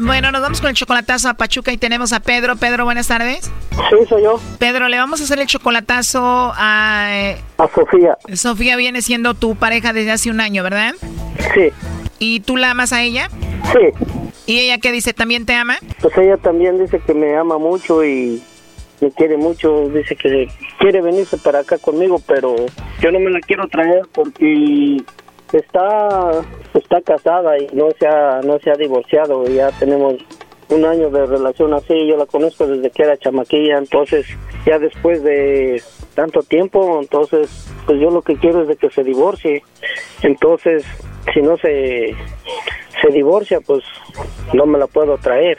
Bueno, 0.00 0.32
nos 0.32 0.40
vamos 0.40 0.60
con 0.62 0.70
el 0.70 0.76
chocolatazo 0.76 1.28
a 1.28 1.34
Pachuca 1.34 1.72
y 1.72 1.76
tenemos 1.76 2.14
a 2.14 2.20
Pedro. 2.20 2.56
Pedro, 2.56 2.84
buenas 2.84 3.08
tardes. 3.08 3.50
Sí, 3.70 3.96
soy 4.08 4.22
yo. 4.22 4.40
Pedro, 4.58 4.88
le 4.88 4.96
vamos 4.96 5.20
a 5.20 5.24
hacer 5.24 5.38
el 5.40 5.46
chocolatazo 5.46 6.52
a... 6.56 7.08
eh, 7.12 7.36
A 7.58 7.68
Sofía. 7.68 8.16
Sofía 8.34 8.76
viene 8.76 9.02
siendo 9.02 9.34
tu 9.34 9.56
pareja 9.56 9.92
desde 9.92 10.12
hace 10.12 10.30
un 10.30 10.40
año, 10.40 10.62
¿verdad? 10.62 10.94
Sí. 11.54 11.68
¿Y 12.18 12.40
tú 12.40 12.56
la 12.56 12.70
amas 12.70 12.94
a 12.94 13.02
ella? 13.02 13.28
Sí. 13.72 14.06
¿Y 14.46 14.60
ella 14.60 14.78
qué 14.78 14.90
dice? 14.90 15.12
¿También 15.12 15.44
te 15.44 15.54
ama? 15.54 15.76
Pues 16.00 16.16
ella 16.16 16.38
también 16.38 16.78
dice 16.78 16.98
que 17.06 17.12
me 17.12 17.36
ama 17.36 17.58
mucho 17.58 18.02
y, 18.02 18.42
me 19.00 19.10
quiere 19.12 19.36
mucho, 19.36 19.88
dice 19.88 20.16
que 20.16 20.48
quiere 20.78 21.00
venirse 21.00 21.36
para 21.38 21.60
acá 21.60 21.78
conmigo, 21.78 22.20
pero 22.26 22.56
yo 23.00 23.10
no 23.10 23.18
me 23.18 23.30
la 23.30 23.40
quiero 23.40 23.66
traer 23.68 24.02
porque 24.12 25.02
está 25.58 26.42
está 26.74 27.00
casada 27.02 27.58
y 27.58 27.66
no 27.72 27.88
se 27.98 28.06
ha 28.06 28.40
no 28.42 28.58
se 28.58 28.70
ha 28.70 28.74
divorciado, 28.74 29.44
ya 29.46 29.70
tenemos 29.78 30.14
un 30.68 30.84
año 30.84 31.10
de 31.10 31.26
relación 31.26 31.74
así, 31.74 32.06
yo 32.06 32.16
la 32.16 32.26
conozco 32.26 32.66
desde 32.66 32.90
que 32.90 33.02
era 33.02 33.16
chamaquilla, 33.16 33.78
entonces 33.78 34.26
ya 34.64 34.78
después 34.78 35.22
de 35.22 35.82
tanto 36.14 36.42
tiempo, 36.42 36.98
entonces 37.00 37.68
pues 37.86 38.00
yo 38.00 38.10
lo 38.10 38.22
que 38.22 38.36
quiero 38.36 38.62
es 38.62 38.68
de 38.68 38.76
que 38.76 38.90
se 38.90 39.02
divorcie. 39.02 39.62
Entonces, 40.22 40.84
si 41.32 41.40
no 41.42 41.56
se 41.56 42.14
se 43.00 43.08
divorcia, 43.12 43.60
pues 43.60 43.82
no 44.52 44.66
me 44.66 44.78
la 44.78 44.86
puedo 44.86 45.16
traer. 45.18 45.58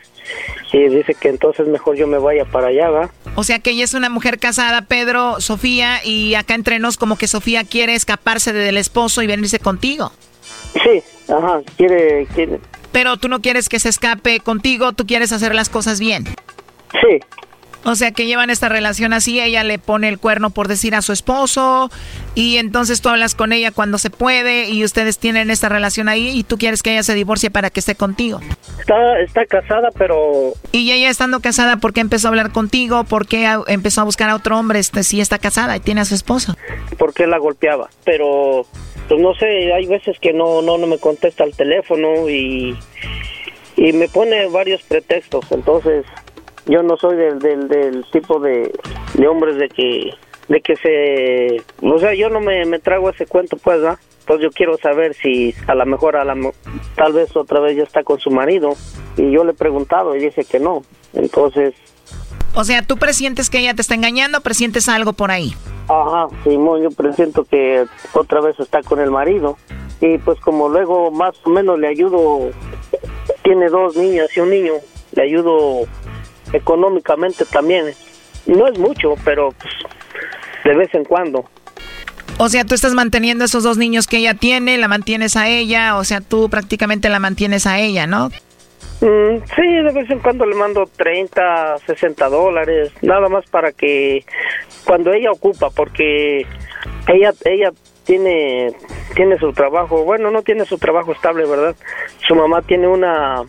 Y 0.72 0.88
dice 0.88 1.16
que 1.20 1.30
entonces 1.30 1.68
mejor 1.68 1.96
yo 1.96 2.08
me 2.08 2.20
vaya 2.20 2.46
para 2.46 2.68
allá, 2.68 2.90
¿va? 2.90 3.10
O 3.36 3.44
sea 3.44 3.60
que 3.60 3.72
ella 3.72 3.84
es 3.84 3.94
una 3.94 4.10
mujer 4.10 4.40
casada, 4.40 4.82
Pedro, 4.84 5.40
Sofía, 5.40 6.04
y 6.04 6.36
acá 6.36 6.54
entre 6.56 6.80
nos 6.80 6.98
como 6.98 7.18
que 7.18 7.28
Sofía 7.28 7.64
quiere 7.64 7.96
escaparse 7.96 8.52
del 8.54 8.78
esposo 8.78 9.22
y 9.22 9.28
venirse 9.28 9.60
contigo. 9.60 10.12
Sí, 10.74 11.02
ajá, 11.32 11.62
quiere, 11.78 12.28
quiere. 12.36 12.60
Pero 12.92 13.18
tú 13.18 13.30
no 13.30 13.42
quieres 13.42 13.70
que 13.70 13.80
se 13.80 13.90
escape 13.90 14.42
contigo, 14.42 14.92
tú 14.94 15.06
quieres 15.06 15.32
hacer 15.32 15.56
las 15.56 15.70
cosas 15.70 16.00
bien. 16.00 16.26
Sí. 16.92 17.20
O 17.84 17.96
sea 17.96 18.12
que 18.12 18.28
llevan 18.28 18.50
esta 18.50 18.70
relación 18.70 19.12
así, 19.12 19.40
ella 19.40 19.64
le 19.64 19.80
pone 19.80 20.08
el 20.08 20.20
cuerno 20.20 20.52
por 20.52 20.68
decir 20.68 20.94
a 20.94 21.02
su 21.02 21.14
esposo 21.14 21.90
y 22.36 22.58
entonces 22.58 23.02
tú 23.02 23.10
hablas 23.10 23.34
con 23.34 23.54
ella 23.54 23.72
cuando 23.72 23.98
se 23.98 24.12
puede 24.12 24.70
y 24.70 24.84
ustedes 24.84 25.18
tienen 25.18 25.50
esta 25.50 25.68
relación 25.68 26.08
ahí 26.08 26.30
y 26.30 26.44
tú 26.44 26.58
quieres 26.58 26.84
que 26.84 26.92
ella 26.92 27.04
se 27.04 27.16
divorcie 27.16 27.50
para 27.50 27.72
que 27.72 27.80
esté 27.80 27.96
contigo. 27.96 28.40
Está, 28.80 29.20
está 29.20 29.46
casada, 29.46 29.90
pero... 29.98 30.54
Y 30.72 30.92
ella 30.92 31.10
estando 31.10 31.40
casada, 31.40 31.78
¿por 31.78 31.92
qué 31.94 32.02
empezó 32.02 32.28
a 32.28 32.30
hablar 32.30 32.52
contigo? 32.52 33.04
¿Por 33.04 33.28
qué 33.28 33.50
empezó 33.68 34.02
a 34.02 34.04
buscar 34.04 34.30
a 34.30 34.36
otro 34.36 34.60
hombre 34.60 34.80
este, 34.80 35.04
si 35.04 35.20
está 35.20 35.40
casada 35.40 35.76
y 35.76 35.80
tiene 35.80 36.02
a 36.02 36.06
su 36.06 36.14
esposo? 36.14 36.56
Porque 37.00 37.26
la 37.26 37.40
golpeaba, 37.40 37.90
pero 38.06 38.68
pues 39.08 39.20
no 39.20 39.34
sé, 39.36 39.74
hay 39.74 39.88
veces 39.88 40.18
que 40.20 40.34
no, 40.34 40.62
no, 40.62 40.78
no 40.78 40.88
me 40.88 41.00
contesta 41.00 41.44
el 41.44 41.56
teléfono 41.56 42.30
y, 42.30 42.78
y 43.76 43.94
me 43.94 44.08
pone 44.08 44.48
varios 44.48 44.84
pretextos, 44.84 45.46
entonces 45.52 46.06
yo 46.66 46.84
no 46.84 46.98
soy 46.98 47.18
del, 47.18 47.40
del, 47.40 47.68
del 47.68 48.06
tipo 48.12 48.40
de, 48.40 48.72
de 49.14 49.28
hombres 49.28 49.58
de 49.58 49.70
que 49.70 50.12
de 50.48 50.62
que 50.62 50.76
se 50.76 51.64
o 51.82 52.00
sea 52.00 52.14
yo 52.14 52.30
no 52.30 52.42
me, 52.42 52.66
me 52.66 52.80
trago 52.80 53.10
ese 53.10 53.26
cuento 53.26 53.58
pues 53.58 53.82
¿verdad? 53.82 54.00
entonces 54.22 54.44
yo 54.44 54.52
quiero 54.52 54.78
saber 54.78 55.16
si 55.16 55.54
a 55.68 55.76
lo 55.76 55.86
mejor 55.86 56.16
a 56.16 56.24
la 56.24 56.36
tal 56.96 57.14
vez 57.14 57.36
otra 57.36 57.60
vez 57.60 57.76
ya 57.76 57.84
está 57.84 58.04
con 58.04 58.20
su 58.20 58.32
marido. 58.32 58.74
Y 59.18 59.32
yo 59.32 59.44
le 59.44 59.52
he 59.52 59.56
preguntado 59.56 60.16
y 60.16 60.20
dice 60.20 60.46
que 60.46 60.60
no. 60.60 60.84
Entonces 61.14 61.74
o 62.54 62.64
sea 62.64 62.82
tú 62.82 62.98
presientes 62.98 63.50
que 63.50 63.60
ella 63.60 63.74
te 63.74 63.82
está 63.82 63.96
engañando 63.96 64.42
presientes 64.42 64.88
algo 64.90 65.14
por 65.14 65.32
ahí. 65.32 65.54
Ajá 65.90 66.28
Simón 66.44 66.82
yo 66.82 66.92
presiento 66.92 67.44
que 67.46 67.86
otra 68.14 68.42
vez 68.42 68.60
está 68.60 68.82
con 68.84 69.00
el 69.00 69.12
marido. 69.12 69.58
Y 70.00 70.18
pues 70.20 70.40
como 70.40 70.70
luego 70.70 71.12
más 71.12 71.36
o 71.44 71.50
menos 71.50 71.80
le 71.80 71.88
ayudo 71.88 72.52
tiene 73.44 73.70
dos 73.70 73.96
niñas 73.98 74.28
y 74.36 74.40
un 74.40 74.50
niño 74.50 74.74
le 75.14 75.24
ayudo 75.24 75.88
económicamente 76.54 77.46
también. 77.46 77.94
No 78.46 78.68
es 78.68 78.78
mucho, 78.78 79.16
pero 79.24 79.52
pues, 79.52 79.74
de 80.64 80.76
vez 80.76 80.94
en 80.94 81.06
cuando. 81.06 81.46
O 82.38 82.50
sea, 82.50 82.66
tú 82.66 82.74
estás 82.74 82.94
manteniendo 82.94 83.46
esos 83.46 83.64
dos 83.64 83.78
niños 83.78 84.08
que 84.08 84.18
ella 84.18 84.34
tiene, 84.34 84.78
la 84.78 84.88
mantienes 84.88 85.36
a 85.36 85.48
ella, 85.48 85.98
o 85.98 86.04
sea, 86.04 86.22
tú 86.22 86.50
prácticamente 86.50 87.10
la 87.10 87.20
mantienes 87.20 87.68
a 87.68 87.80
ella, 87.80 88.08
¿no? 88.08 88.30
Mm, 89.02 89.44
sí, 89.56 89.62
de 89.62 89.92
vez 89.94 90.10
en 90.10 90.20
cuando 90.20 90.46
le 90.46 90.56
mando 90.56 90.90
30, 90.96 91.78
60 91.86 92.30
dólares, 92.30 92.92
nada 93.02 93.30
más 93.30 93.46
para 93.50 93.72
que 93.72 94.26
cuando 94.86 95.12
ella 95.14 95.32
ocupa, 95.32 95.70
porque 95.70 96.46
ella 97.08 97.34
ella 97.46 97.72
tiene 98.04 98.74
tiene 99.16 99.38
su 99.38 99.52
trabajo, 99.54 100.04
bueno, 100.04 100.32
no 100.32 100.42
tiene 100.42 100.66
su 100.66 100.78
trabajo 100.78 101.12
estable, 101.12 101.46
¿verdad? 101.46 101.76
Su 102.28 102.36
mamá 102.36 102.62
tiene 102.62 102.88
una 102.88 103.44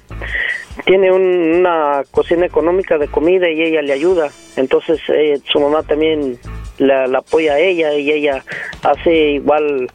tiene 0.84 1.12
una 1.12 2.02
cocina 2.10 2.46
económica 2.46 2.98
de 2.98 3.08
comida 3.08 3.48
y 3.48 3.62
ella 3.62 3.82
le 3.82 3.92
ayuda. 3.92 4.30
Entonces 4.56 5.00
eh, 5.08 5.40
su 5.50 5.60
mamá 5.60 5.82
también 5.82 6.38
la, 6.78 7.04
apoya 7.18 7.54
a 7.54 7.58
ella 7.58 7.94
y 7.94 8.10
ella 8.10 8.42
hace 8.82 9.32
igual, 9.32 9.90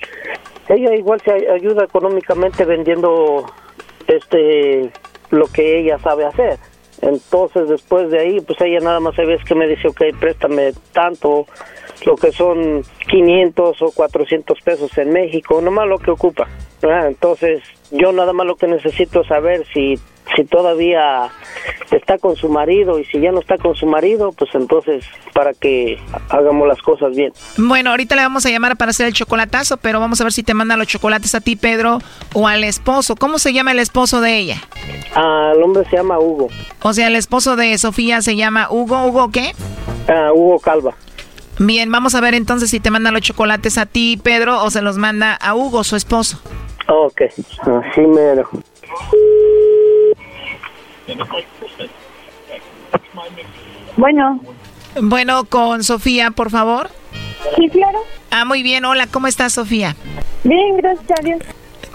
ella 0.70 0.96
igual 0.96 1.22
se 1.22 1.32
ayuda 1.32 1.84
económicamente 1.84 2.66
vendiendo 2.66 3.46
este 4.08 4.92
lo 5.30 5.48
que 5.48 5.80
ella 5.80 5.98
sabe 6.00 6.26
hacer. 6.26 6.58
Entonces 7.02 7.70
después 7.70 8.10
de 8.10 8.20
ahí, 8.20 8.42
pues 8.42 8.60
ella 8.62 8.80
nada 8.80 9.00
más 9.00 9.16
sabes 9.16 9.44
que 9.44 9.56
me 9.56 9.68
dice, 9.68 9.88
ok, 9.88 10.02
préstame 10.20 10.74
tanto, 10.94 11.46
lo 12.06 12.16
que 12.16 12.32
son 12.32 12.84
500 13.10 13.82
o 13.82 13.92
400 13.92 14.62
pesos 14.62 14.98
en 14.98 15.12
México, 15.12 15.62
nomás 15.62 15.88
lo 15.88 16.00
que 16.00 16.12
ocupa. 16.12 16.48
Entonces 16.82 17.64
yo 17.92 18.12
nada 18.12 18.34
más 18.34 18.46
lo 18.46 18.56
que 18.56 18.68
necesito 18.68 19.24
saber 19.24 19.66
si 19.74 20.00
si 20.36 20.44
todavía 20.44 21.30
está 21.92 22.18
con 22.18 22.36
su 22.36 22.50
marido 22.50 23.00
y 23.00 23.06
si 23.06 23.20
ya 23.20 23.32
no 23.32 23.40
está 23.40 23.58
con 23.58 23.76
su 23.76 23.86
marido, 23.86 24.32
pues 24.32 24.54
entonces 24.54 25.06
para 25.34 25.54
que 25.54 26.00
hagamos 26.30 26.68
las 26.68 26.82
cosas 26.82 27.16
bien. 27.16 27.32
Bueno, 27.58 27.92
ahorita 27.92 28.16
le 28.16 28.22
vamos 28.24 28.46
a 28.46 28.50
llamar 28.50 28.78
para 28.78 28.92
hacer 28.92 29.08
el 29.08 29.14
chocolatazo, 29.14 29.78
pero 29.78 30.00
vamos 30.00 30.20
a 30.20 30.26
ver 30.26 30.34
si 30.34 30.44
te 30.44 30.54
mandan 30.54 30.80
los 30.80 30.88
chocolates 30.88 31.34
a 31.36 31.42
ti, 31.42 31.56
Pedro, 31.56 32.00
o 32.34 32.48
al 32.48 32.64
esposo. 32.64 33.16
¿Cómo 33.16 33.40
se 33.40 33.54
llama 33.54 33.72
el 33.72 33.80
esposo 33.80 34.22
de 34.22 34.38
ella? 34.38 34.58
Ah, 35.16 35.54
el 35.56 35.64
hombre 35.64 35.84
se 35.90 35.98
llama 35.98 36.20
Hugo. 36.20 36.50
O 36.82 36.94
sea, 36.94 37.08
el 37.08 37.16
esposo 37.16 37.56
de 37.56 37.78
Sofía 37.78 38.22
se 38.22 38.36
llama 38.36 38.68
Hugo. 38.70 39.06
¿Hugo 39.06 39.32
qué? 39.32 39.54
Ah, 40.08 40.32
Hugo 40.34 40.60
Calva. 40.60 40.96
Bien, 41.60 41.92
vamos 41.92 42.14
a 42.16 42.22
ver 42.22 42.36
entonces 42.36 42.70
si 42.70 42.80
te 42.80 42.92
mandan 42.92 43.14
los 43.14 43.22
chocolates 43.24 43.78
a 43.78 43.86
ti, 43.86 44.20
Pedro, 44.22 44.64
o 44.64 44.70
se 44.70 44.82
los 44.82 44.98
manda 44.98 45.34
a 45.34 45.56
Hugo, 45.56 45.84
su 45.84 45.96
esposo. 45.96 46.40
Ok, 46.88 47.22
así 47.24 48.02
mero. 48.02 48.50
Bueno. 53.98 54.40
Bueno, 55.02 55.46
con 55.46 55.84
Sofía, 55.84 56.32
por 56.32 56.50
favor. 56.50 56.90
Sí, 57.56 57.70
claro. 57.70 58.00
Ah, 58.32 58.46
muy 58.46 58.64
bien. 58.64 58.86
Hola, 58.86 59.08
¿cómo 59.08 59.28
estás, 59.28 59.54
Sofía? 59.54 59.96
Bien, 60.44 60.78
gracias 60.78 61.20
a 61.20 61.24
Dios. 61.24 61.40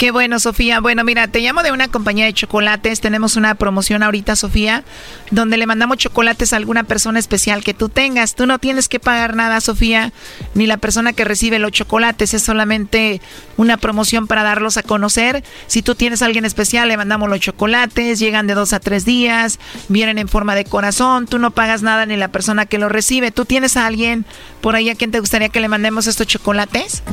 Qué 0.03 0.11
bueno, 0.11 0.41
Sofía. 0.41 0.81
Bueno, 0.81 1.05
mira, 1.05 1.29
te 1.29 1.39
llamo 1.39 1.63
de 1.63 1.71
una 1.71 1.87
compañía 1.87 2.25
de 2.25 2.33
chocolates. 2.33 3.01
Tenemos 3.01 3.37
una 3.37 3.55
promoción 3.55 4.03
ahorita, 4.03 4.35
Sofía, 4.35 4.83
donde 5.31 5.57
le 5.57 5.65
mandamos 5.65 5.99
chocolates 5.99 6.53
a 6.53 6.57
alguna 6.57 6.83
persona 6.83 7.21
especial 7.21 7.63
que 7.63 7.73
tú 7.73 7.89
tengas. 7.89 8.35
Tú 8.35 8.47
no 8.47 8.59
tienes 8.59 8.89
que 8.89 8.99
pagar 8.99 9.37
nada, 9.37 9.61
Sofía, 9.61 10.13
ni 10.57 10.67
la 10.67 10.79
persona 10.79 11.13
que 11.13 11.23
recibe 11.23 11.61
los 11.61 11.71
chocolates. 11.71 12.35
Es 12.35 12.43
solamente 12.43 13.21
una 13.57 13.77
promoción 13.77 14.27
para 14.27 14.43
darlos 14.43 14.77
a 14.77 14.83
conocer. 14.83 15.45
Si 15.69 15.83
tú 15.83 15.95
tienes 15.95 16.21
a 16.21 16.27
alguien 16.27 16.45
especial, 16.45 16.89
le 16.89 16.97
mandamos 16.97 17.31
los 17.31 17.39
chocolates. 17.39 18.19
Llegan 18.19 18.49
de 18.49 18.55
dos 18.55 18.73
a 18.73 18.81
tres 18.81 19.05
días. 19.05 19.61
Vienen 19.89 20.19
en 20.19 20.27
forma 20.27 20.57
de 20.57 20.65
corazón. 20.65 21.29
Tú 21.29 21.39
no 21.39 21.53
pagas 21.53 21.83
nada 21.83 22.07
ni 22.07 22.17
la 22.17 22.27
persona 22.27 22.67
que 22.67 22.79
los 22.79 22.91
recibe. 22.91 23.31
¿Tú 23.31 23.45
tienes 23.45 23.77
a 23.77 23.87
alguien 23.87 24.25
por 24.63 24.75
ahí 24.75 24.91
a 24.91 24.97
quien 24.97 25.13
te 25.13 25.21
gustaría 25.21 25.49
que 25.49 25.61
le 25.61 25.69
mandemos 25.69 26.09
estos 26.09 26.27
chocolates? 26.27 27.05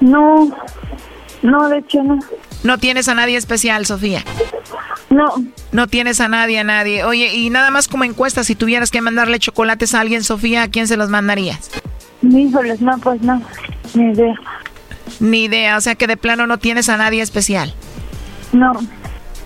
No, 0.00 0.56
no, 1.42 1.68
de 1.68 1.78
hecho 1.78 2.02
no. 2.02 2.18
¿No 2.64 2.78
tienes 2.78 3.08
a 3.08 3.14
nadie 3.14 3.36
especial, 3.36 3.86
Sofía? 3.86 4.24
No. 5.10 5.26
No 5.72 5.86
tienes 5.86 6.20
a 6.20 6.28
nadie, 6.28 6.58
a 6.58 6.64
nadie. 6.64 7.04
Oye, 7.04 7.34
y 7.34 7.50
nada 7.50 7.70
más 7.70 7.88
como 7.88 8.04
encuesta, 8.04 8.44
si 8.44 8.54
tuvieras 8.54 8.90
que 8.90 9.00
mandarle 9.00 9.38
chocolates 9.38 9.94
a 9.94 10.00
alguien, 10.00 10.24
Sofía, 10.24 10.62
¿a 10.64 10.68
quién 10.68 10.88
se 10.88 10.96
los 10.96 11.08
mandarías? 11.08 11.70
Híjoles, 12.22 12.80
no, 12.80 12.98
pues 12.98 13.22
no, 13.22 13.40
ni 13.94 14.12
idea. 14.12 14.34
Ni 15.20 15.44
idea, 15.44 15.76
o 15.76 15.80
sea 15.80 15.94
que 15.94 16.06
de 16.06 16.16
plano 16.16 16.46
no 16.46 16.58
tienes 16.58 16.88
a 16.88 16.96
nadie 16.96 17.22
especial. 17.22 17.72
No. 18.52 18.72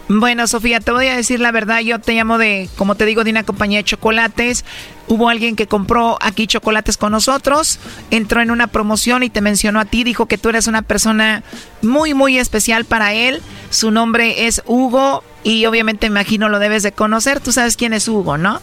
Bueno, 0.09 0.47
Sofía, 0.47 0.81
te 0.81 0.93
voy 0.93 1.07
a 1.07 1.17
decir 1.17 1.41
la 1.41 1.53
verdad. 1.53 1.81
Yo 1.81 1.99
te 1.99 2.13
llamo 2.13 2.37
de, 2.37 2.69
como 2.77 2.97
te 2.97 3.07
digo, 3.07 3.25
de 3.25 3.31
una 3.31 3.45
compañía 3.45 3.79
de 3.79 3.85
chocolates. 3.85 4.65
Hubo 5.13 5.29
alguien 5.29 5.57
que 5.57 5.67
compró 5.67 6.17
aquí 6.23 6.47
chocolates 6.47 6.97
con 6.97 7.13
nosotros, 7.13 7.79
entró 8.11 8.41
en 8.41 8.51
una 8.51 8.69
promoción 8.69 9.23
y 9.23 9.29
te 9.29 9.43
mencionó 9.43 9.79
a 9.79 9.85
ti, 9.85 10.05
dijo 10.05 10.25
que 10.25 10.39
tú 10.39 10.49
eres 10.49 10.69
una 10.69 10.81
persona 10.81 11.43
muy, 11.83 12.15
muy 12.15 12.39
especial 12.39 12.87
para 12.87 13.13
él. 13.13 13.43
Su 13.69 13.91
nombre 13.91 14.47
es 14.47 14.63
Hugo 14.65 15.23
y 15.45 15.67
obviamente 15.67 16.07
imagino 16.07 16.49
lo 16.49 16.59
debes 16.59 16.83
de 16.83 16.93
conocer. 16.93 17.41
Tú 17.41 17.53
sabes 17.53 17.77
quién 17.77 17.93
es 17.93 18.09
Hugo, 18.09 18.39
¿no? 18.39 18.63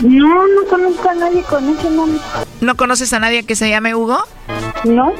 No, 0.00 0.46
no 0.46 0.64
conozco 0.68 1.08
a 1.08 1.14
nadie 1.14 1.42
con 1.44 1.66
ese 1.70 1.90
nombre. 1.90 2.20
¿No 2.60 2.76
conoces 2.76 3.10
a 3.14 3.20
nadie 3.20 3.44
que 3.44 3.56
se 3.56 3.70
llame 3.70 3.94
Hugo? 3.94 4.22
No. 4.84 5.14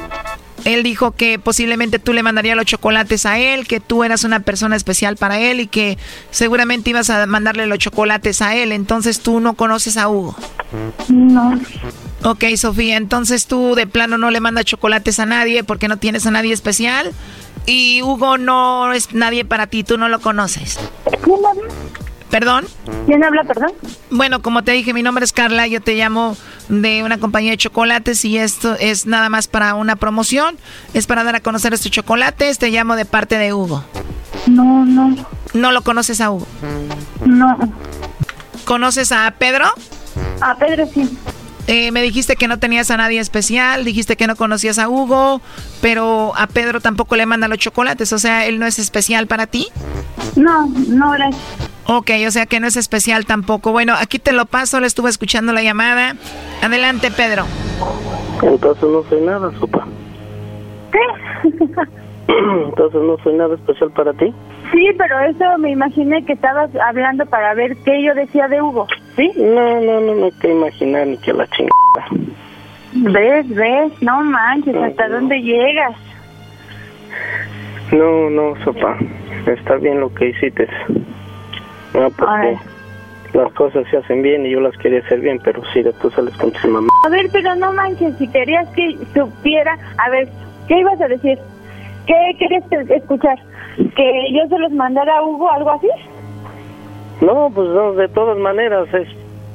Él 0.65 0.83
dijo 0.83 1.13
que 1.13 1.39
posiblemente 1.39 1.99
tú 1.99 2.13
le 2.13 2.23
mandarías 2.23 2.57
los 2.57 2.67
chocolates 2.67 3.27
a 3.27 3.39
él, 3.39 3.67
que 3.67 3.81
tú 3.81 4.05
eras 4.05 4.25
una 4.25 4.41
persona 4.41 4.77
especial 4.77 5.17
para 5.17 5.39
él 5.39 5.61
y 5.61 5.67
que 5.67 5.99
seguramente 6.31 6.91
ibas 6.91 7.11
a 7.11 7.27
mandarle 7.27 7.67
los 7.67 7.79
chocolates 7.79 8.43
a 8.43 8.55
él. 8.55 8.73
Entonces 8.73 9.21
tú 9.21 9.41
no 9.41 9.55
conoces 9.55 9.97
a 9.97 10.09
Hugo. 10.09 10.37
No. 11.09 11.59
Ok, 12.25 12.45
Sofía, 12.57 12.97
entonces 12.97 13.47
tú 13.47 13.75
de 13.75 13.87
plano 13.87 14.19
no 14.19 14.31
le 14.31 14.41
mandas 14.41 14.65
chocolates 14.65 15.19
a 15.21 15.27
nadie 15.27 15.65
porque 15.65 15.89
no 15.89 15.97
tienes 15.99 16.27
a 16.27 16.31
nadie 16.31 16.53
especial. 16.53 17.13
Y 17.67 18.03
Hugo 18.03 18.39
no 18.39 18.93
es 18.93 19.13
nadie 19.13 19.45
para 19.45 19.67
ti, 19.67 19.85
tú 19.85 19.99
no 19.99 20.09
lo 20.09 20.21
conoces. 20.21 20.79
¿Perdón? 22.31 22.67
¿Quién 23.07 23.25
habla, 23.25 23.45
perdón? 23.45 23.73
Bueno, 24.11 24.43
como 24.43 24.63
te 24.63 24.73
dije, 24.73 24.93
mi 24.93 25.03
nombre 25.03 25.25
es 25.25 25.33
Carla, 25.33 25.67
yo 25.67 25.81
te 25.81 25.95
llamo 25.95 26.37
de 26.69 27.03
una 27.03 27.19
compañía 27.19 27.53
de 27.53 27.57
chocolates 27.57 28.25
y 28.25 28.37
esto 28.37 28.77
es 28.79 29.07
nada 29.07 29.31
más 29.31 29.49
para 29.49 29.75
una 29.75 29.97
promoción, 29.97 30.57
es 30.93 31.07
para 31.07 31.25
dar 31.25 31.37
a 31.37 31.41
conocer 31.41 31.73
este 31.73 31.89
chocolate, 31.89 32.55
te 32.55 32.71
llamo 32.71 32.97
de 32.97 33.07
parte 33.07 33.39
de 33.39 33.55
Hugo. 33.55 33.83
No, 34.47 34.85
no. 34.85 35.17
¿No 35.55 35.73
lo 35.73 35.83
conoces 35.83 36.21
a 36.21 36.31
Hugo? 36.31 36.47
No. 37.25 37.57
¿Conoces 38.65 39.13
a 39.13 39.31
Pedro? 39.39 39.67
A 40.41 40.55
Pedro 40.57 40.87
sí. 40.93 41.09
Eh, 41.69 41.93
me 41.93 42.01
dijiste 42.01 42.35
que 42.37 42.49
no 42.49 42.59
tenías 42.59 42.91
a 42.91 42.97
nadie 42.97 43.21
especial, 43.21 43.85
dijiste 43.85 44.17
que 44.17 44.27
no 44.27 44.37
conocías 44.37 44.79
a 44.79 44.89
Hugo, 44.89 45.43
pero 45.83 46.33
a 46.35 46.47
Pedro 46.47 46.81
tampoco 46.81 47.15
le 47.15 47.27
manda 47.27 47.47
los 47.47 47.59
chocolates, 47.59 48.11
o 48.15 48.19
sea, 48.19 48.47
él 48.47 48.59
no 48.59 48.65
es 48.65 48.79
especial 48.79 49.27
para 49.27 49.47
ti. 49.47 49.67
No, 50.35 50.67
no, 50.89 51.11
gracias. 51.11 51.69
Ok, 51.85 52.11
o 52.27 52.31
sea 52.31 52.47
que 52.47 52.59
no 52.59 52.67
es 52.67 52.77
especial 52.77 53.27
tampoco. 53.27 53.73
Bueno, 53.73 53.95
aquí 53.99 54.19
te 54.19 54.33
lo 54.33 54.47
paso, 54.47 54.81
le 54.81 54.87
estuve 54.87 55.11
escuchando 55.11 55.53
la 55.53 55.63
llamada. 55.63 56.17
Adelante, 56.63 57.11
Pedro. 57.11 57.45
Entonces 58.43 58.85
no 58.85 59.03
soy 59.11 59.21
nada, 59.21 59.51
sopa. 59.61 59.87
¿Qué? 60.91 61.49
Entonces 62.29 63.01
no 63.03 63.17
soy 63.23 63.35
nada 63.35 63.55
especial 63.55 63.91
para 63.91 64.15
ti. 64.15 64.33
Sí, 64.73 64.89
pero 64.97 65.19
eso 65.21 65.59
me 65.59 65.71
imaginé 65.71 66.25
que 66.25 66.35
estabas 66.35 66.71
hablando 66.77 67.27
para 67.27 67.53
ver 67.55 67.77
qué 67.85 68.03
yo 68.03 68.15
decía 68.15 68.49
de 68.49 68.63
Hugo, 68.63 68.87
¿sí? 69.19 69.33
No, 69.37 69.81
no, 69.83 70.01
no, 70.01 70.15
no 70.15 70.25
hay 70.27 70.33
que 70.41 70.51
imaginar 70.51 71.07
ni 71.07 71.19
que 71.19 71.33
la 71.35 71.47
chingada. 71.49 72.25
¿Ves, 72.95 73.49
ves? 73.55 73.93
No 74.03 74.23
manches, 74.23 74.75
¿hasta 74.77 75.09
dónde 75.09 75.39
llegas? 75.43 75.95
No, 77.93 78.31
no, 78.31 78.55
sopa. 78.65 78.97
Está 79.47 79.77
bien 79.77 80.01
lo 80.01 80.13
que 80.15 80.29
hiciste. 80.31 80.67
No, 81.95 82.11
porque 82.11 82.57
las 83.35 83.53
cosas 83.55 83.87
se 83.91 83.97
hacen 83.99 84.23
bien 84.23 84.47
y 84.47 84.51
yo 84.51 84.61
las 84.61 84.77
quería 84.79 85.01
hacer 85.01 85.21
bien, 85.21 85.39
pero 85.43 85.63
sí, 85.73 85.83
tú 86.01 86.11
sales 86.11 86.37
con 86.37 86.53
tu 86.53 86.69
mamá. 86.69 86.89
A 87.07 87.09
ver, 87.11 87.29
pero 87.33 87.55
no 87.57 87.73
manches, 87.73 88.17
si 88.19 88.29
querías 88.29 88.69
que 88.71 88.97
supiera, 89.15 89.77
a 89.99 90.11
ver, 90.11 90.29
¿qué 90.67 90.79
ibas 90.79 91.01
a 91.01 91.09
decir? 91.09 91.39
¿Qué 92.07 92.15
querías 92.39 92.65
que- 92.71 92.95
escuchar? 92.95 93.39
¿Que 93.97 94.33
yo 94.33 94.47
se 94.49 94.59
los 94.59 94.73
mandara 94.73 95.19
a 95.19 95.23
Hugo, 95.25 95.51
algo 95.51 95.71
así? 95.73 95.89
No, 97.21 97.51
pues 97.55 97.69
no, 97.69 97.93
de 97.95 98.09
todas 98.09 98.39
maneras 98.39 98.89
es, 98.95 99.09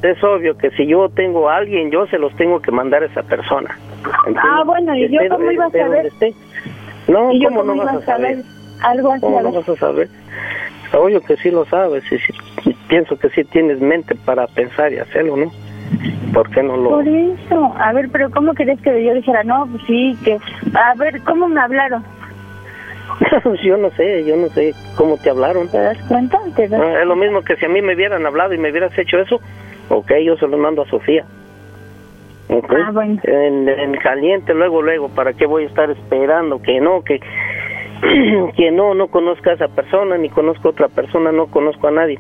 es 0.03 0.23
obvio 0.23 0.57
que 0.57 0.69
si 0.72 0.85
yo 0.85 1.10
tengo 1.10 1.49
a 1.49 1.57
alguien, 1.57 1.91
yo 1.91 2.06
se 2.07 2.18
los 2.18 2.34
tengo 2.35 2.61
que 2.61 2.72
mandar 2.72 3.03
a 3.03 3.06
esa 3.06 3.23
persona. 3.23 3.77
Ah, 4.38 4.64
bueno, 4.65 4.95
¿y 4.95 5.10
yo 5.10 5.22
Esté- 5.22 5.30
cómo 5.30 5.52
iba 5.52 5.65
a 5.65 5.69
saber? 5.72 6.11
No, 7.07 7.31
¿Y 7.31 7.41
yo 7.41 7.49
¿cómo 7.49 7.64
no 7.64 7.72
cómo 7.73 7.84
vas 7.85 7.94
iba 7.94 8.02
a 8.02 8.06
saber? 8.06 8.44
Algo 8.81 9.11
así, 9.14 9.22
¿Cómo 9.22 9.41
no 9.41 9.52
vas 9.53 9.69
a 9.69 9.76
saber? 9.77 10.10
Obvio 10.94 11.22
que 11.22 11.38
sí 11.38 11.49
lo 11.52 11.65
sabes 11.65 12.03
y 12.11 12.18
sí- 12.19 12.76
pienso 12.88 13.18
que 13.18 13.30
sí 13.30 13.44
tienes 13.45 13.80
mente 13.80 14.15
para 14.26 14.45
pensar 14.48 14.91
y 14.94 14.99
hacerlo, 14.99 15.38
¿no? 15.38 15.52
¿Por 16.34 16.49
qué 16.49 16.64
no 16.64 16.76
lo...? 16.77 16.90
Por 16.90 17.07
eso, 17.07 17.73
a 17.77 17.94
ver, 17.94 18.10
pero 18.11 18.30
¿cómo 18.31 18.53
querías 18.53 18.80
que 18.81 19.03
yo 19.03 19.14
dijera? 19.14 19.44
No, 19.44 19.68
pues 19.72 19.84
sí, 19.88 20.18
que... 20.23 20.38
A 20.73 20.94
ver, 20.95 21.22
¿cómo 21.23 21.48
me 21.48 21.60
hablaron? 21.61 22.03
yo 23.64 23.77
no 23.77 23.90
sé, 23.91 24.23
yo 24.26 24.35
no 24.35 24.49
sé 24.49 24.73
cómo 24.95 25.18
te 25.18 25.30
hablaron. 25.30 25.69
¿Te 25.69 25.77
das 25.77 25.98
cuenta? 26.07 26.40
¿Te 26.56 26.68
das 26.68 26.81
Ah, 26.81 27.02
es 27.02 27.07
lo 27.07 27.15
mismo 27.15 27.41
que 27.41 27.56
si 27.56 27.65
a 27.65 27.69
mí 27.69 27.81
me 27.81 27.95
hubieran 27.95 28.26
hablado 28.26 28.53
y 28.53 28.57
me 28.57 28.72
hubieras 28.72 28.98
hecho 28.98 29.19
eso, 29.19 29.40
ok, 29.90 30.11
yo 30.23 30.35
se 30.38 30.48
lo 30.48 30.57
mando 30.57 30.81
a 30.81 30.88
Sofía. 30.88 31.26
Ok. 32.49 32.73
Ah, 32.76 32.91
bueno. 32.91 33.19
En, 33.23 33.69
en 33.69 33.94
caliente, 33.98 34.53
luego, 34.53 34.81
luego, 34.81 35.10
¿para 35.10 35.34
qué 35.34 35.45
voy 35.45 35.64
a 35.64 35.68
estar 35.68 35.90
esperando 35.90 36.61
que 36.61 36.80
no, 36.80 37.03
que, 37.03 37.19
que 38.57 38.72
no, 38.72 38.94
no 38.94 39.07
conozca 39.07 39.52
a 39.52 39.53
esa 39.53 39.68
persona, 39.69 40.18
ni 40.18 40.30
conozco 40.30 40.68
a 40.68 40.72
otra 40.72 40.88
persona, 40.90 41.31
no 41.31 41.48
conozco 41.48 41.88
a 41.88 41.91
nadie? 41.91 42.19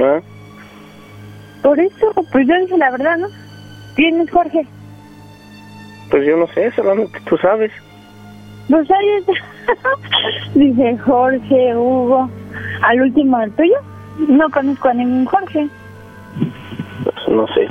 ¿Ah? 0.00 0.20
Por 1.62 1.78
eso, 1.78 2.12
pues 2.32 2.46
yo 2.46 2.54
dije 2.60 2.76
la 2.78 2.90
verdad, 2.90 3.18
¿no? 3.18 3.28
¿Tienes, 3.94 4.30
Jorge? 4.30 4.66
Pues 6.10 6.26
yo 6.26 6.36
no 6.36 6.46
sé, 6.48 6.70
solamente 6.72 7.18
tú 7.28 7.36
sabes. 7.36 7.70
Pues 8.70 8.88
ahí 8.90 9.08
está. 9.18 9.32
Dice 10.54 10.98
Jorge, 10.98 11.76
Hugo. 11.76 12.30
Al 12.82 13.00
último, 13.02 13.40
el 13.40 13.50
tuyo. 13.52 13.76
No 14.28 14.48
conozco 14.50 14.88
a 14.88 14.94
ningún 14.94 15.24
Jorge. 15.26 15.68
Pues 17.04 17.28
no 17.28 17.46
sé. 17.48 17.66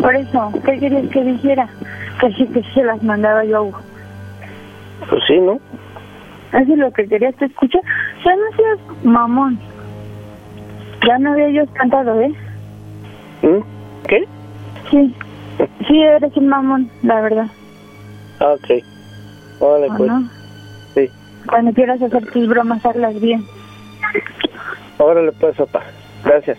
Por 0.00 0.16
eso, 0.16 0.52
¿qué 0.64 0.78
querías 0.80 1.08
que 1.10 1.22
dijera? 1.22 1.68
Que 2.20 2.32
sí, 2.32 2.46
que 2.46 2.62
se 2.74 2.82
las 2.82 3.02
mandaba 3.02 3.44
yo 3.44 3.58
a 3.58 3.62
Hugo. 3.62 3.78
Pues 5.08 5.22
sí, 5.28 5.38
¿no? 5.38 5.60
Eso 6.52 6.72
es 6.72 6.78
lo 6.78 6.92
que 6.92 7.06
querías 7.06 7.34
que 7.36 7.44
escuchar. 7.44 7.82
Sea, 8.22 8.34
no 8.34 8.56
seas 8.56 9.04
mamón. 9.04 9.58
Ya 11.06 11.18
no 11.18 11.32
había 11.32 11.50
yo 11.50 11.66
cantado, 11.74 12.20
¿eh? 12.20 12.32
¿Mm? 13.42 14.06
¿Qué? 14.08 14.24
Sí. 14.90 15.14
Sí, 15.86 16.02
eres 16.02 16.36
un 16.36 16.48
mamón, 16.48 16.90
la 17.02 17.20
verdad. 17.20 17.46
Ah, 18.42 18.54
ok. 18.54 18.68
Vale, 19.60 19.86
¿O 19.88 19.96
pues. 19.96 20.10
no? 20.10 20.28
Sí. 20.94 21.08
Cuando 21.48 21.72
quieras 21.72 22.02
hacer 22.02 22.26
tus 22.32 22.48
bromas, 22.48 22.84
hazlas 22.84 23.20
bien. 23.20 23.46
Órale, 24.98 25.30
pues, 25.32 25.56
papá. 25.56 25.84
Gracias. 26.24 26.58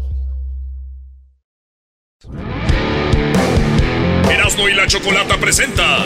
Erasno 4.29 4.69
y 4.69 4.73
la 4.73 4.85
chocolata 4.85 5.37
presenta 5.37 6.05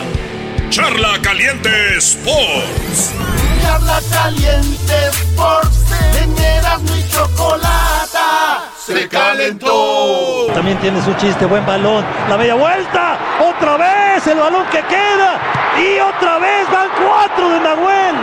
Charla 0.70 1.20
Caliente 1.20 1.68
Sports. 1.98 3.12
Charla 3.60 4.00
caliente 4.10 4.94
Sports 5.10 5.84
en 6.22 6.38
Erasmo 6.38 6.96
y 6.96 7.08
Chocolata 7.10 8.70
se 8.86 9.08
calentó. 9.08 10.46
También 10.54 10.78
tiene 10.78 11.02
su 11.02 11.12
chiste, 11.14 11.44
buen 11.44 11.66
balón. 11.66 12.04
La 12.28 12.36
media 12.36 12.54
vuelta. 12.54 13.18
Otra 13.40 13.76
vez 13.76 14.26
el 14.26 14.38
balón 14.38 14.64
que 14.70 14.80
queda. 14.82 15.40
Y 15.76 15.98
otra 16.00 16.38
vez 16.38 16.70
van 16.70 16.88
cuatro 16.96 17.50
de 17.50 17.60
Nahuel. 17.60 18.16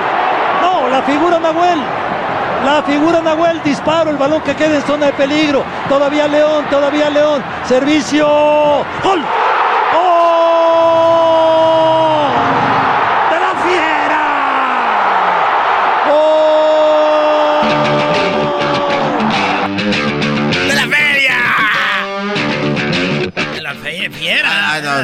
No, 0.62 0.90
la 0.90 1.04
figura 1.04 1.38
Nahuel. 1.40 1.80
La 2.66 2.82
figura 2.84 3.22
Nahuel, 3.22 3.62
disparo, 3.64 4.12
el 4.12 4.18
balón 4.18 4.42
que 4.42 4.56
queda 4.56 4.76
en 4.76 4.84
zona 4.84 5.08
de 5.08 5.14
peligro. 5.14 5.64
Todavía 5.90 6.28
León, 6.28 6.66
todavía 6.70 7.10
León. 7.10 7.44
Servicio. 7.68 8.26
¡Gol! 9.04 9.22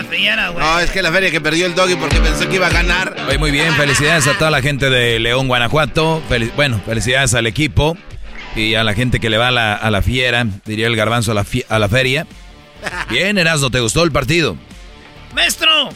La 0.03 0.09
fiera, 0.09 0.49
güey! 0.49 0.63
No, 0.65 0.79
es 0.79 0.91
que 0.91 1.01
la 1.01 1.11
feria 1.11 1.31
que 1.31 1.41
perdió 1.41 1.65
el 1.65 1.75
doggy 1.75 1.95
porque 1.95 2.19
pensó 2.19 2.47
que 2.49 2.55
iba 2.55 2.67
a 2.67 2.71
ganar. 2.71 3.15
Oye, 3.27 3.37
muy 3.37 3.51
bien, 3.51 3.73
felicidades 3.75 4.27
a 4.27 4.37
toda 4.37 4.51
la 4.51 4.61
gente 4.61 4.89
de 4.89 5.19
León, 5.19 5.47
Guanajuato. 5.47 6.21
Fel- 6.29 6.51
bueno, 6.55 6.81
felicidades 6.85 7.33
al 7.33 7.47
equipo 7.47 7.97
y 8.55 8.75
a 8.75 8.83
la 8.83 8.93
gente 8.93 9.19
que 9.19 9.29
le 9.29 9.37
va 9.37 9.49
a 9.49 9.51
la, 9.51 9.75
a 9.75 9.91
la 9.91 10.01
fiera, 10.01 10.45
diría 10.65 10.87
el 10.87 10.95
garbanzo, 10.95 11.31
a 11.31 11.35
la, 11.35 11.45
a 11.69 11.79
la 11.79 11.89
feria. 11.89 12.25
Bien, 13.09 13.37
Erasmo, 13.37 13.69
¿te 13.69 13.79
gustó 13.79 14.03
el 14.03 14.11
partido? 14.11 14.55
Maestro, 15.33 15.89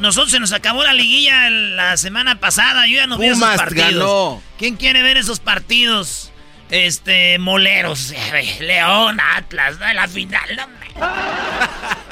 nosotros 0.00 0.30
se 0.30 0.40
nos 0.40 0.52
acabó 0.52 0.82
la 0.82 0.92
liguilla 0.92 1.50
la 1.50 1.96
semana 1.96 2.40
pasada. 2.40 2.86
Yo 2.86 2.96
ya 2.96 3.06
no 3.06 3.18
vi 3.18 3.26
esos 3.26 3.40
partidos. 3.56 4.40
¿Quién 4.58 4.76
quiere 4.76 5.02
ver 5.02 5.16
esos 5.16 5.40
partidos? 5.40 6.27
Este, 6.70 7.38
moleros, 7.38 8.12
León, 8.60 9.18
Atlas, 9.20 9.78
la 9.78 10.06
final, 10.06 10.68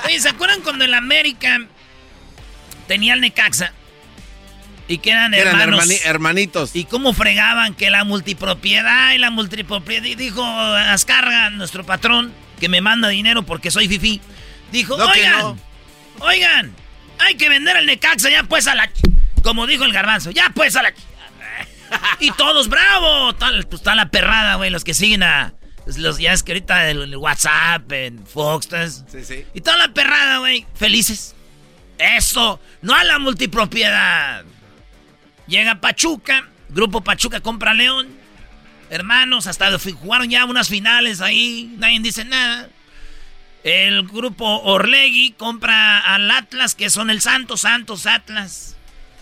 Oye, 0.04 0.20
¿se 0.20 0.28
acuerdan 0.28 0.62
cuando 0.62 0.84
el 0.84 0.94
América 0.94 1.60
tenía 2.86 3.14
el 3.14 3.20
Necaxa? 3.20 3.72
Y 4.88 4.98
que 4.98 5.10
eran, 5.10 5.34
hermanos. 5.34 5.90
hermanitos. 6.04 6.70
Y 6.74 6.84
cómo 6.84 7.12
fregaban 7.12 7.74
que 7.74 7.90
la 7.90 8.04
multipropiedad 8.04 9.12
y 9.14 9.18
la 9.18 9.30
multipropiedad. 9.30 10.04
Dijo 10.16 10.44
Ascarga, 10.44 11.50
nuestro 11.50 11.84
patrón, 11.84 12.32
que 12.60 12.68
me 12.68 12.80
manda 12.80 13.08
dinero 13.08 13.42
porque 13.42 13.70
soy 13.70 13.88
fifi. 13.88 14.20
Dijo, 14.70 14.94
oigan, 14.94 15.60
oigan, 16.20 16.72
hay 17.18 17.34
que 17.34 17.48
vender 17.48 17.76
el 17.76 17.86
Necaxa 17.86 18.30
ya 18.30 18.44
pues 18.44 18.66
a 18.68 18.74
la... 18.74 18.90
Como 19.42 19.66
dijo 19.66 19.84
el 19.84 19.92
garbanzo, 19.92 20.30
ya 20.30 20.50
pues 20.54 20.76
a 20.76 20.82
la... 20.82 20.92
y 22.20 22.30
todos, 22.32 22.68
bravo. 22.68 23.34
Tal, 23.34 23.66
pues 23.66 23.80
está 23.80 23.94
la 23.94 24.10
perrada, 24.10 24.56
güey, 24.56 24.70
los 24.70 24.84
que 24.84 24.94
siguen 24.94 25.22
a... 25.22 25.54
Los 25.96 26.18
ya 26.18 26.32
es 26.32 26.42
que 26.42 26.50
ahorita 26.50 26.90
en 26.90 27.14
WhatsApp, 27.14 27.92
en 27.92 28.26
Fox, 28.26 28.68
sí, 29.06 29.22
sí. 29.22 29.46
Y 29.54 29.60
toda 29.60 29.76
la 29.76 29.94
perrada, 29.94 30.38
güey, 30.38 30.66
felices. 30.74 31.36
Eso, 31.96 32.60
no 32.82 32.92
a 32.92 33.04
la 33.04 33.20
multipropiedad. 33.20 34.44
Llega 35.46 35.80
Pachuca, 35.80 36.48
Grupo 36.70 37.02
Pachuca 37.02 37.40
compra 37.40 37.72
León. 37.72 38.08
Hermanos, 38.90 39.46
hasta 39.46 39.78
jugaron 39.78 40.28
ya 40.28 40.44
unas 40.44 40.68
finales 40.68 41.20
ahí, 41.20 41.72
nadie 41.78 42.00
dice 42.00 42.24
nada. 42.24 42.68
El 43.64 44.06
grupo 44.06 44.62
Orlegui 44.62 45.32
compra 45.32 45.98
al 45.98 46.30
Atlas, 46.30 46.74
que 46.74 46.88
son 46.90 47.10
el 47.10 47.20
Santos, 47.20 47.62
Santos, 47.62 48.06
Atlas. 48.06 48.76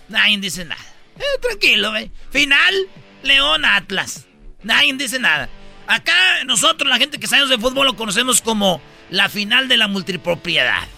Nadie 0.08 0.38
dice 0.38 0.64
nada. 0.64 0.84
Eh, 1.18 1.40
tranquilo. 1.40 1.92
Final, 2.30 2.74
León, 3.22 3.64
Atlas. 3.64 4.26
Nadie 4.62 4.92
dice 4.94 5.18
nada. 5.18 5.48
Acá 5.86 6.44
nosotros, 6.44 6.88
la 6.88 6.98
gente 6.98 7.18
que 7.18 7.26
sabemos 7.26 7.50
de 7.50 7.58
fútbol, 7.58 7.86
lo 7.86 7.96
conocemos 7.96 8.40
como 8.40 8.80
la 9.10 9.28
final 9.28 9.68
de 9.68 9.76
la 9.76 9.88
multipropiedad. 9.88 10.88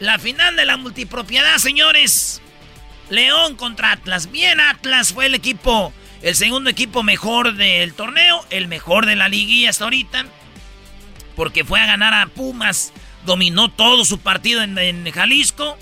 La 0.00 0.18
final 0.18 0.56
de 0.56 0.64
la 0.64 0.76
multipropiedad, 0.76 1.58
señores. 1.58 2.40
León 3.10 3.56
contra 3.56 3.92
Atlas. 3.92 4.30
Bien, 4.30 4.60
Atlas 4.60 5.12
fue 5.12 5.26
el 5.26 5.34
equipo, 5.34 5.92
el 6.22 6.34
segundo 6.34 6.70
equipo 6.70 7.02
mejor 7.02 7.54
del 7.54 7.94
torneo, 7.94 8.44
el 8.50 8.66
mejor 8.68 9.06
de 9.06 9.16
la 9.16 9.28
liguilla 9.28 9.70
hasta 9.70 9.84
ahorita. 9.84 10.26
Porque 11.36 11.64
fue 11.64 11.80
a 11.80 11.86
ganar 11.86 12.14
a 12.14 12.26
Pumas, 12.26 12.92
dominó 13.26 13.70
todo 13.70 14.04
su 14.04 14.18
partido 14.18 14.62
en, 14.62 15.10
Jalisco. 15.10 15.76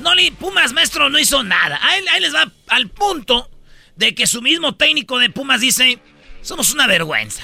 No, 0.00 0.12
Pumas, 0.38 0.72
maestro, 0.72 1.08
no 1.08 1.18
hizo 1.18 1.42
nada. 1.42 1.78
Ahí, 1.82 2.04
ahí 2.12 2.20
les 2.20 2.34
va 2.34 2.50
al 2.68 2.88
punto 2.88 3.50
de 3.96 4.14
que 4.14 4.26
su 4.26 4.42
mismo 4.42 4.74
técnico 4.74 5.18
de 5.18 5.30
Pumas 5.30 5.60
dice, 5.60 5.98
somos 6.42 6.72
una 6.72 6.86
vergüenza. 6.86 7.42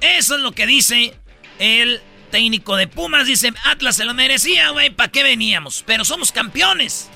Eso 0.00 0.36
es 0.36 0.40
lo 0.40 0.52
que 0.52 0.66
dice 0.66 1.14
el 1.58 2.00
técnico 2.30 2.76
de 2.76 2.86
Pumas. 2.86 3.26
Dice, 3.26 3.52
Atlas 3.64 3.96
se 3.96 4.04
lo 4.04 4.14
merecía, 4.14 4.70
güey, 4.70 4.90
¿para 4.90 5.10
qué 5.10 5.22
veníamos? 5.22 5.82
Pero 5.86 6.04
somos 6.04 6.32
campeones. 6.32 7.10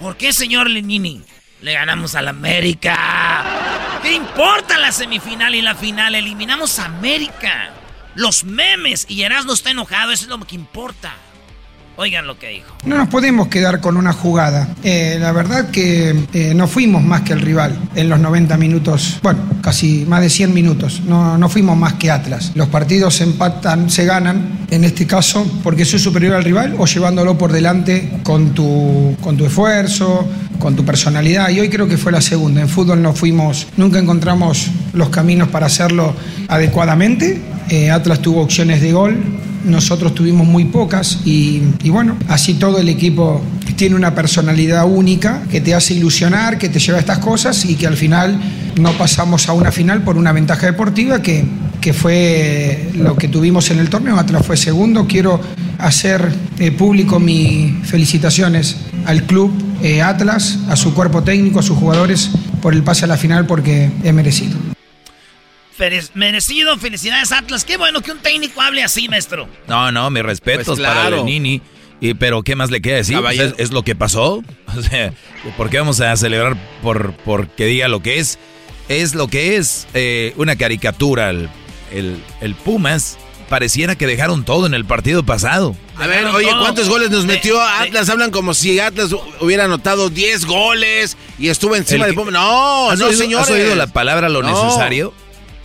¿Por 0.00 0.16
qué, 0.16 0.32
señor 0.32 0.68
Lenini? 0.68 1.22
Le 1.62 1.72
ganamos 1.72 2.14
al 2.14 2.28
América. 2.28 3.44
¿Qué 4.02 4.12
importa 4.12 4.78
la 4.78 4.92
semifinal 4.92 5.54
y 5.54 5.62
la 5.62 5.74
final? 5.74 6.14
Eliminamos 6.14 6.78
a 6.78 6.86
América. 6.86 7.70
Los 8.14 8.44
memes 8.44 9.06
y 9.08 9.22
Erasmo 9.22 9.52
está 9.52 9.70
enojado, 9.70 10.12
eso 10.12 10.24
es 10.24 10.28
lo 10.28 10.38
que 10.40 10.54
importa. 10.54 11.14
Oigan 11.98 12.26
lo 12.26 12.38
que 12.38 12.48
dijo. 12.50 12.74
No 12.84 12.98
nos 12.98 13.08
podemos 13.08 13.48
quedar 13.48 13.80
con 13.80 13.96
una 13.96 14.12
jugada. 14.12 14.68
Eh, 14.82 15.16
la 15.18 15.32
verdad 15.32 15.70
que 15.70 16.14
eh, 16.34 16.52
no 16.54 16.68
fuimos 16.68 17.02
más 17.02 17.22
que 17.22 17.32
el 17.32 17.40
rival 17.40 17.78
en 17.94 18.10
los 18.10 18.20
90 18.20 18.56
minutos, 18.58 19.18
bueno, 19.22 19.40
casi 19.62 20.04
más 20.06 20.20
de 20.20 20.28
100 20.28 20.52
minutos. 20.52 21.00
No, 21.06 21.38
no 21.38 21.48
fuimos 21.48 21.76
más 21.76 21.94
que 21.94 22.10
Atlas. 22.10 22.52
Los 22.54 22.68
partidos 22.68 23.14
se 23.14 23.24
empatan, 23.24 23.88
se 23.88 24.04
ganan, 24.04 24.66
en 24.70 24.84
este 24.84 25.06
caso, 25.06 25.46
porque 25.62 25.86
soy 25.86 25.98
superior 25.98 26.34
al 26.34 26.44
rival 26.44 26.76
o 26.78 26.84
llevándolo 26.84 27.38
por 27.38 27.50
delante 27.50 28.20
con 28.22 28.50
tu, 28.52 29.16
con 29.22 29.38
tu 29.38 29.46
esfuerzo, 29.46 30.28
con 30.58 30.76
tu 30.76 30.84
personalidad. 30.84 31.48
Y 31.48 31.60
hoy 31.60 31.70
creo 31.70 31.88
que 31.88 31.96
fue 31.96 32.12
la 32.12 32.20
segunda. 32.20 32.60
En 32.60 32.68
fútbol 32.68 33.00
no 33.00 33.14
fuimos, 33.14 33.68
nunca 33.78 33.98
encontramos 33.98 34.70
los 34.92 35.08
caminos 35.08 35.48
para 35.48 35.66
hacerlo 35.66 36.14
adecuadamente. 36.48 37.40
Eh, 37.70 37.90
Atlas 37.90 38.20
tuvo 38.20 38.42
opciones 38.42 38.80
de 38.80 38.92
gol, 38.92 39.16
nosotros 39.66 40.14
tuvimos 40.14 40.46
muy 40.46 40.66
pocas 40.66 41.20
y, 41.24 41.62
bueno, 41.90 42.16
así 42.28 42.54
todo 42.54 42.78
el 42.78 42.88
equipo 42.88 43.42
tiene 43.76 43.94
una 43.94 44.14
personalidad 44.14 44.86
única 44.86 45.42
que 45.50 45.60
te 45.60 45.74
hace 45.74 45.94
ilusionar, 45.94 46.58
que 46.58 46.68
te 46.68 46.78
lleva 46.78 46.98
a 46.98 47.00
estas 47.00 47.18
cosas 47.18 47.64
y 47.64 47.76
que 47.76 47.86
al 47.86 47.96
final 47.96 48.40
no 48.80 48.92
pasamos 48.92 49.48
a 49.48 49.52
una 49.52 49.70
final 49.70 50.02
por 50.02 50.16
una 50.16 50.32
ventaja 50.32 50.66
deportiva 50.66 51.20
que, 51.20 51.44
que 51.80 51.92
fue 51.92 52.90
lo 52.94 53.16
que 53.16 53.28
tuvimos 53.28 53.70
en 53.70 53.78
el 53.78 53.90
torneo. 53.90 54.18
Atlas 54.18 54.46
fue 54.46 54.56
segundo. 54.56 55.06
Quiero 55.06 55.40
hacer 55.78 56.32
eh, 56.58 56.70
público 56.70 57.20
mis 57.20 57.86
felicitaciones 57.86 58.76
al 59.04 59.24
club 59.24 59.52
eh, 59.82 60.02
Atlas, 60.02 60.58
a 60.68 60.76
su 60.76 60.94
cuerpo 60.94 61.22
técnico, 61.22 61.60
a 61.60 61.62
sus 61.62 61.76
jugadores 61.76 62.30
por 62.62 62.74
el 62.74 62.82
pase 62.82 63.04
a 63.04 63.08
la 63.08 63.18
final 63.18 63.46
porque 63.46 63.90
es 64.02 64.14
merecido 64.14 64.56
merecido, 66.14 66.76
felicidades 66.78 67.32
Atlas. 67.32 67.64
Qué 67.64 67.76
bueno 67.76 68.00
que 68.00 68.12
un 68.12 68.18
técnico 68.18 68.60
hable 68.60 68.82
así, 68.82 69.08
maestro. 69.08 69.48
No, 69.68 69.92
no, 69.92 70.10
mis 70.10 70.22
respetos 70.22 70.78
pues 70.78 70.80
para 70.80 71.10
Lenini. 71.10 71.60
Y, 72.00 72.14
pero 72.14 72.42
¿qué 72.42 72.56
más 72.56 72.70
le 72.70 72.80
queda 72.80 72.96
decir? 72.96 73.18
Pues 73.20 73.54
es, 73.58 73.70
lo 73.70 73.82
que 73.82 73.94
pasó. 73.94 74.42
O 74.76 74.82
sea, 74.82 75.14
¿por 75.56 75.70
qué 75.70 75.78
vamos 75.78 76.00
a 76.02 76.14
celebrar 76.16 76.54
por, 76.82 77.14
por 77.14 77.48
que 77.48 77.64
diga 77.64 77.88
lo 77.88 78.02
que 78.02 78.18
es? 78.18 78.38
Es 78.90 79.14
lo 79.14 79.26
que 79.28 79.56
es 79.56 79.86
eh, 79.94 80.34
una 80.36 80.56
caricatura. 80.56 81.30
El, 81.30 81.48
el, 82.42 82.54
Pumas 82.56 83.16
pareciera 83.48 83.94
que 83.94 84.06
dejaron 84.06 84.44
todo 84.44 84.66
en 84.66 84.74
el 84.74 84.84
partido 84.84 85.24
pasado. 85.24 85.74
A 85.96 86.06
ver, 86.06 86.26
oye, 86.26 86.50
¿cuántos 86.60 86.90
goles 86.90 87.10
nos 87.10 87.24
metió 87.24 87.58
Atlas? 87.62 88.10
Hablan 88.10 88.30
como 88.30 88.52
si 88.52 88.78
Atlas 88.78 89.10
hubiera 89.40 89.64
anotado 89.64 90.10
10 90.10 90.44
goles 90.44 91.16
y 91.38 91.48
estuvo 91.48 91.74
encima 91.74 92.06
de 92.06 92.12
Pumas. 92.12 92.34
No, 92.34 92.94
no, 92.94 93.12
señor. 93.12 93.42
¿Has 93.42 93.50
oído 93.50 93.74
la 93.76 93.86
palabra 93.86 94.28
lo 94.28 94.42
necesario? 94.42 95.14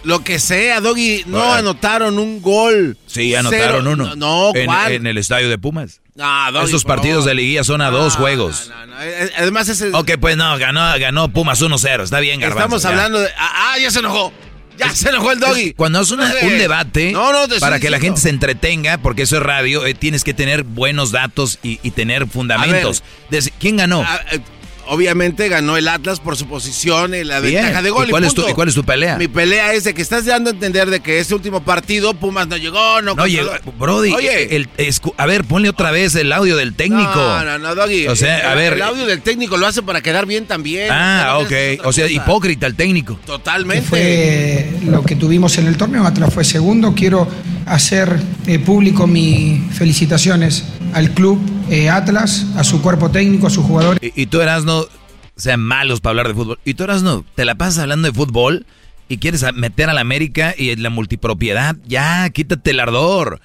Lo 0.04 0.24
que 0.24 0.40
sea, 0.40 0.82
Doggy, 0.82 1.24
no 1.28 1.54
anotaron 1.54 2.18
un 2.18 2.42
gol. 2.42 2.98
Sí, 3.06 3.36
anotaron 3.36 3.88
uno. 3.88 4.16
No, 4.16 4.52
¿cuál? 4.66 4.94
En, 4.94 5.08
el 5.08 5.18
estadio 5.18 5.50
de 5.50 5.58
Pumas. 5.58 6.02
No, 6.16 6.52
Doggy, 6.52 6.66
Estos 6.66 6.84
partidos 6.84 7.26
de 7.26 7.36
liguilla 7.36 7.64
son 7.64 7.82
a 7.82 7.90
dos 7.90 8.16
juegos. 8.16 8.72
Eh, 9.02 9.26
eh, 9.26 9.32
además 9.38 9.70
ese... 9.70 9.92
Ok, 9.94 10.12
pues 10.20 10.38
no, 10.38 10.58
ganó, 10.58 10.82
ganó 11.00 11.30
Pumas 11.30 11.62
1-0. 11.62 12.04
Está 12.04 12.20
bien, 12.20 12.40
Garbanzo. 12.40 12.78
Estamos 12.78 12.86
hablando 12.86 13.20
de... 13.20 13.30
Ah, 13.38 13.74
ah, 13.74 13.78
ya 13.80 13.92
se 13.92 14.00
enojó. 14.00 14.34
Ya 14.78 14.90
se 14.90 15.10
enojó 15.10 15.32
el 15.32 15.40
Doggy. 15.40 15.74
cuando 15.74 16.02
es 16.02 16.10
un 16.10 16.20
debate, 16.58 17.14
para 17.60 17.80
que 17.80 17.90
la 17.92 18.00
gente 18.00 18.20
se 18.20 18.30
entretenga, 18.30 18.98
porque 18.98 19.24
eso 19.24 19.38
es 19.38 19.44
radio, 19.44 19.86
eh, 19.86 19.94
tienes 19.94 20.24
que 20.24 20.34
tener 20.34 20.64
buenos 20.64 21.12
datos 21.12 21.60
y, 21.62 21.78
tener 21.92 22.28
fundamentos. 22.28 23.04
¿Quién 23.60 23.78
ganó? 23.78 24.04
Obviamente 24.88 25.50
ganó 25.50 25.78
el 25.78 25.88
Atlas 25.88 26.20
por 26.20 26.38
su 26.38 26.48
posición 26.48 27.14
y 27.16 27.24
la 27.24 27.40
ventaja 27.40 27.82
de 27.82 27.90
gol. 27.90 28.08
¿Y 28.08 28.12
cuál, 28.12 28.24
es 28.24 28.34
tu, 28.34 28.44
cuál 28.54 28.68
es 28.68 28.76
tu 28.76 28.84
pelea? 28.84 29.18
Mi 29.18 29.28
pelea 29.28 29.74
es 29.74 29.84
de 29.84 29.94
que 29.94 30.02
estás 30.02 30.26
dando 30.26 30.50
a 30.50 30.54
entender 30.54 30.90
de 30.90 31.00
que 31.00 31.20
ese 31.20 31.36
último 31.36 31.64
partido 31.64 32.14
Pumas 32.14 32.48
no 32.48 32.58
llegó, 32.58 33.02
no, 33.02 33.16
no 33.16 33.28
llegó. 33.28 33.52
Brody, 33.80 34.14
Oye. 34.14 34.68
a 35.18 35.26
ver, 35.26 35.46
ponle 35.46 35.70
otra 35.70 35.92
vez 35.92 36.16
el 36.16 36.32
audio 36.32 36.58
del 36.58 36.74
técnico. 36.74 37.16
No, 37.16 37.44
no, 37.44 37.60
no, 37.60 37.76
Doggy. 37.76 38.08
O 38.08 38.16
sea, 38.16 38.40
el, 38.40 38.46
a 38.48 38.56
ver. 38.56 38.74
El 38.74 38.82
audio 38.82 39.06
del 39.06 39.22
técnico 39.22 39.58
lo 39.58 39.68
hace 39.68 39.82
para 39.82 40.02
quedar 40.02 40.26
bien 40.26 40.46
también. 40.46 40.90
Ah, 40.92 41.40
ok. 41.40 41.86
O 41.86 41.94
sea, 41.94 42.08
hipócrita 42.08 42.68
el 42.68 42.76
técnico. 42.76 43.20
Totalmente. 43.26 43.88
Fue 43.88 44.70
lo 44.86 45.04
que 45.04 45.16
tuvimos 45.16 45.58
en 45.58 45.68
el 45.68 45.78
torneo, 45.78 46.06
Atlas 46.06 46.34
fue 46.34 46.44
segundo. 46.44 46.94
Quiero 46.96 47.28
hacer 47.66 48.20
eh, 48.48 48.60
público 48.60 49.08
mis 49.08 49.62
felicitaciones 49.74 50.66
al 50.94 51.12
club 51.12 51.40
eh, 51.70 51.90
Atlas, 51.90 52.48
a 52.56 52.64
su 52.64 52.82
cuerpo 52.82 53.12
técnico, 53.12 53.48
a 53.48 53.50
sus 53.50 53.66
jugadores. 53.66 54.02
Y, 54.04 54.22
y 54.24 54.26
tú 54.26 54.42
eras 54.42 54.66
no 54.66 54.86
sean 55.36 55.60
malos 55.60 56.02
para 56.02 56.12
hablar 56.12 56.28
de 56.28 56.34
fútbol. 56.34 56.60
Y 56.66 56.74
tú 56.76 56.84
eras 56.84 57.04
no, 57.04 57.26
te 57.36 57.46
la 57.46 57.56
pasas 57.56 57.80
hablando 57.80 58.08
de 58.08 58.14
fútbol 58.14 58.66
y 59.12 59.18
quieres 59.18 59.46
meter 59.54 59.90
a 59.90 59.94
la 59.94 60.02
América 60.02 60.56
y 60.58 60.74
la 60.78 60.90
multipropiedad. 60.90 61.76
Ya, 61.86 62.30
quítate 62.30 62.72
el 62.72 62.80
ardor. 62.80 63.42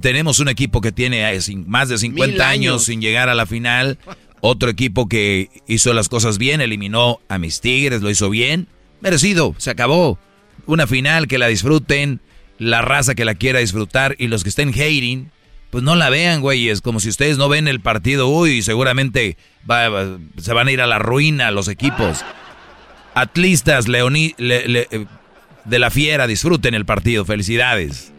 Tenemos 0.00 0.38
un 0.38 0.48
equipo 0.48 0.80
que 0.80 0.92
tiene 0.92 1.34
eh, 1.34 1.40
más 1.66 1.88
de 1.88 1.98
50 1.98 2.48
años. 2.48 2.84
sin 2.84 3.00
llegar 3.00 3.28
a 3.28 3.34
la 3.34 3.46
final. 3.46 3.98
Otro 4.40 4.70
equipo 4.70 5.08
que 5.08 5.48
hizo 5.66 5.92
las 5.92 6.08
cosas 6.08 6.38
bien, 6.38 6.60
eliminó 6.60 7.18
a 7.28 7.38
mis 7.38 7.60
Tigres, 7.60 8.02
lo 8.02 8.10
hizo 8.10 8.30
bien. 8.30 8.68
Merecido, 9.00 9.56
se 9.58 9.70
acabó. 9.70 10.20
Una 10.66 10.86
final 10.86 11.26
que 11.26 11.38
la 11.38 11.48
disfruten, 11.48 12.20
la 12.58 12.82
raza 12.82 13.14
que 13.14 13.24
la 13.24 13.34
quiera 13.34 13.60
disfrutar 13.60 14.16
y 14.18 14.26
los 14.28 14.42
que 14.42 14.48
estén 14.50 14.70
hating, 14.70 15.30
pues 15.70 15.84
no 15.84 15.94
la 15.96 16.10
vean, 16.10 16.40
güey. 16.40 16.68
Es 16.68 16.80
como 16.80 16.98
si 17.00 17.08
ustedes 17.08 17.38
no 17.38 17.48
ven 17.48 17.68
el 17.68 17.80
partido, 17.80 18.28
uy, 18.28 18.62
seguramente 18.62 19.36
se 20.40 20.52
van 20.52 20.68
a 20.68 20.72
ir 20.72 20.80
a 20.80 20.86
la 20.86 20.98
ruina 20.98 21.50
los 21.50 21.68
equipos. 21.68 22.24
Atlistas, 23.14 23.88
Leoní, 23.88 24.34
de 24.38 25.78
la 25.78 25.90
Fiera, 25.90 26.26
disfruten 26.26 26.74
el 26.74 26.84
partido. 26.84 27.24
Felicidades. 27.24 28.12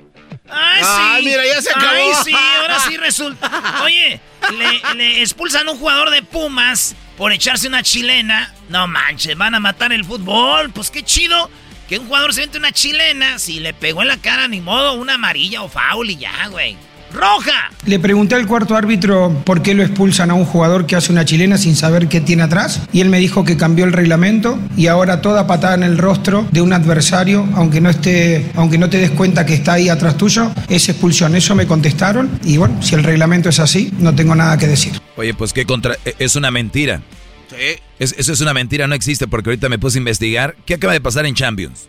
Ay, 0.50 0.82
Ah, 0.84 1.16
sí. 1.20 1.26
mira, 1.26 1.44
ya 1.46 1.62
se 1.62 1.70
acabó. 1.72 1.88
Ay, 1.92 2.12
sí, 2.24 2.34
ahora 2.62 2.80
sí 2.88 2.98
resulta. 2.98 3.82
Oye, 3.84 4.20
le, 4.58 4.96
le 4.96 5.22
expulsan 5.22 5.68
a 5.68 5.72
un 5.72 5.78
jugador 5.78 6.10
de 6.12 6.22
Pumas 6.22 6.96
por 7.18 7.32
echarse 7.32 7.68
una 7.68 7.82
chilena. 7.84 8.54
No 8.70 8.88
manches, 8.88 9.38
van 9.38 9.56
a 9.56 9.60
matar 9.60 9.92
el 9.94 10.06
fútbol. 10.06 10.70
Pues 10.72 10.92
qué 10.92 11.04
chido 11.04 11.50
que 11.90 11.98
un 12.00 12.06
jugador 12.08 12.34
se 12.34 12.42
mete 12.42 12.58
una 12.60 12.72
chilena. 12.72 13.40
Si 13.40 13.60
le 13.60 13.74
pegó 13.74 14.02
en 14.04 14.08
la 14.10 14.18
cara, 14.18 14.48
ni 14.48 14.62
modo, 14.62 14.94
una 14.94 15.16
amarilla 15.16 15.64
o 15.64 15.70
foul 15.70 16.10
y 16.12 16.18
ya, 16.18 16.48
güey. 16.50 16.78
¡Roja! 17.12 17.72
Le 17.88 17.98
pregunté 17.98 18.36
al 18.36 18.46
cuarto 18.46 18.76
árbitro 18.76 19.42
por 19.44 19.64
qué 19.64 19.74
lo 19.74 19.82
expulsan 19.82 20.30
a 20.30 20.36
un 20.36 20.46
jugador 20.46 20.86
que 20.86 20.96
hace 20.96 21.12
una 21.12 21.26
chilena 21.26 21.58
sin 21.58 21.76
saber 21.76 22.08
qué 22.08 22.22
tiene 22.22 22.44
atrás 22.44 22.82
y 22.94 23.02
él 23.02 23.10
me 23.10 23.18
dijo 23.18 23.44
que 23.44 23.58
cambió 23.58 23.84
el 23.86 23.94
reglamento 23.94 24.60
y 24.78 24.86
ahora 24.86 25.20
toda 25.20 25.48
patada 25.48 25.74
en 25.74 25.82
el 25.82 25.98
rostro 25.98 26.48
de 26.52 26.62
un 26.62 26.72
adversario, 26.72 27.50
aunque 27.56 27.82
no 27.82 27.90
esté, 27.90 28.52
aunque 28.54 28.78
no 28.78 28.92
te 28.92 29.00
des 29.00 29.10
cuenta 29.10 29.44
que 29.44 29.56
está 29.56 29.74
ahí 29.74 29.90
atrás 29.90 30.18
tuyo, 30.18 30.52
es 30.70 30.88
expulsión. 30.88 31.36
Eso 31.36 31.56
me 31.56 31.66
contestaron 31.66 32.30
y 32.44 32.58
bueno, 32.58 32.80
si 32.84 32.94
el 32.94 33.04
reglamento 33.04 33.50
es 33.50 33.60
así, 33.60 33.92
no 33.98 34.14
tengo 34.14 34.36
nada 34.36 34.60
que 34.60 34.68
decir. 34.68 35.02
Oye, 35.18 35.34
pues 35.34 35.52
qué 35.52 35.66
contra... 35.66 35.96
e- 36.06 36.14
Es 36.20 36.36
una 36.36 36.52
mentira. 36.52 37.02
Sí. 37.50 37.80
Es- 38.00 38.16
eso 38.18 38.34
es 38.34 38.42
una 38.42 38.54
mentira, 38.54 38.88
no 38.88 38.96
existe 38.96 39.28
porque 39.28 39.50
ahorita 39.50 39.70
me 39.70 39.80
puse 39.80 39.98
a 39.98 40.00
investigar. 40.00 40.56
¿Qué 40.66 40.76
acaba 40.76 40.94
de 40.94 41.02
pasar 41.02 41.26
en 41.26 41.36
Champions? 41.36 41.88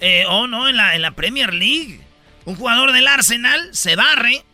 Eh, 0.00 0.24
oh, 0.28 0.46
no, 0.46 0.68
en 0.68 0.76
la, 0.76 0.94
en 0.94 1.02
la 1.02 1.12
Premier 1.12 1.52
League. 1.54 2.00
Un 2.44 2.56
jugador 2.56 2.92
del 2.92 3.06
Arsenal 3.08 3.68
se 3.72 3.94
barre 3.96 4.44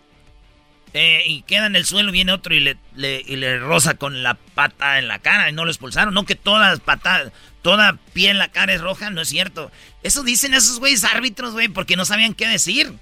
eh, 0.92 1.22
y 1.26 1.42
queda 1.42 1.66
en 1.66 1.76
el 1.76 1.84
suelo. 1.86 2.12
Viene 2.12 2.32
otro 2.32 2.54
y 2.54 2.60
le, 2.60 2.76
le- 2.94 3.22
y 3.26 3.36
le 3.36 3.58
roza 3.58 3.94
con 3.94 4.22
la 4.22 4.34
pata 4.34 4.98
en 4.98 5.08
la 5.08 5.18
cara 5.18 5.48
y 5.48 5.52
no 5.52 5.64
lo 5.64 5.70
expulsaron. 5.70 6.14
No 6.14 6.24
que 6.24 6.34
todas 6.34 6.80
patas, 6.80 7.30
toda 7.62 7.98
pie 8.12 8.30
en 8.30 8.38
la 8.38 8.48
cara 8.48 8.74
es 8.74 8.80
roja, 8.80 9.10
no 9.10 9.20
es 9.20 9.28
cierto. 9.28 9.70
Eso 10.02 10.22
dicen 10.22 10.54
esos 10.54 10.78
güeyes 10.78 11.04
árbitros, 11.04 11.52
güey, 11.52 11.68
porque 11.68 11.96
no 11.96 12.04
sabían 12.04 12.34
qué 12.34 12.46
decir. 12.48 12.92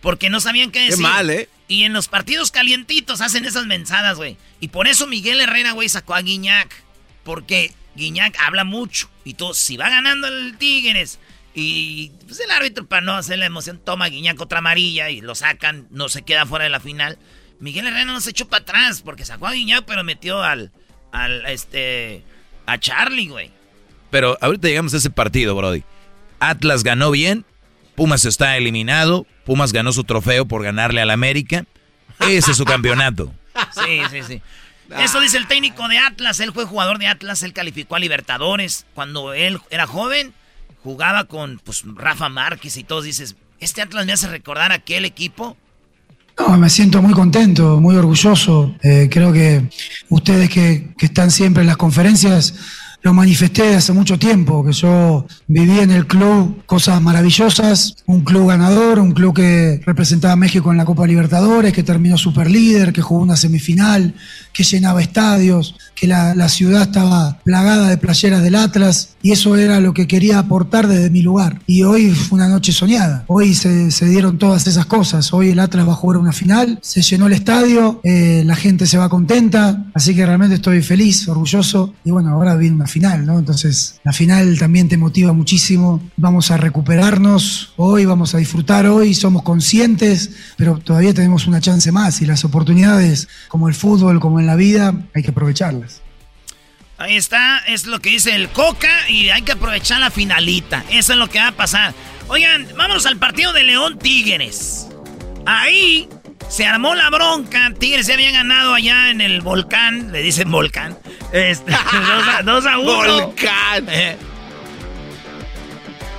Porque 0.00 0.30
no 0.30 0.40
sabían 0.40 0.70
qué 0.70 0.80
decir. 0.86 1.02
mal, 1.02 1.28
¿eh? 1.30 1.48
Y 1.68 1.82
en 1.82 1.92
los 1.92 2.08
partidos 2.08 2.52
calientitos 2.52 3.20
hacen 3.20 3.44
esas 3.44 3.66
mensadas, 3.66 4.16
güey. 4.16 4.36
Y 4.60 4.68
por 4.68 4.86
eso 4.86 5.06
Miguel 5.06 5.40
Herrera, 5.40 5.72
güey, 5.72 5.88
sacó 5.88 6.14
a 6.14 6.22
Guiñac. 6.22 6.72
Porque 7.24 7.72
Guiñac 7.96 8.36
habla 8.40 8.64
mucho. 8.64 9.10
Y 9.24 9.34
todo, 9.34 9.52
si 9.52 9.76
va 9.76 9.88
ganando 9.88 10.28
el 10.28 10.56
Tigres. 10.58 11.18
Y 11.54 12.12
pues 12.26 12.38
el 12.40 12.50
árbitro, 12.50 12.86
para 12.86 13.02
no 13.02 13.14
hacer 13.14 13.38
la 13.38 13.46
emoción, 13.46 13.80
toma 13.84 14.04
a 14.04 14.08
Guiñac 14.10 14.40
otra 14.40 14.58
amarilla 14.58 15.10
y 15.10 15.20
lo 15.20 15.34
sacan. 15.34 15.88
No 15.90 16.08
se 16.08 16.22
queda 16.22 16.46
fuera 16.46 16.64
de 16.64 16.70
la 16.70 16.80
final. 16.80 17.18
Miguel 17.58 17.86
Herrera 17.86 18.04
no 18.04 18.20
se 18.20 18.30
echó 18.30 18.46
para 18.48 18.62
atrás. 18.62 19.02
Porque 19.02 19.24
sacó 19.24 19.48
a 19.48 19.52
Guiñac, 19.52 19.84
pero 19.84 20.04
metió 20.04 20.42
al. 20.42 20.70
al 21.10 21.44
este. 21.46 22.22
a 22.66 22.78
Charlie, 22.78 23.28
güey. 23.28 23.50
Pero 24.10 24.38
ahorita 24.40 24.68
llegamos 24.68 24.94
a 24.94 24.98
ese 24.98 25.10
partido, 25.10 25.56
Brody. 25.56 25.82
Atlas 26.38 26.84
ganó 26.84 27.10
bien, 27.10 27.44
Pumas 27.96 28.24
está 28.24 28.56
eliminado, 28.56 29.26
Pumas 29.44 29.72
ganó 29.72 29.92
su 29.92 30.04
trofeo 30.04 30.46
por 30.46 30.62
ganarle 30.62 31.00
al 31.00 31.10
América. 31.10 31.64
Ese 32.20 32.50
es 32.52 32.56
su 32.56 32.64
campeonato. 32.64 33.32
Sí, 33.74 34.00
sí, 34.10 34.22
sí. 34.22 34.42
Eso 34.98 35.20
dice 35.20 35.38
el 35.38 35.48
técnico 35.48 35.88
de 35.88 35.98
Atlas. 35.98 36.40
Él 36.40 36.52
fue 36.52 36.64
jugador 36.64 36.98
de 36.98 37.06
Atlas. 37.06 37.42
Él 37.42 37.52
calificó 37.52 37.96
a 37.96 37.98
Libertadores. 37.98 38.86
Cuando 38.94 39.32
él 39.32 39.60
era 39.70 39.86
joven, 39.86 40.32
jugaba 40.82 41.24
con 41.24 41.60
pues, 41.64 41.84
Rafa 41.86 42.28
Márquez 42.28 42.76
y 42.76 42.84
todos. 42.84 43.04
Dices, 43.04 43.36
este 43.60 43.82
Atlas 43.82 44.06
me 44.06 44.12
hace 44.12 44.28
recordar 44.28 44.72
a 44.72 44.76
aquel 44.76 45.04
equipo. 45.04 45.56
No, 46.38 46.56
me 46.58 46.68
siento 46.68 47.00
muy 47.00 47.14
contento, 47.14 47.80
muy 47.80 47.96
orgulloso. 47.96 48.76
Eh, 48.82 49.08
creo 49.10 49.32
que 49.32 49.68
ustedes 50.10 50.50
que, 50.50 50.92
que 50.98 51.06
están 51.06 51.30
siempre 51.30 51.62
en 51.62 51.66
las 51.66 51.78
conferencias 51.78 52.54
lo 53.06 53.14
manifesté 53.14 53.76
hace 53.76 53.92
mucho 53.92 54.18
tiempo, 54.18 54.64
que 54.64 54.72
yo 54.72 55.26
viví 55.46 55.78
en 55.78 55.92
el 55.92 56.08
club 56.08 56.64
cosas 56.66 57.00
maravillosas, 57.00 57.94
un 58.06 58.22
club 58.22 58.48
ganador, 58.48 58.98
un 58.98 59.12
club 59.12 59.32
que 59.32 59.80
representaba 59.86 60.32
a 60.32 60.36
México 60.36 60.72
en 60.72 60.76
la 60.76 60.84
Copa 60.84 61.06
Libertadores, 61.06 61.72
que 61.72 61.84
terminó 61.84 62.18
super 62.18 62.50
líder, 62.50 62.92
que 62.92 63.02
jugó 63.02 63.22
una 63.22 63.36
semifinal, 63.36 64.12
que 64.52 64.64
llenaba 64.64 65.00
estadios, 65.02 65.76
que 65.94 66.08
la, 66.08 66.34
la 66.34 66.48
ciudad 66.48 66.82
estaba 66.82 67.38
plagada 67.44 67.88
de 67.88 67.96
playeras 67.96 68.42
del 68.42 68.56
Atlas, 68.56 69.10
y 69.22 69.30
eso 69.30 69.54
era 69.56 69.78
lo 69.80 69.94
que 69.94 70.08
quería 70.08 70.40
aportar 70.40 70.88
desde 70.88 71.08
mi 71.08 71.22
lugar. 71.22 71.60
Y 71.66 71.84
hoy 71.84 72.10
fue 72.10 72.38
una 72.38 72.48
noche 72.48 72.72
soñada, 72.72 73.24
hoy 73.28 73.54
se, 73.54 73.92
se 73.92 74.06
dieron 74.08 74.36
todas 74.36 74.66
esas 74.66 74.86
cosas, 74.86 75.32
hoy 75.32 75.50
el 75.50 75.60
Atlas 75.60 75.86
va 75.86 75.92
a 75.92 75.96
jugar 75.96 76.18
una 76.18 76.32
final, 76.32 76.80
se 76.82 77.02
llenó 77.02 77.28
el 77.28 77.34
estadio, 77.34 78.00
eh, 78.02 78.42
la 78.44 78.56
gente 78.56 78.84
se 78.86 78.98
va 78.98 79.08
contenta, 79.08 79.86
así 79.94 80.12
que 80.12 80.26
realmente 80.26 80.56
estoy 80.56 80.82
feliz, 80.82 81.28
orgulloso, 81.28 81.94
y 82.04 82.10
bueno, 82.10 82.30
ahora 82.30 82.56
viene 82.56 82.74
una 82.74 82.86
final, 82.86 82.95
¿no? 83.00 83.38
Entonces 83.38 84.00
la 84.04 84.12
final 84.12 84.58
también 84.58 84.88
te 84.88 84.96
motiva 84.96 85.32
muchísimo, 85.32 86.00
vamos 86.16 86.50
a 86.50 86.56
recuperarnos 86.56 87.72
hoy, 87.76 88.04
vamos 88.04 88.34
a 88.34 88.38
disfrutar 88.38 88.86
hoy, 88.86 89.14
somos 89.14 89.42
conscientes, 89.42 90.30
pero 90.56 90.78
todavía 90.78 91.14
tenemos 91.14 91.46
una 91.46 91.60
chance 91.60 91.92
más 91.92 92.22
y 92.22 92.26
las 92.26 92.44
oportunidades, 92.44 93.28
como 93.48 93.68
el 93.68 93.74
fútbol, 93.74 94.20
como 94.20 94.40
en 94.40 94.46
la 94.46 94.56
vida, 94.56 94.94
hay 95.14 95.22
que 95.22 95.30
aprovecharlas. 95.30 96.02
Ahí 96.98 97.16
está, 97.16 97.58
es 97.66 97.84
lo 97.84 98.00
que 98.00 98.10
dice 98.10 98.34
el 98.34 98.48
Coca 98.48 99.08
y 99.10 99.28
hay 99.28 99.42
que 99.42 99.52
aprovechar 99.52 100.00
la 100.00 100.10
finalita. 100.10 100.82
Eso 100.90 101.12
es 101.12 101.18
lo 101.18 101.28
que 101.28 101.38
va 101.38 101.48
a 101.48 101.52
pasar. 101.52 101.92
Oigan, 102.28 102.66
vámonos 102.76 103.04
al 103.04 103.18
partido 103.18 103.52
de 103.52 103.64
León 103.64 103.98
Tigres. 103.98 104.88
Ahí 105.44 106.08
se 106.48 106.66
armó 106.66 106.94
la 106.94 107.10
bronca. 107.10 107.70
Tigres 107.78 108.06
ya 108.06 108.14
había 108.14 108.30
ganado 108.30 108.72
allá 108.72 109.10
en 109.10 109.20
el 109.20 109.42
volcán. 109.42 110.10
Le 110.10 110.22
dicen 110.22 110.50
volcán. 110.50 110.96
Este, 111.32 111.72
2 112.44 112.66
a 112.66 112.78
1. 112.78 112.84
Volcán. 112.84 113.86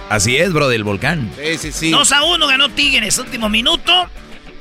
Así 0.10 0.38
es, 0.38 0.54
bro, 0.54 0.70
del 0.70 0.84
volcán. 0.84 1.32
Sí, 1.38 1.58
sí, 1.58 1.72
sí. 1.72 1.92
2 1.92 2.12
a 2.12 2.24
1 2.24 2.48
ganó 2.48 2.70
Tigres, 2.70 3.18
último 3.18 3.50
minuto. 3.50 4.10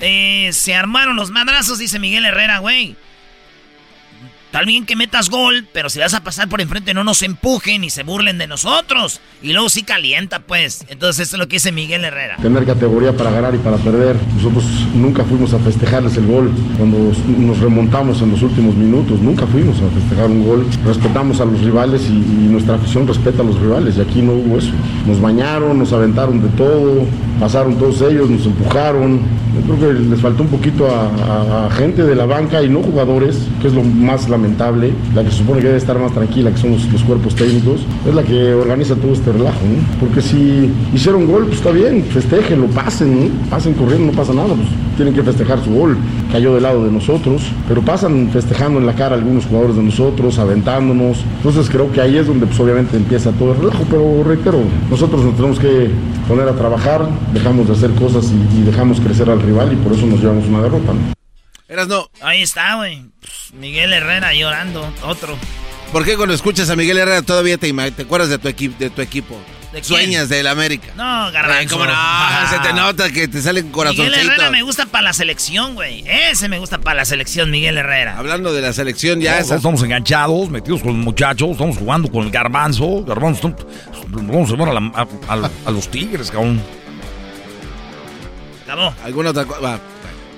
Eh, 0.00 0.50
se 0.52 0.74
armaron 0.74 1.16
los 1.16 1.30
madrazos, 1.30 1.78
dice 1.78 1.98
Miguel 1.98 2.24
Herrera, 2.24 2.58
güey. 2.58 2.96
Bien 4.64 4.86
que 4.86 4.96
metas 4.96 5.28
gol, 5.30 5.66
pero 5.72 5.90
si 5.90 5.98
vas 6.00 6.14
a 6.14 6.24
pasar 6.24 6.48
por 6.48 6.60
enfrente 6.60 6.94
no 6.94 7.04
nos 7.04 7.22
empujen 7.22 7.84
y 7.84 7.90
se 7.90 8.02
burlen 8.04 8.38
de 8.38 8.46
nosotros. 8.46 9.20
Y 9.42 9.52
luego 9.52 9.68
sí 9.68 9.82
calienta, 9.82 10.40
pues. 10.40 10.84
Entonces 10.88 11.28
eso 11.28 11.36
es 11.36 11.40
lo 11.40 11.46
que 11.46 11.56
dice 11.56 11.70
Miguel 11.72 12.04
Herrera. 12.04 12.36
tener 12.42 12.64
categoría 12.64 13.16
para 13.16 13.30
ganar 13.30 13.54
y 13.54 13.58
para 13.58 13.76
perder. 13.76 14.16
Nosotros 14.36 14.64
nunca 14.94 15.22
fuimos 15.24 15.52
a 15.52 15.58
festejarles 15.58 16.16
el 16.16 16.26
gol 16.26 16.50
cuando 16.78 17.12
nos 17.38 17.58
remontamos 17.60 18.22
en 18.22 18.30
los 18.30 18.42
últimos 18.42 18.74
minutos, 18.74 19.20
nunca 19.20 19.46
fuimos 19.46 19.76
a 19.80 19.88
festejar 19.94 20.26
un 20.30 20.44
gol. 20.46 20.66
Respetamos 20.84 21.40
a 21.40 21.44
los 21.44 21.60
rivales 21.60 22.02
y, 22.08 22.46
nuestra 22.46 22.76
afición 22.76 23.06
respeta 23.06 23.42
a 23.42 23.44
los 23.44 23.60
rivales 23.60 23.96
y 23.98 24.00
aquí 24.00 24.22
no 24.22 24.32
hubo 24.32 24.58
eso. 24.58 24.70
Nos 25.06 25.20
bañaron, 25.20 25.78
nos 25.78 25.92
aventaron 25.92 26.40
de 26.40 26.48
todo, 26.56 27.04
pasaron 27.38 27.76
todos 27.76 28.00
ellos, 28.02 28.30
nos 28.30 28.46
empujaron. 28.46 29.20
Yo 29.68 29.76
creo 29.76 29.92
que 29.94 30.00
les 30.10 30.20
faltó 30.20 30.42
un 30.42 30.48
poquito 30.48 30.86
a, 30.88 31.06
a- 31.06 31.66
a 31.66 31.70
gente 31.70 32.02
de 32.02 32.14
la 32.14 32.24
banca 32.26 32.62
y 32.62 32.68
no 32.68 32.82
jugadores, 32.82 33.36
que 33.60 33.68
es 33.68 33.74
lo 33.74 33.82
más 33.82 34.28
lamentable, 34.28 34.45
la 35.14 35.24
que 35.24 35.30
se 35.30 35.38
supone 35.38 35.60
que 35.60 35.66
debe 35.66 35.78
estar 35.78 35.98
más 35.98 36.12
tranquila, 36.12 36.50
que 36.50 36.58
son 36.58 36.72
los, 36.72 37.02
cuerpos 37.02 37.34
técnicos, 37.34 37.80
es 38.06 38.14
la 38.14 38.22
que 38.22 38.54
organiza 38.54 38.94
todo 38.94 39.12
este 39.12 39.32
relajo, 39.32 39.60
¿no? 39.60 39.98
Porque 40.00 40.20
si 40.20 40.70
hicieron 40.94 41.26
gol, 41.26 41.44
pues 41.46 41.58
está 41.58 41.70
bien, 41.70 42.02
festejenlo, 42.04 42.66
pasen, 42.68 43.28
¿no? 43.28 43.50
pasen 43.50 43.74
corriendo, 43.74 44.12
no 44.12 44.12
pasa 44.12 44.32
nada, 44.32 44.54
pues 44.54 44.68
tienen 44.96 45.14
que 45.14 45.22
festejar 45.22 45.62
su 45.62 45.70
gol, 45.70 45.96
cayó 46.32 46.54
del 46.54 46.62
lado 46.62 46.84
de 46.84 46.90
nosotros, 46.90 47.42
pero 47.68 47.82
pasan 47.82 48.30
festejando 48.32 48.78
en 48.80 48.86
la 48.86 48.94
cara 48.94 49.14
a 49.14 49.18
algunos 49.18 49.46
jugadores 49.46 49.76
de 49.76 49.82
nosotros, 49.82 50.38
aventándonos, 50.38 51.18
entonces 51.36 51.68
creo 51.70 51.90
que 51.92 52.00
ahí 52.00 52.16
es 52.16 52.26
donde 52.26 52.46
pues 52.46 52.58
obviamente 52.60 52.96
empieza 52.96 53.30
todo 53.32 53.52
el 53.52 53.58
relajo, 53.58 53.84
pero 53.90 54.24
reitero, 54.24 54.58
nosotros 54.90 55.22
nos 55.24 55.36
tenemos 55.36 55.58
que 55.58 55.90
poner 56.26 56.48
a 56.48 56.52
trabajar, 56.52 57.06
dejamos 57.32 57.66
de 57.68 57.74
hacer 57.74 57.90
cosas 57.92 58.32
y, 58.32 58.62
dejamos 58.66 59.00
crecer 59.00 59.30
al 59.30 59.40
rival 59.40 59.72
y 59.72 59.76
por 59.76 59.92
eso 59.92 60.06
nos 60.06 60.20
llevamos 60.20 60.46
una 60.48 60.62
derrota. 60.62 60.92
Eras 61.68 61.88
no. 61.88 62.08
Ahí 62.20 62.42
está, 62.42 62.76
güey. 62.76 63.02
Pff, 63.20 63.52
Miguel 63.54 63.92
Herrera 63.92 64.32
llorando, 64.34 64.92
otro. 65.02 65.36
¿Por 65.92 66.04
qué 66.04 66.16
cuando 66.16 66.34
escuchas 66.34 66.70
a 66.70 66.76
Miguel 66.76 66.98
Herrera 66.98 67.22
todavía 67.22 67.58
te, 67.58 67.72
te 67.72 68.02
acuerdas 68.02 68.28
de 68.28 68.38
tu, 68.38 68.48
equi- 68.48 68.76
de 68.76 68.90
tu 68.90 69.02
equipo? 69.02 69.36
¿De? 69.72 69.82
Sueñas 69.82 70.28
del 70.28 70.46
América. 70.46 70.92
No, 70.96 71.30
garbanzo. 71.32 71.58
Ay, 71.58 71.66
¿Cómo 71.66 71.84
no? 71.84 72.48
Se 72.50 72.58
te 72.60 72.72
nota 72.72 73.10
que 73.10 73.26
te 73.28 73.42
salen 73.42 73.64
Miguel 73.64 73.72
corazoncitos. 73.74 74.16
Herrera 74.26 74.50
me 74.50 74.62
gusta 74.62 74.86
para 74.86 75.02
la 75.02 75.12
selección, 75.12 75.74
güey. 75.74 76.04
Ese 76.06 76.48
me 76.48 76.58
gusta 76.60 76.78
para 76.78 76.98
la 76.98 77.04
selección, 77.04 77.50
Miguel 77.50 77.76
Herrera. 77.78 78.16
Hablando 78.16 78.52
de 78.52 78.62
la 78.62 78.72
selección, 78.72 79.20
ya 79.20 79.38
estamos 79.40 79.82
enganchados, 79.82 80.48
metidos 80.50 80.82
con 80.82 80.96
los 80.96 81.04
muchachos, 81.04 81.50
estamos 81.50 81.76
jugando 81.78 82.10
con 82.10 82.24
el 82.24 82.30
garbanzo. 82.30 83.04
Garbanzo, 83.04 83.48
estamos- 83.48 83.66
vamos 84.26 84.48
a 84.50 84.52
llevar 84.52 84.68
a, 84.68 84.72
la- 84.74 84.92
a- 84.94 85.34
a- 85.46 85.50
a 85.66 85.70
los 85.72 85.88
tigres, 85.90 86.30
cabrón. 86.30 86.62
Acabó. 88.64 88.94
¿Alguna 89.04 89.30
otra 89.30 89.44
cosa? 89.44 89.80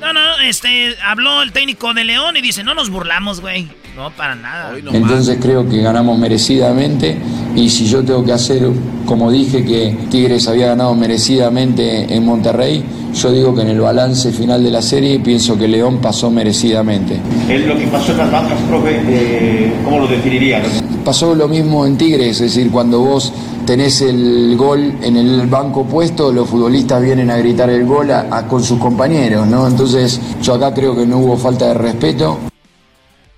No, 0.01 0.13
no, 0.13 0.39
este, 0.45 0.95
habló 1.05 1.43
el 1.43 1.53
técnico 1.53 1.93
de 1.93 2.05
León 2.05 2.37
y 2.37 2.41
dice, 2.41 2.63
no 2.63 2.75
nos 2.75 2.89
burlamos, 2.91 3.41
güey. 3.41 3.69
No, 3.97 4.11
para 4.11 4.37
nada. 4.37 4.73
Entonces 4.93 5.39
creo 5.43 5.69
que 5.69 5.83
ganamos 5.83 6.17
merecidamente 6.19 7.19
y 7.57 7.69
si 7.69 7.87
yo 7.87 8.05
tengo 8.05 8.25
que 8.25 8.33
hacer, 8.33 8.63
como 9.07 9.31
dije 9.33 9.65
que 9.65 9.97
Tigres 10.09 10.47
había 10.47 10.69
ganado 10.69 10.95
merecidamente 10.95 12.15
en 12.15 12.25
Monterrey, 12.25 12.85
yo 13.13 13.33
digo 13.33 13.55
que 13.57 13.63
en 13.63 13.69
el 13.69 13.81
balance 13.81 14.31
final 14.31 14.63
de 14.63 14.71
la 14.71 14.83
serie 14.83 15.19
pienso 15.19 15.59
que 15.59 15.67
León 15.67 16.01
pasó 16.01 16.31
merecidamente. 16.31 17.21
Es 17.49 17.67
lo 17.67 17.77
que 17.77 17.89
pasó 17.89 18.13
en 18.13 18.19
las 18.19 18.31
bancas, 18.31 18.61
profe, 18.69 19.01
eh, 19.09 19.73
¿cómo 19.85 19.99
lo 19.99 20.07
definiría? 20.07 20.63
Pasó 21.05 21.35
lo 21.35 21.49
mismo 21.49 21.85
en 21.85 21.99
Tigres, 21.99 22.41
es 22.41 22.55
decir, 22.55 22.71
cuando 22.71 23.01
vos 23.01 23.33
tenés 23.69 24.01
el 24.01 24.57
gol 24.57 24.95
en 25.03 25.19
el 25.19 25.47
banco 25.47 25.87
puesto, 25.87 26.33
los 26.33 26.49
futbolistas 26.49 27.03
vienen 27.03 27.31
a 27.31 27.37
gritar 27.37 27.69
el 27.69 27.85
gol 27.85 28.09
con 28.49 28.65
sus 28.65 28.79
compañeros, 28.79 29.47
¿no? 29.47 29.69
Entonces 29.69 30.19
yo 30.41 30.55
acá 30.55 30.73
creo 30.73 30.97
que 30.97 31.05
no 31.05 31.19
hubo 31.19 31.37
falta 31.37 31.67
de 31.69 31.75
respeto. 31.75 32.41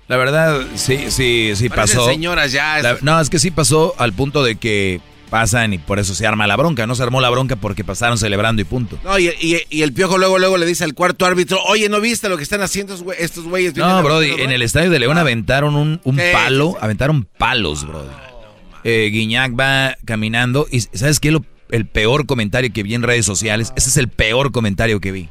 La 0.07 0.15
verdad, 0.15 0.61
sí, 0.75 1.07
sí, 1.09 1.51
sí 1.55 1.67
pasó. 1.67 2.05
señoras 2.05 2.53
ya. 2.53 2.97
no, 3.01 3.19
es 3.19 3.29
que 3.29 3.39
sí 3.39 3.51
pasó 3.51 3.93
al 3.97 4.13
punto 4.13 4.41
de 4.41 4.55
que 4.55 5.01
pasan 5.29 5.73
y 5.73 5.79
por 5.79 5.99
eso 5.99 6.15
se 6.15 6.25
arma 6.25 6.47
la 6.47 6.55
bronca. 6.55 6.87
No 6.87 6.95
se 6.95 7.03
armó 7.03 7.19
la 7.19 7.29
bronca 7.29 7.57
porque 7.57 7.83
pasaron 7.83 8.17
celebrando 8.17 8.61
y 8.61 8.65
punto. 8.65 8.97
No, 9.03 9.19
y, 9.19 9.33
el 9.69 9.91
piojo 9.91 10.17
luego 10.17 10.39
luego 10.39 10.57
le 10.57 10.65
dice 10.65 10.85
al 10.85 10.93
cuarto 10.93 11.25
árbitro, 11.25 11.61
oye, 11.65 11.89
¿no 11.89 11.99
viste 11.99 12.29
lo 12.29 12.37
que 12.37 12.43
están 12.43 12.61
haciendo 12.61 12.95
estos 13.19 13.43
güeyes? 13.43 13.75
No, 13.75 14.01
Brody, 14.01 14.31
en 14.39 14.51
el 14.51 14.61
estadio 14.61 14.89
de 14.91 14.99
León 14.99 15.17
aventaron 15.17 15.75
un, 15.75 16.21
palo, 16.31 16.77
aventaron 16.79 17.27
palos, 17.37 17.85
Brody. 17.85 18.30
Eh, 18.83 19.09
Guiñac 19.11 19.59
va 19.59 19.97
caminando 20.05 20.67
y 20.71 20.81
¿sabes 20.81 21.19
qué? 21.19 21.31
Lo, 21.31 21.45
el 21.69 21.85
peor 21.85 22.25
comentario 22.25 22.71
que 22.73 22.83
vi 22.83 22.95
en 22.95 23.03
redes 23.03 23.25
sociales, 23.25 23.73
ese 23.75 23.89
es 23.89 23.97
el 23.97 24.07
peor 24.07 24.51
comentario 24.51 24.99
que 24.99 25.11
vi. 25.11 25.29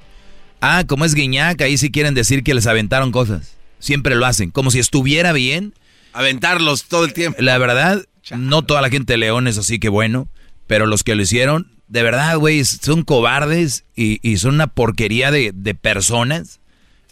Ah, 0.60 0.84
como 0.86 1.04
es 1.04 1.14
Guiñac, 1.14 1.60
ahí 1.62 1.78
sí 1.78 1.90
quieren 1.90 2.14
decir 2.14 2.42
que 2.42 2.54
les 2.54 2.66
aventaron 2.66 3.12
cosas. 3.12 3.56
Siempre 3.78 4.14
lo 4.14 4.26
hacen, 4.26 4.50
como 4.50 4.70
si 4.70 4.78
estuviera 4.78 5.32
bien. 5.32 5.74
Aventarlos 6.12 6.84
todo 6.84 7.04
el 7.04 7.12
tiempo. 7.12 7.40
La 7.40 7.56
verdad, 7.58 8.04
no 8.36 8.62
toda 8.62 8.82
la 8.82 8.90
gente 8.90 9.14
de 9.14 9.18
León 9.18 9.48
es 9.48 9.58
así 9.58 9.78
que 9.78 9.88
bueno, 9.88 10.28
pero 10.66 10.86
los 10.86 11.02
que 11.02 11.14
lo 11.14 11.22
hicieron, 11.22 11.72
de 11.88 12.02
verdad, 12.04 12.36
güey, 12.36 12.64
son 12.64 13.02
cobardes 13.02 13.84
y, 13.96 14.36
son 14.36 14.54
una 14.54 14.68
porquería 14.68 15.30
de, 15.30 15.74
personas. 15.74 16.59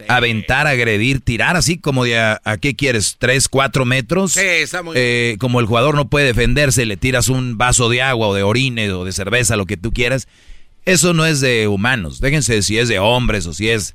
Aventar, 0.09 0.67
agredir, 0.67 1.21
tirar 1.21 1.57
así 1.57 1.79
como 1.79 2.05
de 2.05 2.19
a, 2.19 2.41
qué 2.61 2.77
quieres, 2.77 3.17
tres, 3.19 3.49
cuatro 3.49 3.85
metros. 3.85 4.33
Sí, 4.33 4.41
está 4.41 4.83
muy 4.83 4.95
eh, 4.97 5.37
como 5.41 5.61
el 5.61 5.67
jugador 5.67 5.95
no 5.95 6.09
puede 6.09 6.27
defenderse, 6.27 6.87
le 6.87 6.97
tiras 6.97 7.29
un 7.29 7.59
vaso 7.59 7.89
de 7.89 8.03
agua 8.03 8.29
o 8.29 8.35
de 8.35 8.43
orine 8.43 8.91
o 8.93 9.05
de 9.05 9.13
cerveza, 9.13 9.57
lo 9.57 9.67
que 9.67 9.77
tú 9.77 9.93
quieras. 9.93 10.29
Eso 10.85 11.13
no 11.15 11.27
es 11.27 11.41
de 11.41 11.69
humanos. 11.69 12.21
Déjense 12.21 12.63
si 12.63 12.79
es 12.79 12.89
de 12.89 12.99
hombres 12.99 13.47
o 13.47 13.53
si 13.53 13.69
es... 13.69 13.95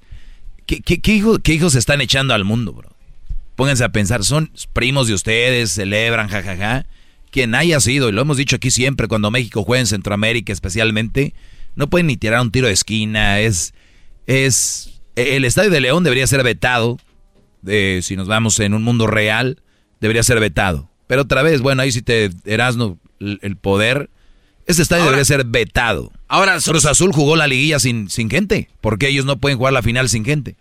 ¿Qué, 0.66 0.82
qué, 0.82 1.00
qué 1.00 1.54
hijos 1.54 1.74
se 1.74 1.80
están 1.80 2.02
echando 2.02 2.34
al 2.34 2.46
mundo, 2.46 2.74
bro? 2.74 2.90
Pónganse 3.56 3.84
a 3.84 3.90
pensar, 3.90 4.24
son 4.24 4.52
primos 4.74 5.08
de 5.08 5.14
ustedes, 5.14 5.72
celebran, 5.72 6.28
jajaja 6.28 6.86
quien 7.34 7.56
haya 7.56 7.80
sido, 7.80 8.10
y 8.10 8.12
lo 8.12 8.22
hemos 8.22 8.38
dicho 8.38 8.58
aquí 8.58 8.70
siempre, 8.70 9.08
cuando 9.08 9.32
México 9.32 9.64
juega 9.64 9.82
en 9.82 9.88
Centroamérica 9.88 10.54
especialmente, 10.54 11.34
no 11.76 11.90
pueden 11.90 12.06
ni 12.06 12.16
tirar 12.16 12.40
un 12.40 12.52
tiro 12.52 12.68
de 12.68 12.74
esquina, 12.74 13.40
es, 13.40 13.74
es, 14.28 14.93
el 15.16 15.46
Estadio 15.46 15.70
de 15.70 15.82
León 15.82 16.04
debería 16.04 16.28
ser 16.28 16.44
vetado, 16.44 17.00
de, 17.62 18.02
si 18.04 18.16
nos 18.16 18.28
vamos 18.28 18.60
en 18.60 18.74
un 18.74 18.84
mundo 18.84 19.08
real, 19.08 19.62
debería 20.00 20.24
ser 20.24 20.40
vetado. 20.40 20.90
Pero 21.08 21.24
otra 21.24 21.44
vez, 21.44 21.62
bueno, 21.62 21.82
ahí 21.82 21.92
si 21.92 22.02
te 22.02 22.32
Erasno 22.46 22.98
el, 23.20 23.56
poder, 23.58 24.10
ese 24.66 24.82
estadio 24.82 25.06
debería 25.06 25.26
ser 25.26 25.46
vetado. 25.46 26.12
Ahora, 26.28 26.58
Cruz 26.64 26.86
Azul 26.86 27.14
jugó 27.14 27.36
la 27.36 27.48
liguilla 27.48 27.80
sin, 27.80 28.10
sin 28.10 28.30
gente, 28.30 28.70
porque 28.82 29.08
ellos 29.08 29.26
no 29.26 29.38
pueden 29.38 29.58
jugar 29.58 29.74
la 29.74 29.82
final 29.82 30.10
sin 30.10 30.26
gente. 30.26 30.56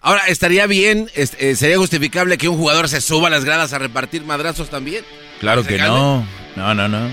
Ahora, 0.00 0.22
estaría 0.28 0.66
bien, 0.66 1.08
eh, 1.14 1.56
sería 1.56 1.78
justificable 1.78 2.36
que 2.36 2.48
un 2.48 2.58
jugador 2.58 2.88
se 2.90 3.00
suba 3.00 3.28
a 3.28 3.30
las 3.30 3.44
gradas 3.44 3.72
a 3.72 3.78
repartir 3.78 4.22
madrazos 4.24 4.68
también. 4.68 5.04
Claro 5.40 5.64
que 5.64 5.78
no. 5.78 6.26
No, 6.56 6.74
no, 6.74 6.88
no. 6.88 7.08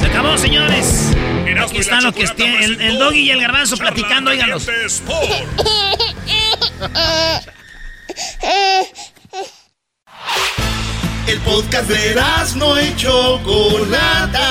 Se 0.00 0.06
acabó, 0.06 0.36
señores. 0.38 1.16
Aquí 1.60 1.78
están 1.78 2.04
lo 2.04 2.12
que 2.12 2.22
esté 2.22 2.64
el, 2.64 2.80
el 2.80 2.98
doggy 2.98 3.20
y 3.20 3.30
el 3.30 3.40
garbanzo 3.40 3.76
platicando, 3.76 4.30
óiganlos. 4.30 4.68
El 11.26 11.38
podcast 11.40 11.88
de 11.88 12.14
no 12.56 12.80
y 12.80 12.96
Chocolata. 12.96 14.48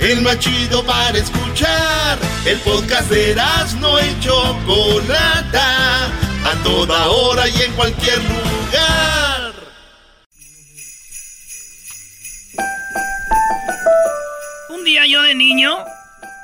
El 0.00 0.22
más 0.22 0.38
chido 0.40 0.84
para 0.84 1.16
escuchar. 1.16 2.18
El 2.44 2.58
podcast 2.60 3.08
de 3.10 3.36
no 3.80 4.00
y 4.00 4.20
Chocolata. 4.20 6.06
A 6.44 6.62
toda 6.64 7.08
hora 7.08 7.48
y 7.48 7.62
en 7.62 7.72
cualquier 7.72 8.18
lugar. 8.18 9.47
Día 14.88 15.06
yo 15.06 15.20
de 15.20 15.34
niño 15.34 15.84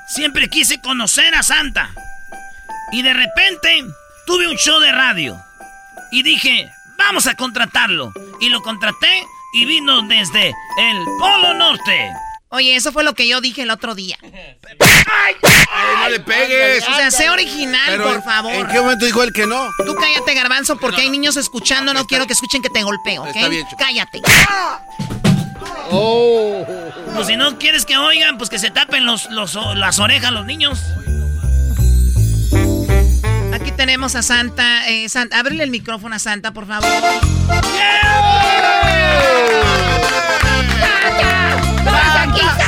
siempre 0.07 0.51
quise 0.51 0.79
conocer 0.79 1.35
a 1.35 1.43
Santa. 1.43 1.91
Y 2.93 3.01
de 3.01 3.15
repente 3.15 3.85
tuve 4.27 4.49
un 4.49 4.57
show 4.57 4.81
de 4.81 4.93
radio. 4.93 5.43
Y 6.13 6.23
dije, 6.23 6.71
vamos 6.99 7.27
a 7.27 7.35
contratarlo. 7.37 8.13
Y 8.41 8.51
lo 8.51 8.61
contraté 8.63 9.25
y 9.55 9.65
vino 9.65 10.03
desde 10.03 10.49
el 10.49 11.05
Polo 11.19 11.55
Norte. 11.55 12.11
Oye, 12.51 12.77
eso 12.77 12.93
fue 12.93 13.03
lo 13.03 13.15
que 13.15 13.27
yo 13.27 13.41
dije 13.41 13.63
el 13.63 13.71
otro 13.71 13.95
día. 13.95 14.19
¡Ay! 14.23 15.35
no 16.03 16.09
le 16.11 16.21
pegues! 16.21 16.87
O 16.87 16.95
sea, 16.95 17.11
sé 17.11 17.31
original, 17.31 17.99
por 18.01 18.23
favor. 18.23 18.53
¿En 18.53 18.69
qué 18.69 18.79
momento 18.79 19.07
dijo 19.07 19.23
él 19.23 19.33
que 19.33 19.47
no? 19.47 19.71
Tú 19.87 19.95
cállate, 19.95 20.35
garbanzo, 20.35 20.77
porque 20.77 21.01
hay 21.01 21.09
niños 21.09 21.39
escuchando. 21.39 21.95
No 21.95 22.07
quiero 22.07 22.27
que 22.27 22.35
escuchen 22.35 22.61
que 22.61 22.69
te 22.69 22.83
golpeo, 22.83 23.23
¿ok? 23.23 23.37
cállate. 23.79 24.21
Oh. 25.97 26.67
Pues 27.15 27.29
si 27.29 27.37
no 27.37 27.57
quieres 27.59 27.87
que 27.87 27.97
oigan, 27.97 28.37
pues 28.37 28.51
que 28.51 28.59
se 28.59 28.71
tapen 28.71 29.07
los, 29.07 29.29
las 29.31 29.99
orejas 30.01 30.33
los 30.33 30.45
niños. 30.45 30.83
Aquí 33.53 33.71
tenemos 33.71 34.17
a 34.17 34.23
Santa. 34.23 34.89
Eh, 34.89 35.09
Santa. 35.09 35.39
Ábrele 35.39 35.63
el 35.63 35.71
micrófono 35.71 36.17
a 36.17 36.19
Santa, 36.19 36.53
por 36.53 36.67
favor. 36.67 36.89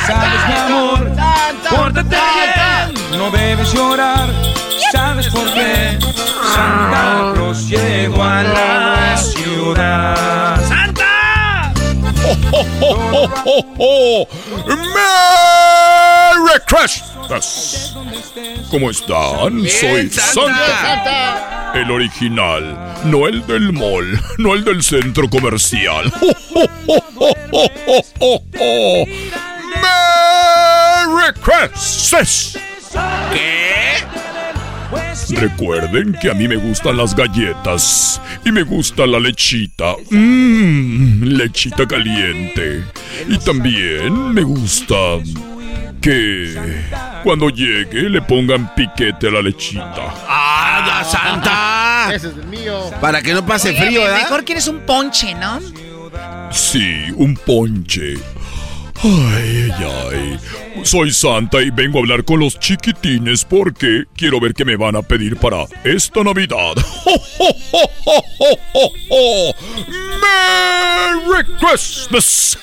Sabes, 0.07 0.47
mi 0.47 0.53
amor, 0.55 1.11
pórtate 1.69 2.15
bien, 2.15 3.19
no 3.19 3.29
debes 3.29 3.73
llorar. 3.73 4.29
¿Sabes 4.93 5.27
por 5.27 5.53
qué? 5.53 5.99
Santa 6.55 7.33
Cruz 7.33 7.67
llegó 7.67 8.23
a 8.23 8.43
la 8.43 9.17
ciudad. 9.17 10.76
¡Merry 14.97 16.59
Christmas! 16.65 17.95
¿Cómo 18.71 18.89
están? 18.89 19.67
Soy 19.67 20.09
Santa. 20.09 21.71
El 21.75 21.91
original, 21.91 22.95
no 23.05 23.27
el 23.27 23.45
del 23.45 23.73
mall, 23.73 24.19
no 24.37 24.53
el 24.53 24.63
del 24.63 24.81
centro 24.81 25.29
comercial. 25.29 26.11
¡Merry 29.81 31.33
Christmas! 31.41 32.57
¿Qué? 33.33 33.97
Recuerden 35.29 36.13
que 36.21 36.29
a 36.29 36.33
mí 36.33 36.47
me 36.47 36.55
gustan 36.55 36.97
las 36.97 37.15
galletas 37.15 38.21
y 38.45 38.51
me 38.51 38.63
gusta 38.63 39.05
la 39.05 39.19
lechita. 39.19 39.95
Mmm, 40.09 41.23
lechita 41.23 41.85
caliente. 41.85 42.83
Y 43.27 43.37
también 43.37 44.33
me 44.33 44.43
gusta 44.43 44.95
que 46.01 46.55
cuando 47.23 47.49
llegue 47.49 48.09
le 48.09 48.21
pongan 48.21 48.73
piquete 48.75 49.27
a 49.27 49.31
la 49.31 49.41
lechita. 49.41 50.13
¡Ah, 50.27 51.03
Santa! 51.05 52.15
Ese 52.15 52.29
es 52.29 52.35
el 52.35 52.45
mío. 52.45 52.89
Para 53.01 53.21
que 53.21 53.33
no 53.33 53.45
pase 53.45 53.73
frío, 53.73 54.01
¿verdad? 54.03 54.23
Mejor 54.23 54.45
quieres 54.45 54.67
un 54.67 54.79
ponche, 54.79 55.33
¿no? 55.35 55.59
Sí, 56.51 57.11
un 57.15 57.35
ponche. 57.35 58.15
Ay, 59.03 59.71
ay, 59.71 59.83
ay. 60.11 60.39
Soy 60.83 61.11
Santa 61.11 61.61
y 61.61 61.69
vengo 61.69 61.99
a 61.99 62.01
hablar 62.01 62.23
con 62.23 62.39
los 62.39 62.59
chiquitines 62.59 63.45
porque 63.45 64.05
quiero 64.15 64.39
ver 64.39 64.53
qué 64.53 64.65
me 64.65 64.75
van 64.75 64.95
a 64.95 65.01
pedir 65.01 65.37
para 65.37 65.65
esta 65.83 66.23
Navidad. 66.23 66.73
¡Merry 70.21 71.45
Christmas! 71.59 72.57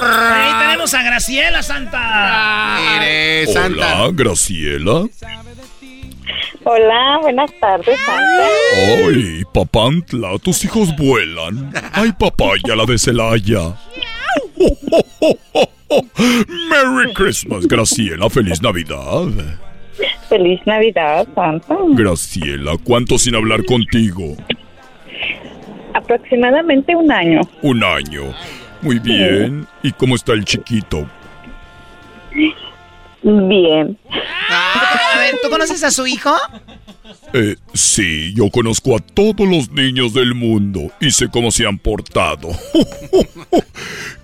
Ahí 0.00 0.52
tenemos 0.60 0.92
a 0.92 1.02
Graciela, 1.02 1.62
Santa. 1.62 2.78
Mire, 2.78 3.46
Santa. 3.46 4.02
Hola, 4.02 4.12
Graciela. 4.12 5.06
Hola, 6.66 7.18
buenas 7.20 7.50
tardes, 7.60 7.98
Santa. 8.00 8.48
Ay, 8.74 9.42
papantla, 9.52 10.38
tus 10.38 10.64
hijos 10.64 10.96
vuelan. 10.96 11.72
Ay, 11.92 12.12
papaya, 12.12 12.74
la 12.74 12.86
de 12.86 12.98
Celaya. 12.98 13.74
Merry 16.68 17.12
Christmas, 17.14 17.66
Graciela. 17.66 18.28
Feliz 18.30 18.60
Navidad. 18.62 19.58
Feliz 20.28 20.60
Navidad, 20.66 21.26
Santa. 21.34 21.76
Graciela, 21.90 22.76
¿cuánto 22.82 23.18
sin 23.18 23.34
hablar 23.36 23.64
contigo? 23.64 24.36
Aproximadamente 25.94 26.96
un 26.96 27.10
año. 27.12 27.40
Un 27.62 27.84
año. 27.84 28.34
Muy 28.82 28.98
bien. 28.98 29.66
¿Y 29.82 29.92
cómo 29.92 30.16
está 30.16 30.32
el 30.32 30.44
chiquito? 30.44 31.08
Bien. 33.24 33.98
A 34.50 35.18
ver, 35.18 35.34
¿tú 35.42 35.48
conoces 35.48 35.82
a 35.82 35.90
su 35.90 36.06
hijo? 36.06 36.30
Eh, 37.32 37.56
sí, 37.72 38.34
yo 38.34 38.50
conozco 38.50 38.96
a 38.96 39.00
todos 39.00 39.48
los 39.48 39.70
niños 39.70 40.12
del 40.12 40.34
mundo 40.34 40.92
y 41.00 41.10
sé 41.10 41.28
cómo 41.28 41.50
se 41.50 41.66
han 41.66 41.78
portado. 41.78 42.50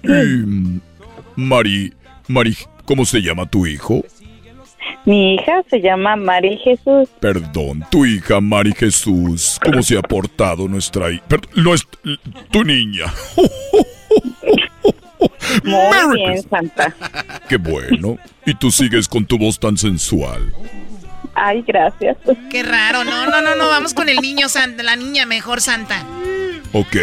Y, 0.03 0.73
Mari, 1.37 1.93
Mari, 2.27 2.57
¿cómo 2.87 3.05
se 3.05 3.21
llama 3.21 3.49
tu 3.49 3.67
hijo? 3.67 4.03
Mi 5.05 5.35
hija 5.35 5.63
se 5.69 5.81
llama 5.81 6.17
Mari 6.17 6.57
Jesús. 6.57 7.09
Perdón, 7.21 7.85
tu 7.91 8.07
hija 8.07 8.41
Mari 8.41 8.73
Jesús. 8.73 9.59
¿Cómo 9.63 9.83
se 9.83 9.99
ha 9.99 10.03
portado 10.03 10.69
nuestra 10.69 11.11
hija? 11.11 11.25
No 11.55 11.75
es 11.75 11.87
tu 12.51 12.65
niña. 12.65 13.13
Muy 15.65 16.17
bien, 16.17 16.43
Santa. 16.49 16.95
Qué 17.49 17.57
bueno. 17.57 18.19
Y 18.47 18.55
tú 18.55 18.71
sigues 18.71 19.09
con 19.09 19.27
tu 19.27 19.39
voz 19.39 19.59
tan 19.59 19.77
sensual. 19.77 20.53
Ay, 21.35 21.63
gracias. 21.67 22.17
Qué 22.51 22.63
raro. 22.63 23.05
No, 23.05 23.27
no, 23.27 23.41
no, 23.41 23.55
no. 23.55 23.69
Vamos 23.69 23.95
con 23.95 24.09
el 24.09 24.17
niño 24.19 24.49
Santa, 24.49 24.83
la 24.83 24.97
niña 24.97 25.27
mejor 25.27 25.61
Santa. 25.61 26.05
Ok. 26.73 26.97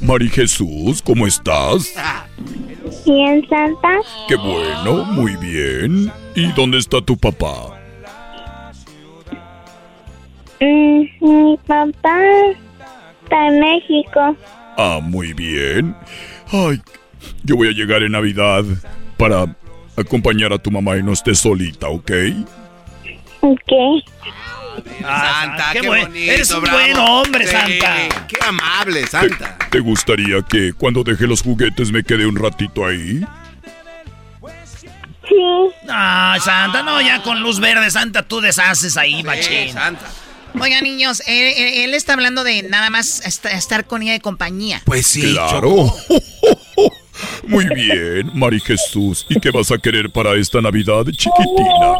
Mari 0.00 0.28
Jesús, 0.28 1.02
¿cómo 1.02 1.26
estás? 1.26 1.94
Bien, 3.06 3.46
Santa. 3.48 4.00
Qué 4.28 4.36
bueno, 4.36 5.04
muy 5.04 5.36
bien. 5.36 6.12
¿Y 6.34 6.50
dónde 6.52 6.78
está 6.78 7.00
tu 7.00 7.16
papá? 7.16 7.78
Mm, 10.60 11.02
mi 11.20 11.56
papá 11.66 12.20
está 13.22 13.46
en 13.48 13.60
México. 13.60 14.36
Ah, 14.76 15.00
muy 15.02 15.32
bien. 15.32 15.94
Ay, 16.52 16.82
yo 17.44 17.56
voy 17.56 17.68
a 17.68 17.72
llegar 17.72 18.02
en 18.02 18.12
Navidad 18.12 18.64
para 19.16 19.56
acompañar 19.96 20.52
a 20.52 20.58
tu 20.58 20.70
mamá 20.70 20.96
y 20.98 21.02
no 21.02 21.12
estés 21.12 21.38
solita, 21.38 21.88
¿ok? 21.88 22.10
Ok. 23.40 23.72
Santa, 25.00 25.70
qué, 25.72 25.86
bonito. 25.86 26.32
Eres 26.32 26.50
un 26.50 26.62
buen 26.62 26.96
hombre, 26.98 27.46
Santa. 27.46 28.26
Qué 28.28 28.36
amable, 28.46 29.06
Santa. 29.06 29.56
¿Te, 29.70 29.80
gustaría 29.80 30.42
que 30.42 30.72
cuando 30.72 31.02
deje 31.02 31.26
los 31.26 31.42
juguetes 31.42 31.90
me 31.90 32.02
quede 32.02 32.26
un 32.26 32.36
ratito 32.36 32.86
ahí? 32.86 33.24
Sí. 35.28 35.34
Ah, 35.88 36.36
Santa, 36.40 36.82
no, 36.82 37.00
ya 37.00 37.22
con 37.22 37.40
luz 37.40 37.60
verde, 37.60 37.90
Santa, 37.90 38.22
tú 38.22 38.40
deshaces 38.40 38.96
ahí, 38.96 39.22
machín. 39.22 39.72
Santa. 39.72 40.06
Oigan, 40.60 40.84
niños, 40.84 41.22
él, 41.26 41.94
está 41.94 42.14
hablando 42.14 42.44
de 42.44 42.62
nada 42.64 42.90
más 42.90 43.24
estar 43.26 43.86
con 43.86 44.02
ella 44.02 44.12
de 44.12 44.20
compañía. 44.20 44.82
Pues 44.84 45.06
sí, 45.06 45.32
claro. 45.32 45.86
Muy 47.46 47.66
bien, 47.74 48.30
Mari 48.34 48.60
Jesús. 48.60 49.26
¿Y 49.28 49.40
qué 49.40 49.50
vas 49.50 49.70
a 49.70 49.78
querer 49.78 50.10
para 50.10 50.34
esta 50.34 50.60
Navidad, 50.60 51.04
chiquitina? 51.06 51.98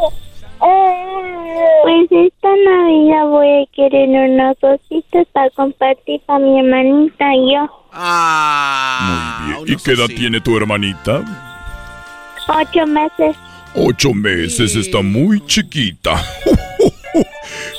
Pues 1.82 2.06
esta 2.10 2.48
Navidad 2.48 3.26
voy 3.26 3.62
a 3.62 3.66
querer 3.74 4.08
unos 4.08 4.56
ositos 4.62 5.26
para 5.32 5.50
compartir 5.50 6.20
para 6.26 6.38
mi 6.38 6.60
hermanita 6.60 7.34
y 7.34 7.54
yo. 7.54 7.88
Ah. 7.92 9.46
Muy 9.56 9.64
bien. 9.64 9.78
¿Y 9.78 9.82
qué 9.82 9.92
edad 9.92 10.06
tiene 10.06 10.40
tu 10.40 10.56
hermanita? 10.56 11.24
Ocho 12.48 12.86
meses. 12.86 13.36
Ocho 13.74 14.12
meses, 14.12 14.76
está 14.76 15.02
muy 15.02 15.44
chiquita. 15.46 16.22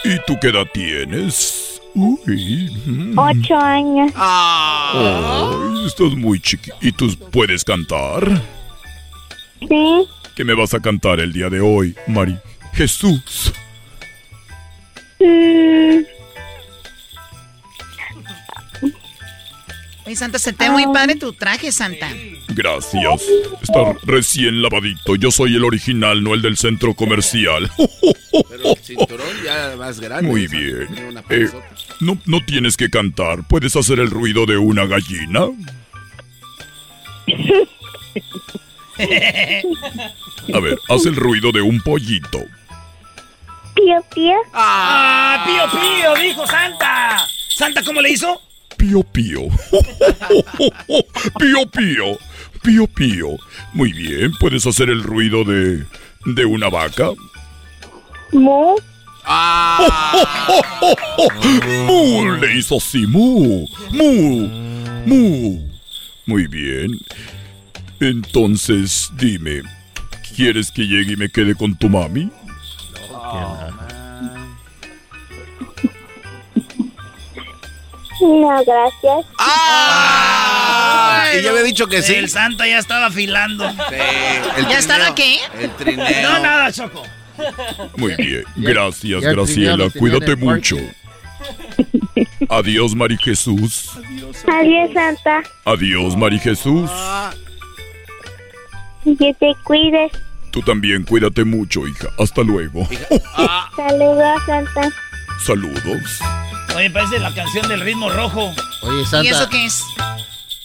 ¿Y 0.04 0.18
tú 0.26 0.38
qué 0.40 0.50
edad 0.50 0.66
tienes? 0.74 1.82
Uy. 1.96 2.72
Mm. 2.86 3.18
Ocho 3.18 3.58
años. 3.58 4.12
Ay, 4.16 5.86
estás 5.86 6.14
muy 6.16 6.40
chiquita. 6.40 6.76
¿Y 6.82 6.92
tú 6.92 7.16
puedes 7.32 7.64
cantar? 7.64 8.42
Sí. 9.68 10.08
¿Qué 10.36 10.44
me 10.44 10.56
vas 10.56 10.74
a 10.74 10.80
cantar 10.80 11.20
el 11.20 11.32
día 11.32 11.50
de 11.50 11.62
hoy, 11.62 11.96
Mari? 12.08 12.38
Jesús. 12.74 13.54
Mm. 15.20 16.23
Oye, 20.06 20.16
Santa, 20.18 20.38
se 20.38 20.52
te 20.52 20.66
ve 20.66 20.72
muy 20.72 20.86
padre 20.94 21.16
tu 21.16 21.32
traje, 21.34 21.72
Santa. 21.72 22.10
Gracias. 22.50 23.24
Está 23.62 23.96
recién 24.04 24.62
lavadito. 24.62 25.16
Yo 25.16 25.32
soy 25.32 25.56
el 25.56 25.64
original, 25.64 26.24
no 26.24 26.34
el 26.34 26.42
del 26.42 26.58
centro 26.58 26.94
comercial. 26.94 27.72
Pero 28.50 28.72
el 28.72 28.78
cinturón 28.78 29.44
ya 29.44 29.76
más 29.78 30.00
grande. 30.00 30.30
Muy 30.30 30.48
bien. 30.48 30.88
Eh, 31.30 31.50
no, 32.02 32.18
no 32.26 32.44
tienes 32.46 32.76
que 32.76 32.90
cantar. 32.90 33.48
¿Puedes 33.48 33.76
hacer 33.76 34.00
el 34.00 34.10
ruido 34.10 34.46
de 34.46 34.58
una 34.58 34.86
gallina? 34.86 35.48
A 40.54 40.60
ver, 40.60 40.78
haz 40.90 41.06
el 41.06 41.16
ruido 41.16 41.52
de 41.52 41.62
un 41.62 41.80
pollito. 41.82 42.40
Pío, 43.74 44.04
pío. 44.14 44.36
¡Ah, 44.54 45.44
pío, 45.46 45.82
pío! 45.82 46.16
Dijo 46.16 46.46
Santa. 46.46 47.26
¿Santa 47.56 47.82
cómo 47.84 48.02
le 48.02 48.12
hizo? 48.12 48.42
Pío, 48.84 49.02
pío. 49.02 49.48
Pío, 51.40 51.66
pío. 51.72 52.18
Pío, 52.62 52.86
pío. 52.88 53.28
Muy 53.72 53.94
bien, 53.94 54.34
¿puedes 54.42 54.68
hacer 54.68 54.90
el 54.90 55.04
ruido 55.04 55.46
de, 55.46 55.86
de 56.26 56.46
una 56.46 56.68
vaca? 56.68 57.12
Mu. 58.34 58.76
Mu, 61.88 62.34
le 62.42 62.58
hizo 62.58 62.76
así, 62.76 63.08
mu. 63.08 63.66
Mu. 63.94 64.50
Mu. 65.06 65.62
Muy 66.26 66.48
bien. 66.48 66.92
Entonces, 68.02 69.10
dime, 69.18 69.62
¿quieres 70.36 70.72
que 70.72 70.82
llegue 70.82 71.14
y 71.14 71.18
me 71.18 71.30
quede 71.30 71.56
con 71.56 71.74
tu 71.78 71.88
mami? 71.88 72.30
No, 73.10 74.03
gracias. 78.66 79.26
¡Ah! 79.40 81.26
Y 81.38 81.42
ya 81.42 81.50
había 81.50 81.64
dicho 81.64 81.88
que 81.88 82.02
sí. 82.02 82.16
El 82.16 82.30
Santa 82.30 82.68
ya 82.68 82.78
estaba 82.78 83.08
afilando. 83.08 83.70
Sí, 83.70 83.76
¿Ya 84.70 84.78
estaba 84.78 85.14
qué? 85.16 85.40
El 85.60 85.72
trineo. 85.76 86.22
No, 86.22 86.40
nada, 86.40 86.72
Choco. 86.72 87.04
Muy 87.98 88.16
bien, 88.16 88.44
gracias, 88.56 89.22
Graciela. 89.22 89.90
Cuídate 89.90 90.36
mucho. 90.36 90.78
Adiós, 92.50 92.96
Mari 92.96 93.18
Jesús. 93.18 93.90
Adiós, 94.48 94.92
Santa. 94.94 95.42
Adiós, 95.66 96.16
Mari 96.16 96.40
Jesús. 96.40 96.90
Que 99.04 99.34
te 99.34 99.54
cuides. 99.64 100.12
Tú 100.52 100.62
también 100.62 101.04
cuídate 101.04 101.44
mucho, 101.44 101.88
hija. 101.88 102.10
Hasta 102.20 102.44
luego. 102.44 102.88
Saludos, 103.76 104.42
Santa. 104.46 104.90
Saludos. 105.44 106.22
Oye, 106.76 106.90
parece 106.90 107.20
la 107.20 107.34
canción 107.34 107.68
del 107.68 107.82
ritmo 107.82 108.10
rojo. 108.10 108.54
Oye, 108.82 109.06
Santa. 109.06 109.24
¿Y 109.24 109.28
eso 109.30 109.50
qué 109.50 109.66
es? 109.66 109.84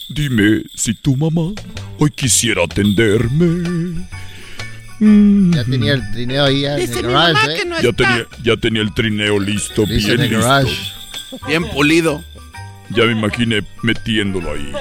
Dime 0.09 0.63
si 0.75 0.93
tu 0.95 1.15
mamá 1.15 1.53
hoy 1.99 2.09
quisiera 2.11 2.63
atenderme. 2.63 4.07
Ya 4.99 5.63
tenía 5.63 5.93
el 5.93 6.11
trineo 6.11 6.45
ahí 6.45 6.61
ya 6.61 6.77
en 6.77 6.93
el 6.97 7.01
garage, 7.03 7.53
¿eh? 7.53 7.63
ya, 7.81 7.93
tenía, 7.93 8.27
ya 8.43 8.57
tenía 8.57 8.81
el 8.81 8.93
trineo 8.93 9.39
listo, 9.39 9.85
Listo 9.85 10.11
en 10.11 10.17
bien 10.17 10.21
el 10.21 10.29
listo. 10.31 10.45
garage. 10.45 10.77
Bien 11.47 11.69
pulido. 11.69 12.23
Ya 12.89 13.05
me 13.05 13.11
imaginé 13.13 13.61
metiéndolo 13.83 14.51
ahí. 14.51 14.73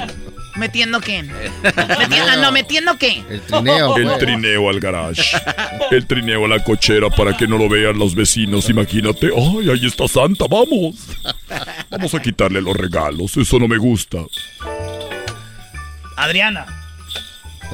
¿Metiendo 0.58 1.00
qué? 1.00 1.22
Meti- 1.22 2.18
ah, 2.18 2.36
no, 2.36 2.50
¿metiendo 2.50 2.98
qué? 2.98 3.22
El 3.30 3.40
trineo. 3.42 3.96
El 3.96 4.04
pues. 4.04 4.18
trineo 4.18 4.68
al 4.68 4.80
garage. 4.80 5.22
El 5.92 6.06
trineo 6.06 6.44
a 6.44 6.48
la 6.48 6.64
cochera 6.64 7.08
para 7.10 7.36
que 7.36 7.46
no 7.46 7.56
lo 7.58 7.68
vean 7.68 7.98
los 7.98 8.14
vecinos. 8.14 8.68
Imagínate. 8.68 9.28
¡Ay, 9.28 9.70
ahí 9.70 9.86
está 9.86 10.08
Santa! 10.08 10.46
¡Vamos! 10.50 10.96
Vamos 11.90 12.14
a 12.14 12.20
quitarle 12.20 12.60
los 12.60 12.76
regalos. 12.76 13.36
Eso 13.36 13.58
no 13.58 13.68
me 13.68 13.78
gusta. 13.78 14.18
Adriana. 16.16 16.66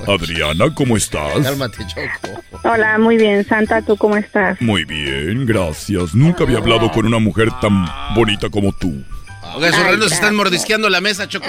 Adriana, 0.07 0.75
¿cómo 0.75 0.97
estás? 0.97 1.41
Cálmate, 1.43 1.87
Choco. 1.87 2.43
Hola, 2.65 2.99
muy 2.99 3.17
bien, 3.17 3.47
Santa, 3.47 3.81
¿tú 3.81 3.97
cómo 3.97 4.17
estás? 4.17 4.61
Muy 4.61 4.85
bien, 4.85 5.47
gracias. 5.47 6.15
Nunca 6.15 6.45
había 6.45 6.59
hablado 6.59 6.91
con 6.91 7.07
una 7.07 7.19
mujer 7.19 7.49
tan 7.61 7.87
bonita 8.15 8.51
como 8.51 8.73
tú. 8.73 9.03
Oiga, 9.55 9.69
esos 9.69 9.87
renos 9.87 10.13
están 10.13 10.35
mordisqueando 10.35 10.91
la 10.91 11.01
mesa, 11.01 11.29
Choco. 11.29 11.47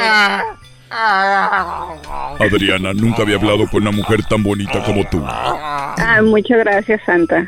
Adriana, 2.40 2.94
nunca 2.94 3.24
había 3.24 3.36
hablado 3.36 3.68
con 3.68 3.82
una 3.82 3.92
mujer 3.92 4.24
tan 4.24 4.44
bonita 4.44 4.84
como 4.84 5.08
tú. 5.10 5.24
Ah, 5.26 6.22
muchas 6.24 6.60
gracias, 6.60 7.02
Santa. 7.06 7.48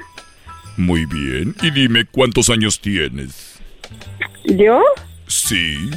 Muy 0.77 1.05
bien. 1.05 1.55
Y 1.61 1.71
dime, 1.71 2.05
¿cuántos 2.05 2.49
años 2.49 2.79
tienes? 2.79 3.59
¿Yo? 4.45 4.81
Sí. 5.27 5.89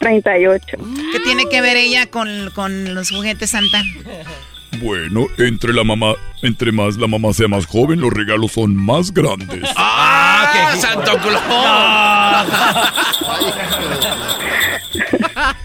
38. 0.00 0.66
¿Qué 1.12 1.20
tiene 1.20 1.48
que 1.48 1.60
ver 1.60 1.76
ella 1.76 2.06
con, 2.06 2.50
con 2.54 2.94
los 2.94 3.10
juguetes 3.10 3.50
Santa? 3.50 3.82
Bueno, 4.82 5.26
entre 5.38 5.72
la 5.72 5.84
mamá, 5.84 6.14
entre 6.42 6.72
más 6.72 6.96
la 6.96 7.06
mamá 7.06 7.32
sea 7.32 7.46
más 7.48 7.64
joven, 7.66 8.00
los 8.00 8.12
regalos 8.12 8.52
son 8.52 8.74
más 8.74 9.12
grandes. 9.12 9.62
¡Ah, 9.76 10.72
qué 10.74 10.80
Santo 10.80 11.12
Claus! 11.18 11.44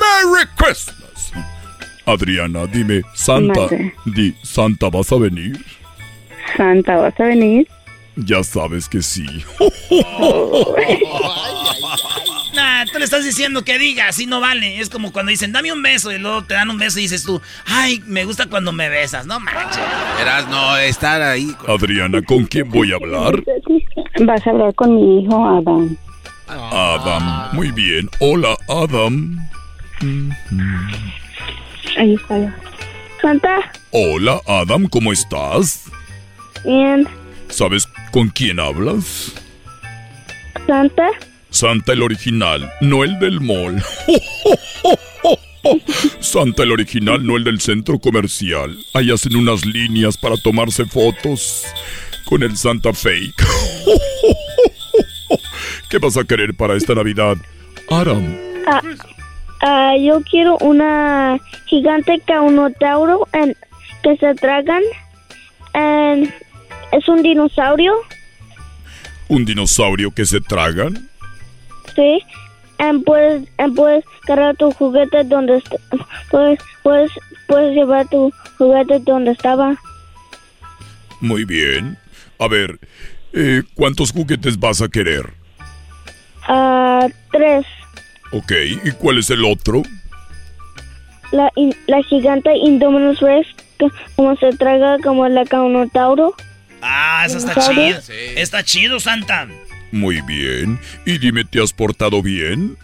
¡Merry 0.00 0.46
Christmas! 0.56 1.32
Adriana, 2.06 2.66
dime, 2.66 3.02
Santa, 3.14 3.68
di, 4.04 4.34
Santa, 4.42 4.88
¿vas 4.88 5.12
a 5.12 5.16
venir? 5.16 5.64
Santa, 6.56 6.96
¿vas 6.96 7.18
a 7.20 7.24
venir? 7.24 7.68
Ya 8.16 8.42
sabes 8.42 8.88
que 8.88 9.02
sí. 9.02 9.26
Nah, 12.52 12.84
sea, 12.84 12.92
tú 12.92 12.98
le 12.98 13.04
estás 13.04 13.24
diciendo 13.24 13.62
que 13.62 13.78
diga, 13.78 14.08
así 14.08 14.26
no 14.26 14.40
vale. 14.40 14.80
Es 14.80 14.90
como 14.90 15.12
cuando 15.12 15.30
dicen, 15.30 15.52
dame 15.52 15.72
un 15.72 15.82
beso, 15.82 16.12
y 16.12 16.18
luego 16.18 16.44
te 16.44 16.54
dan 16.54 16.70
un 16.70 16.78
beso 16.78 16.98
y 16.98 17.02
dices 17.02 17.24
tú, 17.24 17.40
ay, 17.66 18.02
me 18.06 18.24
gusta 18.24 18.46
cuando 18.46 18.72
me 18.72 18.88
besas. 18.88 19.26
No 19.26 19.40
manches. 19.40 19.82
Verás, 20.18 20.48
no, 20.48 20.76
estar 20.76 21.22
ahí. 21.22 21.54
Adriana, 21.66 22.22
¿con 22.22 22.44
quién 22.46 22.68
voy 22.68 22.92
a 22.92 22.96
hablar? 22.96 23.42
Vas 24.20 24.46
a 24.46 24.50
hablar 24.50 24.74
con 24.74 24.96
mi 24.96 25.22
hijo 25.22 25.46
Adam. 25.46 25.96
Adam. 26.50 27.54
Muy 27.54 27.70
bien. 27.70 28.10
Hola, 28.18 28.56
Adam. 28.68 29.38
Ahí 31.96 32.14
está. 32.14 32.54
Santa, 33.20 33.72
Hola, 33.90 34.40
Adam, 34.46 34.86
¿cómo 34.86 35.12
estás? 35.12 35.84
bien. 36.64 37.06
¿Sabes 37.48 37.86
con 38.12 38.28
quién 38.28 38.60
hablas? 38.60 39.32
Santa, 40.66 41.08
Santa 41.50 41.92
el 41.92 42.02
original, 42.02 42.70
no 42.80 43.04
el 43.04 43.18
del 43.18 43.40
mall. 43.40 43.82
Santa 46.20 46.62
el 46.62 46.72
original, 46.72 47.26
no 47.26 47.36
el 47.36 47.44
del 47.44 47.60
centro 47.60 47.98
comercial. 47.98 48.78
Ahí 48.94 49.10
hacen 49.10 49.36
unas 49.36 49.66
líneas 49.66 50.16
para 50.16 50.36
tomarse 50.38 50.86
fotos 50.86 51.64
con 52.24 52.42
el 52.42 52.56
Santa 52.56 52.94
fake. 52.94 53.44
¿Qué 55.90 55.98
vas 55.98 56.16
a 56.16 56.24
querer 56.24 56.54
para 56.54 56.74
esta 56.74 56.94
Navidad? 56.94 57.36
Adam, 57.90 58.36
ah, 58.66 58.80
ah, 59.62 59.94
yo 60.00 60.20
quiero 60.30 60.56
una 60.58 61.38
gigante 61.66 62.20
caunotauro 62.24 63.26
en, 63.32 63.56
que 64.02 64.16
se 64.16 64.34
tragan. 64.36 64.82
En- 65.74 66.32
es 66.92 67.08
un 67.08 67.22
dinosaurio, 67.22 67.92
¿un 69.28 69.44
dinosaurio 69.44 70.10
que 70.12 70.24
se 70.26 70.40
tragan? 70.40 71.08
sí. 71.94 72.20
En 72.78 73.02
puedes, 73.02 73.46
puedes 73.76 74.04
cargar 74.26 74.56
tu 74.56 74.70
juguete 74.72 75.22
donde 75.24 75.62
puedes, 76.30 76.58
puedes, 76.82 77.12
puedes 77.46 77.74
llevar 77.74 78.08
tu 78.08 78.32
juguete 78.56 79.00
donde 79.00 79.32
estaba. 79.32 79.76
Muy 81.20 81.44
bien. 81.44 81.98
A 82.38 82.48
ver, 82.48 82.78
eh, 83.34 83.64
¿cuántos 83.74 84.12
juguetes 84.12 84.58
vas 84.58 84.80
a 84.80 84.88
querer? 84.88 85.39
Ah, 86.48 87.06
tres. 87.32 87.64
Ok, 88.32 88.52
¿y 88.84 88.90
cuál 88.92 89.18
es 89.18 89.30
el 89.30 89.44
otro? 89.44 89.82
La, 91.32 91.50
in- 91.56 91.76
la 91.86 92.02
gigante 92.02 92.56
Indominus 92.56 93.20
Rex, 93.20 93.46
que 93.78 93.88
como 94.16 94.36
se 94.36 94.50
traga 94.56 94.98
como 95.02 95.28
la 95.28 95.44
caunotauro. 95.44 96.34
Ah, 96.82 97.24
eso 97.26 97.38
está 97.38 97.54
chido. 97.54 97.98
Está 98.36 98.62
chido, 98.64 99.00
Santa. 99.00 99.46
Muy 99.92 100.20
bien. 100.22 100.78
Y 101.04 101.18
dime, 101.18 101.44
¿te 101.44 101.62
has 101.62 101.72
portado 101.72 102.22
bien? 102.22 102.76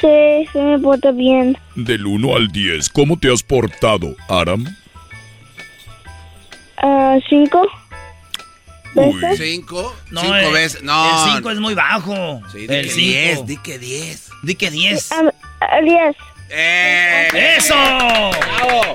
Sí, 0.00 0.46
sí 0.52 0.58
me 0.58 0.78
porta 0.78 1.10
bien. 1.10 1.56
Del 1.74 2.06
1 2.06 2.36
al 2.36 2.48
10, 2.48 2.90
¿cómo 2.90 3.18
te 3.18 3.32
has 3.32 3.42
portado, 3.42 4.14
Aram? 4.28 4.66
Ah, 6.78 7.16
cinco. 7.28 7.66
¿Veces? 8.96 9.38
¿Cinco? 9.38 9.94
No, 10.10 10.20
Cinco 10.22 10.34
el- 10.34 10.52
veces. 10.52 10.82
No. 10.82 11.26
El 11.28 11.34
5 11.34 11.50
es 11.50 11.58
muy 11.60 11.74
bajo. 11.74 12.40
Sí, 12.52 12.66
di 12.66 12.74
el 12.74 12.86
que 12.86 12.92
5. 12.92 12.96
10, 13.00 13.46
di 13.46 13.56
que 13.58 13.78
10. 13.78 14.28
Di 14.42 14.54
que 14.54 14.70
10. 14.70 15.12
Ah, 15.12 15.22
ah, 15.60 15.80
diez. 15.82 16.16
¡Eh! 16.50 17.56
¡Eso! 17.58 17.74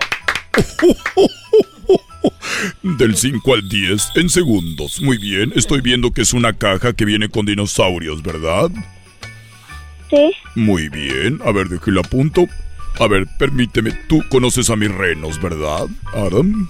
Del 2.83 3.15
5 3.15 3.53
al 3.53 3.67
10 3.67 4.11
en 4.15 4.29
segundos. 4.29 5.01
Muy 5.01 5.17
bien, 5.17 5.51
estoy 5.55 5.81
viendo 5.81 6.11
que 6.11 6.21
es 6.21 6.33
una 6.33 6.53
caja 6.53 6.93
que 6.93 7.05
viene 7.05 7.29
con 7.29 7.45
dinosaurios, 7.45 8.21
¿verdad? 8.21 8.69
Sí. 10.09 10.31
Muy 10.55 10.89
bien, 10.89 11.39
a 11.45 11.51
ver, 11.51 11.69
déjelo 11.69 12.01
a 12.01 12.03
punto. 12.03 12.45
A 12.99 13.07
ver, 13.07 13.25
permíteme, 13.39 13.91
tú 14.07 14.23
conoces 14.29 14.69
a 14.69 14.75
mis 14.75 14.91
renos, 14.91 15.41
¿verdad, 15.41 15.87
Adam? 16.13 16.69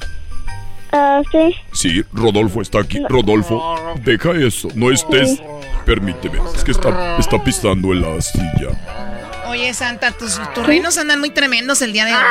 Ah, 0.92 1.22
sí. 1.32 1.56
Sí, 1.72 2.04
Rodolfo 2.14 2.62
está 2.62 2.80
aquí. 2.80 3.00
Rodolfo, 3.08 3.76
deja 4.04 4.32
eso, 4.32 4.68
no 4.76 4.92
estés... 4.92 5.42
Permíteme, 5.86 6.38
es 6.54 6.64
que 6.64 6.72
está, 6.72 7.18
está 7.18 7.44
pisando 7.44 7.92
en 7.92 8.02
la 8.02 8.22
silla. 8.22 8.70
Oye, 9.52 9.74
Santa, 9.74 10.12
tus, 10.14 10.40
tus 10.56 10.66
reinos 10.66 10.98
andan 10.98 11.20
muy 11.20 11.30
tremendos 11.30 11.82
el 11.82 11.92
día 11.92 12.06
de 12.06 12.16
hoy. 12.16 12.22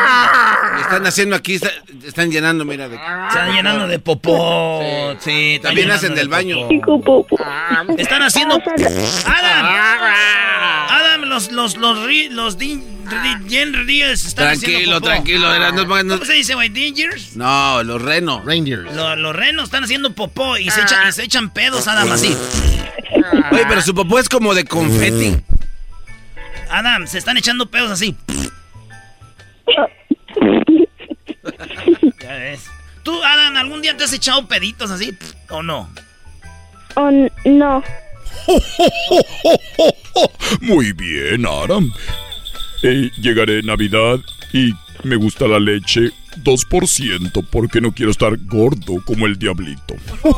Están 0.80 1.06
haciendo 1.06 1.36
aquí, 1.36 1.56
está- 1.56 1.70
están 2.06 2.30
llenando, 2.30 2.64
mira. 2.64 2.88
De... 2.88 2.96
Están 2.96 3.52
llenando 3.52 3.86
de 3.86 3.98
popó. 3.98 4.80
Sí, 5.20 5.56
están 5.56 5.68
También 5.68 5.90
hacen 5.90 6.10
de 6.14 6.20
del 6.20 6.28
baño. 6.30 6.56
popó. 6.82 7.26
Están 7.98 8.22
haciendo. 8.22 8.54
Adam. 9.26 9.66
Adam, 10.88 11.22
los 11.28 11.52
los 11.52 11.76
los 11.76 11.98
ri- 12.06 12.30
los 12.30 12.56
din, 12.56 12.82
Ríos 13.84 14.24
están 14.24 14.48
haciendo 14.48 14.78
Tranquilo, 14.78 14.94
popó. 14.96 15.06
tranquilo. 15.06 15.58
no- 15.72 16.02
no- 16.04 16.14
¿Cómo 16.14 16.24
se 16.24 16.32
dice, 16.32 16.54
güey? 16.54 16.70
¿Dingers? 16.70 17.36
No, 17.36 17.82
los 17.82 18.00
renos. 18.00 18.46
Reindeers. 18.46 18.94
Lo- 18.94 19.14
los 19.16 19.36
renos 19.36 19.64
están 19.64 19.84
haciendo 19.84 20.14
popó 20.14 20.56
y 20.56 20.70
se, 20.70 20.80
echan, 20.80 21.06
y 21.06 21.12
se 21.12 21.24
echan 21.24 21.50
pedos, 21.50 21.86
Adam, 21.86 22.10
así. 22.12 22.34
Oye, 23.52 23.64
pero 23.68 23.82
su 23.82 23.94
popó 23.94 24.18
es 24.18 24.28
como 24.30 24.54
de 24.54 24.64
confeti. 24.64 25.36
Adam, 26.70 27.06
se 27.06 27.18
están 27.18 27.36
echando 27.36 27.66
pedos 27.66 27.90
así. 27.90 28.16
ya 32.22 32.34
ves. 32.34 32.70
¿Tú, 33.02 33.22
Adam, 33.22 33.56
algún 33.56 33.82
día 33.82 33.96
te 33.96 34.04
has 34.04 34.12
echado 34.12 34.46
peditos 34.46 34.90
así? 34.90 35.16
¿O 35.48 35.62
no? 35.62 35.88
Oh, 36.94 37.10
no. 37.44 37.82
Muy 40.60 40.92
bien, 40.92 41.46
Aram. 41.46 41.92
Eh, 42.82 43.10
llegaré 43.20 43.62
Navidad 43.62 44.18
y 44.52 44.72
me 45.02 45.16
gusta 45.16 45.46
la 45.46 45.58
leche 45.58 46.10
2% 46.42 47.46
porque 47.50 47.80
no 47.80 47.92
quiero 47.92 48.10
estar 48.10 48.36
gordo 48.46 49.02
como 49.04 49.26
el 49.26 49.38
diablito. 49.38 49.94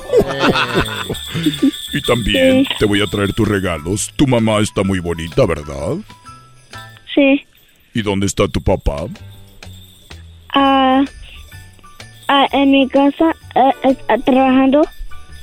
y 1.93 2.03
también 2.03 2.67
te 2.79 2.85
voy 2.85 3.03
a 3.03 3.07
traer 3.07 3.33
tus 3.33 3.49
regalos. 3.49 4.13
Tu 4.17 4.27
mamá 4.27 4.61
está 4.61 4.83
muy 4.83 4.99
bonita, 4.99 5.47
¿verdad? 5.47 5.97
Sí. 7.15 7.45
¿Y 7.95 8.03
dónde 8.03 8.27
está 8.27 8.49
tu 8.49 8.63
papá? 8.63 9.07
Ah, 10.55 11.05
ah, 12.29 12.47
en 12.53 12.71
mi 12.71 12.89
casa, 12.89 13.35
eh, 13.55 13.73
está 13.85 14.19
trabajando. 14.19 14.83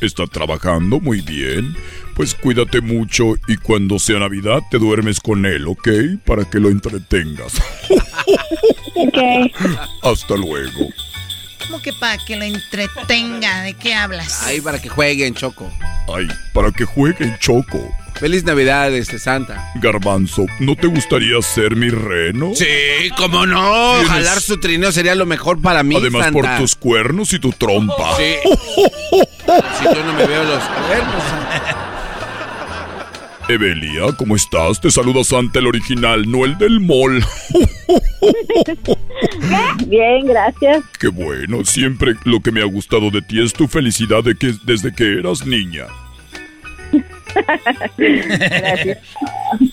Está 0.01 0.25
trabajando 0.27 0.99
muy 0.99 1.21
bien. 1.21 1.75
Pues 2.15 2.35
cuídate 2.35 2.81
mucho 2.81 3.35
y 3.47 3.55
cuando 3.57 3.97
sea 3.97 4.19
Navidad 4.19 4.59
te 4.69 4.77
duermes 4.77 5.19
con 5.21 5.45
él, 5.45 5.67
¿ok? 5.67 5.89
Para 6.25 6.45
que 6.45 6.59
lo 6.59 6.69
entretengas. 6.69 7.61
Ok. 8.95 9.17
Hasta 10.03 10.35
luego. 10.35 10.89
¿Cómo 11.69 11.83
que 11.83 11.93
para 11.93 12.17
que 12.17 12.35
lo 12.35 12.43
entretenga? 12.45 13.61
¿De 13.61 13.75
qué 13.75 13.93
hablas? 13.93 14.41
Ahí 14.41 14.59
para 14.59 14.81
que 14.81 14.89
jueguen, 14.89 15.35
Choco. 15.35 15.71
Ay, 16.11 16.27
para 16.51 16.71
que 16.71 16.83
jueguen 16.83 17.37
Choco. 17.37 17.79
Feliz 18.15 18.43
Navidad, 18.43 18.91
este 18.91 19.19
Santa. 19.19 19.71
Garbanzo, 19.75 20.47
¿no 20.59 20.75
te 20.75 20.87
gustaría 20.87 21.39
ser 21.43 21.75
mi 21.75 21.89
reno? 21.91 22.53
Sí, 22.55 22.65
cómo 23.15 23.45
no. 23.45 23.93
Tienes- 23.99 24.07
Jalar 24.07 24.41
su 24.41 24.59
trineo 24.59 24.91
sería 24.91 25.13
lo 25.13 25.27
mejor 25.27 25.61
para 25.61 25.83
mí, 25.83 25.95
Además 25.95 26.23
Santa. 26.25 26.39
por 26.41 26.57
tus 26.57 26.73
cuernos 26.73 27.33
y 27.33 27.39
tu 27.39 27.51
trompa. 27.51 28.17
Sí. 28.17 28.35
si 29.77 29.83
yo 29.85 30.03
no 30.03 30.13
me 30.13 30.25
veo 30.25 30.43
los 30.45 30.63
cuernos. 30.63 31.23
Evelia, 33.49 34.11
¿cómo 34.15 34.35
estás? 34.35 34.80
Te 34.80 34.91
saluda 34.91 35.23
Santa 35.23 35.57
el 35.57 35.65
original, 35.65 36.30
no 36.30 36.45
el 36.45 36.55
del 36.59 36.80
mall. 36.80 37.19
Bien, 39.88 40.27
gracias. 40.27 40.84
Qué 40.99 41.07
bueno, 41.07 41.65
siempre 41.65 42.13
lo 42.26 42.41
que 42.41 42.51
me 42.51 42.61
ha 42.61 42.65
gustado 42.65 43.09
de 43.09 43.23
ti 43.23 43.43
es 43.43 43.51
tu 43.53 43.67
felicidad 43.67 44.23
de 44.23 44.35
que 44.35 44.53
desde 44.65 44.93
que 44.93 45.17
eras 45.17 45.47
niña. 45.47 45.85
Gracias. 47.97 48.99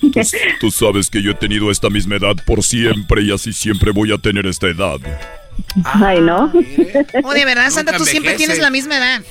Tú, 0.00 0.20
tú 0.60 0.70
sabes 0.70 1.10
que 1.10 1.20
yo 1.20 1.32
he 1.32 1.34
tenido 1.34 1.70
esta 1.70 1.90
misma 1.90 2.16
edad 2.16 2.36
por 2.46 2.62
siempre 2.62 3.24
y 3.24 3.30
así 3.30 3.52
siempre 3.52 3.90
voy 3.90 4.10
a 4.10 4.16
tener 4.16 4.46
esta 4.46 4.68
edad. 4.68 4.96
Ay, 5.84 6.20
no. 6.20 6.50
Oh, 7.24 7.32
de 7.34 7.44
verdad, 7.44 7.70
Santa, 7.70 7.94
tú 7.96 8.06
siempre 8.06 8.32
envejece. 8.32 8.36
tienes 8.36 8.58
la 8.58 8.70
misma 8.70 8.96
edad. 8.96 9.22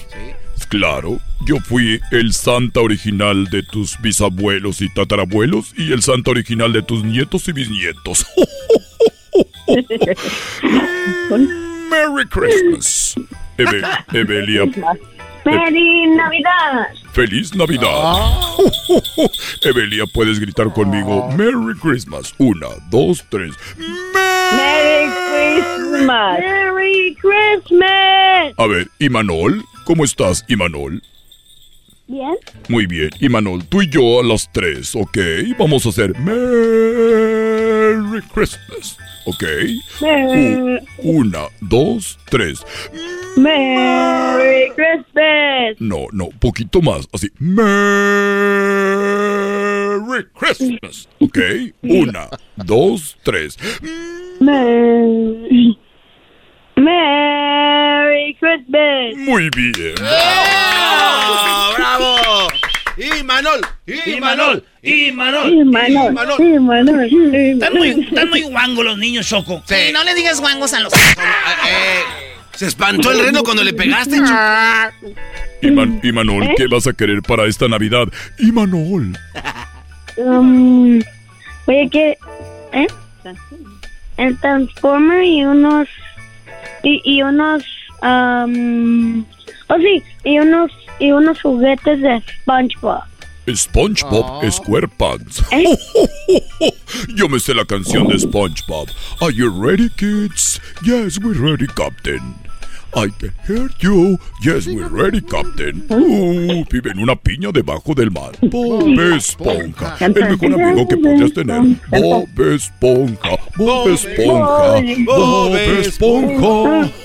Claro, 0.70 1.20
yo 1.46 1.58
fui 1.60 2.00
el 2.12 2.34
Santa 2.34 2.82
original 2.82 3.46
de 3.46 3.64
tus 3.64 4.00
bisabuelos 4.02 4.82
y 4.82 4.90
tatarabuelos 4.94 5.74
y 5.78 5.92
el 5.94 6.02
Santa 6.02 6.32
original 6.32 6.74
de 6.74 6.82
tus 6.82 7.04
nietos 7.04 7.48
y 7.48 7.52
bisnietos. 7.54 8.26
Merry 11.90 12.26
Christmas. 12.30 13.16
Eve- 13.58 13.82
Evelia, 14.14 14.64
¡Feliz 15.44 16.10
Navidad! 16.18 16.88
feliz 17.14 17.56
Navidad. 17.56 18.26
Evelia, 19.62 20.04
puedes 20.14 20.40
gritar 20.40 20.74
conmigo 20.74 21.30
Merry 21.38 21.78
Christmas. 21.82 22.34
Una, 22.38 22.68
dos, 22.90 23.24
tres. 23.30 23.54
¡Merry 23.78 25.12
Christmas! 25.30 26.40
¡Merry 26.40 27.16
Christmas! 27.22 28.54
A 28.58 28.66
ver, 28.68 28.90
Imanol, 29.00 29.64
¿cómo 29.86 30.04
estás, 30.04 30.44
Imanol? 30.48 31.02
Bien. 32.08 32.36
Muy 32.70 32.86
bien. 32.86 33.10
Y 33.20 33.30
Manol, 33.30 33.66
tú 33.66 33.82
y 33.82 33.90
yo 33.90 34.20
a 34.20 34.24
las 34.24 34.52
tres, 34.52 34.96
¿ok? 34.96 35.18
Vamos 35.58 35.86
a 35.86 35.90
hacer 35.90 36.18
Merry 36.20 38.22
Christmas, 38.34 38.98
¿ok? 39.26 39.44
Merry- 40.02 40.80
U- 41.00 41.20
una, 41.22 41.48
dos, 41.62 42.20
tres. 42.30 42.60
Merry 43.38 44.70
Christmas. 44.76 45.76
No, 45.80 46.06
no, 46.12 46.30
poquito 46.40 46.82
más. 46.82 47.08
Así. 47.12 47.30
Merry 47.40 47.66
Christmas, 50.40 51.10
¿ok? 51.20 51.38
Una, 51.82 52.30
dos, 52.56 53.18
tres. 53.24 53.58
Merry, 54.40 55.78
Merry 56.76 58.36
Christmas. 58.40 59.16
Muy 59.18 59.50
bien. 59.56 59.96
¡Bravo! 61.76 62.18
¡Y 62.98 63.24
Manol! 63.24 63.62
¡Y 63.86 64.20
Manol! 64.20 64.64
¡Y 64.82 65.12
Manol! 65.12 65.52
Y 65.52 65.64
Manol, 65.66 66.02
y 66.40 66.60
Manol, 66.60 67.08
y 67.12 67.52
Están 67.52 67.74
muy, 67.74 67.90
Manol. 67.90 68.04
están 68.08 68.30
muy 68.30 68.42
guangos 68.44 68.86
los 68.86 68.98
niños, 68.98 69.28
Choco. 69.28 69.62
Sí, 69.66 69.76
no 69.94 70.04
le 70.04 70.14
digas 70.16 70.40
guangos 70.40 70.74
a 70.74 70.80
los... 70.80 70.94
Eh, 70.94 72.02
se 72.54 72.68
espantó 72.68 73.12
el 73.12 73.20
reno 73.26 73.44
cuando 73.44 73.64
le 73.64 73.74
pegaste, 73.74 74.18
Choco. 74.18 75.16
Y, 75.62 75.72
Man- 75.72 76.00
y 76.04 76.12
Manol, 76.14 76.50
¿qué 76.56 76.68
vas 76.68 76.88
a 76.88 76.94
querer 76.94 77.22
para 77.22 77.46
esta 77.48 77.68
Navidad? 77.68 78.08
Y 78.40 78.52
Manol. 78.52 79.18
Um, 80.18 81.02
oye, 81.66 81.90
que... 81.92 82.18
¿Eh? 82.72 82.88
El 84.18 84.40
Transformer 84.40 85.24
y 85.26 85.44
unos... 85.44 85.88
Y, 86.86 87.02
y 87.04 87.22
unos... 87.22 87.64
Um, 88.02 89.26
oh, 89.68 89.78
sí, 89.78 90.04
y 90.24 90.40
unos, 90.40 90.72
y 91.00 91.12
unos 91.12 91.42
juguetes 91.42 92.00
de 92.00 92.24
SpongeBob. 92.42 93.04
SpongeBob 93.54 94.52
SquarePants. 94.52 95.44
Yo 97.16 97.28
me 97.28 97.40
sé 97.40 97.54
la 97.54 97.66
canción 97.66 98.08
de 98.08 98.20
SpongeBob. 98.20 98.88
Are 99.22 99.32
you 99.32 99.50
ready, 99.50 99.90
kids? 99.90 100.60
Yes, 100.84 101.20
we're 101.20 101.40
ready, 101.40 101.68
Captain. 101.68 102.45
I 102.96 103.10
can 103.20 103.34
hear 103.46 103.70
you. 103.80 104.18
Yes, 104.42 104.68
we're 104.68 104.88
ready, 104.88 105.20
Captain. 105.22 105.84
Uh, 105.90 106.64
vive 106.72 106.92
en 106.92 107.00
una 107.00 107.16
piña 107.16 107.52
debajo 107.52 107.94
del 107.94 108.10
mar. 108.12 108.32
Bob 108.42 108.88
Esponja. 109.14 109.98
El 110.00 110.14
mejor 110.14 110.54
amigo 110.62 110.88
que 110.88 110.98
podrías 110.98 111.34
tener. 111.34 111.62
Bob 111.90 112.40
Esponja. 112.40 113.38
Bob 113.58 113.90
Esponja. 113.90 114.82
Bob 115.06 115.56
Esponja. 115.56 116.92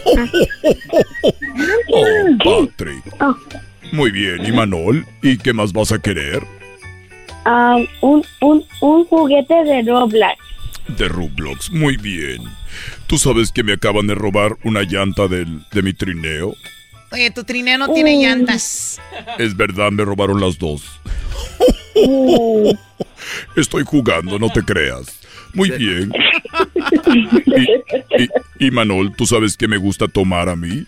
Oh, 1.93 2.37
Patrick. 2.69 3.05
Muy 3.93 4.11
bien, 4.11 4.45
¿y 4.47 4.53
Manol? 4.53 5.05
¿Y 5.23 5.37
qué 5.37 5.53
más 5.53 5.73
vas 5.73 5.93
a 5.93 5.99
querer? 5.99 6.43
Ah, 7.45 7.77
un, 8.01 8.23
un, 8.41 8.65
un 8.81 9.05
juguete 9.07 9.65
de 9.65 9.83
Roblox. 9.83 10.39
De 10.97 11.09
Roblox, 11.09 11.71
muy 11.73 11.97
bien. 11.97 12.43
¿Tú 13.11 13.19
sabes 13.19 13.51
que 13.51 13.65
me 13.65 13.73
acaban 13.73 14.07
de 14.07 14.15
robar 14.15 14.57
una 14.63 14.83
llanta 14.83 15.27
del, 15.27 15.67
de 15.73 15.83
mi 15.83 15.93
trineo? 15.93 16.55
Oye, 17.11 17.29
tu 17.33 17.43
trineo 17.43 17.77
no 17.77 17.93
tiene 17.93 18.17
llantas. 18.23 19.01
Es 19.37 19.57
verdad, 19.57 19.91
me 19.91 20.05
robaron 20.05 20.41
las 20.41 20.57
dos. 20.57 20.85
Estoy 23.57 23.83
jugando, 23.85 24.39
no 24.39 24.49
te 24.49 24.63
creas. 24.63 25.19
Muy 25.55 25.71
bien. 25.73 26.13
Y, 27.57 28.23
y- 28.23 28.67
y, 28.67 28.71
Manol, 28.71 29.13
¿tú 29.17 29.27
sabes 29.27 29.57
que 29.57 29.67
me 29.67 29.77
gusta 29.77 30.07
tomar 30.07 30.49
a 30.49 30.55
mí? 30.55 30.87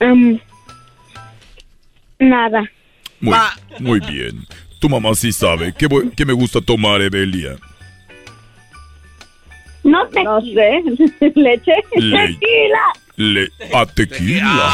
Um, 0.00 0.40
nada. 2.18 2.68
Muy, 3.20 3.36
muy 3.78 4.00
bien. 4.00 4.44
Tu 4.80 4.88
mamá 4.88 5.14
sí 5.14 5.32
sabe 5.32 5.72
voy- 5.88 6.10
que 6.16 6.26
me 6.26 6.32
gusta 6.32 6.60
tomar, 6.60 7.00
Evelia. 7.00 7.56
No 9.86 10.06
te... 10.08 10.22
No 10.24 10.40
sé. 10.40 10.82
Leche. 11.34 11.72
Le- 11.96 12.28
Tequila. 12.28 12.84
Le 13.16 13.48
a 13.74 13.86
tequila. 13.86 14.72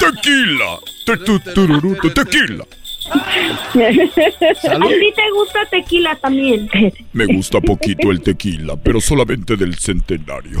Tequila. 0.00 0.78
tequila. 1.06 2.14
Tequila. 2.14 2.64
¿A 3.08 4.88
ti 4.88 5.12
te 5.14 5.30
gusta 5.32 5.64
tequila 5.70 6.16
también? 6.16 6.68
Me 7.12 7.26
gusta 7.26 7.60
poquito 7.60 8.10
el 8.10 8.20
tequila, 8.20 8.76
pero 8.76 9.00
solamente 9.00 9.56
del 9.56 9.76
centenario. 9.76 10.58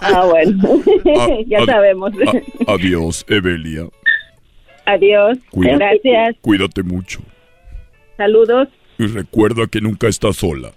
Ah, 0.00 0.26
bueno. 0.30 0.62
Ah, 1.18 1.28
ya 1.46 1.58
ad- 1.58 1.66
sabemos. 1.66 2.12
a- 2.66 2.72
adiós, 2.72 3.24
Evelia. 3.28 3.86
Adiós. 4.86 5.38
Cuida- 5.50 5.76
Gracias. 5.78 6.36
Cuídate 6.40 6.82
mucho. 6.84 7.20
Saludos. 8.16 8.68
Y 9.02 9.06
recuerda 9.06 9.66
que 9.66 9.80
nunca 9.80 10.08
estás 10.08 10.36
sola. 10.36 10.72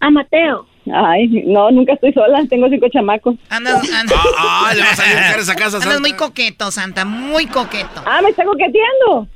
A 0.00 0.10
Mateo. 0.10 0.66
Ay, 0.92 1.26
no, 1.46 1.70
nunca 1.70 1.94
estoy 1.94 2.12
sola. 2.12 2.40
Tengo 2.48 2.68
cinco 2.68 2.88
chamacos. 2.88 3.36
Andas, 3.48 3.76
andas. 3.92 4.18
Ah, 4.38 4.70
le 4.74 4.80
va 4.82 4.88
a 4.88 4.90
a 4.90 5.36
esa 5.40 5.54
casa, 5.56 5.76
Andas 5.78 5.82
Santa. 5.94 6.00
muy 6.00 6.12
coqueto, 6.12 6.70
Santa, 6.70 7.04
muy 7.04 7.46
coqueto. 7.46 8.02
Ah, 8.06 8.20
¿me 8.22 8.30
está 8.30 8.44
coqueteando? 8.44 9.28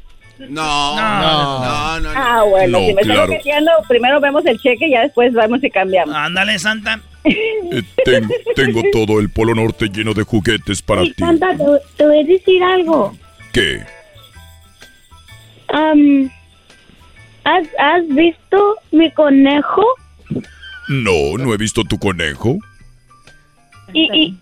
No, 0.50 0.94
no, 0.96 1.20
no, 1.20 2.00
no. 2.00 2.10
Ah, 2.14 2.44
bueno, 2.48 2.78
No, 2.78 2.86
si 2.86 2.94
me 2.94 3.00
está 3.00 3.12
claro. 3.14 3.26
coqueteando, 3.32 3.70
primero 3.88 4.20
vemos 4.20 4.46
el 4.46 4.56
cheque 4.60 4.86
y 4.86 4.90
ya 4.92 5.00
después 5.02 5.32
vamos 5.32 5.64
y 5.64 5.70
cambiamos. 5.70 6.14
Ándale, 6.14 6.58
Santa. 6.60 7.00
Eh, 7.24 7.82
ten- 8.04 8.28
tengo 8.54 8.82
todo 8.92 9.18
el 9.18 9.30
Polo 9.30 9.54
Norte 9.54 9.88
lleno 9.88 10.14
de 10.14 10.22
juguetes 10.22 10.80
para 10.80 11.02
ti. 11.02 11.14
Santa, 11.18 11.56
te, 11.56 11.64
te 11.96 12.06
voy 12.06 12.20
a 12.20 12.24
decir 12.24 12.62
algo. 12.62 13.16
¿Qué? 13.52 13.80
Am, 15.68 16.30
¿has, 17.48 17.66
¿Has 17.78 18.06
visto 18.08 18.76
mi 18.92 19.10
conejo? 19.12 19.84
No, 20.88 21.36
no 21.38 21.54
he 21.54 21.56
visto 21.56 21.82
tu 21.84 21.98
conejo. 21.98 22.58
Y, 23.92 24.08
y, 24.12 24.34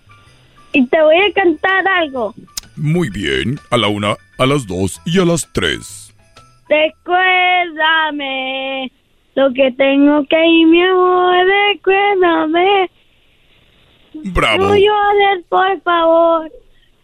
y 0.73 0.87
te 0.87 1.03
voy 1.03 1.17
a 1.17 1.33
cantar 1.33 1.87
algo. 1.87 2.35
Muy 2.77 3.11
bien. 3.11 3.59
A 3.71 3.77
la 3.77 3.89
una, 3.89 4.17
a 4.39 4.47
las 4.47 4.67
dos 4.67 5.01
y 5.05 5.21
a 5.21 5.25
las 5.25 5.51
tres. 5.53 6.15
Recuérdame 6.69 8.13
lo 9.35 9.53
que 9.53 9.71
tengo 9.73 10.25
que 10.27 10.47
ir, 10.47 10.67
mi 10.67 10.83
amor. 10.83 11.37
Recuérdame. 11.73 12.91
Bravo. 14.15 14.69
No 14.69 14.77
llores, 14.77 15.45
por 15.49 15.81
favor. 15.83 16.51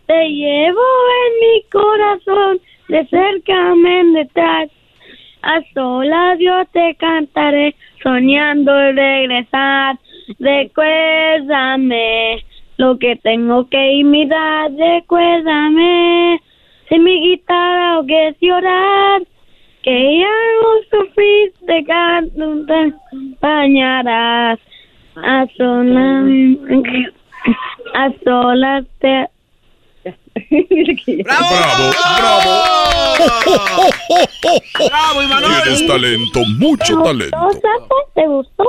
Te 0.07 0.29
llevo 0.29 0.81
en 1.24 1.33
mi 1.41 1.62
corazón, 1.70 2.61
de 2.89 3.07
cerca 3.09 3.74
me 3.77 4.05
detrás. 4.19 4.69
A 5.43 5.60
solas 5.74 6.39
yo 6.39 6.64
te 6.73 6.94
cantaré, 6.94 7.74
soñando 8.02 8.73
regresar. 8.93 9.98
Recuérdame 10.39 12.44
lo 12.77 12.98
que 12.98 13.16
tengo 13.16 13.69
que 13.69 13.94
imitar. 13.94 14.70
Recuérdame 14.70 16.40
si 16.89 16.98
mi 17.01 17.20
guitarra 17.20 17.98
o 17.98 18.06
que 18.06 18.28
es 18.28 18.36
llorar. 18.40 19.23
Que 19.82 20.20
ya 20.20 20.28
no 20.28 20.82
sufriste, 20.90 21.85
canto, 21.86 22.64
te 22.66 22.74
acompañarás. 22.74 24.60
A 25.16 25.47
solas, 25.56 26.24
a 27.94 28.12
solas 28.24 28.86
te... 29.01 29.28
¡Bravo! 31.24 31.47
¡Bravo! 32.19 32.53
¡Bravo, 34.89 35.23
Imanol! 35.23 35.62
Tienes 35.62 35.87
talento, 35.87 36.41
mucho 36.59 37.03
talento. 37.03 37.37
¿Te 38.15 38.27
gustó? 38.27 38.65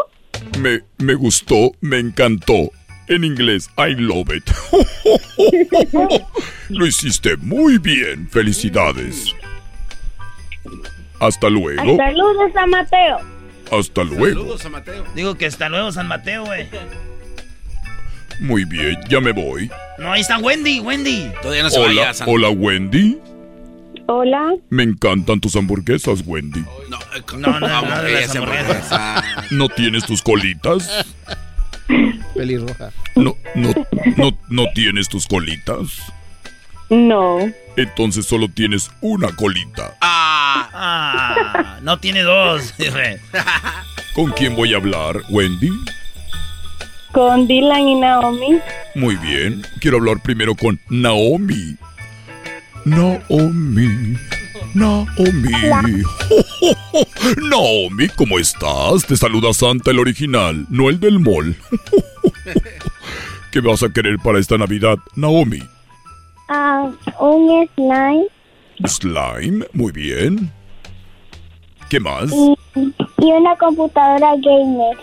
Me, 0.60 0.82
me 1.00 1.16
gustó, 1.16 1.72
me 1.82 2.00
encantó. 2.00 2.70
En 3.08 3.24
inglés, 3.26 3.70
I 3.78 3.96
love 3.96 4.30
it. 4.34 4.50
Lo 6.70 6.86
hiciste 6.86 7.36
muy 7.38 7.78
bien. 7.78 8.30
Felicidades. 8.30 9.36
Hasta 11.20 11.50
luego. 11.50 11.98
Saludos 11.98 12.56
a 12.56 12.66
Mateo. 12.66 13.18
Hasta 13.72 14.04
luego. 14.04 14.42
Saludos 14.42 14.66
a 14.66 14.70
Mateo. 14.70 15.04
Digo 15.16 15.36
que 15.36 15.46
hasta 15.48 15.68
luego, 15.70 15.92
San 15.92 16.08
Mateo, 16.08 16.46
güey. 16.46 16.68
Muy 18.44 18.66
bien, 18.66 18.98
ya 19.08 19.22
me 19.22 19.32
voy. 19.32 19.72
No, 19.98 20.12
ahí 20.12 20.20
está 20.20 20.38
Wendy, 20.38 20.82
Wendy. 20.82 21.32
Todavía 21.42 21.64
no 21.64 21.70
se 21.70 21.80
Hola, 21.80 21.88
vaya, 21.88 22.14
Santa. 22.14 22.30
hola 22.32 22.50
Wendy. 22.50 23.18
Hola. 24.08 24.52
Me 24.70 24.84
encantan 24.84 25.40
tus 25.40 25.56
hamburguesas, 25.56 26.24
Wendy. 26.26 26.60
No, 26.90 26.98
eh, 27.16 27.22
No, 27.38 27.58
no, 27.58 27.60
no, 27.62 27.80
¿cómo 27.80 27.96
de 28.02 28.08
que 28.08 28.14
las 28.16 28.24
esa 28.26 28.40
hamburguesas. 28.40 28.92
hamburguesa? 28.92 29.46
¿No 29.52 29.70
tienes 29.70 30.06
tus 30.06 30.22
colitas? 30.22 31.06
Pelirroja. 32.36 32.92
No, 33.16 33.38
no, 33.56 33.74
no, 34.18 34.38
no 34.50 34.66
tienes 34.76 35.08
tus 35.08 35.26
colitas. 35.26 36.00
No. 36.90 37.40
Entonces 37.78 38.26
solo 38.26 38.50
tienes 38.50 38.92
una 39.00 39.30
colita. 39.38 39.96
Ah, 40.02 41.80
no 41.82 41.98
tiene 41.98 42.24
dos. 42.24 42.74
¿Con 44.16 44.32
quién 44.34 44.54
voy 44.58 44.74
a 44.74 44.78
hablar, 44.78 45.22
Wendy? 45.30 45.70
Con 47.14 47.48
Dylan 47.48 47.88
y 47.88 47.96
Naomi. 48.00 48.60
Muy 48.96 49.16
bien. 49.18 49.62
Quiero 49.80 49.98
hablar 49.98 50.20
primero 50.22 50.56
con 50.56 50.80
Naomi. 50.90 51.78
Naomi. 52.86 54.18
Naomi. 54.74 56.04
Naomi, 57.50 58.08
¿cómo 58.16 58.40
estás? 58.40 59.06
Te 59.06 59.16
saluda 59.16 59.54
Santa 59.54 59.92
el 59.92 60.00
original, 60.00 60.66
no 60.70 60.90
el 60.90 61.00
del 61.00 61.20
mall. 61.20 61.56
¿Qué 63.52 63.62
vas 63.62 63.84
a 63.84 63.94
querer 63.94 64.18
para 64.18 64.40
esta 64.40 64.58
Navidad, 64.58 64.98
Naomi? 65.16 65.60
Ah, 66.50 66.90
un 67.20 67.70
slime 67.76 68.26
Slime, 68.86 69.68
muy 69.74 69.92
bien. 69.92 70.52
¿Qué 71.90 72.00
más? 72.00 72.32
y, 72.32 72.56
y 73.20 73.32
una 73.32 73.56
computadora 73.58 74.34
gamer. 74.38 74.98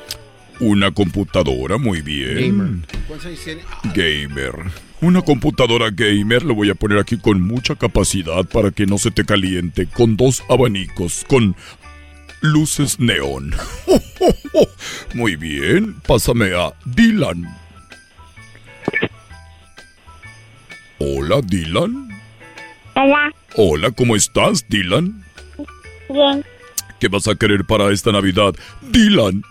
Una 0.60 0.90
computadora, 0.92 1.78
muy 1.78 2.02
bien. 2.02 2.84
¿Cuántos 3.08 3.26
años 3.26 3.40
tiene? 3.42 3.62
Gamer. 3.94 4.52
Una 5.00 5.22
computadora 5.22 5.88
gamer 5.90 6.42
lo 6.42 6.54
voy 6.54 6.68
a 6.68 6.74
poner 6.74 6.98
aquí 6.98 7.16
con 7.16 7.40
mucha 7.40 7.74
capacidad 7.76 8.44
para 8.44 8.70
que 8.70 8.84
no 8.84 8.98
se 8.98 9.10
te 9.10 9.24
caliente, 9.24 9.86
con 9.86 10.18
dos 10.18 10.42
abanicos, 10.50 11.24
con 11.26 11.56
luces 12.42 13.00
neón. 13.00 13.54
Muy 15.14 15.36
bien, 15.36 15.94
pásame 16.06 16.52
a 16.54 16.74
Dylan. 16.84 17.46
Hola, 20.98 21.40
Dylan. 21.42 22.08
Hola, 22.94 23.32
Hola, 23.56 23.90
¿cómo 23.92 24.16
estás, 24.16 24.68
Dylan? 24.68 25.24
bien. 26.10 26.44
¿Qué 26.98 27.08
vas 27.08 27.26
a 27.28 27.34
querer 27.34 27.64
para 27.64 27.90
esta 27.90 28.12
Navidad, 28.12 28.52
Dylan? 28.82 29.42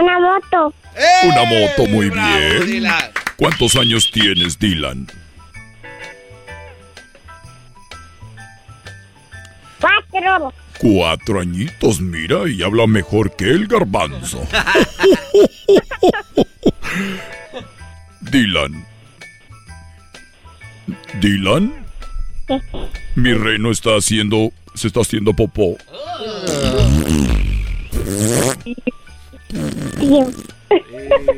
Una 0.00 0.18
moto. 0.18 0.74
Una 1.24 1.44
moto, 1.44 1.86
muy 1.86 2.10
bien. 2.10 2.84
¿Cuántos 3.36 3.76
años 3.76 4.10
tienes, 4.10 4.58
Dylan? 4.58 5.06
Cuatro. 9.80 10.52
Cuatro 10.78 11.40
añitos, 11.40 12.00
mira, 12.00 12.48
y 12.48 12.62
habla 12.62 12.86
mejor 12.86 13.36
que 13.36 13.44
el 13.44 13.66
garbanzo. 13.66 14.46
Dylan. 18.20 18.86
Dylan, 21.20 21.74
mi 23.16 23.34
reno 23.34 23.70
está 23.70 23.96
haciendo, 23.96 24.52
se 24.74 24.86
está 24.86 25.00
haciendo 25.00 25.34
popó. 25.34 25.76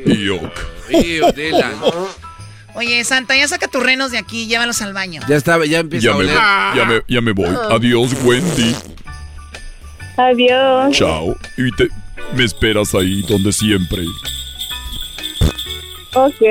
Yuck. 0.05 0.51
Oye, 2.75 3.03
Santa, 3.03 3.35
ya 3.37 3.47
saca 3.47 3.67
tus 3.67 3.83
renos 3.83 4.11
de 4.11 4.17
aquí 4.17 4.43
y 4.43 4.47
llévalos 4.47 4.81
al 4.81 4.93
baño. 4.93 5.21
Ya 5.27 5.35
estaba, 5.35 5.65
ya 5.65 5.79
empieza 5.79 6.05
Ya 6.07 6.11
a 6.11 6.15
me, 6.15 6.23
oler. 6.23 6.35
ya, 6.75 6.85
me, 6.85 7.01
ya 7.07 7.21
me 7.21 7.31
voy. 7.31 7.55
Adiós, 7.71 8.13
Wendy. 8.23 8.75
Adiós. 10.17 10.95
Chao. 10.95 11.35
Y 11.57 11.71
te, 11.71 11.87
me 12.35 12.43
esperas 12.43 12.93
ahí 12.95 13.21
donde 13.27 13.51
siempre. 13.53 14.03
Ok. 16.15 16.41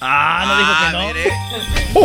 Ah, 0.00 0.44
no 0.46 0.56
dijo 0.58 2.04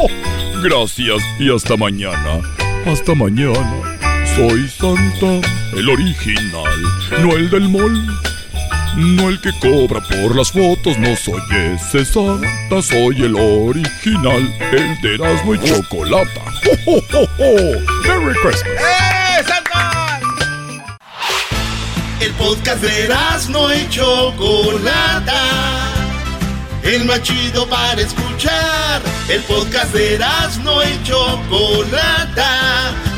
no. 0.00 0.62
Gracias 0.62 1.22
y 1.38 1.50
hasta 1.54 1.76
mañana. 1.76 2.40
Hasta 2.86 3.14
mañana. 3.14 3.93
Soy 4.36 4.68
Santa, 4.68 5.40
el 5.76 5.88
original, 5.88 6.82
no 7.20 7.36
el 7.36 7.48
del 7.50 7.68
mall. 7.68 8.04
No 8.96 9.28
el 9.28 9.40
que 9.40 9.52
cobra 9.60 10.00
por 10.00 10.34
las 10.36 10.50
fotos, 10.50 10.98
no 10.98 11.14
soy 11.14 11.40
ese 11.52 12.04
Santa, 12.04 12.82
soy 12.82 13.22
el 13.22 13.36
original, 13.36 14.52
el 14.72 15.00
de 15.00 15.14
Erasmo 15.14 15.54
y 15.54 15.60
Chocolata. 15.60 16.40
¡Ho, 16.66 16.72
ho, 16.90 17.00
ho, 17.12 17.28
ho! 17.38 17.54
¡Merry 18.08 18.34
Christmas! 18.42 18.66
¡Eh, 18.66 19.44
Santa! 19.46 20.18
El 22.20 22.32
podcast 22.32 22.82
de 22.82 23.08
no 23.50 23.72
y 23.72 23.88
Chocolata. 23.88 25.42
El 26.82 27.04
más 27.04 27.22
chido 27.22 27.68
para 27.68 28.00
escuchar. 28.00 29.00
El 29.28 29.42
podcast 29.42 29.94
de 29.94 30.18
no 30.64 30.82
y 30.82 31.00
Chocolata. 31.04 33.13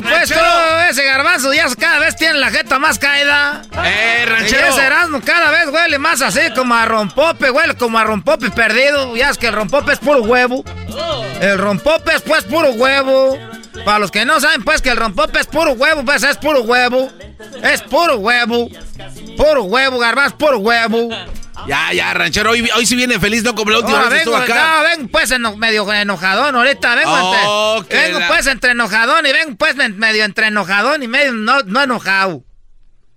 Pues 0.00 0.28
tú, 0.28 0.40
ese 0.90 1.04
garbanzo 1.04 1.52
ya 1.52 1.66
cada 1.76 1.98
vez 1.98 2.16
tiene 2.16 2.38
la 2.38 2.50
jeta 2.50 2.78
más 2.78 2.98
caída. 2.98 3.62
¡Eh, 3.84 4.24
ranchero! 4.26 4.66
Y 4.66 4.70
ese 4.70 4.86
Erasmo 4.86 5.20
cada 5.20 5.50
vez 5.50 5.68
huele 5.68 5.98
más 5.98 6.22
así 6.22 6.40
como 6.54 6.74
a 6.74 6.84
rompope, 6.84 7.50
huele 7.50 7.76
como 7.76 7.98
a 7.98 8.04
rompope 8.04 8.50
perdido. 8.50 9.16
Ya 9.16 9.30
es 9.30 9.38
que 9.38 9.48
el 9.48 9.54
rompope 9.54 9.92
es 9.92 9.98
puro 9.98 10.22
huevo. 10.22 10.64
El 11.40 11.58
rompope 11.58 12.14
es 12.14 12.22
pues 12.22 12.44
puro 12.44 12.70
huevo. 12.70 13.38
Para 13.84 13.98
los 13.98 14.10
que 14.10 14.24
no 14.24 14.40
saben 14.40 14.62
pues 14.62 14.80
que 14.80 14.90
el 14.90 14.96
rompope 14.96 15.40
es 15.40 15.46
puro 15.46 15.72
huevo, 15.72 16.04
pues 16.04 16.22
es 16.22 16.36
puro 16.36 16.62
huevo. 16.62 17.10
Es 17.62 17.82
puro 17.82 18.16
huevo. 18.16 18.68
Puro 19.36 19.64
huevo, 19.64 19.98
garbanzo, 19.98 20.38
puro 20.38 20.58
huevo. 20.58 21.08
Ya, 21.66 21.92
ya, 21.92 22.12
ranchero, 22.14 22.50
hoy, 22.50 22.68
hoy 22.76 22.84
sí 22.86 22.96
viene 22.96 23.18
feliz, 23.20 23.42
¿no? 23.42 23.54
Como 23.54 23.70
la 23.70 23.78
última 23.78 23.98
Ahora 23.98 24.08
vez 24.10 24.14
que 24.24 24.30
estuvo 24.30 24.38
vengo, 24.40 24.52
acá. 24.52 24.76
no, 24.78 24.82
vengo 24.88 25.08
pues 25.10 25.30
eno- 25.30 25.56
medio 25.56 25.92
enojadón 25.92 26.54
ahorita, 26.56 26.94
vengo, 26.96 27.10
Oh, 27.12 27.76
entre, 27.78 27.88
que 27.96 28.02
vengo 28.06 28.20
la- 28.20 28.28
pues 28.28 28.46
entre 28.46 28.70
enojadón 28.72 29.24
y 29.26 29.32
vengo 29.32 29.56
pues 29.56 29.76
me- 29.76 29.88
medio 29.88 30.24
entre 30.24 30.48
enojadón 30.48 31.02
y 31.02 31.08
medio 31.08 31.32
no, 31.32 31.60
no 31.62 31.82
enojado. 31.82 32.44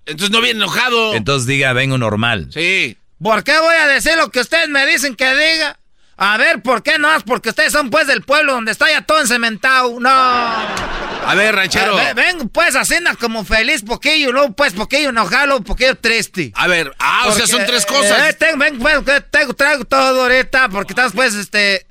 Entonces 0.06 0.32
no 0.32 0.42
viene 0.42 0.60
enojado. 0.62 1.14
Entonces 1.16 1.48
diga, 1.48 1.74
vengo 1.74 1.98
normal. 1.98 2.48
Sí. 2.54 2.98
¿Por 3.22 3.44
qué 3.44 3.58
voy 3.60 3.76
a 3.76 3.88
decir 3.88 4.14
lo 4.18 4.30
que 4.30 4.40
ustedes 4.40 4.70
me 4.70 4.86
dicen 4.86 5.16
que 5.16 5.34
diga? 5.36 5.80
A 6.20 6.36
ver, 6.38 6.64
¿por 6.64 6.82
qué 6.82 6.98
no? 6.98 7.10
Porque 7.28 7.50
ustedes 7.50 7.72
son 7.72 7.92
pues 7.92 8.08
del 8.08 8.24
pueblo 8.24 8.54
donde 8.54 8.72
está 8.72 8.90
ya 8.90 9.02
todo 9.04 9.20
encementado. 9.22 10.00
No. 10.00 10.10
A 10.10 11.36
ver, 11.36 11.54
ranchero. 11.56 11.96
Ve- 11.96 12.14
Vengo 12.16 12.48
pues 12.48 12.76
haciendo 12.76 13.12
como 13.20 13.46
feliz 13.46 13.84
poquillo, 13.84 14.32
luego 14.32 14.54
pues 14.54 14.74
poquillo 14.74 15.10
enojado, 15.10 15.62
poquillo 15.62 15.96
triste. 15.96 16.52
A 16.56 16.68
ver, 16.68 16.92
ah, 17.00 17.26
o 17.28 17.32
sea, 17.34 17.46
son 17.46 17.66
tres 17.68 17.84
eh, 17.84 17.88
cosas. 17.88 18.30
eh, 18.30 18.34
tengo, 18.34 18.58
vengo, 18.58 18.80
pues, 18.80 19.00
que 19.00 19.22
traigo, 19.54 19.86
todo 19.86 20.24
ahorita, 20.24 20.70
porque 20.70 20.94
estás 20.94 21.12
pues, 21.14 21.36
este, 21.36 21.86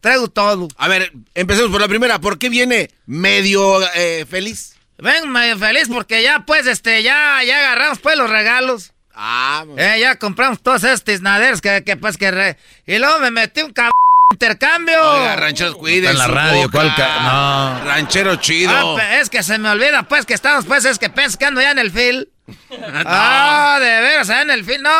traigo 0.00 0.26
todo. 0.28 0.66
A 0.76 0.88
ver, 0.88 1.12
empecemos 1.34 1.70
por 1.70 1.80
la 1.80 1.88
primera. 1.88 2.20
¿Por 2.20 2.38
qué 2.38 2.48
viene 2.48 2.90
medio 3.06 3.80
eh, 3.94 4.26
feliz? 4.28 4.74
Vengo 4.98 5.26
medio 5.28 5.56
feliz 5.58 5.88
porque 5.88 6.22
ya 6.24 6.40
pues, 6.44 6.66
este, 6.66 7.02
ya, 7.04 7.40
ya 7.46 7.58
agarramos 7.58 8.00
pues 8.00 8.16
los 8.18 8.28
regalos. 8.28 8.92
Ah, 9.14 9.64
Eh, 9.76 9.98
ya 10.00 10.16
compramos 10.16 10.62
todos 10.62 10.84
estos 10.84 11.04
tiznaderos 11.04 11.60
que, 11.60 11.82
que 11.84 11.96
pues 11.96 12.16
que... 12.16 12.30
re- 12.30 12.56
Y 12.86 12.98
luego 12.98 13.18
me 13.18 13.30
metí 13.30 13.60
un 13.62 13.72
cabrón 13.72 13.90
intercambio. 14.32 15.02
Oiga, 15.02 15.36
ranchero, 15.36 15.74
cuide 15.76 16.08
en 16.10 16.16
la 16.18 16.26
radio, 16.28 16.62
boca. 16.62 16.70
¿cuál 16.72 16.94
ca- 16.94 17.20
no. 17.20 17.84
Ranchero 17.84 18.36
chido. 18.36 18.96
Ah, 18.98 19.18
es 19.18 19.28
que 19.28 19.42
se 19.42 19.58
me 19.58 19.68
olvida, 19.68 20.04
pues, 20.04 20.24
que 20.24 20.34
estamos, 20.34 20.64
pues, 20.66 20.84
es 20.84 20.98
que 20.98 21.10
pensando 21.10 21.60
ya 21.60 21.72
en 21.72 21.78
el 21.78 21.90
fil. 21.90 22.28
Ah, 23.04 23.78
de 23.80 24.00
veras, 24.00 24.30
allá 24.30 24.42
en 24.42 24.50
el 24.50 24.64
fil. 24.64 24.82
No, 24.82 24.90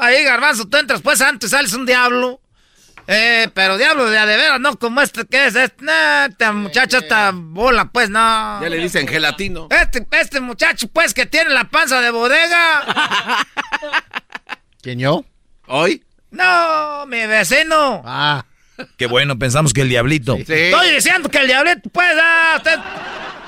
ahí, 0.00 0.22
garbanzo, 0.24 0.66
tú 0.66 0.76
entras, 0.76 1.00
pues, 1.02 1.20
antes 1.20 1.50
sales 1.50 1.72
un 1.72 1.86
diablo. 1.86 2.40
Eh, 3.06 3.48
pero 3.52 3.76
diablo 3.76 4.08
de 4.08 4.18
a 4.18 4.26
de 4.26 4.36
veras, 4.36 4.60
no 4.60 4.78
como 4.78 5.00
este 5.00 5.26
que 5.26 5.46
es, 5.46 5.54
este, 5.54 5.84
nah, 5.84 6.28
muchacho 6.52 6.98
esta 6.98 7.32
bola, 7.34 7.90
pues 7.92 8.08
no. 8.08 8.62
Ya 8.62 8.68
le 8.68 8.78
dicen 8.78 9.06
gelatino. 9.06 9.68
Este, 9.70 10.06
este 10.12 10.40
muchacho, 10.40 10.88
pues, 10.88 11.12
que 11.12 11.26
tiene 11.26 11.50
la 11.50 11.64
panza 11.64 12.00
de 12.00 12.10
bodega. 12.10 12.82
¿Quién 14.82 14.98
yo? 14.98 15.24
¿Hoy? 15.66 16.02
No, 16.30 17.06
mi 17.06 17.26
vecino. 17.26 18.02
Ah. 18.04 18.44
Qué 18.96 19.06
bueno, 19.06 19.38
pensamos 19.38 19.72
que 19.72 19.82
el 19.82 19.88
diablito. 19.88 20.36
Estoy 20.36 20.90
diciendo 20.94 21.28
que 21.28 21.38
el 21.38 21.46
diablito, 21.46 21.88
pues, 21.90 22.12
ah, 22.20 22.54
usted... 22.56 22.78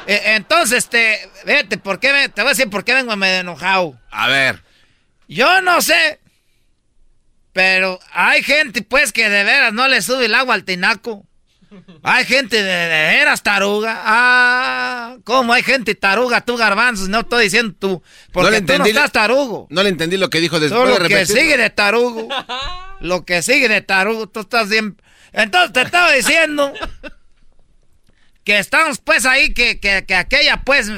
Eh, 0.07 0.35
entonces, 0.37 0.85
este, 0.85 1.29
vete, 1.45 1.79
¿por 1.79 1.99
qué 1.99 2.13
me, 2.13 2.29
te 2.29 2.43
voy 2.43 2.51
a 2.51 2.53
decir 2.53 2.71
por 2.71 2.85
qué 2.85 2.95
vengo 2.95 3.17
medio 3.17 3.41
enojado? 3.41 3.99
A 4.11 4.29
ver. 4.29 4.63
Yo 5.27 5.61
no 5.63 5.83
sé, 5.83 6.21
pero 7.57 7.99
hay 8.13 8.43
gente, 8.43 8.83
pues, 8.83 9.15
que 9.15 9.31
de 9.31 9.43
veras 9.43 9.73
no 9.73 9.89
le 9.89 10.03
sube 10.03 10.27
el 10.27 10.35
agua 10.35 10.53
al 10.53 10.65
tinaco. 10.65 11.27
Hay 12.03 12.27
gente 12.27 12.63
de, 12.63 12.71
de 12.71 13.17
veras 13.17 13.43
taruga. 13.43 14.03
Ah, 14.05 15.17
¿cómo 15.25 15.55
hay 15.55 15.63
gente 15.63 15.95
taruga? 15.95 16.43
Tú, 16.43 16.59
garbanzos, 16.59 17.09
no 17.09 17.21
estoy 17.21 17.45
diciendo 17.45 17.75
tú. 17.79 18.03
Porque 18.31 18.51
le 18.51 18.61
tú 18.61 18.67
no 18.67 18.73
entendí 18.75 18.91
estás 18.91 19.11
tarugo. 19.11 19.69
No 19.71 19.83
le 19.83 19.89
entendí 19.89 20.19
lo 20.19 20.29
que 20.29 20.43
dijo 20.43 20.61
después 20.61 20.87
de 20.87 21.01
lo 21.01 21.09
que 21.09 21.25
sigue 21.25 21.57
de 21.57 21.71
tarugo. 21.71 22.29
lo 23.01 23.25
que 23.25 23.41
sigue 23.41 23.71
de 23.71 23.81
tarugo, 23.81 24.27
tú 24.27 24.41
estás 24.41 24.69
bien. 24.69 25.01
Entonces 25.33 25.73
te 25.73 25.81
estaba 25.81 26.13
diciendo 26.13 26.75
que 28.45 28.59
estamos 28.59 28.99
pues 28.99 29.25
ahí, 29.25 29.55
que, 29.55 29.81
que, 29.81 30.05
que 30.07 30.15
aquella 30.15 30.63
pues 30.63 30.91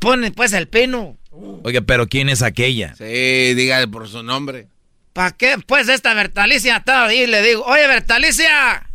pone 0.00 0.32
pues 0.32 0.52
el 0.52 0.68
pino. 0.68 1.16
Oiga, 1.62 1.80
pero 1.80 2.08
¿quién 2.08 2.28
es 2.28 2.42
aquella? 2.42 2.94
Sí, 2.94 3.54
diga 3.54 3.86
por 3.86 4.06
su 4.06 4.22
nombre. 4.22 4.68
¿Para 5.14 5.30
qué? 5.30 5.58
Pues 5.64 5.88
esta 5.88 6.12
Bertalicia 6.12 6.78
estaba 6.78 7.06
ahí 7.06 7.20
y 7.20 7.26
le 7.28 7.40
digo, 7.40 7.62
oye 7.64 7.86
Bertalicia, 7.86 8.90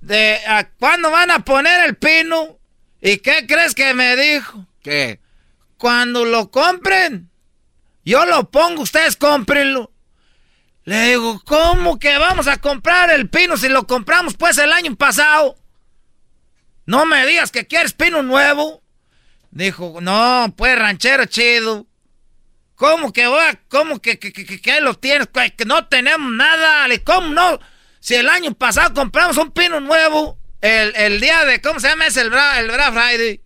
¿de 0.00 0.38
a 0.46 0.70
cuándo 0.78 1.10
van 1.10 1.32
a 1.32 1.44
poner 1.44 1.84
el 1.84 1.96
pino? 1.96 2.58
¿Y 3.00 3.18
qué 3.18 3.44
crees 3.44 3.74
que 3.74 3.92
me 3.92 4.14
dijo? 4.14 4.66
¿Qué? 4.82 5.20
Cuando 5.78 6.24
lo 6.24 6.52
compren, 6.52 7.28
yo 8.04 8.24
lo 8.24 8.50
pongo, 8.52 8.82
ustedes 8.82 9.16
cómprenlo. 9.16 9.92
Le 10.84 11.08
digo, 11.08 11.42
¿cómo 11.44 11.98
que 11.98 12.16
vamos 12.16 12.46
a 12.46 12.58
comprar 12.58 13.10
el 13.10 13.28
pino 13.28 13.56
si 13.56 13.68
lo 13.68 13.88
compramos 13.88 14.34
pues 14.36 14.58
el 14.58 14.72
año 14.72 14.94
pasado? 14.94 15.56
No 16.86 17.04
me 17.04 17.26
digas 17.26 17.50
que 17.50 17.66
quieres 17.66 17.94
pino 17.94 18.22
nuevo. 18.22 18.80
Dijo, 19.50 19.98
no, 20.00 20.54
pues 20.56 20.78
ranchero 20.78 21.24
chido. 21.26 21.86
¿Cómo 22.80 23.12
que 23.12 23.26
va? 23.26 23.60
¿Cómo 23.68 24.00
que, 24.00 24.18
que, 24.18 24.32
que, 24.32 24.46
que- 24.46 24.58
que 24.58 24.72
ahí 24.72 24.80
lo 24.80 24.94
tienes? 24.94 25.28
Que, 25.54 25.66
no 25.66 25.86
tenemos 25.86 26.32
nada. 26.32 26.86
¿Cómo 27.04 27.28
no? 27.28 27.60
Si 28.00 28.14
el 28.14 28.26
año 28.26 28.54
pasado 28.54 28.94
compramos 28.94 29.36
un 29.36 29.50
pino 29.50 29.80
nuevo, 29.80 30.38
el, 30.62 30.96
el 30.96 31.20
día 31.20 31.44
de, 31.44 31.60
¿cómo 31.60 31.78
se 31.78 31.88
llama? 31.88 32.06
Es 32.06 32.16
el, 32.16 32.30
Bra- 32.30 32.58
el 32.58 32.68
Black 32.68 32.94
Friday. 32.94 33.42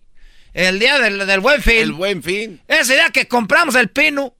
El 0.53 0.79
día 0.79 0.99
del, 0.99 1.27
del 1.27 1.39
buen 1.41 1.61
fin. 1.61 1.79
El 1.79 1.91
buen 1.91 2.23
fin. 2.23 2.61
Ese 2.69 2.93
día 2.93 3.09
que 3.09 3.27
compramos 3.27 3.75
el 3.75 3.89
pino, 3.89 4.33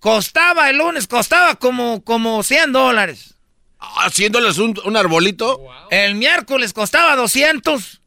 costaba 0.00 0.68
el 0.68 0.76
lunes, 0.76 1.06
costaba 1.06 1.54
como, 1.54 2.04
como 2.04 2.42
100 2.42 2.72
dólares. 2.72 3.36
Haciéndoles 3.78 4.58
un, 4.58 4.78
un 4.84 4.96
arbolito. 4.98 5.62
El 5.90 6.14
miércoles 6.16 6.74
costaba 6.74 7.16
200. 7.16 8.02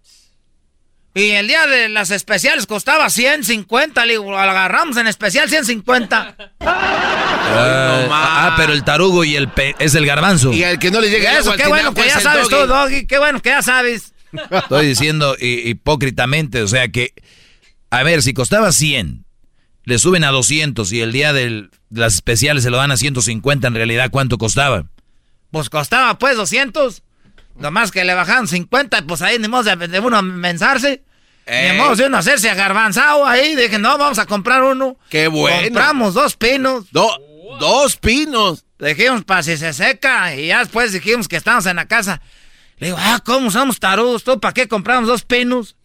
Y 1.18 1.32
el 1.32 1.48
día 1.48 1.66
de 1.68 1.90
las 1.90 2.12
especiales 2.12 2.68
costaba 2.68 3.10
150. 3.10 4.06
Le 4.06 4.14
digo, 4.14 4.32
lo 4.32 4.38
agarramos 4.38 4.98
en 4.98 5.08
especial 5.08 5.50
150. 5.50 6.36
Ah, 7.50 8.08
ah, 8.12 8.54
pero 8.58 8.74
el 8.74 8.84
tarugo 8.84 9.24
y 9.24 9.36
el 9.36 9.50
pe 9.50 9.74
es 9.80 9.96
el 9.96 10.06
garbanzo. 10.06 10.52
Y 10.52 10.64
el 10.64 10.78
que 10.80 10.92
no 10.92 11.00
le 11.00 11.10
llegue 11.10 11.28
el 11.30 11.38
Eso, 11.38 11.54
qué 11.56 11.68
bueno 11.68 11.94
que 11.94 12.06
ya 12.06 12.20
sabes 12.20 12.50
doggy. 12.50 12.56
tú, 12.62 12.68
Doggy. 12.68 13.08
Qué 13.08 13.18
bueno 13.20 13.42
que 13.42 13.50
ya 13.50 13.62
sabes. 13.62 14.14
Estoy 14.52 14.88
diciendo 14.88 15.36
hipócritamente, 15.40 16.62
o 16.62 16.68
sea 16.68 16.90
que, 16.90 17.14
a 17.90 18.04
ver, 18.04 18.22
si 18.22 18.34
costaba 18.34 18.72
100, 18.72 19.26
le 19.86 19.98
suben 19.98 20.24
a 20.26 20.32
200 20.32 20.92
y 20.92 21.02
el 21.02 21.12
día 21.14 21.32
del- 21.34 21.70
de 21.90 22.02
las 22.02 22.16
especiales 22.16 22.64
se 22.64 22.70
lo 22.70 22.78
dan 22.78 22.92
a 22.92 22.98
150, 22.98 23.68
en 23.68 23.76
realidad, 23.76 24.10
¿cuánto 24.12 24.38
costaba? 24.38 24.86
Pues 25.50 25.70
costaba 25.70 26.20
pues 26.20 26.36
200. 26.36 27.02
Nomás 27.56 27.92
que 27.92 28.04
le 28.04 28.14
bajaron 28.14 28.48
50, 28.48 29.04
pues 29.04 29.22
ahí 29.22 29.40
ni 29.40 29.48
modo 29.48 29.64
de, 29.64 29.88
de 29.88 30.00
uno 30.00 30.22
mensarse. 30.22 31.04
Ey. 31.48 31.72
Ni 31.72 31.78
modo 31.78 31.96
de 31.96 32.06
uno 32.06 32.18
hacerse 32.18 32.50
agarbanzado 32.50 33.26
ahí. 33.26 33.56
Dije, 33.56 33.80
no, 33.80 33.98
vamos 33.98 34.20
a 34.20 34.26
comprar 34.26 34.64
uno. 34.64 34.98
Qué 35.10 35.28
bueno. 35.28 35.64
Compramos 35.64 36.14
dos 36.14 36.36
pinos. 36.36 36.86
dos 36.92 37.98
pinos. 37.98 38.66
Dijimos, 38.80 39.24
para 39.24 39.44
si 39.44 39.58
se 39.58 39.74
seca. 39.74 40.36
Y 40.36 40.48
ya 40.48 40.60
después 40.60 40.92
dijimos 40.92 41.28
que 41.28 41.38
estamos 41.38 41.66
en 41.66 41.78
la 41.78 41.88
casa. 41.88 42.22
Le 42.78 42.88
digo, 42.88 42.98
ah, 43.00 43.22
¿cómo 43.26 43.50
somos 43.50 43.80
tarudos? 43.80 44.24
¿Tú 44.24 44.40
para 44.40 44.54
qué 44.54 44.68
compramos 44.68 45.08
dos 45.08 45.24
pinos? 45.24 45.76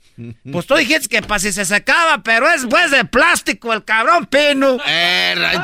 Pues 0.51 0.67
tú 0.67 0.77
dijiste 0.77 1.09
que 1.09 1.23
para 1.23 1.39
si 1.39 1.53
se 1.53 1.65
secaba, 1.65 2.23
pero 2.23 2.49
es 2.51 2.67
pues 2.69 2.91
de 2.91 3.05
plástico 3.05 3.73
el 3.73 3.85
cabrón 3.85 4.27
pino. 4.27 4.77
Eh. 4.87 5.35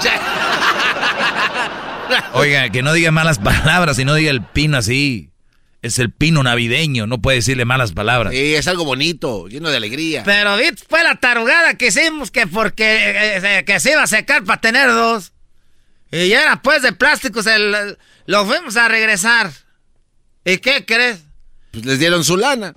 Oiga, 2.32 2.70
que 2.70 2.82
no 2.82 2.94
diga 2.94 3.10
malas 3.10 3.38
palabras 3.38 3.98
y 3.98 4.04
no 4.04 4.14
diga 4.14 4.30
el 4.30 4.42
pino 4.42 4.78
así. 4.78 5.30
Es 5.80 5.98
el 6.00 6.10
pino 6.10 6.42
navideño, 6.42 7.06
no 7.06 7.22
puede 7.22 7.36
decirle 7.36 7.64
malas 7.64 7.92
palabras. 7.92 8.32
Sí, 8.32 8.54
es 8.54 8.66
algo 8.66 8.84
bonito, 8.84 9.46
lleno 9.46 9.70
de 9.70 9.76
alegría. 9.76 10.24
Pero 10.24 10.56
viste, 10.56 10.84
fue 10.88 11.04
la 11.04 11.14
tarugada 11.16 11.74
que 11.74 11.88
hicimos 11.88 12.30
que 12.32 12.46
porque 12.48 12.84
eh, 12.84 13.58
eh, 13.58 13.64
que 13.64 13.78
se 13.78 13.92
iba 13.92 14.02
a 14.02 14.08
secar 14.08 14.44
para 14.44 14.60
tener 14.60 14.88
dos. 14.88 15.32
Y 16.10 16.28
ya 16.28 16.42
era 16.42 16.62
pues 16.62 16.82
de 16.82 16.92
plástico, 16.92 17.42
se 17.42 17.58
lo, 17.58 17.78
lo 18.26 18.46
fuimos 18.46 18.76
a 18.76 18.88
regresar. 18.88 19.52
¿Y 20.44 20.58
qué 20.58 20.84
crees? 20.84 21.20
Pues 21.70 21.84
les 21.84 21.98
dieron 21.98 22.24
su 22.24 22.36
lana. 22.36 22.74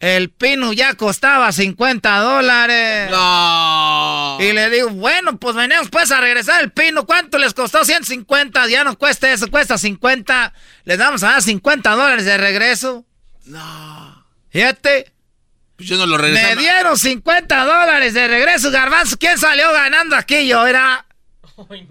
El 0.00 0.30
pino 0.30 0.72
ya 0.72 0.94
costaba 0.94 1.50
50 1.50 2.18
dólares. 2.20 3.10
No. 3.10 4.38
Y 4.40 4.52
le 4.52 4.70
digo, 4.70 4.90
bueno, 4.90 5.38
pues 5.38 5.56
venimos 5.56 5.88
pues 5.90 6.12
a 6.12 6.20
regresar 6.20 6.62
el 6.62 6.70
pino. 6.70 7.04
¿Cuánto 7.04 7.36
les 7.36 7.52
costó? 7.52 7.84
150. 7.84 8.68
Ya 8.68 8.84
no 8.84 8.96
cuesta 8.96 9.32
eso, 9.32 9.50
cuesta 9.50 9.76
50. 9.76 10.52
Les 10.84 10.98
damos 10.98 11.24
a 11.24 11.30
dar 11.32 11.42
50 11.42 11.90
dólares 11.90 12.24
de 12.24 12.36
regreso. 12.38 13.04
No. 13.46 14.24
Fíjate. 14.50 15.12
Pues 15.76 15.88
yo 15.88 15.96
no 15.96 16.06
lo 16.06 16.16
regresé. 16.16 16.54
Me 16.54 16.60
dieron 16.62 16.96
50 16.96 17.64
dólares 17.64 18.14
de 18.14 18.28
regreso, 18.28 18.70
garbanzo. 18.70 19.16
¿Quién 19.18 19.36
salió 19.36 19.72
ganando 19.72 20.14
aquí? 20.14 20.46
Yo 20.46 20.64
era. 20.66 21.06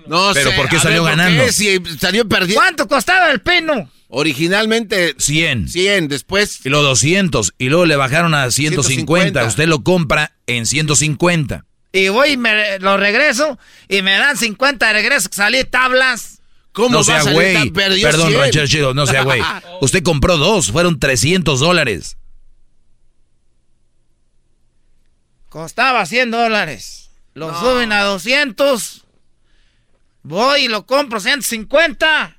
No 0.07 0.31
Pero 0.33 0.51
sé, 0.51 0.55
¿por 0.55 0.69
qué 0.69 0.79
salió 0.79 1.03
ver, 1.03 1.11
¿por 1.13 1.17
ganando? 1.17 1.43
qué? 1.45 1.51
Si 1.51 1.77
salió 1.99 2.25
perdiendo. 2.27 2.61
¿Cuánto 2.61 2.87
costaba 2.87 3.29
el 3.31 3.41
pino? 3.41 3.89
Originalmente 4.09 5.15
100. 5.17 5.67
100, 5.67 6.07
después 6.07 6.65
Y 6.65 6.69
luego 6.69 6.85
200. 6.85 7.53
Y 7.57 7.69
luego 7.69 7.85
le 7.85 7.95
bajaron 7.95 8.33
a 8.33 8.49
150. 8.49 8.83
150. 8.83 9.45
Usted 9.45 9.67
lo 9.67 9.83
compra 9.83 10.33
en 10.45 10.65
150. 10.65 11.65
Y 11.91 12.09
voy 12.09 12.31
y 12.31 12.37
me 12.37 12.79
lo 12.79 12.97
regreso. 12.97 13.57
Y 13.87 14.01
me 14.01 14.11
dan 14.17 14.37
50 14.37 14.87
de 14.87 14.93
regreso. 14.93 15.29
Salí 15.31 15.63
tablas. 15.65 16.41
¿Cómo 16.71 16.89
no 16.89 16.97
va 16.99 17.21
sea 17.21 17.33
güey. 17.33 17.71
Perdón, 17.71 18.27
100? 18.27 18.39
ranchero 18.39 18.67
chido, 18.67 18.93
no 18.93 19.07
sea 19.07 19.23
güey. 19.23 19.41
Usted 19.81 20.03
compró 20.03 20.37
dos, 20.37 20.71
fueron 20.71 20.99
300 20.99 21.59
dólares. 21.59 22.17
Costaba 25.49 26.05
100 26.05 26.29
dólares. 26.29 27.09
Lo 27.33 27.57
suben 27.59 27.91
a 27.91 28.03
200. 28.03 29.05
Voy 30.21 30.65
y 30.65 30.67
lo 30.67 30.85
compro 30.85 31.19
150. 31.19 32.36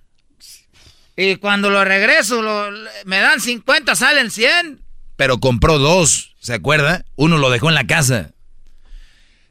Y 1.20 1.34
cuando 1.36 1.68
lo 1.68 1.84
regreso, 1.84 2.40
lo- 2.42 2.70
me 3.04 3.18
dan 3.18 3.40
50, 3.40 3.96
salen 3.96 4.30
100. 4.30 4.80
Pero 5.16 5.38
compró 5.38 5.78
dos, 5.78 6.36
¿se 6.38 6.54
acuerda? 6.54 7.04
Uno 7.16 7.38
lo 7.38 7.50
dejó 7.50 7.68
en 7.68 7.74
la 7.74 7.88
casa. 7.88 8.30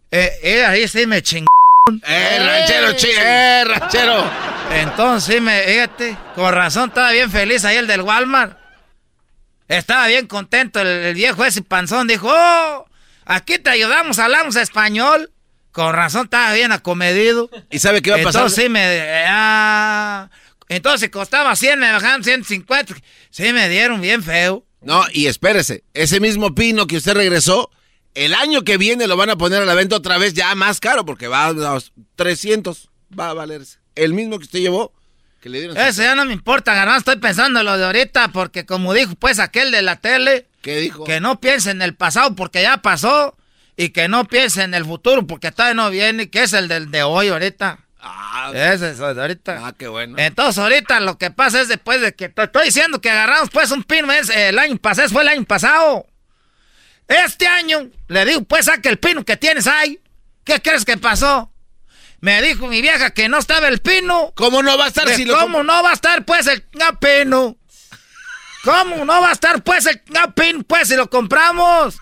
Eh, 0.09 0.31
eh, 0.43 0.65
ahí 0.65 0.87
sí 0.87 1.05
me 1.05 1.21
chingó. 1.21 1.47
¡Eh, 2.05 2.37
ranchero, 2.39 2.93
chi! 2.93 3.09
¡Eh, 3.17 3.63
ranchero! 3.65 4.31
Entonces, 4.71 5.35
sí 5.35 5.41
me, 5.41 5.61
fíjate, 5.63 6.17
con 6.35 6.53
razón 6.53 6.87
estaba 6.87 7.11
bien 7.11 7.29
feliz 7.29 7.65
ahí 7.65 7.75
el 7.75 7.87
del 7.87 8.01
Walmart. 8.01 8.57
Estaba 9.67 10.07
bien 10.07 10.25
contento 10.27 10.79
el, 10.79 10.87
el 10.87 11.13
viejo 11.15 11.43
ese 11.43 11.61
panzón. 11.63 12.07
Dijo, 12.07 12.29
oh, 12.31 12.87
aquí 13.25 13.59
te 13.59 13.69
ayudamos, 13.71 14.19
hablamos 14.19 14.55
español. 14.55 15.31
Con 15.73 15.93
razón 15.93 16.23
estaba 16.23 16.53
bien 16.53 16.71
acomedido. 16.71 17.49
¿Y 17.69 17.79
sabe 17.79 18.01
qué 18.01 18.11
va 18.11 18.17
a 18.17 18.23
pasar? 18.23 18.41
Entonces 18.43 18.63
sí 18.63 18.69
me... 18.69 19.25
ah, 19.27 20.29
entonces 20.69 21.09
costaba 21.09 21.55
100, 21.55 21.79
me 21.79 21.91
bajaron 21.91 22.23
150. 22.23 22.95
Sí 23.29 23.53
me 23.53 23.69
dieron 23.69 24.01
bien 24.01 24.23
feo. 24.23 24.65
No, 24.81 25.03
y 25.11 25.27
espérese, 25.27 25.83
ese 25.93 26.19
mismo 26.19 26.53
pino 26.53 26.87
que 26.87 26.97
usted 26.97 27.13
regresó, 27.13 27.71
el 28.13 28.33
año 28.33 28.63
que 28.63 28.77
viene 28.77 29.07
lo 29.07 29.17
van 29.17 29.29
a 29.29 29.37
poner 29.37 29.61
a 29.61 29.65
la 29.65 29.73
venta 29.73 29.95
otra 29.95 30.17
vez 30.17 30.33
ya 30.33 30.53
más 30.55 30.79
caro, 30.79 31.05
porque 31.05 31.27
va 31.27 31.47
a 31.47 31.53
los 31.53 31.93
300, 32.15 32.89
va 33.17 33.29
a 33.29 33.33
valerse. 33.33 33.79
El 33.95 34.13
mismo 34.13 34.37
que 34.37 34.45
usted 34.45 34.59
llevó, 34.59 34.93
que 35.41 35.49
le 35.49 35.59
dieron... 35.59 35.77
Eso 35.77 36.01
ya 36.01 36.15
no 36.15 36.25
me 36.25 36.33
importa, 36.33 36.73
garbanzo. 36.73 37.11
Estoy 37.11 37.17
pensando 37.17 37.59
en 37.59 37.65
lo 37.65 37.77
de 37.77 37.85
ahorita 37.85 38.29
porque 38.29 38.65
como 38.65 38.93
dijo 38.93 39.15
pues 39.15 39.39
aquel 39.39 39.71
de 39.71 39.81
la 39.81 39.97
tele... 39.99 40.47
¿Qué 40.61 40.79
dijo? 40.79 41.03
Que 41.03 41.19
no 41.19 41.39
piense 41.39 41.71
en 41.71 41.81
el 41.81 41.95
pasado 41.95 42.35
porque 42.35 42.61
ya 42.61 42.77
pasó 42.77 43.35
y 43.75 43.89
que 43.89 44.07
no 44.07 44.25
piense 44.25 44.63
en 44.63 44.73
el 44.73 44.85
futuro 44.85 45.25
porque 45.25 45.51
todavía 45.51 45.75
no 45.75 45.89
viene, 45.89 46.29
que 46.29 46.43
es 46.43 46.53
el 46.53 46.67
del 46.67 46.91
de 46.91 47.03
hoy 47.03 47.29
ahorita. 47.29 47.86
Ah, 48.09 48.51
Ese 48.53 48.91
es 48.91 48.99
ahorita. 48.99 49.67
Ah, 49.67 49.73
qué 49.77 49.87
bueno. 49.87 50.15
Entonces, 50.17 50.57
ahorita 50.57 50.99
lo 50.99 51.17
que 51.17 51.31
pasa 51.31 51.61
es 51.61 51.67
después 51.67 52.01
de 52.01 52.13
que 52.13 52.29
te 52.29 52.43
estoy 52.43 52.65
diciendo 52.65 53.01
que 53.01 53.09
agarramos 53.09 53.49
pues 53.49 53.71
un 53.71 53.83
pino 53.83 54.11
es 54.11 54.29
el 54.29 54.57
año 54.57 54.77
pasado, 54.77 55.09
fue 55.09 55.23
el 55.23 55.29
año 55.29 55.43
pasado. 55.45 56.05
Este 57.07 57.47
año, 57.47 57.89
le 58.07 58.25
digo, 58.25 58.43
pues 58.43 58.65
saca 58.65 58.89
el 58.89 58.99
pino 58.99 59.23
que 59.23 59.37
tienes 59.37 59.67
ahí. 59.67 59.99
¿Qué 60.43 60.61
crees 60.61 60.85
que 60.85 60.97
pasó? 60.97 61.51
Me 62.19 62.41
dijo 62.41 62.67
mi 62.67 62.81
vieja 62.81 63.11
que 63.11 63.29
no 63.29 63.37
estaba 63.37 63.67
el 63.67 63.79
pino. 63.79 64.33
¿Cómo 64.35 64.63
no 64.63 64.77
va 64.77 64.85
a 64.85 64.87
estar 64.87 65.07
si 65.09 65.25
lo 65.25 65.37
¿Cómo 65.37 65.63
no 65.63 65.83
va 65.83 65.91
a 65.91 65.93
estar 65.93 66.25
pues 66.25 66.47
el 66.47 66.63
pino? 66.99 67.57
¿Cómo 68.63 69.05
no 69.05 69.21
va 69.21 69.29
a 69.29 69.33
estar 69.33 69.63
pues 69.63 69.85
el 69.85 70.01
pino 70.35 70.63
pues 70.63 70.87
si 70.87 70.95
lo 70.95 71.09
compramos? 71.09 71.97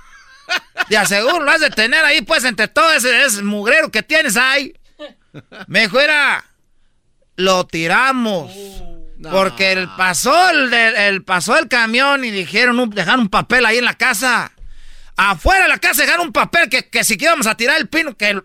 De 0.89 0.97
aseguro 0.97 1.41
lo 1.41 1.51
has 1.51 1.61
de 1.61 1.69
tener 1.69 2.05
ahí 2.05 2.21
pues 2.21 2.43
entre 2.43 2.67
todo 2.67 2.91
ese, 2.91 3.25
ese 3.25 3.41
mugrero 3.41 3.91
que 3.91 4.03
tienes 4.03 4.37
ahí. 4.37 4.73
Me 5.67 5.89
fuera, 5.89 6.43
lo 7.35 7.65
tiramos. 7.67 8.51
Porque 9.31 9.71
el 9.71 9.89
pasó 9.95 10.49
el, 10.49 11.23
pasó 11.23 11.57
el 11.57 11.67
camión 11.67 12.25
y 12.25 12.31
dijeron, 12.31 12.89
dejaron 12.89 13.21
un 13.21 13.29
papel 13.29 13.65
ahí 13.65 13.77
en 13.77 13.85
la 13.85 13.95
casa. 13.95 14.51
Afuera 15.15 15.63
de 15.63 15.69
la 15.69 15.77
casa 15.77 16.03
dejaron 16.03 16.27
un 16.27 16.33
papel 16.33 16.69
que, 16.69 16.89
que 16.89 17.03
si 17.03 17.17
que 17.17 17.25
íbamos 17.25 17.47
a 17.47 17.55
tirar 17.55 17.79
el 17.79 17.87
pino, 17.87 18.17
que, 18.17 18.41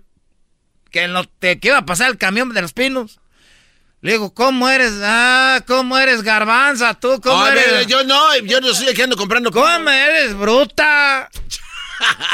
que, 0.90 1.08
lo, 1.08 1.24
que 1.40 1.58
iba 1.62 1.78
a 1.78 1.86
pasar 1.86 2.10
el 2.10 2.18
camión 2.18 2.50
de 2.54 2.62
los 2.62 2.72
pinos. 2.72 3.20
Le 4.02 4.12
digo, 4.12 4.32
¿cómo 4.32 4.68
eres? 4.68 4.92
Ah, 5.02 5.62
¿cómo 5.66 5.98
eres 5.98 6.22
garbanza? 6.22 6.94
¿Tú 6.94 7.20
cómo 7.20 7.46
eres? 7.46 7.86
yo 7.86 8.02
no, 8.04 8.36
yo 8.38 8.60
no 8.60 8.70
estoy 8.70 8.88
aquí 8.88 9.02
ando 9.02 9.16
comprando. 9.16 9.50
¿Cómo 9.50 9.90
eres 9.90 10.34
bruta? 10.34 11.28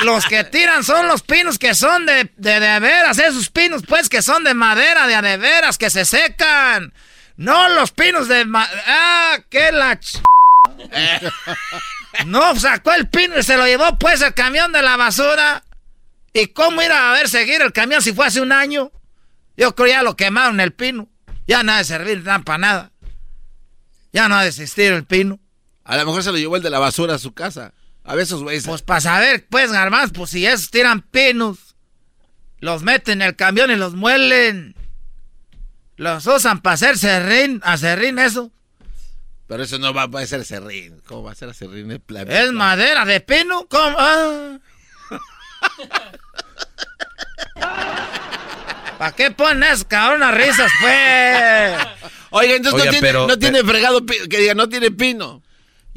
Los 0.04 0.26
que 0.26 0.44
tiran 0.44 0.84
son 0.84 1.08
los 1.08 1.22
pinos 1.22 1.58
que 1.58 1.74
son 1.74 2.06
de, 2.06 2.30
de, 2.36 2.60
de 2.60 2.80
veras, 2.80 3.18
esos 3.18 3.50
pinos 3.50 3.82
pues 3.86 4.08
que 4.08 4.22
son 4.22 4.44
de 4.44 4.54
madera, 4.54 5.06
de 5.06 5.20
de 5.20 5.36
veras, 5.36 5.78
que 5.78 5.90
se 5.90 6.04
secan. 6.04 6.92
No 7.36 7.68
los 7.70 7.92
pinos 7.92 8.28
de... 8.28 8.46
Ah, 8.54 9.38
qué 9.50 9.72
la... 9.72 9.98
No, 12.26 12.58
sacó 12.58 12.92
el 12.92 13.08
pino 13.08 13.38
y 13.38 13.42
se 13.42 13.56
lo 13.56 13.66
llevó 13.66 13.98
pues 13.98 14.22
el 14.22 14.32
camión 14.32 14.72
de 14.72 14.82
la 14.82 14.96
basura. 14.96 15.64
¿Y 16.32 16.48
cómo 16.48 16.82
ir 16.82 16.90
a 16.90 17.12
ver 17.12 17.28
seguir 17.28 17.60
el 17.60 17.72
camión 17.72 18.00
si 18.00 18.12
fue 18.12 18.26
hace 18.26 18.40
un 18.40 18.52
año? 18.52 18.90
Yo 19.56 19.74
creo 19.74 19.88
ya 19.88 20.02
lo 20.02 20.16
quemaron 20.16 20.60
el 20.60 20.72
pino. 20.72 21.08
Ya 21.46 21.62
no 21.62 21.72
ha 21.72 21.78
de 21.78 21.84
servir 21.84 22.22
nada 22.24 22.40
para 22.40 22.58
nada. 22.58 22.90
Ya 24.12 24.28
no 24.28 24.36
ha 24.36 24.42
de 24.42 24.48
existir 24.48 24.92
el 24.92 25.04
pino. 25.04 25.38
A 25.84 25.96
lo 25.96 26.06
mejor 26.06 26.22
se 26.22 26.32
lo 26.32 26.38
llevó 26.38 26.56
el 26.56 26.62
de 26.62 26.70
la 26.70 26.78
basura 26.78 27.14
a 27.14 27.18
su 27.18 27.32
casa. 27.32 27.72
A 28.06 28.14
ver 28.14 28.22
esos 28.22 28.42
güeyes. 28.42 28.64
Pues 28.64 28.82
para 28.82 29.00
saber, 29.00 29.46
pues, 29.48 29.72
garbanz, 29.72 30.12
pues 30.12 30.30
si 30.30 30.46
esos 30.46 30.70
tiran 30.70 31.02
pinos, 31.02 31.74
los 32.60 32.82
meten 32.82 33.20
en 33.20 33.28
el 33.28 33.36
camión 33.36 33.70
y 33.70 33.76
los 33.76 33.94
muelen. 33.94 34.76
Los 35.96 36.26
usan 36.26 36.60
para 36.60 36.74
hacer 36.74 36.98
serrín, 36.98 37.60
a 37.64 37.76
serrín 37.76 38.18
eso. 38.18 38.52
Pero 39.48 39.62
eso 39.62 39.78
no 39.78 39.92
va, 39.92 40.04
a 40.04 40.26
ser 40.26 40.44
serrín. 40.44 41.00
¿Cómo 41.06 41.24
va 41.24 41.32
a 41.32 41.34
ser 41.34 41.52
serrín? 41.54 41.90
Es, 41.90 42.00
es 42.28 42.52
madera 42.52 43.04
de 43.04 43.20
pino. 43.20 43.66
¿Cómo? 43.68 43.96
Ah. 43.98 44.58
¿Para 48.98 49.12
qué 49.12 49.30
pones, 49.30 49.84
cabrón, 49.84 50.22
a 50.22 50.30
risas, 50.30 50.70
pues? 50.80 51.76
Oiga, 52.30 52.56
entonces 52.56 52.84
no, 52.84 52.90
tiene, 52.90 53.12
no 53.12 53.38
tiene 53.38 53.62
fregado, 53.62 54.04
que 54.06 54.38
diga, 54.38 54.54
no 54.54 54.68
tiene 54.68 54.90
pino. 54.90 55.42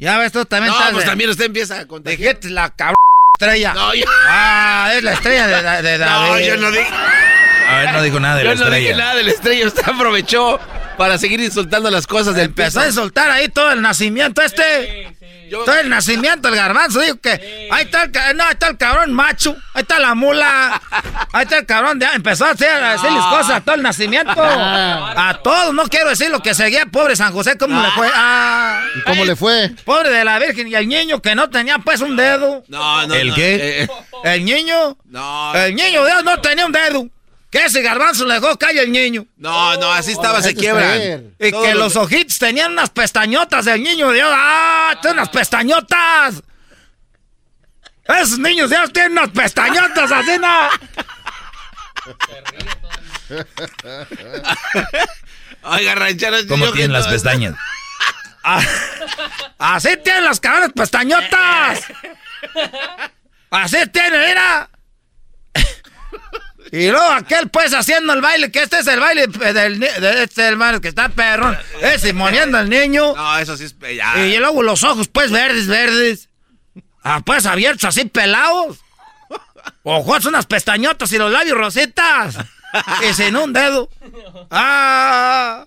Ya 0.00 0.16
ves, 0.16 0.32
tú 0.32 0.44
también 0.46 0.72
no, 0.72 0.92
pues 0.92 1.04
también 1.04 1.28
usted 1.28 1.44
empieza 1.44 1.80
a 1.80 1.86
contar. 1.86 2.16
Dijiste 2.16 2.48
la 2.48 2.70
cabrón 2.70 2.96
estrella. 3.38 3.74
No, 3.74 3.94
yo... 3.94 4.04
Ah, 4.26 4.90
es 4.94 5.02
la 5.02 5.12
estrella 5.12 5.46
de, 5.46 5.82
de, 5.82 5.98
David. 5.98 6.28
No, 6.30 6.40
yo 6.40 6.56
no 6.56 6.70
dije... 6.70 6.88
A 7.68 7.78
ver, 7.80 7.92
no 7.92 8.02
dijo 8.02 8.18
nada 8.18 8.36
de 8.36 8.44
la 8.44 8.52
estrella. 8.52 8.70
Yo 8.70 8.70
no 8.70 8.76
dije 8.80 8.94
nada 8.94 9.14
de 9.14 9.22
la 9.24 9.30
estrella. 9.30 9.66
Usted 9.66 9.82
aprovechó 9.86 10.58
para 10.96 11.18
seguir 11.18 11.40
insultando 11.40 11.90
las 11.90 12.06
cosas 12.06 12.34
del 12.34 12.46
Empezó 12.46 12.80
a 12.80 12.86
insultar 12.86 13.30
ahí 13.30 13.48
todo 13.48 13.72
el 13.72 13.82
nacimiento 13.82 14.40
este. 14.40 15.14
Todo 15.50 15.78
el 15.78 15.88
nacimiento, 15.88 16.48
el 16.48 16.54
garbanzo, 16.54 17.00
dijo 17.00 17.16
que 17.20 17.68
ahí 17.70 17.84
está 17.84 18.04
el, 18.04 18.36
no, 18.36 18.44
ahí 18.44 18.52
está 18.52 18.68
el 18.68 18.76
cabrón 18.76 19.12
macho, 19.12 19.56
ahí 19.74 19.82
está 19.82 19.98
la 19.98 20.14
mula, 20.14 20.80
ahí 21.32 21.42
está 21.42 21.58
el 21.58 21.66
cabrón, 21.66 21.98
de, 21.98 22.06
empezó 22.14 22.46
a, 22.46 22.50
hacer, 22.50 22.70
a 22.70 22.92
decirles 22.92 23.24
cosas 23.24 23.50
a 23.50 23.60
todo 23.60 23.74
el 23.74 23.82
nacimiento, 23.82 24.32
a 24.36 25.40
todos, 25.42 25.74
no 25.74 25.88
quiero 25.88 26.10
decir 26.10 26.30
lo 26.30 26.40
que 26.40 26.54
seguía, 26.54 26.86
pobre 26.86 27.16
San 27.16 27.32
José, 27.32 27.58
¿cómo 27.58 27.80
le 27.80 27.90
fue? 27.90 28.08
Ah, 28.14 28.82
¿Cómo 29.06 29.24
le 29.24 29.36
fue? 29.36 29.70
Pobre 29.84 30.10
de 30.10 30.24
la 30.24 30.38
Virgen 30.38 30.68
y 30.68 30.74
el 30.74 30.88
niño 30.88 31.20
que 31.20 31.34
no 31.34 31.50
tenía 31.50 31.78
pues 31.78 32.00
un 32.00 32.16
dedo. 32.16 32.62
No, 32.68 33.06
no, 33.06 33.14
¿El 33.14 33.34
qué? 33.34 33.82
Eh, 33.82 33.88
el 34.24 34.44
niño, 34.44 34.96
no. 35.06 35.54
el 35.54 35.74
niño 35.74 36.04
Dios 36.04 36.24
no 36.24 36.40
tenía 36.40 36.66
un 36.66 36.72
dedo. 36.72 37.08
Que 37.50 37.64
ese 37.64 37.82
garbanzo 37.82 38.24
le 38.26 38.34
dejó 38.34 38.56
calle 38.56 38.82
el 38.82 38.92
niño. 38.92 39.26
No, 39.36 39.76
no, 39.76 39.92
así 39.92 40.12
estaba, 40.12 40.40
se 40.40 40.54
quiebran. 40.54 41.34
Y 41.38 41.50
que 41.50 41.74
los 41.74 41.96
ojitos 41.96 42.38
tenían 42.38 42.72
unas 42.72 42.90
pestañotas 42.90 43.64
del 43.64 43.82
niño 43.82 44.12
Dios. 44.12 44.30
¡Ah! 44.32 44.96
Tiene 45.02 45.14
unas 45.14 45.30
pestañotas. 45.30 46.42
Esos 48.04 48.38
niños 48.38 48.70
Dios 48.70 48.92
tienen 48.92 49.12
unas 49.12 49.30
pestañotas 49.30 50.12
así, 50.12 50.38
¿no? 50.38 50.68
Oiga, 55.62 55.94
rancheros. 55.94 56.44
¿Cómo 56.46 56.70
tienen 56.72 56.92
las 56.92 57.08
pestañas? 57.08 57.54
Ah, 58.42 58.62
así 59.58 59.96
tienen 60.02 60.24
las 60.24 60.40
cabronas 60.40 60.72
pestañotas. 60.72 61.84
Así 63.50 63.76
tienen, 63.88 64.20
mira. 64.28 64.70
Y 66.72 66.88
luego 66.88 67.10
aquel 67.10 67.48
pues 67.48 67.74
haciendo 67.74 68.12
el 68.12 68.20
baile, 68.20 68.50
que 68.52 68.62
este 68.62 68.78
es 68.78 68.86
el 68.86 69.00
baile 69.00 69.26
del, 69.26 69.80
de 69.80 70.22
este 70.22 70.42
hermano 70.42 70.80
que 70.80 70.88
está 70.88 71.08
perrón, 71.08 71.58
ese 71.82 72.12
moniendo 72.12 72.58
al 72.58 72.68
niño. 72.68 73.14
No, 73.14 73.38
eso 73.38 73.56
sí 73.56 73.64
es 73.64 73.76
ya. 73.96 74.24
Y 74.24 74.38
luego 74.38 74.62
los 74.62 74.84
ojos 74.84 75.08
pues 75.08 75.32
verdes, 75.32 75.66
verdes. 75.66 76.28
Ah, 77.02 77.22
pues 77.24 77.46
abiertos 77.46 77.84
así 77.84 78.04
pelados. 78.04 78.78
Ojos 79.82 80.26
unas 80.26 80.46
pestañotas 80.46 81.12
y 81.12 81.18
los 81.18 81.32
labios 81.32 81.58
rositas. 81.58 82.36
y 83.08 83.14
sin 83.14 83.36
un 83.36 83.52
dedo. 83.52 83.90
Ah, 84.50 85.66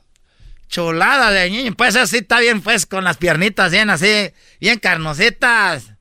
chulada 0.69 1.31
de 1.31 1.49
niño. 1.49 1.73
Pues 1.75 1.95
así 1.95 2.17
está 2.17 2.39
bien 2.39 2.61
pues 2.61 2.85
con 2.85 3.03
las 3.03 3.17
piernitas 3.17 3.71
bien 3.71 3.89
así, 3.89 4.31
bien 4.61 4.79
carnositas. 4.79 5.91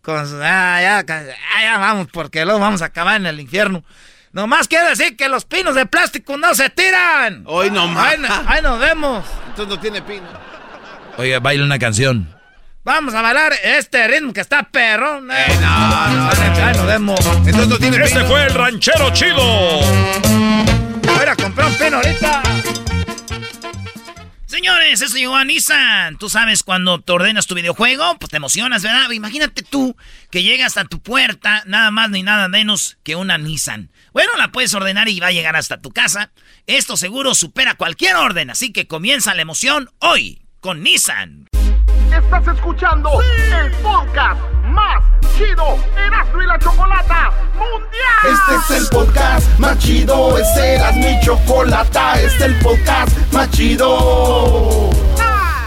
Con, 0.00 0.42
ah, 0.42 0.80
ya, 0.80 1.04
ah, 1.06 1.62
ya 1.62 1.78
vamos, 1.78 2.08
porque 2.12 2.44
luego 2.44 2.58
vamos 2.60 2.82
a 2.82 2.86
acabar 2.86 3.20
en 3.20 3.26
el 3.26 3.38
infierno. 3.38 3.84
Nomás 4.32 4.66
quiero 4.66 4.88
decir 4.88 5.14
que 5.16 5.28
los 5.28 5.44
pinos 5.44 5.74
de 5.74 5.84
plástico 5.84 6.38
no 6.38 6.54
se 6.54 6.70
tiran. 6.70 7.44
Hoy 7.46 7.70
nomás. 7.70 8.14
Ahí, 8.14 8.18
ahí 8.46 8.62
nos 8.62 8.78
vemos. 8.78 9.24
Entonces 9.48 9.68
no 9.68 9.78
tiene 9.78 10.00
pino. 10.00 10.26
Oiga, 11.18 11.38
baila 11.38 11.64
una 11.64 11.78
canción. 11.78 12.34
Vamos 12.82 13.14
a 13.14 13.20
bailar 13.20 13.52
este 13.62 14.08
ritmo 14.08 14.32
que 14.32 14.40
está 14.40 14.62
perrón. 14.62 15.30
Eh, 15.30 15.58
no, 15.60 16.08
no, 16.08 16.30
ahí 16.30 16.76
nos 16.76 16.86
vemos. 16.86 17.20
Entonces 17.20 17.68
no 17.68 17.76
tiene 17.76 18.02
Este 18.02 18.24
fue 18.24 18.46
el 18.46 18.54
ranchero 18.54 19.10
chido. 19.12 19.80
Voy 21.02 21.26
a 21.28 21.36
comprar 21.36 21.68
un 21.68 21.74
pino 21.74 21.96
ahorita. 21.98 22.42
Señores, 24.46 25.00
eso 25.00 25.16
llegó 25.16 25.36
a 25.36 25.44
Nissan. 25.44 26.18
Tú 26.18 26.28
sabes, 26.28 26.62
cuando 26.62 27.00
te 27.00 27.12
ordenas 27.12 27.46
tu 27.46 27.54
videojuego, 27.54 28.16
pues 28.18 28.30
te 28.30 28.38
emocionas, 28.38 28.82
¿verdad? 28.82 29.10
Imagínate 29.10 29.62
tú 29.62 29.96
que 30.30 30.42
llegas 30.42 30.76
a 30.76 30.84
tu 30.84 31.00
puerta, 31.00 31.62
nada 31.66 31.90
más 31.90 32.10
ni 32.10 32.22
nada 32.22 32.48
menos 32.48 32.96
que 33.02 33.16
una 33.16 33.38
Nissan. 33.38 33.90
Bueno, 34.12 34.32
la 34.36 34.52
puedes 34.52 34.74
ordenar 34.74 35.08
y 35.08 35.20
va 35.20 35.28
a 35.28 35.32
llegar 35.32 35.56
hasta 35.56 35.80
tu 35.80 35.90
casa. 35.90 36.32
Esto 36.66 36.96
seguro 36.96 37.34
supera 37.34 37.74
cualquier 37.74 38.16
orden, 38.16 38.50
así 38.50 38.72
que 38.72 38.86
comienza 38.86 39.34
la 39.34 39.42
emoción 39.42 39.90
hoy 40.00 40.42
con 40.60 40.82
Nissan. 40.82 41.46
Estás 42.14 42.46
escuchando 42.54 43.10
el 43.22 43.70
podcast 43.76 44.40
más 44.66 45.02
chido 45.36 45.78
Erasmo 45.96 46.42
y 46.42 46.46
la 46.46 46.58
Chocolata 46.58 47.32
Mundial. 47.54 48.58
Este 48.58 48.74
es 48.74 48.82
el 48.82 48.88
podcast 48.90 49.58
más 49.58 49.78
chido, 49.78 50.36
este 50.36 50.76
es 50.76 50.96
mi 50.96 51.20
Chocolata, 51.24 52.20
este 52.20 52.36
es 52.36 52.42
el 52.42 52.58
podcast 52.58 53.32
más 53.32 53.50
chido 53.50 54.90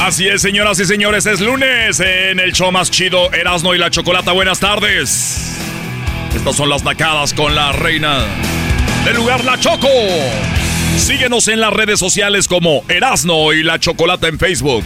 Así 0.00 0.28
es, 0.28 0.42
señoras 0.42 0.78
y 0.78 0.84
señores, 0.84 1.26
es 1.26 1.40
lunes 1.40 1.98
en 2.00 2.38
el 2.38 2.52
show 2.52 2.70
más 2.70 2.90
chido 2.90 3.32
Erasno 3.32 3.74
y 3.74 3.78
la 3.78 3.90
Chocolata. 3.90 4.30
Buenas 4.32 4.60
tardes. 4.60 5.56
Estas 6.34 6.54
son 6.54 6.68
las 6.68 6.84
nacadas 6.84 7.34
con 7.34 7.54
la 7.54 7.72
reina 7.72 8.24
del 9.04 9.16
lugar 9.16 9.44
La 9.44 9.58
Choco. 9.58 9.88
Síguenos 10.96 11.48
en 11.48 11.60
las 11.60 11.72
redes 11.72 11.98
sociales 11.98 12.46
como 12.46 12.84
Erasno 12.88 13.52
y 13.52 13.64
La 13.64 13.80
Chocolata 13.80 14.28
en 14.28 14.38
Facebook, 14.38 14.84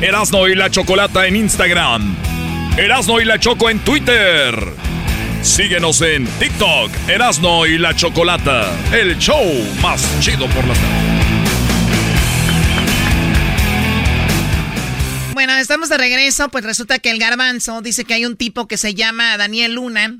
Erasno 0.00 0.48
y 0.48 0.56
La 0.56 0.70
Chocolata 0.70 1.26
en 1.26 1.36
Instagram, 1.36 2.16
Erasno 2.76 3.20
y 3.20 3.24
La 3.24 3.38
Choco 3.38 3.70
en 3.70 3.78
Twitter. 3.78 4.54
Síguenos 5.40 6.02
en 6.02 6.26
TikTok, 6.40 6.90
Erasno 7.06 7.64
y 7.64 7.78
La 7.78 7.94
Chocolata, 7.94 8.66
el 8.92 9.18
show 9.18 9.44
más 9.80 10.02
chido 10.20 10.46
por 10.48 10.66
las 10.66 10.78
tardes. 10.78 11.17
Bueno, 15.38 15.56
estamos 15.56 15.88
de 15.88 15.96
regreso, 15.96 16.48
pues 16.48 16.64
resulta 16.64 16.98
que 16.98 17.12
el 17.12 17.20
garbanzo 17.20 17.80
dice 17.80 18.04
que 18.04 18.12
hay 18.12 18.26
un 18.26 18.36
tipo 18.36 18.66
que 18.66 18.76
se 18.76 18.94
llama 18.94 19.36
Daniel 19.36 19.74
Luna 19.74 20.16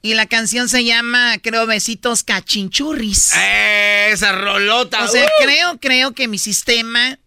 y 0.00 0.14
la 0.14 0.24
canción 0.24 0.70
se 0.70 0.86
llama, 0.86 1.36
creo, 1.42 1.66
Besitos 1.66 2.22
Cachinchurris. 2.22 3.34
Eh, 3.36 4.08
esa 4.10 4.32
rolota. 4.32 5.04
O 5.04 5.08
sea, 5.08 5.22
uh. 5.22 5.42
creo, 5.42 5.78
creo 5.80 6.12
que 6.12 6.28
mi 6.28 6.38
sistema, 6.38 7.18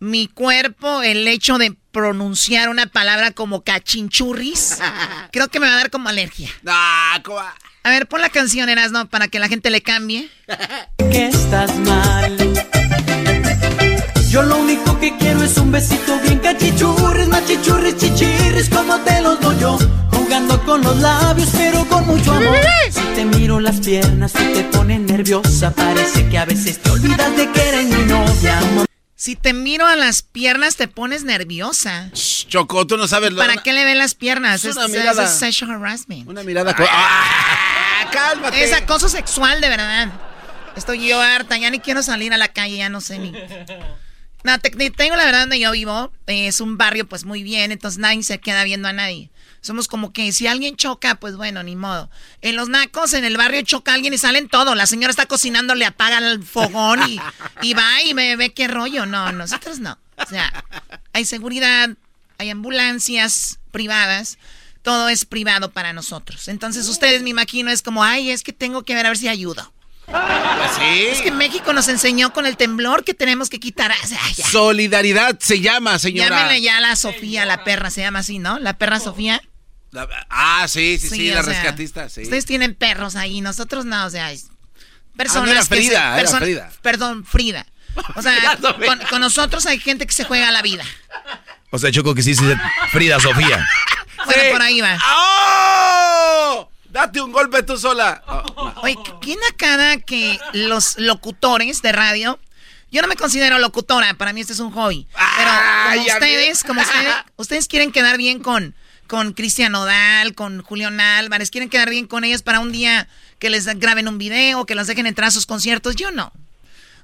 mi 0.00 0.26
cuerpo, 0.26 1.02
el 1.02 1.28
hecho 1.28 1.56
de 1.58 1.72
pronunciar 1.92 2.68
una 2.68 2.86
palabra 2.86 3.30
como 3.30 3.62
cachinchurris, 3.62 4.78
creo 5.30 5.46
que 5.46 5.60
me 5.60 5.68
va 5.68 5.74
a 5.74 5.76
dar 5.76 5.90
como 5.90 6.08
alergia. 6.08 6.50
Ah, 6.66 7.20
¿cómo? 7.22 7.38
A 7.38 7.90
ver, 7.90 8.08
pon 8.08 8.20
la 8.20 8.30
canción, 8.30 8.68
Erasno, 8.68 9.08
para 9.08 9.28
que 9.28 9.38
la 9.38 9.46
gente 9.46 9.70
le 9.70 9.82
cambie. 9.82 10.28
que 11.12 11.28
estás 11.28 11.76
mal. 11.76 12.36
Yo 14.30 14.42
lo 14.42 14.58
único 14.58 14.98
que 15.00 15.16
quiero 15.16 15.42
es 15.42 15.56
un 15.56 15.72
besito 15.72 16.18
bien 16.20 16.38
cachichurris, 16.40 17.28
machichurris, 17.28 17.96
chichirris, 17.96 18.68
como 18.68 18.98
te 19.00 19.20
los 19.22 19.40
doy 19.40 19.58
yo. 19.58 19.78
Jugando 20.12 20.62
con 20.64 20.82
los 20.82 20.96
labios, 20.98 21.48
pero 21.56 21.84
con 21.86 22.06
mucho 22.06 22.32
amor. 22.32 22.58
Si 22.90 23.00
te 23.14 23.24
miro 23.24 23.60
las 23.60 23.80
piernas, 23.80 24.32
tú 24.32 24.42
te 24.52 24.64
pones 24.64 25.00
nerviosa. 25.00 25.70
Parece 25.72 26.28
que 26.28 26.36
a 26.38 26.44
veces 26.44 26.82
te 26.82 26.90
olvidas 26.90 27.36
de 27.36 27.50
que 27.50 27.68
eres 27.68 27.86
mi 27.86 28.02
novia. 28.04 28.60
Si 29.14 29.36
te 29.36 29.54
miro 29.54 29.86
a 29.86 29.96
las 29.96 30.20
piernas, 30.22 30.76
te 30.76 30.88
pones 30.88 31.24
nerviosa. 31.24 32.10
Choco, 32.12 32.86
tú 32.86 32.96
no 32.98 33.08
sabes 33.08 33.32
lo 33.32 33.38
¿Para 33.40 33.56
qué 33.62 33.72
le 33.72 33.84
ven 33.84 33.96
las 33.98 34.14
piernas? 34.14 34.62
Es 34.64 34.76
una 34.76 34.88
mirada. 34.88 35.24
es 35.24 35.30
sexual 35.38 35.70
harassment. 35.70 36.28
Una 36.28 36.42
mirada. 36.42 36.74
co- 36.76 36.84
¡Ah! 36.90 38.08
¡Cálmate! 38.12 38.62
Es 38.62 38.72
acoso 38.74 39.08
sexual, 39.08 39.60
de 39.62 39.68
verdad. 39.70 40.10
Estoy 40.76 41.08
yo 41.08 41.18
harta, 41.20 41.56
ya 41.56 41.70
ni 41.70 41.78
quiero 41.78 42.02
salir 42.02 42.34
a 42.34 42.36
la 42.36 42.48
calle, 42.48 42.76
ya 42.76 42.90
no 42.90 43.00
sé 43.00 43.18
ni. 43.18 43.32
No, 44.46 44.58
te, 44.60 44.70
te- 44.70 44.90
tengo 44.90 45.16
la 45.16 45.24
verdad 45.24 45.40
donde 45.40 45.58
yo 45.58 45.72
vivo. 45.72 46.12
es 46.26 46.60
un 46.60 46.78
barrio, 46.78 47.06
pues 47.08 47.24
muy 47.24 47.42
bien, 47.42 47.72
entonces 47.72 47.98
nadie 47.98 48.22
se 48.22 48.38
queda 48.38 48.62
viendo 48.64 48.86
a 48.88 48.92
nadie. 48.92 49.28
Somos 49.60 49.88
como 49.88 50.12
que 50.12 50.30
si 50.32 50.46
alguien 50.46 50.76
choca, 50.76 51.16
pues 51.16 51.34
bueno, 51.36 51.64
ni 51.64 51.74
modo. 51.74 52.08
En 52.40 52.54
los 52.54 52.68
nacos, 52.68 53.12
en 53.14 53.24
el 53.24 53.36
barrio 53.36 53.60
choca 53.62 53.92
alguien 53.94 54.14
y 54.14 54.18
salen 54.18 54.48
todo. 54.48 54.76
La 54.76 54.86
señora 54.86 55.10
está 55.10 55.26
cocinando, 55.26 55.74
le 55.74 55.84
apaga 55.84 56.18
el 56.18 56.44
fogón 56.44 57.00
y, 57.10 57.18
y 57.62 57.74
va 57.74 58.02
y 58.04 58.14
me 58.14 58.36
ve 58.36 58.52
qué 58.54 58.68
rollo. 58.68 59.04
No, 59.06 59.32
nosotros 59.32 59.80
no. 59.80 59.98
O 60.18 60.26
sea, 60.26 60.64
hay 61.12 61.24
seguridad, 61.24 61.90
hay 62.38 62.50
ambulancias 62.50 63.58
privadas. 63.72 64.38
Todo 64.82 65.08
es 65.08 65.24
privado 65.24 65.72
para 65.72 65.92
nosotros. 65.92 66.46
Entonces 66.46 66.86
ustedes, 66.86 67.22
me 67.22 67.30
imagino, 67.30 67.72
es 67.72 67.82
como, 67.82 68.04
ay, 68.04 68.30
es 68.30 68.44
que 68.44 68.52
tengo 68.52 68.84
que 68.84 68.94
ver 68.94 69.06
a 69.06 69.08
ver 69.08 69.18
si 69.18 69.26
ayudo. 69.26 69.72
¿Sí? 70.06 71.06
Es 71.10 71.20
que 71.22 71.30
México 71.32 71.72
nos 71.72 71.88
enseñó 71.88 72.32
con 72.32 72.46
el 72.46 72.56
temblor 72.56 73.04
que 73.04 73.14
tenemos 73.14 73.48
que 73.50 73.58
quitar. 73.60 73.92
Solidaridad 74.50 75.38
se 75.40 75.60
llama, 75.60 75.98
señora. 75.98 76.28
Llámenle 76.36 76.60
ya 76.60 76.78
a 76.78 76.80
la 76.80 76.96
Sofía, 76.96 77.44
la 77.44 77.64
perra, 77.64 77.90
se 77.90 78.02
llama 78.02 78.20
así, 78.20 78.38
¿no? 78.38 78.58
La 78.58 78.78
perra 78.78 79.00
Sofía. 79.00 79.40
La- 79.90 80.08
ah, 80.28 80.66
sí, 80.68 80.98
sí, 81.00 81.08
sí, 81.08 81.28
la 81.30 81.42
sea, 81.42 81.52
rescatista, 81.52 82.08
sí. 82.08 82.22
Ustedes 82.22 82.44
tienen 82.44 82.74
perros 82.74 83.16
ahí, 83.16 83.40
nosotros 83.40 83.84
no, 83.84 84.04
o 84.06 84.10
sea, 84.10 84.30
personas 85.16 85.42
Ah, 85.42 85.46
no 85.46 85.52
era 85.52 85.60
que 85.60 85.66
se- 85.66 85.74
Frida, 85.76 86.20
era 86.20 86.28
person- 86.30 86.38
Frida. 86.38 86.72
Perdón, 86.82 87.24
Frida. 87.24 87.66
O 88.14 88.22
sea, 88.22 88.58
con, 88.86 88.98
con 89.08 89.20
nosotros 89.20 89.64
hay 89.66 89.78
gente 89.80 90.06
que 90.06 90.12
se 90.12 90.24
juega 90.24 90.50
la 90.50 90.62
vida. 90.62 90.84
O 91.70 91.78
sea, 91.78 91.90
Choco, 91.90 92.14
que 92.14 92.22
sí, 92.22 92.34
sí, 92.34 92.44
Frida 92.92 93.18
Sofía. 93.20 93.66
Bueno, 94.26 94.42
por 94.52 94.62
ahí 94.62 94.80
va. 94.80 94.98
¡Oh! 95.08 96.70
Date 96.96 97.20
un 97.20 97.30
golpe 97.30 97.62
tú 97.62 97.76
sola. 97.76 98.22
Oh, 98.26 98.72
Oye, 98.82 98.96
¿quién 99.20 99.38
acá 99.52 99.98
que 99.98 100.40
los 100.54 100.96
locutores 100.96 101.82
de 101.82 101.92
radio? 101.92 102.40
Yo 102.90 103.02
no 103.02 103.08
me 103.08 103.16
considero 103.16 103.58
locutora, 103.58 104.14
para 104.14 104.32
mí 104.32 104.40
este 104.40 104.54
es 104.54 104.60
un 104.60 104.72
hobby. 104.72 105.06
Pero 105.36 105.50
como 105.90 106.06
ustedes, 106.06 106.64
como 106.64 106.80
ustedes, 106.80 107.14
ustedes 107.36 107.68
quieren 107.68 107.92
quedar 107.92 108.16
bien 108.16 108.38
con, 108.40 108.74
con 109.08 109.34
Cristian 109.34 109.72
Nodal, 109.72 110.34
con 110.34 110.62
Julián 110.62 110.98
Álvarez, 110.98 111.50
quieren 111.50 111.68
quedar 111.68 111.90
bien 111.90 112.06
con 112.06 112.24
ellos 112.24 112.40
para 112.40 112.60
un 112.60 112.72
día 112.72 113.06
que 113.38 113.50
les 113.50 113.66
graben 113.78 114.08
un 114.08 114.16
video, 114.16 114.64
que 114.64 114.74
los 114.74 114.86
dejen 114.86 115.06
entrar 115.06 115.28
a 115.28 115.32
sus 115.32 115.44
conciertos. 115.44 115.96
Yo 115.96 116.12
no. 116.12 116.32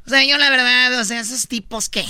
O 0.07 0.09
sea, 0.09 0.25
yo 0.25 0.39
la 0.39 0.49
verdad, 0.49 0.99
o 1.01 1.05
sea, 1.05 1.21
esos 1.21 1.49
tipos. 1.49 1.91
O 1.93 1.93
sea, 1.93 2.07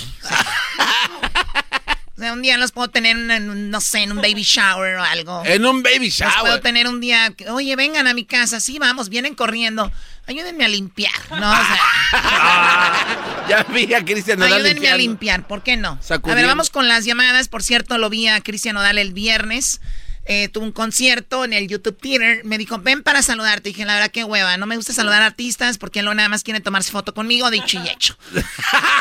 o 2.15 2.19
sea, 2.21 2.31
un 2.33 2.43
día 2.43 2.57
los 2.57 2.71
puedo 2.71 2.89
tener 2.89 3.17
en, 3.17 3.71
no 3.71 3.81
sé, 3.81 4.03
en 4.03 4.11
un 4.11 4.17
baby 4.17 4.43
shower 4.43 4.97
o 4.97 5.03
algo. 5.03 5.41
En 5.45 5.65
un 5.65 5.81
baby 5.81 6.09
Los 6.09 6.17
puedo 6.19 6.45
shower. 6.45 6.61
tener 6.61 6.87
un 6.87 7.01
día, 7.01 7.33
oye, 7.49 7.75
vengan 7.75 8.05
a 8.05 8.13
mi 8.13 8.23
casa, 8.23 8.59
sí, 8.59 8.77
vamos, 8.77 9.09
vienen 9.09 9.33
corriendo. 9.33 9.91
Ayúdenme 10.27 10.63
a 10.63 10.67
limpiar, 10.67 11.11
¿no? 11.31 11.51
O 11.51 11.55
sea, 11.55 11.83
Ya 13.49 13.63
vi 13.63 13.93
a 13.93 14.05
Cristian 14.05 14.39
Nodal 14.39 14.53
ayúdenme 14.53 14.89
a 14.89 14.97
limpiar, 14.97 15.47
¿por 15.47 15.63
qué 15.63 15.75
no? 15.75 15.99
A 16.09 16.35
ver, 16.35 16.45
vamos 16.45 16.69
con 16.69 16.87
las 16.87 17.03
llamadas. 17.03 17.47
Por 17.49 17.63
cierto, 17.63 17.97
lo 17.97 18.09
vi 18.09 18.27
a 18.27 18.39
Cristian 18.41 18.75
Nodal 18.75 18.97
el 18.99 19.11
viernes. 19.11 19.81
Eh, 20.25 20.47
tuvo 20.47 20.63
un 20.63 20.71
concierto 20.71 21.43
en 21.43 21.53
el 21.53 21.67
YouTube 21.67 21.97
Theater. 21.99 22.45
Me 22.45 22.57
dijo, 22.57 22.79
ven 22.79 23.03
para 23.03 23.21
saludarte. 23.21 23.69
Dije, 23.69 23.85
la 23.85 23.95
verdad, 23.95 24.11
qué 24.11 24.23
hueva. 24.23 24.57
No 24.57 24.65
me 24.65 24.75
gusta 24.75 24.93
saludar 24.93 25.21
a 25.21 25.25
artistas 25.27 25.77
porque 25.77 25.99
él 25.99 26.05
nada 26.05 26.29
más 26.29 26.43
quiere 26.43 26.59
tomarse 26.61 26.91
foto 26.91 27.13
conmigo, 27.13 27.49
dicho 27.51 27.81
y 27.83 27.89
hecho. 27.89 28.15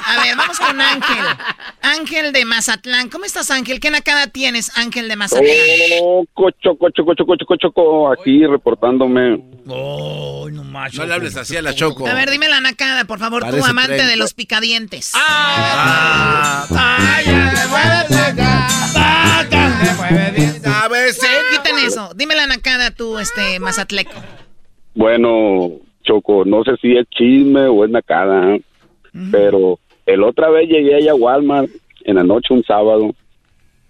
A 0.06 0.22
ver, 0.22 0.36
vamos 0.36 0.58
con 0.58 0.80
Ángel. 0.80 1.24
Ángel 1.82 2.32
de 2.32 2.44
Mazatlán. 2.44 3.08
¿Cómo 3.08 3.24
estás, 3.24 3.50
Ángel? 3.50 3.80
¿Qué 3.80 3.90
nacada 3.90 4.26
tienes, 4.26 4.76
Ángel 4.76 5.08
de 5.08 5.16
Mazatlán? 5.16 5.46
Choco, 5.98 6.50
choco, 6.62 6.90
choco, 6.90 7.14
choco, 7.14 7.36
choco, 7.36 7.56
choco, 7.56 8.12
aquí 8.12 8.44
reportándome. 8.46 9.38
No 9.64 10.46
le 11.06 11.14
hables 11.14 11.36
así 11.36 11.56
a 11.56 11.62
la 11.62 11.74
Choco. 11.74 12.06
A 12.06 12.14
ver, 12.14 12.30
dime 12.30 12.48
la 12.48 12.60
nacada, 12.60 13.04
por 13.04 13.18
favor, 13.18 13.42
tú, 13.44 13.50
Parece 13.50 13.70
amante 13.70 13.94
tren. 13.96 14.08
de 14.08 14.16
los 14.16 14.34
picadientes. 14.34 15.12
Ah, 15.14 16.66
A 20.64 20.88
veces. 21.20 21.44
Quiten 21.52 21.78
eso. 21.78 22.10
Dime 22.14 22.34
la 22.34 22.46
nacada 22.46 22.90
tú, 22.90 23.18
este, 23.18 23.60
Mazatleco. 23.60 24.12
Bueno, 24.94 25.70
Choco, 26.02 26.44
no 26.44 26.64
sé 26.64 26.76
si 26.80 26.96
es 26.96 27.08
chisme 27.10 27.66
o 27.66 27.84
es 27.84 27.90
nacada, 27.90 28.54
¿eh? 28.54 28.62
pero 29.30 29.78
el 30.06 30.22
otra 30.22 30.48
vez 30.50 30.68
llegué 30.68 30.94
ahí 30.94 31.08
a 31.08 31.14
Walmart 31.14 31.70
en 32.04 32.16
la 32.16 32.24
noche 32.24 32.54
un 32.54 32.64
sábado 32.64 33.14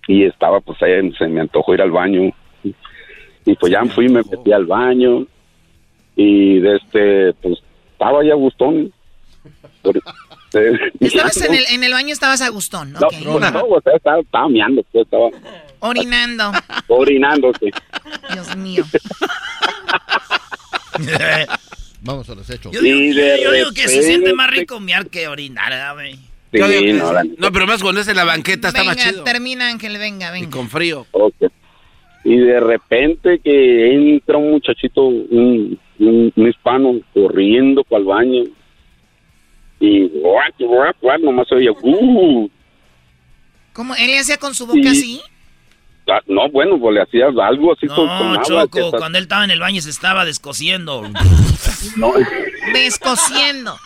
y 0.07 0.24
estaba 0.24 0.61
pues 0.61 0.81
ahí, 0.82 1.12
se 1.12 1.27
me 1.28 1.40
antojó 1.40 1.74
ir 1.74 1.82
al 1.82 1.90
baño 1.90 2.32
y 3.44 3.55
pues 3.57 3.73
ya 3.73 3.85
fui, 3.86 4.09
me 4.09 4.23
metí 4.23 4.53
al 4.53 4.66
baño 4.66 5.27
y 6.16 6.59
de 6.61 6.77
este, 6.77 7.32
pues 7.35 7.59
estaba 7.93 8.24
ya 8.24 8.35
gustón. 8.35 8.93
Eh, 10.55 10.78
Estabas 11.01 11.40
en 11.47 11.55
el, 11.55 11.65
en 11.70 11.82
el 11.82 11.93
baño, 11.93 12.12
estabas 12.12 12.43
a 12.43 12.51
gustón, 12.51 12.93
No, 12.93 13.01
no, 13.39 13.51
no, 13.51 13.65
o 13.65 13.81
sea, 13.81 13.94
estaba, 13.97 14.20
estaba 14.20 14.49
meando, 14.51 14.82
pues, 14.93 15.07
estaba 15.07 15.31
Orinando. 15.85 16.53
orinándose. 16.89 17.71
Dios 18.33 18.57
mío. 18.57 18.85
Vamos 22.03 22.29
a 22.29 22.35
los 22.35 22.49
hechos. 22.51 22.73
Yo 22.73 22.81
digo, 22.81 23.21
yo 23.59 23.73
que 23.73 23.89
se 23.89 24.03
siente 24.03 24.33
más 24.35 24.51
rico 24.51 24.81
mear 24.81 25.07
que 25.09 25.29
orinar, 25.29 25.71
¿verdad, 25.71 25.95
güey? 25.95 26.15
Sí, 26.53 26.93
no, 26.93 27.13
la- 27.13 27.25
no, 27.25 27.51
pero 27.53 27.67
más 27.67 27.81
cuando 27.83 28.01
es 28.03 28.09
en 28.09 28.17
la 28.17 28.25
banqueta 28.25 28.69
está 28.69 28.85
más 28.85 28.97
Venga, 28.97 29.11
chido. 29.11 29.25
termina, 29.25 29.69
Ángel, 29.69 29.97
venga, 29.99 30.29
Y 30.37 30.43
venga. 30.43 30.51
con 30.57 30.69
frío. 30.69 31.07
Ok. 31.13 31.35
Y 32.25 32.37
de 32.37 32.61
repente 32.61 33.41
que 33.43 33.95
entra 33.95 34.37
un 34.37 34.51
muchachito, 34.53 35.03
un, 35.07 35.79
un- 35.99 36.33
un 36.37 36.49
hispano, 36.49 37.01
corriendo 37.15 37.83
para 37.85 38.01
el 38.01 38.05
baño. 38.07 38.43
Y 39.81 40.09
guac, 40.09 40.55
guac, 40.59 40.97
guac, 41.01 41.21
nomás 41.21 41.49
se 41.49 41.55
oye, 41.57 41.71
uh. 41.71 42.49
¿Cómo? 43.73 43.95
¿Él 43.97 44.09
le 44.09 44.19
hacía 44.19 44.37
con 44.37 44.55
su 44.55 44.67
boca 44.67 44.81
Sí. 44.83 44.89
así? 44.89 45.21
Ah, 46.09 46.20
No, 46.27 46.49
bueno, 46.51 46.79
pues 46.81 46.95
le 46.95 47.03
hacía 47.03 47.27
algo 47.27 47.73
así 47.73 47.87
con, 47.87 47.97
con 47.97 48.09
agua. 48.09 48.43
Choco, 48.43 48.91
cuando 48.93 49.19
él 49.19 49.24
estaba 49.24 49.45
en 49.45 49.51
el 49.53 49.61
baño 49.61 49.81
se 49.81 49.91
estaba 49.91 50.24
descosiendo. 50.24 51.03
no, 51.97 52.12
Descosiendo. 52.73 53.77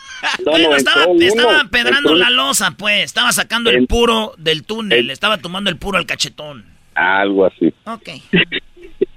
no, 0.44 0.50
Bueno, 0.50 0.70
no, 0.70 0.76
estaba, 0.76 1.06
uno, 1.06 1.20
estaba 1.22 1.64
pedrando 1.70 2.10
entró- 2.10 2.16
la 2.16 2.30
losa, 2.30 2.70
pues. 2.78 3.04
Estaba 3.04 3.32
sacando 3.32 3.70
el 3.70 3.86
puro 3.86 4.32
del 4.38 4.64
túnel. 4.64 5.10
Estaba 5.10 5.38
tomando 5.38 5.68
el 5.70 5.76
puro 5.76 5.98
al 5.98 6.06
cachetón. 6.06 6.64
Algo 6.94 7.46
así. 7.46 7.72
Ok. 7.84 8.08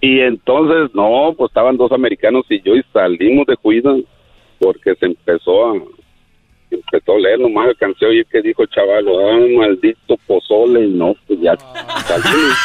Y 0.02 0.20
entonces, 0.22 0.94
no, 0.94 1.34
pues 1.38 1.50
estaban 1.50 1.78
dos 1.78 1.92
americanos 1.94 2.46
y 2.50 2.62
yo 2.62 2.74
y 2.76 2.84
salimos 2.94 3.46
de 3.48 3.56
cuida 3.58 3.94
porque 4.60 4.94
se 4.96 5.06
empezó 5.06 5.72
a 5.72 5.74
empezó 6.76 7.16
a 7.16 7.20
leer, 7.20 7.40
nomás 7.40 7.68
alcancé 7.68 8.06
a 8.06 8.10
oír 8.10 8.26
que 8.32 8.42
dijo 8.42 8.64
el 8.64 8.70
chaval, 8.70 9.06
ah, 9.08 9.40
maldito 9.58 10.18
pozole, 10.28 10.86
y 10.86 10.90
no, 10.90 11.16
pues 11.28 11.40
ya 11.42 11.58
salimos. 12.08 12.58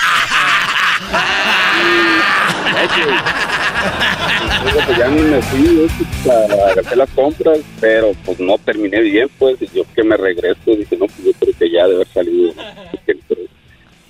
pues 4.87 4.99
ya 4.99 5.09
me 5.09 5.43
fui 5.43 5.89
a 6.31 6.81
hacer 6.81 6.97
las 6.97 7.11
compras, 7.11 7.59
pero 7.81 8.13
pues 8.25 8.41
no 8.41 8.59
terminé 8.59 9.01
bien, 9.01 9.29
pues, 9.39 9.61
y 9.61 9.69
yo 9.75 9.85
que 9.95 10.03
me 10.03 10.17
regreso, 10.17 10.59
dije, 10.67 10.97
no, 10.97 11.07
pues 11.07 11.25
yo 11.25 11.33
creo 11.33 11.55
que 11.59 11.71
ya 11.71 11.87
de 11.87 11.95
haber 11.95 12.09
salido. 12.09 12.53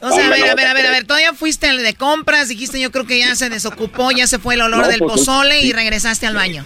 O 0.01 0.11
sea, 0.11 0.27
a 0.27 0.31
ver, 0.31 0.45
a 0.45 0.55
ver, 0.55 0.67
a 0.67 0.75
ver, 0.75 0.87
a 0.87 0.91
ver, 0.91 1.07
todavía 1.07 1.33
fuiste 1.33 1.67
al 1.67 1.83
de 1.83 1.95
compras, 1.95 2.49
dijiste 2.49 2.79
yo 2.79 2.91
creo 2.91 3.07
que 3.07 3.19
ya 3.19 3.35
se 3.37 3.49
desocupó, 3.49 4.11
ya 4.11 4.27
se 4.27 4.39
fue 4.39 4.55
el 4.55 4.61
olor 4.61 4.87
del 4.87 4.99
pues, 4.99 5.13
pozole 5.13 5.63
y 5.63 5.73
regresaste 5.73 6.27
al 6.27 6.35
baño. 6.35 6.65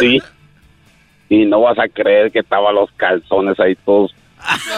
Sí. 0.00 0.20
Y 1.28 1.44
no 1.44 1.60
vas 1.60 1.78
a 1.78 1.88
creer 1.88 2.32
que 2.32 2.40
estaban 2.40 2.74
los 2.74 2.90
calzones 2.92 3.58
ahí 3.60 3.74
todos 3.84 4.14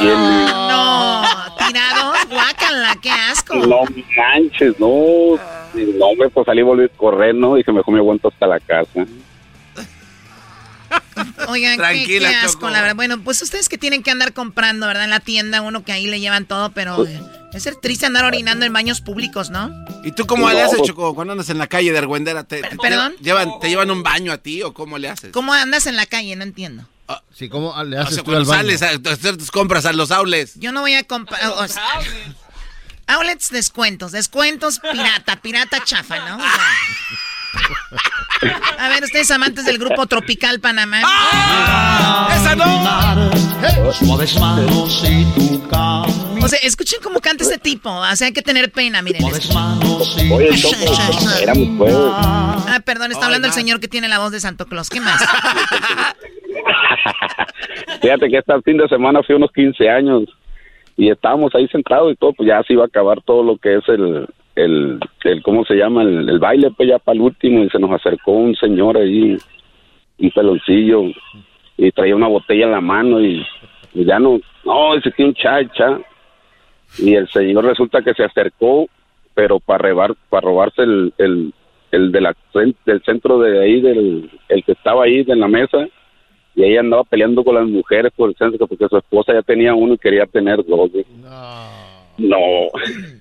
no, 0.01 1.23
tirados, 1.59 2.29
guácala, 2.29 2.97
qué 3.03 3.11
asco. 3.11 3.55
No 3.55 3.83
manches, 4.17 4.79
no. 4.81 5.39
No, 5.75 6.15
me 6.19 6.29
pues 6.29 6.47
salí 6.47 6.63
volví 6.63 6.85
a 6.85 6.89
correr, 6.89 7.35
¿no? 7.35 7.57
Y 7.59 7.65
que 7.65 7.73
mejor 7.73 7.95
me 7.95 8.01
aguanto 8.01 8.29
hasta 8.29 8.47
la 8.47 8.59
casa. 8.59 9.07
Oigan, 11.49 11.79
qué, 11.79 12.27
asco, 12.43 12.71
la 12.71 12.81
verdad. 12.81 12.97
Bueno, 12.97 13.21
pues 13.23 13.43
ustedes 13.43 13.69
que 13.69 13.79
tienen 13.79 14.03
que 14.03 14.11
andar 14.11 14.33
comprando, 14.33 14.87
¿verdad? 14.87 15.05
En 15.05 15.11
la 15.11 15.21
tienda, 15.21 15.61
uno 15.63 15.85
que 15.85 15.93
ahí 15.93 16.07
le 16.07 16.21
llevan 16.21 16.47
todo, 16.47 16.73
pero 16.73 17.07
eh, 17.07 17.21
es 17.53 17.63
ser 17.63 17.77
triste 17.77 18.07
andar 18.07 18.25
orinando 18.25 18.65
en 18.65 18.73
baños 18.73 19.01
públicos, 19.01 19.51
¿no? 19.51 19.71
¿Y 20.05 20.13
tú 20.13 20.27
cómo 20.27 20.49
le 20.51 20.63
haces, 20.63 20.79
pues 20.79 20.89
Choco, 20.89 21.15
cuando 21.15 21.33
andas 21.33 21.51
en 21.51 21.59
la 21.59 21.67
calle 21.67 21.93
de 21.93 21.99
Argüendera? 21.99 22.45
Te, 22.45 22.63
¿Perdón? 22.81 23.15
llevan, 23.21 23.59
¿Te 23.61 23.69
llevan 23.69 23.91
un 23.91 24.03
baño 24.03 24.33
a 24.33 24.39
ti 24.39 24.63
o 24.63 24.73
cómo 24.73 24.99
le 24.99 25.09
haces? 25.09 25.33
¿Cómo 25.33 25.53
andas 25.53 25.87
en 25.87 25.97
la 25.97 26.07
calle? 26.07 26.37
No 26.37 26.45
entiendo. 26.45 26.87
Ah, 27.09 27.23
sí, 27.35 27.49
¿cómo 27.49 27.75
le 27.83 27.99
haces 27.99 28.23
tú 28.23 28.31
al 28.31 28.45
baño? 28.45 28.79
sales 28.79 28.83
a 28.83 28.91
hacer 29.11 29.37
tus 29.37 29.51
compras 29.51 29.85
a 29.85 29.93
los 29.93 30.11
outlets. 30.13 30.55
Yo 30.55 30.71
no 30.71 30.81
voy 30.83 30.95
a 30.95 31.03
comprar... 31.05 31.41
outlets, 33.09 33.51
descuentos. 33.51 34.13
Descuentos 34.13 34.79
pirata, 34.79 35.41
pirata 35.43 35.83
chafa, 35.85 36.19
¿no? 36.29 36.39
A 38.79 38.89
ver, 38.89 39.05
ustedes 39.05 39.31
amantes 39.31 39.65
del 39.67 39.79
grupo 39.79 40.07
Tropical 40.07 40.61
Panamá. 40.61 41.03
¡Ah! 41.05 42.29
¡Esa 42.35 42.57
no! 42.57 43.31
O 46.43 46.49
sea, 46.49 46.59
escuchen 46.63 47.01
cómo 47.03 47.21
canta 47.21 47.45
este 47.45 47.59
tipo. 47.59 47.91
O 47.91 48.17
sea, 48.17 48.29
hay 48.29 48.33
que 48.33 48.41
tener 48.43 48.73
pena, 48.73 49.03
miren. 49.03 49.23
Oye, 49.25 49.39
era 51.43 51.55
muy 51.55 51.77
Ah, 51.93 52.81
perdón, 52.85 53.13
está 53.13 53.27
hablando 53.27 53.49
el 53.49 53.53
señor 53.53 53.81
que 53.81 53.89
tiene 53.89 54.09
la 54.09 54.19
voz 54.19 54.33
de 54.33 54.41
Santo 54.41 54.65
Claus. 54.67 54.89
¿Qué 54.89 55.01
más? 55.01 55.23
Fíjate 58.01 58.31
que 58.31 58.39
este 58.39 58.63
fin 58.63 58.79
de 58.79 58.89
semana 58.89 59.23
fui 59.23 59.35
unos 59.35 59.53
15 59.53 59.89
años 59.91 60.23
y 60.97 61.11
estábamos 61.11 61.55
ahí 61.55 61.69
sentados 61.69 62.13
y 62.13 62.17
todo, 62.17 62.33
pues 62.33 62.49
ya 62.49 62.63
se 62.63 62.73
iba 62.73 62.85
a 62.85 62.87
acabar 62.87 63.21
todo 63.23 63.43
lo 63.43 63.59
que 63.59 63.77
es 63.77 63.89
el, 63.89 64.27
el, 64.55 64.99
el 65.25 65.43
¿cómo 65.43 65.65
se 65.65 65.75
llama? 65.75 66.03
El, 66.03 66.39
baile, 66.39 66.71
pues 66.77 66.89
ya 66.89 66.99
para 66.99 67.17
el 67.17 67.23
último 67.23 67.63
y 67.63 67.71
se 67.71 67.79
nos 67.79 67.91
acercó 67.93 68.33
un 68.33 68.55
señor 68.57 68.97
ahí, 68.97 69.37
un 70.19 70.31
peloncillo 70.31 71.03
y 71.77 71.91
traía 71.93 72.17
una 72.17 72.29
botella 72.29 72.67
en 72.67 72.73
la 72.73 72.81
mano 72.81 73.21
y, 73.21 73.45
ya 73.95 74.19
no, 74.19 74.39
no, 74.65 74.95
ese 74.95 75.11
tiene 75.11 75.31
un 75.31 75.35
chacha 75.35 76.01
y 76.99 77.15
el 77.15 77.29
señor 77.29 77.65
resulta 77.65 78.03
que 78.03 78.15
se 78.15 78.25
acercó 78.25 78.87
pero 79.35 79.61
para 79.61 79.89
robar, 79.89 80.15
para 80.29 80.43
robarse 80.43 80.83
el, 80.83 81.15
el, 81.19 81.55
el 81.93 82.13
de 82.13 82.21
la, 82.21 82.37
del 82.85 83.03
centro 83.05 83.39
de 83.39 83.63
ahí, 83.63 83.81
del 83.81 84.31
el 84.49 84.65
que 84.65 84.73
estaba 84.73 85.05
ahí 85.05 85.25
en 85.27 85.41
la 85.41 85.49
mesa 85.49 85.87
y 86.55 86.65
ella 86.65 86.81
andaba 86.81 87.05
peleando 87.05 87.45
con 87.45 87.55
las 87.55 87.67
mujeres 87.67 88.13
por 88.15 88.29
el 88.29 88.37
centro 88.37 88.67
porque 88.67 88.89
su 88.89 88.97
esposa 88.97 89.33
ya 89.33 89.43
tenía 89.43 89.75
uno 89.75 89.95
y 89.95 89.99
quería 89.99 90.27
tener 90.27 90.65
dos. 90.67 90.91
No. 91.23 91.71
No. 92.19 92.39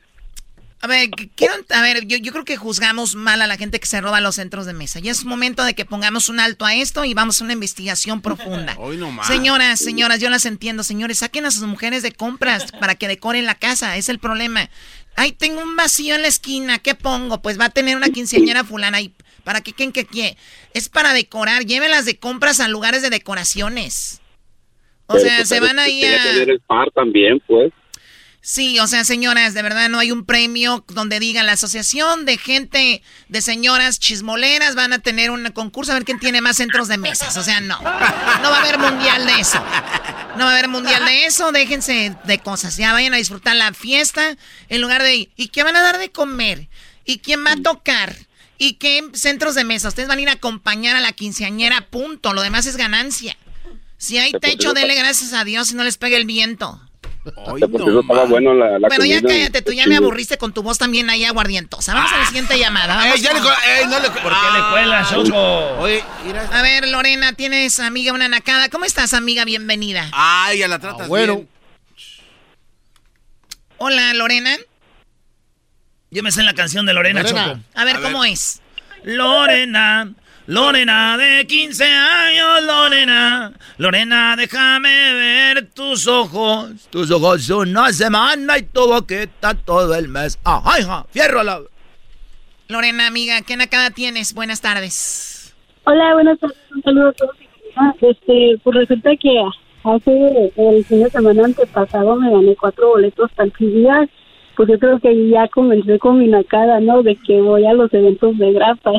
A 0.82 0.88
ver, 0.88 1.10
quiero, 1.36 1.54
a 1.70 1.82
ver, 1.82 2.06
yo, 2.08 2.18
yo 2.18 2.32
creo 2.32 2.46
que 2.46 2.56
juzgamos 2.56 3.16
mal 3.16 3.42
a 3.42 3.48
la 3.48 3.58
gente 3.58 3.82
que 3.82 3.86
se 3.86 4.00
roba 4.00 4.22
los 4.22 4.36
centros 4.36 4.66
de 4.66 4.74
mesa. 4.74 5.00
Ya 5.00 5.12
es 5.12 5.26
momento 5.26 5.66
de 5.66 5.74
que 5.74 5.84
pongamos 5.84 6.30
un 6.30 6.40
alto 6.40 6.66
a 6.66 6.74
esto 6.74 7.04
y 7.04 7.14
vamos 7.14 7.42
a 7.42 7.44
una 7.44 7.54
investigación 7.54 8.22
profunda. 8.22 8.78
señoras, 9.28 9.80
señoras, 9.80 10.22
yo 10.22 10.30
las 10.30 10.46
entiendo, 10.46 10.84
señores, 10.84 11.18
saquen 11.18 11.46
a 11.46 11.52
sus 11.52 11.64
mujeres 11.64 12.02
de 12.02 12.14
compras 12.14 12.72
para 12.72 12.96
que 12.96 13.10
decoren 13.10 13.46
la 13.46 13.56
casa, 13.56 13.98
es 13.98 14.08
el 14.08 14.20
problema. 14.20 14.70
Ay, 15.18 15.34
tengo 15.34 15.62
un 15.62 15.76
vacío 15.76 16.16
en 16.16 16.22
la 16.22 16.30
esquina, 16.30 16.80
¿qué 16.80 16.96
pongo? 16.96 17.42
Pues 17.42 17.60
va 17.60 17.66
a 17.66 17.70
tener 17.72 17.98
una 17.98 18.08
quinceañera 18.08 18.64
fulana 18.64 19.02
y 19.02 19.14
para 19.44 19.60
que 19.62 19.74
quien 19.74 19.92
que 19.92 20.06
quiere. 20.06 20.38
Es 20.74 20.88
para 20.88 21.14
decorar, 21.14 21.66
llévelas 21.66 22.06
de 22.06 22.18
compras 22.18 22.62
a 22.62 22.70
lugares 22.70 23.02
de 23.02 23.10
decoraciones. 23.10 24.22
O 25.08 25.18
sea, 25.18 25.38
pues, 25.38 25.50
se 25.50 25.60
van 25.60 25.78
ahí 25.80 26.06
a... 26.06 26.24
tener 26.24 26.52
el 26.52 26.62
par 26.62 26.90
también, 26.92 27.42
pues. 27.48 27.74
Sí, 28.42 28.80
o 28.80 28.88
sea, 28.88 29.04
señoras, 29.04 29.54
de 29.54 29.62
verdad 29.62 29.90
no 29.90 30.00
hay 30.00 30.12
un 30.12 30.24
premio 30.24 30.86
donde 30.88 31.20
diga 31.20 31.44
la 31.44 31.54
asociación 31.54 32.26
de 32.26 32.38
gente, 32.38 33.04
de 33.28 33.42
señoras 33.42 34.00
chismoleras 34.00 34.76
van 34.76 34.94
a 34.94 35.00
tener 35.00 35.30
un 35.30 35.44
concurso 35.52 35.92
a 35.92 35.96
ver 35.96 36.06
quién 36.06 36.20
tiene 36.20 36.40
más 36.40 36.56
centros 36.56 36.88
de 36.88 36.98
mesas. 36.98 37.36
O 37.36 37.44
sea, 37.44 37.60
no. 37.60 37.78
No 37.80 37.86
va 38.50 38.58
a 38.58 38.62
haber 38.62 38.80
mundial 38.80 39.26
de 39.26 39.42
eso. 39.42 39.60
No 40.38 40.46
va 40.46 40.52
a 40.52 40.54
haber 40.54 40.70
mundial 40.70 41.04
de 41.06 41.26
eso. 41.26 41.52
Déjense 41.52 42.16
de 42.24 42.40
cosas. 42.40 42.78
Ya 42.78 42.94
vayan 42.94 43.14
a 43.14 43.18
disfrutar 43.18 43.58
la 43.58 43.74
fiesta 43.74 44.38
en 44.70 44.82
lugar 44.82 45.04
de... 45.04 45.30
¿Y 45.36 45.50
qué 45.50 45.64
van 45.64 45.76
a 45.76 45.82
dar 45.82 45.98
de 45.98 46.10
comer? 46.10 46.70
¿Y 47.04 47.20
quién 47.20 47.46
va 47.46 47.54
a 47.54 47.62
tocar? 47.62 48.16
¿Y 48.58 48.74
qué 48.74 49.04
centros 49.14 49.56
de 49.56 49.66
mesa? 49.66 49.90
Ustedes 49.90 50.08
van 50.08 50.20
a 50.20 50.22
ir 50.22 50.30
a 50.30 50.34
acompañar 50.34 50.96
a 50.96 51.02
la 51.02 51.12
quinceañera, 51.12 51.88
punto. 51.90 52.34
Lo 52.34 52.42
demás 52.42 52.66
es 52.68 52.78
ganancia. 52.78 53.36
Si 53.98 54.18
hay 54.18 54.32
techo, 54.32 54.74
dele 54.74 54.96
gracias 54.96 55.34
a 55.34 55.44
Dios 55.44 55.72
y 55.72 55.76
no 55.76 55.84
les 55.84 55.98
pegue 55.98 56.16
el 56.16 56.26
viento 56.26 56.82
bueno, 58.28 59.06
ya 59.06 59.22
cállate, 59.22 59.62
tú 59.62 59.74
ya 59.74 59.86
me 59.88 59.98
aburriste 59.98 60.38
con 60.38 60.54
tu 60.54 60.64
voz 60.64 60.78
también 60.78 61.10
ahí 61.10 61.26
aguardientosa. 61.26 61.94
Vamos 61.94 62.12
a 62.14 62.18
la 62.18 62.26
siguiente 62.26 62.58
llamada. 62.58 63.04
¿Por 63.12 63.14
qué 63.14 64.48
le 64.54 64.70
cuelas, 64.72 65.10
Choco? 65.10 65.86
A 66.54 66.62
ver, 66.62 66.88
Lorena, 66.88 67.34
tienes 67.34 67.80
amiga 67.80 68.14
una 68.14 68.28
nacada. 68.28 68.70
¿Cómo 68.70 68.86
estás, 68.86 69.14
amiga? 69.14 69.46
Bienvenida. 69.46 70.10
Ay, 70.14 70.60
ya 70.60 70.68
la 70.68 70.80
tratas 70.80 71.02
ah, 71.04 71.08
bueno. 71.08 71.46
Hola, 73.78 74.14
Lorena. 74.14 74.58
Yo 76.12 76.24
me 76.24 76.32
sé 76.32 76.44
la 76.44 76.54
canción 76.54 76.86
de 76.86 76.94
Lorena, 76.94 77.24
Choco. 77.24 77.60
A 77.76 77.86
ver, 77.86 78.02
¿cómo 78.02 78.24
es? 78.26 78.62
Lorena, 79.04 80.14
Lorena 80.50 81.16
de 81.16 81.46
15 81.46 81.84
años, 81.84 82.64
Lorena. 82.64 83.54
Lorena, 83.78 84.36
déjame 84.36 85.14
ver 85.14 85.70
tus 85.76 86.08
ojos. 86.08 86.90
Tus 86.90 87.12
ojos 87.12 87.48
una 87.52 87.94
semana 87.94 88.58
y 88.58 88.64
tu 88.64 88.88
boquita 88.88 89.54
todo 89.54 89.94
el 89.94 90.08
mes. 90.08 90.40
¡Ajá, 90.44 90.80
hija! 90.80 91.06
¡Fierro 91.12 91.44
la... 91.44 91.62
Lorena, 92.68 93.06
amiga, 93.06 93.44
¿qué 93.44 93.58
nacada 93.58 93.92
tienes? 93.92 94.34
Buenas 94.34 94.60
tardes. 94.60 95.56
Hola, 95.84 96.16
buenas 96.16 96.40
tardes. 96.40 96.58
Un 96.76 96.82
saludo 96.82 97.10
a 97.10 97.14
todos. 97.14 97.36
Este, 98.02 98.60
pues 98.64 98.76
resulta 98.76 99.12
que 99.18 99.40
hace 99.84 100.52
el 100.58 100.84
fin 100.84 101.04
de 101.04 101.12
semana 101.12 101.46
antepasado 101.46 102.16
me 102.16 102.32
gané 102.32 102.56
cuatro 102.56 102.90
boletos 102.90 103.30
para 103.34 103.52
el 103.60 104.10
Pues 104.56 104.68
yo 104.68 104.80
creo 104.80 105.00
que 105.00 105.30
ya 105.30 105.48
comencé 105.50 106.00
con 106.00 106.18
mi 106.18 106.28
nacada, 106.28 106.80
¿no? 106.80 107.04
De 107.04 107.16
que 107.18 107.40
voy 107.40 107.68
a 107.68 107.74
los 107.74 107.94
eventos 107.94 108.36
de 108.40 108.52
grapa. 108.52 108.94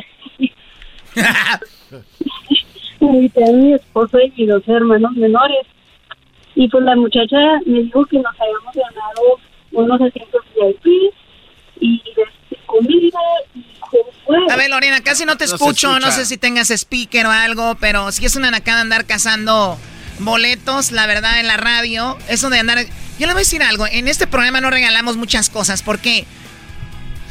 Invité 3.01 3.45
a 3.45 3.53
mi 3.53 3.73
esposo 3.75 4.19
y 4.37 4.47
dos 4.47 4.63
hermanos 4.69 5.13
menores. 5.17 5.67
Y 6.55 6.69
pues 6.69 6.85
la 6.85 6.97
muchacha 6.97 7.37
me 7.65 7.81
dijo 7.81 8.05
que 8.07 8.19
nos 8.19 8.35
habíamos 8.39 8.75
ganado 8.75 9.39
unos 9.73 10.01
asientos 10.01 10.43
VIP 10.55 11.13
y 11.81 12.03
comida 12.67 13.19
y 13.55 13.65
a 14.51 14.57
ver, 14.57 14.71
Lorena, 14.71 15.01
casi 15.03 15.25
no 15.25 15.37
te 15.37 15.45
escucho. 15.45 15.99
No 15.99 16.11
sé 16.11 16.25
si 16.25 16.37
tengas 16.37 16.71
speaker 16.71 17.27
o 17.27 17.31
algo, 17.31 17.75
pero 17.77 18.13
si 18.13 18.25
es 18.25 18.37
una 18.37 18.51
nacada 18.51 18.81
andar 18.81 19.05
cazando 19.07 19.79
boletos, 20.21 20.93
la 20.93 21.07
verdad, 21.07 21.41
en 21.41 21.47
la 21.47 21.57
radio. 21.57 22.17
Eso 22.29 22.51
de 22.51 22.59
andar. 22.59 22.79
Yo 23.19 23.27
le 23.27 23.33
voy 23.33 23.41
a 23.41 23.45
decir 23.45 23.63
algo. 23.63 23.87
En 23.87 24.09
este 24.09 24.27
programa 24.27 24.61
no 24.61 24.71
regalamos 24.71 25.17
muchas 25.17 25.51
cosas 25.51 25.83
porque 25.83 26.27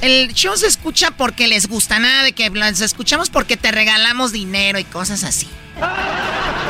el 0.01 0.33
show 0.33 0.55
se 0.55 0.67
escucha 0.67 1.11
porque 1.11 1.47
les 1.47 1.67
gusta, 1.67 1.99
nada 1.99 2.23
de 2.23 2.33
que 2.33 2.49
les 2.49 2.81
escuchamos 2.81 3.29
porque 3.29 3.57
te 3.57 3.71
regalamos 3.71 4.31
dinero 4.31 4.79
y 4.79 4.83
cosas 4.83 5.23
así. 5.23 5.47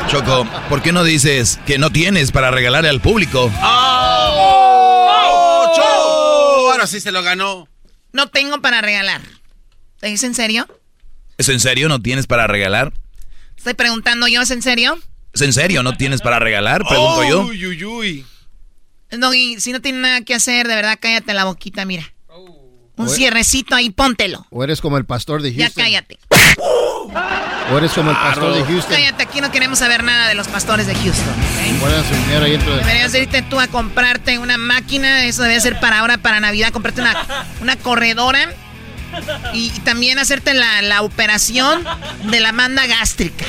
Choco, 0.08 0.46
¿por 0.68 0.82
qué 0.82 0.92
no 0.92 1.04
dices 1.04 1.58
que 1.66 1.78
no 1.78 1.90
tienes 1.90 2.32
para 2.32 2.50
regalarle 2.50 2.88
al 2.88 3.00
público? 3.00 3.52
¡Oh! 3.62 5.06
¡Oh! 5.12 6.70
Ahora 6.72 6.86
sí 6.86 7.00
se 7.00 7.12
lo 7.12 7.22
ganó. 7.22 7.68
No 8.12 8.28
tengo 8.28 8.60
para 8.60 8.80
regalar. 8.80 9.20
¿Es 10.00 10.22
en 10.24 10.34
serio? 10.34 10.66
¿Es 11.36 11.48
en 11.48 11.60
serio? 11.60 11.88
¿No 11.88 12.00
tienes 12.00 12.26
para 12.26 12.46
regalar? 12.46 12.92
Estoy 13.56 13.74
preguntando 13.74 14.26
yo, 14.26 14.42
¿es 14.42 14.50
en 14.50 14.62
serio? 14.62 14.98
¿Es 15.32 15.42
en 15.42 15.52
serio? 15.52 15.82
¿No 15.82 15.96
tienes 15.96 16.22
para 16.22 16.38
regalar? 16.38 16.82
Pregunto 16.88 17.28
yo. 17.28 17.42
Uy, 17.42 17.66
uy, 17.66 17.84
uy. 17.84 18.26
No, 19.12 19.34
y 19.34 19.60
si 19.60 19.72
no 19.72 19.80
tiene 19.80 19.98
nada 19.98 20.22
que 20.22 20.34
hacer, 20.34 20.66
de 20.66 20.74
verdad, 20.74 20.98
cállate 21.00 21.34
la 21.34 21.44
boquita, 21.44 21.84
mira. 21.84 22.12
Un 23.02 23.08
cierrecito 23.08 23.74
ahí, 23.74 23.90
póntelo. 23.90 24.46
O 24.50 24.62
eres 24.64 24.80
como 24.80 24.98
el 24.98 25.04
pastor 25.04 25.42
de 25.42 25.54
Houston. 25.54 25.68
Ya 25.68 25.74
cállate. 25.74 26.18
O 27.72 27.78
eres 27.78 27.92
como 27.92 28.10
el 28.10 28.16
pastor 28.16 28.54
de 28.54 28.64
Houston. 28.64 28.94
Cállate, 28.94 29.22
aquí 29.22 29.40
no 29.40 29.50
queremos 29.50 29.78
saber 29.78 30.02
nada 30.02 30.28
de 30.28 30.34
los 30.34 30.48
pastores 30.48 30.86
de 30.86 30.94
Houston. 30.94 31.34
¿okay? 31.54 32.58
Deberías 32.58 33.14
irte 33.14 33.42
tú 33.42 33.60
a 33.60 33.68
comprarte 33.68 34.38
una 34.38 34.58
máquina. 34.58 35.24
Eso 35.24 35.42
debe 35.42 35.60
ser 35.60 35.78
para 35.80 36.00
ahora, 36.00 36.18
para 36.18 36.40
Navidad. 36.40 36.72
Comprarte 36.72 37.00
una, 37.00 37.46
una 37.60 37.76
corredora 37.76 38.52
Y 39.52 39.70
también 39.80 40.18
hacerte 40.18 40.54
la, 40.54 41.02
operación 41.02 41.84
de 42.24 42.40
la 42.40 42.52
manda 42.52 42.86
gástrica. 42.86 43.44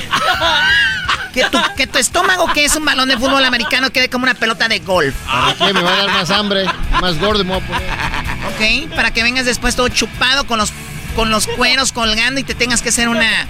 Que 1.32 1.44
tu, 1.44 1.58
que 1.76 1.86
tu 1.86 1.98
estómago, 1.98 2.52
que 2.52 2.64
es 2.64 2.76
un 2.76 2.84
balón 2.84 3.08
de 3.08 3.16
fútbol 3.16 3.44
americano, 3.44 3.90
quede 3.90 4.10
como 4.10 4.24
una 4.24 4.34
pelota 4.34 4.68
de 4.68 4.80
golf. 4.80 5.14
¿Para 5.26 5.54
qué? 5.54 5.72
Me 5.72 5.82
va 5.82 5.94
a 5.94 5.96
dar 5.96 6.08
más 6.08 6.30
hambre, 6.30 6.66
más 7.00 7.18
gordo 7.18 7.44
me 7.44 7.54
voy 7.54 7.62
a 7.62 7.66
poner. 7.66 8.88
Ok, 8.88 8.94
para 8.94 9.12
que 9.12 9.22
vengas 9.22 9.46
después 9.46 9.74
todo 9.74 9.88
chupado 9.88 10.46
con 10.46 10.58
los, 10.58 10.72
con 11.16 11.30
los 11.30 11.46
cueros 11.46 11.92
colgando 11.92 12.38
y 12.40 12.44
te 12.44 12.54
tengas 12.54 12.82
que 12.82 12.90
hacer 12.90 13.08
una 13.08 13.46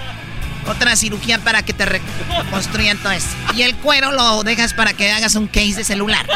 otra 0.66 0.96
cirugía 0.96 1.38
para 1.38 1.62
que 1.62 1.72
te 1.72 1.84
reconstruyan 1.84 2.98
todo 2.98 3.12
eso. 3.12 3.26
Y 3.54 3.62
el 3.62 3.74
cuero 3.76 4.12
lo 4.12 4.42
dejas 4.42 4.74
para 4.74 4.92
que 4.92 5.10
hagas 5.12 5.34
un 5.34 5.46
case 5.46 5.74
de 5.74 5.84
celular. 5.84 6.26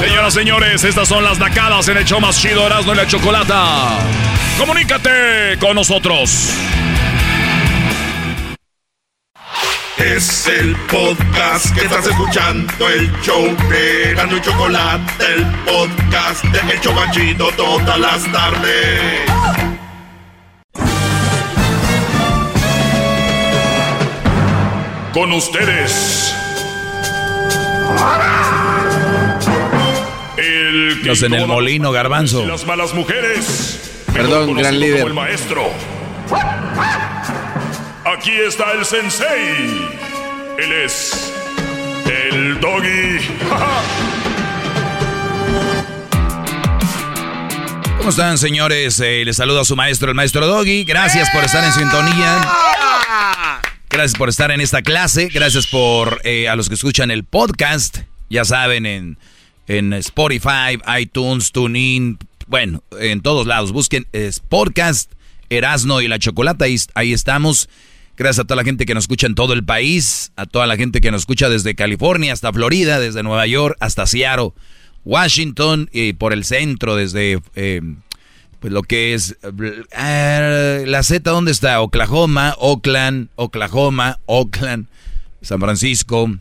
Señoras, 0.00 0.34
señores, 0.34 0.84
estas 0.84 1.08
son 1.08 1.24
las 1.24 1.38
nacadas 1.38 1.88
en 1.88 1.96
el 1.96 2.04
show 2.04 2.20
más 2.20 2.40
chido 2.40 2.66
Erasmo 2.66 2.92
y 2.92 2.96
la 2.96 3.06
Chocolata. 3.06 3.98
Comunícate 4.58 5.58
con 5.58 5.74
nosotros. 5.74 6.50
Es 9.98 10.46
el 10.46 10.76
podcast 10.90 11.74
que 11.74 11.86
estás 11.86 12.06
escuchando, 12.06 12.88
el 12.88 13.10
show 13.22 13.56
de 13.70 14.10
Erasmo 14.10 14.36
y 14.36 14.40
Chocolate, 14.42 15.24
el 15.34 15.46
podcast 15.64 16.44
de 16.44 16.72
El 16.72 16.80
Chocachito 16.80 17.48
todas 17.56 17.98
las 17.98 18.30
tardes. 18.30 19.30
Con 25.14 25.32
ustedes. 25.32 26.34
El 27.88 28.55
en 31.06 31.34
el 31.34 31.46
molino, 31.46 31.92
garbanzo. 31.92 32.44
Las 32.44 32.66
malas 32.66 32.92
mujeres. 32.92 34.02
Perdón, 34.12 34.54
gran 34.54 34.78
líder. 34.78 35.06
el 35.06 35.14
maestro. 35.14 35.70
Aquí 38.04 38.32
está 38.32 38.72
el 38.72 38.84
sensei. 38.84 39.88
Él 40.58 40.72
es 40.72 41.32
el 42.06 42.60
doggy. 42.60 43.18
¿Cómo 47.98 48.10
están, 48.10 48.38
señores? 48.38 49.00
Eh, 49.00 49.22
les 49.24 49.36
saludo 49.36 49.60
a 49.60 49.64
su 49.64 49.74
maestro, 49.76 50.08
el 50.10 50.14
maestro 50.14 50.46
Doggy. 50.46 50.84
Gracias 50.84 51.28
por 51.30 51.42
estar 51.44 51.64
en 51.64 51.72
sintonía. 51.72 52.40
Gracias 53.90 54.14
por 54.16 54.28
estar 54.28 54.50
en 54.50 54.60
esta 54.60 54.82
clase. 54.82 55.28
Gracias 55.32 55.66
por 55.66 56.20
eh, 56.24 56.48
a 56.48 56.56
los 56.56 56.68
que 56.68 56.74
escuchan 56.74 57.10
el 57.10 57.24
podcast. 57.24 57.98
Ya 58.30 58.44
saben, 58.44 58.86
en, 58.86 59.18
en 59.66 59.92
Spotify, 59.94 60.78
iTunes, 61.00 61.52
TuneIn, 61.52 62.18
bueno, 62.46 62.82
en 62.98 63.20
todos 63.20 63.46
lados. 63.46 63.72
Busquen 63.72 64.06
podcast 64.48 65.12
Erasno 65.50 66.00
y 66.00 66.08
la 66.08 66.18
Chocolata. 66.18 66.64
Ahí, 66.64 66.76
ahí 66.94 67.12
estamos. 67.12 67.68
Gracias 68.16 68.44
a 68.44 68.46
toda 68.46 68.56
la 68.56 68.64
gente 68.64 68.86
que 68.86 68.94
nos 68.94 69.04
escucha 69.04 69.26
en 69.26 69.34
todo 69.34 69.52
el 69.52 69.64
país, 69.64 70.32
a 70.36 70.46
toda 70.46 70.66
la 70.66 70.76
gente 70.76 71.02
que 71.02 71.10
nos 71.10 71.22
escucha 71.22 71.50
desde 71.50 71.74
California 71.74 72.32
hasta 72.32 72.50
Florida, 72.52 72.98
desde 72.98 73.22
Nueva 73.22 73.46
York 73.46 73.76
hasta 73.78 74.06
Seattle, 74.06 74.52
Washington 75.04 75.90
y 75.92 76.14
por 76.14 76.32
el 76.32 76.44
centro, 76.44 76.96
desde 76.96 77.40
eh, 77.56 77.82
pues 78.58 78.72
lo 78.72 78.82
que 78.84 79.12
es 79.12 79.36
eh, 79.42 80.84
la 80.86 81.02
Z, 81.02 81.30
¿dónde 81.30 81.52
está? 81.52 81.82
Oklahoma, 81.82 82.54
Oakland, 82.58 83.28
Oklahoma, 83.36 84.18
Oakland, 84.24 84.86
San 85.42 85.60
Francisco, 85.60 86.38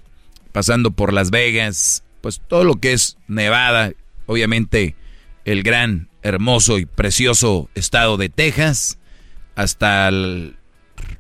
pasando 0.54 0.92
por 0.92 1.12
Las 1.12 1.30
Vegas, 1.30 2.05
pues 2.26 2.42
todo 2.48 2.64
lo 2.64 2.78
que 2.78 2.92
es 2.92 3.18
Nevada, 3.28 3.94
obviamente 4.26 4.96
el 5.44 5.62
gran, 5.62 6.10
hermoso 6.24 6.80
y 6.80 6.88
precioso 6.88 7.70
estado 7.76 8.18
de 8.18 8.30
Texas, 8.30 8.98
hasta 9.54 10.10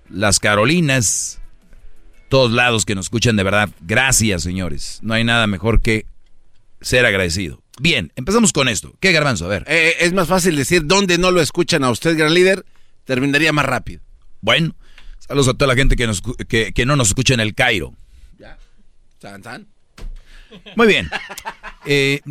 las 0.10 0.40
Carolinas, 0.40 1.42
todos 2.28 2.52
lados 2.52 2.86
que 2.86 2.96
nos 2.96 3.06
escuchan 3.06 3.36
de 3.36 3.44
verdad. 3.44 3.70
Gracias, 3.82 4.42
señores. 4.42 4.98
No 5.04 5.14
hay 5.14 5.24
nada 5.24 5.46
mejor 5.46 5.80
que 5.80 6.08
ser 6.82 7.06
agradecido. 7.06 7.62
Bien, 7.80 8.12
empezamos 8.16 8.52
con 8.52 8.68
esto. 8.68 8.96
¿Qué 9.00 9.12
garbanzo? 9.12 9.46
A 9.46 9.50
ver. 9.50 9.64
Eh, 9.68 9.98
es 10.00 10.12
más 10.12 10.28
fácil 10.28 10.56
decir 10.56 10.88
dónde 10.88 11.20
no 11.20 11.30
lo 11.30 11.40
escuchan 11.40 11.84
a 11.84 11.92
usted, 11.92 12.18
gran 12.18 12.34
líder. 12.34 12.66
Terminaría 13.04 13.54
más 13.54 13.68
rápido. 13.68 14.02
Bueno, 14.42 14.76
saludos 15.20 15.50
a 15.50 15.54
toda 15.54 15.68
la 15.68 15.76
gente 15.76 15.98
que, 15.98 16.08
nos, 16.08 16.24
que, 16.48 16.86
no 16.88 16.96
nos 16.96 17.10
escucha 17.10 17.36
en 17.36 17.42
el 17.42 17.54
Cairo. 17.54 17.94
Ya. 18.40 18.58
Muy 20.76 20.88
bien. 20.88 21.10
Eh, 21.86 22.22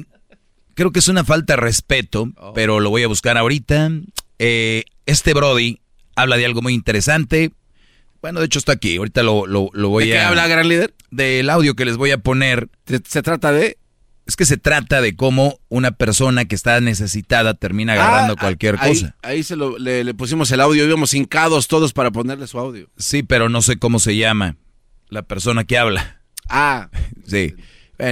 creo 0.75 0.93
que 0.93 0.99
es 0.99 1.09
una 1.09 1.25
falta 1.25 1.55
de 1.55 1.59
respeto, 1.59 2.29
oh. 2.37 2.53
pero 2.53 2.81
lo 2.81 2.91
voy 2.91 3.03
a 3.03 3.09
buscar 3.09 3.39
ahorita. 3.39 3.91
Eh, 4.39 4.85
este 5.07 5.35
Brody 5.35 5.81
habla 6.17 6.37
de 6.37 6.47
algo 6.47 6.63
muy 6.63 6.75
interesante. 6.75 7.53
Bueno, 8.21 8.41
de 8.41 8.47
hecho 8.47 8.59
está 8.59 8.73
aquí. 8.73 8.97
Ahorita 8.97 9.23
lo, 9.23 9.47
lo, 9.47 9.71
voy 9.89 10.09
¿De 10.09 10.19
a. 10.19 10.21
¿Qué 10.21 10.27
habla, 10.27 10.47
gran 10.47 10.69
líder? 10.69 10.95
Del 11.11 11.51
audio 11.51 11.75
que 11.75 11.85
les 11.85 11.97
voy 11.97 12.11
a 12.11 12.19
poner. 12.19 12.69
se 12.87 13.23
trata 13.23 13.53
de? 13.53 13.79
Es 14.27 14.37
que 14.37 14.47
se 14.47 14.57
trata 14.57 15.03
de 15.03 15.15
cómo 15.15 15.61
una 15.69 15.91
persona 15.91 16.47
que 16.47 16.55
está 16.55 16.81
necesitada 16.81 17.53
termina 17.53 17.93
agarrando 17.93 18.33
ah, 18.33 18.41
cualquier 18.41 18.79
cosa. 18.79 19.15
Ahí 19.21 19.43
se 19.43 19.55
lo, 19.55 19.77
le, 19.77 20.15
pusimos 20.15 20.51
el 20.53 20.63
audio, 20.63 20.87
íbamos 20.87 21.13
hincados 21.13 21.69
todos 21.69 21.93
para 21.93 22.11
ponerle 22.11 22.47
su 22.47 22.59
audio. 22.59 22.89
Sí, 22.97 23.23
pero 23.23 23.51
no 23.51 23.61
sé 23.61 23.77
cómo 23.77 23.99
se 23.99 24.17
llama 24.17 24.57
la 25.11 25.23
persona 25.23 25.65
que 25.65 25.77
habla. 25.77 26.23
Ah. 26.49 26.89
Sí. 27.27 27.55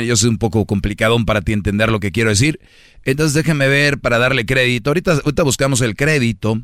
Yo 0.00 0.16
soy 0.16 0.30
un 0.30 0.38
poco 0.38 0.66
complicado 0.66 1.16
para 1.24 1.42
ti 1.42 1.52
entender 1.52 1.90
lo 1.90 2.00
que 2.00 2.12
quiero 2.12 2.30
decir. 2.30 2.60
Entonces 3.04 3.34
déjenme 3.34 3.68
ver 3.68 3.98
para 3.98 4.18
darle 4.18 4.46
crédito. 4.46 4.90
Ahorita, 4.90 5.12
ahorita 5.12 5.42
buscamos 5.42 5.80
el 5.80 5.96
crédito. 5.96 6.60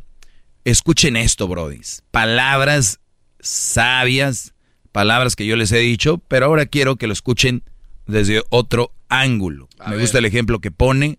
Escuchen 0.64 1.16
esto, 1.16 1.48
brodis. 1.48 2.02
Palabras 2.10 3.00
sabias, 3.40 4.54
palabras 4.92 5.36
que 5.36 5.46
yo 5.46 5.56
les 5.56 5.72
he 5.72 5.78
dicho, 5.78 6.18
pero 6.28 6.46
ahora 6.46 6.66
quiero 6.66 6.96
que 6.96 7.06
lo 7.06 7.12
escuchen 7.12 7.62
desde 8.06 8.42
otro 8.50 8.92
ángulo. 9.08 9.68
Me 9.88 9.98
gusta 9.98 10.18
el 10.18 10.24
ejemplo 10.24 10.60
que 10.60 10.70
pone, 10.70 11.18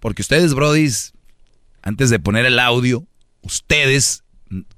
porque 0.00 0.22
ustedes, 0.22 0.54
brodis, 0.54 1.12
antes 1.82 2.10
de 2.10 2.18
poner 2.18 2.46
el 2.46 2.58
audio, 2.58 3.06
ustedes, 3.42 4.24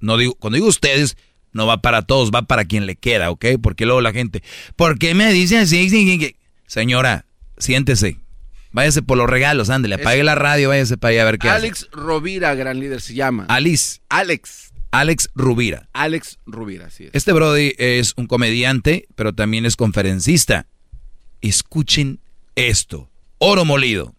no 0.00 0.16
digo, 0.16 0.34
cuando 0.34 0.56
digo 0.56 0.68
ustedes, 0.68 1.16
no 1.52 1.66
va 1.66 1.82
para 1.82 2.02
todos, 2.02 2.30
va 2.30 2.42
para 2.42 2.64
quien 2.64 2.86
le 2.86 2.96
queda, 2.96 3.30
¿ok? 3.30 3.46
Porque 3.62 3.86
luego 3.86 4.00
la 4.00 4.12
gente, 4.12 4.42
¿por 4.76 4.98
qué 4.98 5.14
me 5.14 5.32
dice 5.32 5.58
así? 5.58 5.88
Señora, 6.70 7.24
siéntese. 7.58 8.18
Váyase 8.70 9.02
por 9.02 9.18
los 9.18 9.28
regalos, 9.28 9.70
ándele, 9.70 9.96
apague 9.96 10.22
la 10.22 10.36
radio, 10.36 10.68
váyase 10.68 10.96
para 10.96 11.10
allá 11.10 11.22
a 11.22 11.24
ver 11.24 11.38
qué 11.40 11.48
Alex 11.48 11.88
Rovira, 11.90 12.54
gran 12.54 12.78
líder, 12.78 13.00
se 13.00 13.14
llama. 13.14 13.46
Alice. 13.48 13.98
Alex. 14.08 14.72
Alex 14.92 15.30
Rubira. 15.34 15.88
Alex 15.92 16.38
Rubira, 16.46 16.88
sí 16.90 17.06
es. 17.06 17.10
Este 17.12 17.32
Brody 17.32 17.72
es 17.76 18.12
un 18.16 18.28
comediante, 18.28 19.08
pero 19.16 19.32
también 19.32 19.66
es 19.66 19.74
conferencista. 19.74 20.68
Escuchen 21.40 22.20
esto. 22.54 23.10
Oro 23.38 23.64
molido. 23.64 24.14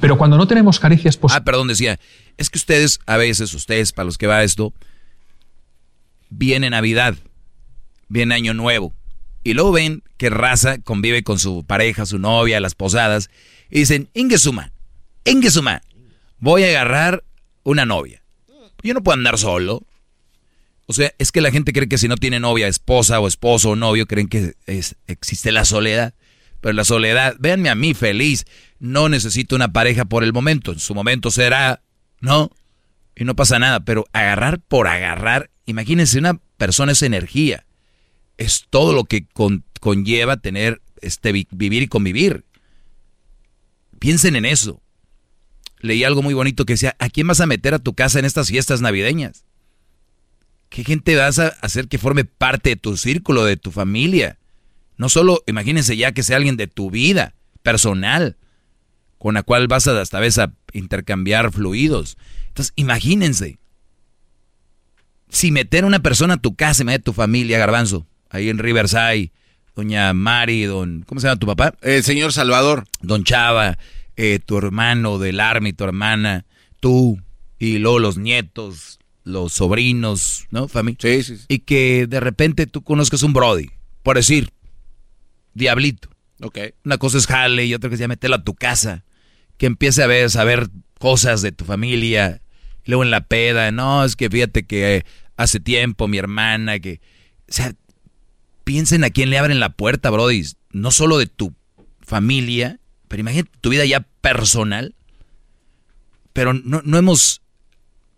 Pero 0.00 0.18
cuando 0.18 0.36
no 0.36 0.48
tenemos 0.48 0.80
caricias 0.80 1.16
posibles. 1.16 1.42
Ah, 1.42 1.44
perdón, 1.44 1.68
decía. 1.68 2.00
Es 2.36 2.50
que 2.50 2.58
ustedes, 2.58 2.98
a 3.06 3.16
veces, 3.18 3.54
ustedes, 3.54 3.92
para 3.92 4.06
los 4.06 4.18
que 4.18 4.26
va 4.26 4.42
esto, 4.42 4.74
viene 6.28 6.70
Navidad, 6.70 7.14
viene 8.08 8.34
Año 8.34 8.52
Nuevo. 8.52 8.92
Y 9.44 9.54
luego 9.54 9.72
ven 9.72 10.02
que 10.16 10.30
raza 10.30 10.78
convive 10.78 11.22
con 11.22 11.38
su 11.38 11.64
pareja, 11.64 12.06
su 12.06 12.18
novia, 12.18 12.60
las 12.60 12.74
posadas. 12.74 13.30
Y 13.70 13.80
dicen, 13.80 14.08
Ingesuma, 14.14 14.72
Ingesuma, 15.24 15.82
voy 16.38 16.64
a 16.64 16.68
agarrar 16.68 17.22
una 17.62 17.84
novia. 17.84 18.22
Yo 18.82 18.94
no 18.94 19.02
puedo 19.02 19.16
andar 19.16 19.38
solo. 19.38 19.86
O 20.86 20.92
sea, 20.92 21.12
es 21.18 21.30
que 21.30 21.40
la 21.40 21.50
gente 21.50 21.72
cree 21.72 21.88
que 21.88 21.98
si 21.98 22.08
no 22.08 22.16
tiene 22.16 22.40
novia, 22.40 22.68
esposa 22.68 23.20
o 23.20 23.28
esposo 23.28 23.70
o 23.70 23.76
novio, 23.76 24.06
creen 24.06 24.28
que 24.28 24.54
existe 25.06 25.52
la 25.52 25.64
soledad. 25.64 26.14
Pero 26.60 26.72
la 26.72 26.84
soledad, 26.84 27.36
véanme 27.38 27.68
a 27.68 27.74
mí 27.74 27.92
feliz, 27.92 28.46
no 28.78 29.10
necesito 29.10 29.54
una 29.54 29.72
pareja 29.72 30.06
por 30.06 30.24
el 30.24 30.32
momento, 30.32 30.72
en 30.72 30.78
su 30.78 30.94
momento 30.94 31.30
será, 31.30 31.82
¿no? 32.20 32.50
Y 33.14 33.24
no 33.24 33.36
pasa 33.36 33.58
nada, 33.58 33.80
pero 33.80 34.06
agarrar 34.12 34.60
por 34.60 34.88
agarrar, 34.88 35.50
imagínense, 35.66 36.18
una 36.18 36.40
persona 36.56 36.92
es 36.92 37.02
energía, 37.02 37.66
es 38.38 38.66
todo 38.70 38.92
lo 38.92 39.04
que 39.04 39.26
conlleva 39.80 40.36
tener, 40.36 40.82
este, 41.00 41.32
vivir 41.50 41.82
y 41.82 41.88
convivir. 41.88 42.44
Piensen 43.98 44.36
en 44.36 44.44
eso. 44.44 44.80
Leí 45.80 46.04
algo 46.04 46.22
muy 46.22 46.34
bonito 46.34 46.64
que 46.64 46.74
decía, 46.74 46.96
¿a 46.98 47.08
quién 47.08 47.26
vas 47.26 47.40
a 47.40 47.46
meter 47.46 47.74
a 47.74 47.78
tu 47.78 47.94
casa 47.94 48.18
en 48.18 48.24
estas 48.24 48.48
fiestas 48.48 48.80
navideñas? 48.80 49.44
¿Qué 50.68 50.82
gente 50.82 51.14
vas 51.16 51.38
a 51.38 51.48
hacer 51.60 51.88
que 51.88 51.98
forme 51.98 52.24
parte 52.24 52.70
de 52.70 52.76
tu 52.76 52.96
círculo, 52.96 53.44
de 53.44 53.56
tu 53.56 53.70
familia? 53.70 54.38
No 54.96 55.08
solo, 55.08 55.42
imagínense 55.46 55.96
ya 55.96 56.12
que 56.12 56.22
sea 56.22 56.36
alguien 56.36 56.56
de 56.56 56.66
tu 56.66 56.90
vida 56.90 57.34
personal, 57.62 58.36
con 59.18 59.34
la 59.34 59.42
cual 59.42 59.68
vas 59.68 59.86
a 59.88 60.00
hasta 60.00 60.20
vez 60.20 60.38
a 60.38 60.52
intercambiar 60.72 61.52
fluidos. 61.52 62.16
Entonces, 62.48 62.72
imagínense. 62.76 63.58
Si 65.28 65.50
meter 65.50 65.84
una 65.84 66.00
persona 66.00 66.34
a 66.34 66.38
tu 66.38 66.54
casa, 66.54 66.84
a 66.88 66.98
tu 66.98 67.12
familia, 67.12 67.58
Garbanzo, 67.58 68.06
ahí 68.34 68.48
en 68.48 68.58
Riverside, 68.58 69.30
doña 69.76 70.12
Mari, 70.12 70.64
don, 70.64 71.04
¿cómo 71.06 71.20
se 71.20 71.28
llama 71.28 71.38
tu 71.38 71.46
papá? 71.46 71.74
El 71.82 72.02
señor 72.02 72.32
Salvador. 72.32 72.84
Don 73.00 73.22
Chava, 73.22 73.78
eh, 74.16 74.40
tu 74.44 74.58
hermano 74.58 75.18
del 75.18 75.40
army, 75.40 75.72
tu 75.72 75.84
hermana, 75.84 76.44
tú, 76.80 77.20
y 77.58 77.78
luego 77.78 78.00
los 78.00 78.18
nietos, 78.18 78.98
los 79.22 79.52
sobrinos, 79.52 80.46
¿no? 80.50 80.66
Familia. 80.68 80.98
Sí, 81.00 81.22
sí, 81.22 81.36
sí. 81.38 81.44
Y 81.48 81.60
que 81.60 82.06
de 82.08 82.20
repente 82.20 82.66
tú 82.66 82.82
conozcas 82.82 83.22
un 83.22 83.32
Brody, 83.32 83.70
por 84.02 84.16
decir, 84.16 84.50
Diablito. 85.54 86.08
Ok. 86.42 86.58
Una 86.84 86.98
cosa 86.98 87.18
es 87.18 87.28
jale 87.28 87.64
y 87.64 87.74
otra 87.74 87.88
cosa 87.88 87.94
es 87.94 88.00
ya 88.00 88.08
meterlo 88.08 88.36
a 88.36 88.44
tu 88.44 88.54
casa. 88.54 89.04
Que 89.56 89.66
empiece 89.66 90.02
a 90.02 90.08
ver, 90.08 90.28
saber 90.28 90.68
cosas 90.98 91.40
de 91.40 91.52
tu 91.52 91.64
familia. 91.64 92.40
Y 92.84 92.90
luego 92.90 93.04
en 93.04 93.12
la 93.12 93.28
peda, 93.28 93.70
no, 93.70 94.04
es 94.04 94.16
que 94.16 94.28
fíjate 94.28 94.66
que 94.66 94.96
eh, 94.96 95.04
hace 95.36 95.60
tiempo 95.60 96.08
mi 96.08 96.18
hermana, 96.18 96.80
que... 96.80 97.00
O 97.48 97.52
sea, 97.52 97.74
piensen 98.64 99.04
a 99.04 99.10
quién 99.10 99.30
le 99.30 99.38
abren 99.38 99.60
la 99.60 99.70
puerta, 99.70 100.10
Brody. 100.10 100.44
No 100.72 100.90
solo 100.90 101.18
de 101.18 101.26
tu 101.26 101.54
familia, 102.00 102.80
pero 103.08 103.20
imagínate 103.20 103.50
tu 103.60 103.70
vida 103.70 103.84
ya 103.84 104.00
personal. 104.20 104.94
Pero 106.32 106.52
no, 106.52 106.82
no 106.84 106.98
hemos 106.98 107.42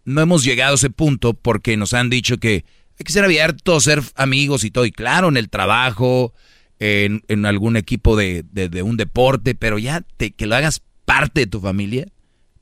no 0.05 0.21
hemos 0.21 0.45
llegado 0.45 0.73
a 0.73 0.77
ese 0.77 0.89
punto 0.89 1.35
porque 1.35 1.77
nos 1.77 1.93
han 1.93 2.09
dicho 2.09 2.39
que 2.39 2.65
hay 2.99 3.05
que 3.05 3.13
ser 3.13 3.25
abiertos, 3.25 3.85
ser 3.85 4.03
amigos 4.15 4.65
y 4.65 4.71
todo. 4.71 4.87
Y 4.87 4.93
claro, 4.93 5.29
en 5.29 5.37
el 5.37 5.51
trabajo, 5.51 6.33
en, 6.79 7.23
en 7.29 7.45
algún 7.45 7.77
equipo 7.77 8.17
de, 8.17 8.45
de, 8.51 8.69
de, 8.69 8.83
un 8.83 8.97
deporte, 8.97 9.55
pero 9.55 9.79
ya 9.79 10.03
te, 10.17 10.31
que 10.31 10.47
lo 10.47 10.55
hagas 10.55 10.83
parte 11.05 11.41
de 11.41 11.47
tu 11.47 11.61
familia, 11.61 12.07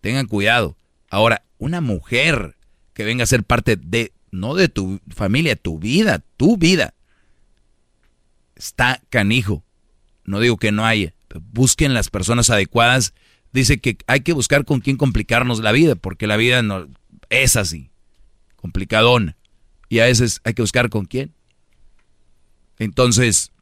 tengan 0.01 0.27
cuidado. 0.27 0.77
Ahora, 1.11 1.44
una 1.59 1.81
mujer 1.81 2.56
que 2.94 3.05
venga 3.05 3.24
a 3.24 3.28
ser 3.28 3.44
parte 3.44 3.77
de, 3.77 4.12
no 4.31 4.55
de 4.55 4.69
tu 4.69 5.01
familia, 5.15 5.55
tu 5.55 5.78
vida, 5.78 6.24
tu 6.36 6.56
vida, 6.56 6.94
está 8.65 9.03
canijo. 9.11 9.62
No 10.24 10.41
digo 10.41 10.57
que 10.57 10.73
no 10.73 10.86
haya. 10.86 11.15
Busquen 11.53 11.95
las 11.95 12.09
personas 12.09 12.49
adecuadas. 12.51 13.12
Dice 13.53 13.78
que 13.78 13.99
hay 14.07 14.20
que 14.20 14.32
buscar 14.32 14.65
con 14.65 14.81
quién 14.81 14.97
complicarnos 14.97 15.61
la 15.61 15.73
vida, 15.73 15.95
porque 15.95 16.27
la 16.27 16.36
vida 16.36 16.62
no, 16.62 16.89
es 17.28 17.57
así, 17.57 17.91
complicadón. 18.57 19.36
Y 19.89 20.01
a 20.01 20.05
veces 20.05 20.41
hay 20.45 20.55
que 20.55 20.62
buscar 20.62 20.89
con 20.89 21.05
quién. 21.05 21.35
Entonces, 22.78 23.53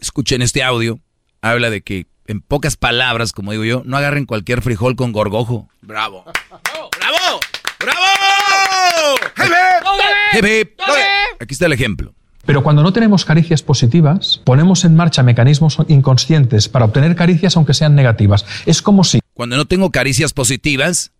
escuchen 0.00 0.42
este 0.42 0.62
audio. 0.62 1.00
Habla 1.40 1.70
de 1.70 1.82
que, 1.82 2.06
en 2.26 2.40
pocas 2.40 2.76
palabras, 2.76 3.32
como 3.32 3.52
digo 3.52 3.64
yo, 3.64 3.82
no 3.86 3.96
agarren 3.96 4.26
cualquier 4.26 4.60
frijol 4.60 4.96
con 4.96 5.12
gorgojo. 5.12 5.68
¡Bravo! 5.80 6.24
¡Bravo! 6.60 7.40
¡Bravo! 7.78 8.04
Hip, 10.34 10.44
hip. 10.44 10.80
Aquí 11.40 11.54
está 11.54 11.66
el 11.66 11.72
ejemplo. 11.72 12.14
Pero 12.44 12.62
cuando 12.62 12.82
no 12.82 12.92
tenemos 12.92 13.24
caricias 13.24 13.62
positivas, 13.62 14.40
ponemos 14.44 14.84
en 14.84 14.96
marcha 14.96 15.22
mecanismos 15.22 15.78
inconscientes 15.88 16.68
para 16.68 16.86
obtener 16.86 17.14
caricias 17.14 17.56
aunque 17.56 17.74
sean 17.74 17.94
negativas. 17.94 18.46
Es 18.64 18.80
como 18.82 19.04
si... 19.04 19.20
Cuando 19.34 19.56
no 19.56 19.66
tengo 19.66 19.90
caricias 19.90 20.32
positivas, 20.32 21.12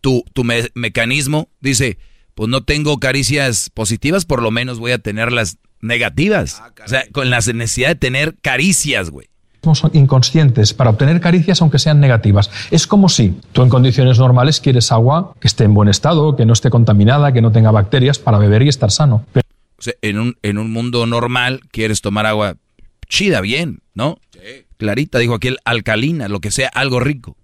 tu, 0.00 0.24
tu 0.32 0.44
me 0.44 0.70
mecanismo 0.74 1.48
dice, 1.60 1.98
pues 2.34 2.48
no 2.48 2.62
tengo 2.64 2.98
caricias 2.98 3.70
positivas, 3.70 4.24
por 4.24 4.42
lo 4.42 4.50
menos 4.50 4.78
voy 4.78 4.92
a 4.92 4.98
tener 4.98 5.32
las 5.32 5.58
negativas. 5.80 6.60
Ah, 6.60 6.72
o 6.84 6.88
sea, 6.88 7.04
con 7.12 7.30
la 7.30 7.38
necesidad 7.38 7.88
de 7.88 7.94
tener 7.94 8.36
caricias, 8.40 9.10
güey 9.10 9.28
son 9.72 9.90
inconscientes 9.94 10.74
para 10.74 10.90
obtener 10.90 11.20
caricias 11.20 11.62
aunque 11.62 11.78
sean 11.78 12.00
negativas. 12.00 12.50
Es 12.70 12.86
como 12.86 13.08
si 13.08 13.40
tú 13.52 13.62
en 13.62 13.70
condiciones 13.70 14.18
normales 14.18 14.60
quieres 14.60 14.92
agua 14.92 15.32
que 15.40 15.48
esté 15.48 15.64
en 15.64 15.72
buen 15.72 15.88
estado, 15.88 16.36
que 16.36 16.44
no 16.44 16.52
esté 16.52 16.68
contaminada, 16.68 17.32
que 17.32 17.40
no 17.40 17.52
tenga 17.52 17.70
bacterias 17.70 18.18
para 18.18 18.36
beber 18.36 18.62
y 18.62 18.68
estar 18.68 18.90
sano. 18.90 19.24
Pero 19.32 19.43
sea, 19.84 19.94
en 20.02 20.18
un, 20.18 20.36
en 20.42 20.58
un 20.58 20.70
mundo 20.70 21.06
normal 21.06 21.60
quieres 21.70 22.00
tomar 22.00 22.26
agua 22.26 22.56
chida, 23.08 23.40
bien, 23.40 23.80
¿no? 23.94 24.18
Sí. 24.32 24.66
Clarita, 24.76 25.18
dijo 25.18 25.34
aquel, 25.34 25.58
alcalina, 25.64 26.28
lo 26.28 26.40
que 26.40 26.50
sea, 26.50 26.68
algo 26.68 27.00
rico. 27.00 27.36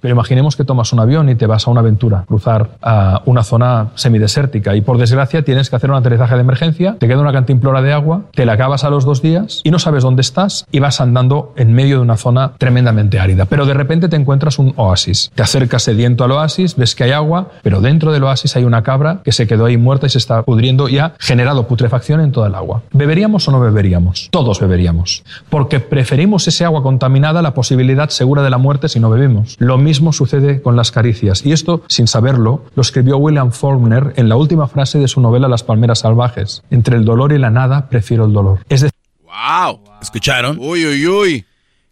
Pero 0.00 0.14
imaginemos 0.14 0.56
que 0.56 0.64
tomas 0.64 0.92
un 0.92 1.00
avión 1.00 1.28
y 1.28 1.34
te 1.34 1.46
vas 1.46 1.66
a 1.66 1.70
una 1.70 1.80
aventura, 1.80 2.24
cruzar 2.26 2.70
a 2.82 3.22
una 3.26 3.44
zona 3.44 3.88
semidesértica 3.94 4.74
y 4.74 4.80
por 4.80 4.98
desgracia 4.98 5.42
tienes 5.42 5.68
que 5.68 5.76
hacer 5.76 5.90
un 5.90 5.96
aterrizaje 5.96 6.34
de 6.34 6.40
emergencia, 6.40 6.96
te 6.98 7.06
queda 7.06 7.20
una 7.20 7.32
cantimplora 7.32 7.82
de 7.82 7.92
agua, 7.92 8.22
te 8.32 8.46
la 8.46 8.54
acabas 8.54 8.84
a 8.84 8.90
los 8.90 9.04
dos 9.04 9.20
días 9.20 9.60
y 9.62 9.70
no 9.70 9.78
sabes 9.78 10.02
dónde 10.02 10.22
estás 10.22 10.66
y 10.72 10.80
vas 10.80 11.00
andando 11.00 11.52
en 11.56 11.72
medio 11.72 11.96
de 11.96 12.02
una 12.02 12.16
zona 12.16 12.52
tremendamente 12.56 13.20
árida. 13.20 13.44
Pero 13.44 13.66
de 13.66 13.74
repente 13.74 14.08
te 14.08 14.16
encuentras 14.16 14.58
un 14.58 14.72
oasis. 14.76 15.30
Te 15.34 15.42
acercas 15.42 15.82
sediento 15.82 16.24
al 16.24 16.32
oasis, 16.32 16.76
ves 16.76 16.94
que 16.94 17.04
hay 17.04 17.12
agua, 17.12 17.48
pero 17.62 17.80
dentro 17.80 18.10
del 18.12 18.24
oasis 18.24 18.56
hay 18.56 18.64
una 18.64 18.82
cabra 18.82 19.20
que 19.22 19.32
se 19.32 19.46
quedó 19.46 19.66
ahí 19.66 19.76
muerta 19.76 20.06
y 20.06 20.10
se 20.10 20.18
está 20.18 20.42
pudriendo 20.42 20.88
y 20.88 20.98
ha 20.98 21.12
generado 21.18 21.66
putrefacción 21.66 22.20
en 22.20 22.32
toda 22.32 22.48
el 22.48 22.54
agua. 22.54 22.82
¿Beberíamos 22.92 23.46
o 23.48 23.52
no 23.52 23.60
beberíamos? 23.60 24.28
Todos 24.30 24.60
beberíamos. 24.60 25.24
Porque 25.50 25.80
preferimos 25.80 26.48
ese 26.48 26.64
agua 26.64 26.82
contaminada 26.82 27.40
a 27.40 27.42
la 27.42 27.52
posibilidad 27.52 28.08
segura 28.08 28.42
de 28.42 28.50
la 28.50 28.58
muerte 28.58 28.88
si 28.88 28.98
no 28.98 29.10
bebemos. 29.10 29.56
Lo 29.58 29.76
mismo 29.76 29.89
sucede 29.94 30.62
con 30.62 30.76
las 30.76 30.90
caricias. 30.90 31.44
Y 31.44 31.52
esto, 31.52 31.82
sin 31.88 32.06
saberlo, 32.06 32.64
lo 32.74 32.82
escribió 32.82 33.18
William 33.18 33.52
Faulkner 33.52 34.12
en 34.16 34.28
la 34.28 34.36
última 34.36 34.68
frase 34.68 34.98
de 34.98 35.08
su 35.08 35.20
novela 35.20 35.48
Las 35.48 35.62
palmeras 35.62 36.00
salvajes. 36.00 36.62
Entre 36.70 36.96
el 36.96 37.04
dolor 37.04 37.32
y 37.32 37.38
la 37.38 37.50
nada, 37.50 37.88
prefiero 37.88 38.24
el 38.26 38.32
dolor. 38.32 38.60
Es 38.68 38.82
decir... 38.82 38.98
¡Wow! 39.24 39.80
¿Escucharon? 40.02 40.58
Uy, 40.60 40.86
uy, 40.86 41.06
uy. 41.06 41.44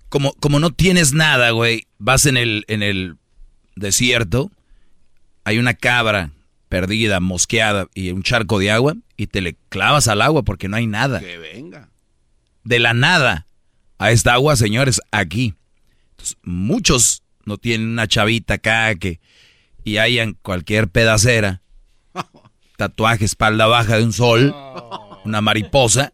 Como, 0.09 0.33
como 0.41 0.59
no 0.59 0.71
tienes 0.71 1.13
nada, 1.13 1.51
güey, 1.51 1.87
vas 1.99 2.27
en 2.27 2.37
el, 2.37 2.65
en 2.69 2.83
el 2.83 3.17
desierto, 3.77 4.51
hay 5.45 5.59
una 5.59 5.75
cabra 5.75 6.31
perdida, 6.69 7.21
mosqueada 7.21 7.87
y 7.95 8.11
un 8.11 8.23
charco 8.23 8.59
de 8.59 8.71
agua 8.71 8.95
y 9.17 9.27
te 9.27 9.41
le 9.41 9.57
clavas 9.69 10.09
al 10.09 10.23
agua 10.23 10.43
porque 10.43 10.69
no 10.69 10.77
hay 10.77 10.87
nada. 10.87 11.21
Que 11.21 11.39
venga. 11.39 11.89
De 12.65 12.79
la 12.79 12.95
nada 12.95 13.47
a 13.99 14.11
esta 14.11 14.35
agua, 14.35 14.57
señores, 14.57 15.01
aquí. 15.11 15.55
Entonces, 16.13 16.37
muchos 16.43 17.23
no 17.49 17.59
tienen 17.59 17.89
una 17.89 18.07
chavita 18.07 18.55
acá 18.55 18.95
que 18.95 19.21
y 19.83 19.97
hayan 19.97 20.35
cualquier 20.35 20.89
pedacera, 20.89 21.63
tatuaje 22.77 23.25
espalda 23.25 23.67
baja 23.67 23.97
de 23.97 24.05
un 24.05 24.13
sol, 24.13 24.55
una 25.25 25.41
mariposa, 25.41 26.13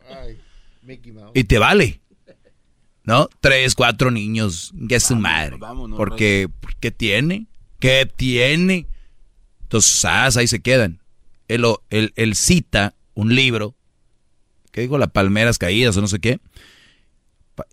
y 1.35 1.45
te 1.45 1.59
vale. 1.59 2.01
¿No? 3.03 3.29
Tres, 3.41 3.75
cuatro 3.75 4.11
niños, 4.11 4.73
que 4.89 4.95
es 4.95 5.03
su 5.03 5.17
madre. 5.17 5.59
porque, 5.95 6.49
¿qué 6.81 6.91
tiene? 6.91 7.49
¿Qué 7.79 8.09
tiene? 8.17 8.87
Entonces, 9.63 10.05
ah, 10.07 10.31
ahí 10.35 10.47
se 10.47 10.61
quedan. 10.61 11.01
Él, 11.49 11.67
él, 11.91 12.15
él 12.17 12.35
cita 12.35 12.95
un 13.13 13.35
libro, 13.35 13.75
que 14.71 14.81
digo? 14.81 14.97
Las 14.97 15.11
palmeras 15.11 15.59
caídas 15.59 15.97
o 15.97 16.01
no 16.01 16.07
sé 16.07 16.19
qué. 16.19 16.39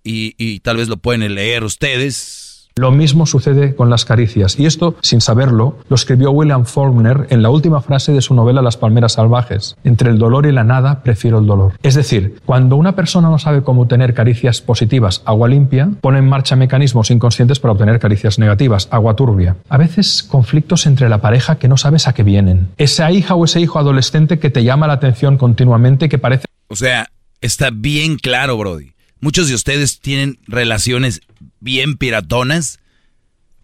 Y, 0.04 0.36
y 0.38 0.60
tal 0.60 0.78
vez 0.78 0.90
lo 0.90 0.98
pueden 0.98 1.34
leer 1.34 1.64
ustedes, 1.64 2.51
lo 2.82 2.92
mismo 2.92 3.28
sucede 3.28 3.76
con 3.76 3.92
las 3.92 4.06
caricias, 4.06 4.60
y 4.60 4.66
esto, 4.66 4.96
sin 5.02 5.22
saberlo, 5.22 5.78
lo 5.88 5.96
escribió 5.96 6.32
William 6.32 6.66
Faulkner 6.66 7.28
en 7.30 7.44
la 7.44 7.52
última 7.52 7.80
frase 7.82 8.12
de 8.12 8.22
su 8.22 8.34
novela 8.34 8.64
Las 8.64 8.76
palmeras 8.76 9.14
salvajes. 9.14 9.76
Entre 9.84 10.10
el 10.10 10.18
dolor 10.18 10.48
y 10.48 10.52
la 10.52 10.64
nada, 10.64 11.04
prefiero 11.04 11.38
el 11.38 11.46
dolor. 11.46 11.74
Es 11.84 11.94
decir, 11.94 12.40
cuando 12.44 12.76
una 12.76 12.96
persona 12.96 13.30
no 13.30 13.38
sabe 13.38 13.62
cómo 13.62 13.88
tener 13.88 14.16
caricias 14.16 14.62
positivas, 14.62 15.22
agua 15.26 15.48
limpia, 15.48 15.92
pone 16.02 16.18
en 16.18 16.28
marcha 16.28 16.56
mecanismos 16.56 17.12
inconscientes 17.12 17.60
para 17.60 17.74
obtener 17.74 18.00
caricias 18.00 18.40
negativas, 18.40 18.88
agua 18.90 19.16
turbia. 19.16 19.58
A 19.70 19.78
veces 19.78 20.24
conflictos 20.24 20.88
entre 20.88 21.08
la 21.08 21.22
pareja 21.22 21.58
que 21.58 21.68
no 21.68 21.78
sabes 21.78 22.08
a 22.08 22.14
qué 22.14 22.24
vienen. 22.24 22.70
Esa 22.78 23.12
hija 23.12 23.36
o 23.36 23.46
ese 23.46 23.62
hijo 23.62 23.78
adolescente 23.78 24.40
que 24.40 24.50
te 24.50 24.64
llama 24.64 24.88
la 24.88 24.94
atención 24.94 25.38
continuamente 25.38 26.10
que 26.10 26.18
parece... 26.18 26.46
O 26.68 26.76
sea, 26.76 27.10
está 27.42 27.70
bien 27.72 28.18
claro, 28.18 28.58
Brody. 28.58 28.94
Muchos 29.22 29.48
de 29.48 29.54
ustedes 29.54 30.00
tienen 30.00 30.40
relaciones 30.48 31.22
bien 31.60 31.96
piratonas 31.96 32.80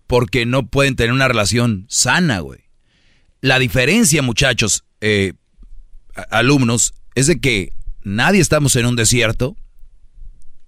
porque 0.05 0.45
no 0.45 0.67
pueden 0.67 0.95
tener 0.95 1.11
una 1.11 1.27
relación 1.27 1.85
sana, 1.89 2.39
güey. 2.39 2.61
La 3.41 3.57
diferencia, 3.57 4.21
muchachos, 4.21 4.85
eh, 5.01 5.33
alumnos, 6.29 6.93
es 7.15 7.25
de 7.25 7.39
que 7.39 7.73
nadie 8.03 8.39
estamos 8.39 8.75
en 8.75 8.85
un 8.85 8.95
desierto 8.95 9.57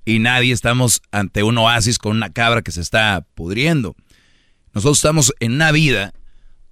y 0.05 0.17
nadie 0.17 0.53
estamos 0.53 1.03
ante 1.11 1.43
un 1.43 1.59
oasis 1.59 1.99
con 1.99 2.17
una 2.17 2.33
cabra 2.33 2.63
que 2.63 2.71
se 2.71 2.81
está 2.81 3.27
pudriendo. 3.35 3.95
Nosotros 4.73 4.97
estamos 4.97 5.33
en 5.39 5.53
una 5.53 5.71
vida 5.71 6.13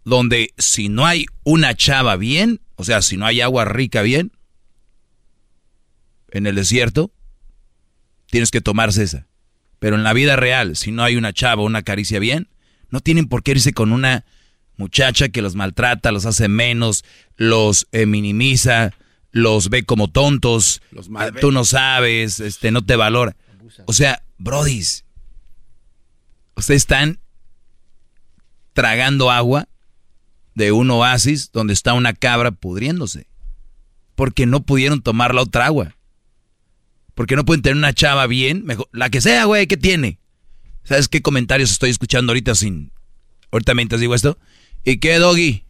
donde 0.03 0.53
si 0.57 0.89
no 0.89 1.05
hay 1.05 1.27
una 1.43 1.75
chava 1.75 2.15
bien, 2.15 2.61
o 2.75 2.83
sea, 2.83 3.03
si 3.03 3.15
no 3.15 3.27
hay 3.27 3.41
agua 3.41 3.65
rica 3.65 4.01
bien, 4.01 4.31
en 6.31 6.47
el 6.47 6.55
desierto, 6.55 7.11
tienes 8.30 8.51
que 8.51 8.61
tomarse 8.61 9.03
esa. 9.03 9.27
Pero 9.80 9.95
en 9.95 10.03
la 10.03 10.14
vida 10.14 10.35
real, 10.35 10.75
si 10.75 10.91
no 10.91 11.03
hay 11.03 11.15
una 11.15 11.33
chava 11.33 11.61
o 11.61 11.65
una 11.65 11.83
caricia 11.83 12.19
bien, 12.19 12.49
no 12.89 12.99
tienen 13.01 13.27
por 13.27 13.43
qué 13.43 13.51
irse 13.51 13.73
con 13.73 13.91
una 13.91 14.25
muchacha 14.77 15.30
que 15.30 15.41
los 15.41 15.56
maltrata, 15.56 16.11
los 16.11 16.25
hace 16.25 16.47
menos, 16.47 17.03
los 17.35 17.88
eh, 17.91 18.06
minimiza, 18.06 18.93
los 19.31 19.69
ve 19.69 19.83
como 19.83 20.07
tontos, 20.07 20.81
Los 20.91 21.09
tú 21.41 21.51
no 21.51 21.65
sabes, 21.65 22.39
este, 22.39 22.72
no 22.72 22.83
te 22.83 22.95
valora. 22.95 23.35
O 23.85 23.93
sea, 23.93 24.23
brodis, 24.38 25.06
ustedes 26.56 26.83
están 26.83 27.19
tragando 28.73 29.31
agua 29.31 29.67
de 30.56 30.72
un 30.72 30.89
oasis 30.89 31.51
donde 31.51 31.73
está 31.73 31.93
una 31.93 32.14
cabra 32.14 32.51
pudriéndose. 32.51 33.27
Porque 34.15 34.47
no 34.47 34.61
pudieron 34.61 35.01
tomar 35.01 35.35
la 35.35 35.43
otra 35.43 35.67
agua. 35.67 35.97
Porque 37.17 37.35
no 37.35 37.43
pueden 37.45 37.63
tener 37.63 37.75
una 37.75 37.93
chava 37.93 38.27
bien, 38.27 38.63
mejor, 38.63 38.87
la 38.91 39.09
que 39.09 39.21
sea, 39.21 39.45
güey, 39.45 39.65
¿qué 39.65 39.75
tiene? 39.75 40.19
¿Sabes 40.83 41.07
qué 41.07 41.23
comentarios 41.23 41.71
estoy 41.71 41.89
escuchando 41.89 42.29
ahorita 42.29 42.53
sin... 42.53 42.91
Ahorita 43.51 43.73
mientras 43.73 43.99
digo 43.99 44.13
esto. 44.13 44.37
¿Y 44.83 44.99
qué, 44.99 45.17
Doggy? 45.17 45.63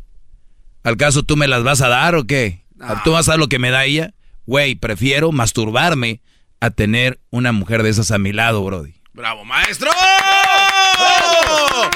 ¿Al 0.84 0.98
caso 0.98 1.24
tú 1.24 1.38
me 1.38 1.48
las 1.48 1.64
vas 1.64 1.80
a 1.80 1.88
dar 1.88 2.16
o 2.16 2.28
qué? 2.28 2.66
¿Tú 3.06 3.14
vas 3.14 3.30
a 3.30 3.32
dar 3.32 3.40
lo 3.40 3.48
que 3.48 3.60
me 3.60 3.72
da 3.72 3.86
ella? 3.86 4.14
Güey, 4.46 4.76
prefiero 4.76 5.32
masturbarme 5.32 6.20
a 6.60 6.70
tener 6.70 7.22
una 7.30 7.54
mujer 7.54 7.82
de 7.82 7.92
esas 7.92 8.12
a 8.12 8.18
mi 8.18 8.34
lado, 8.34 8.62
Brody. 8.66 8.96
¡Bravo, 9.14 9.46
maestro! 9.46 9.90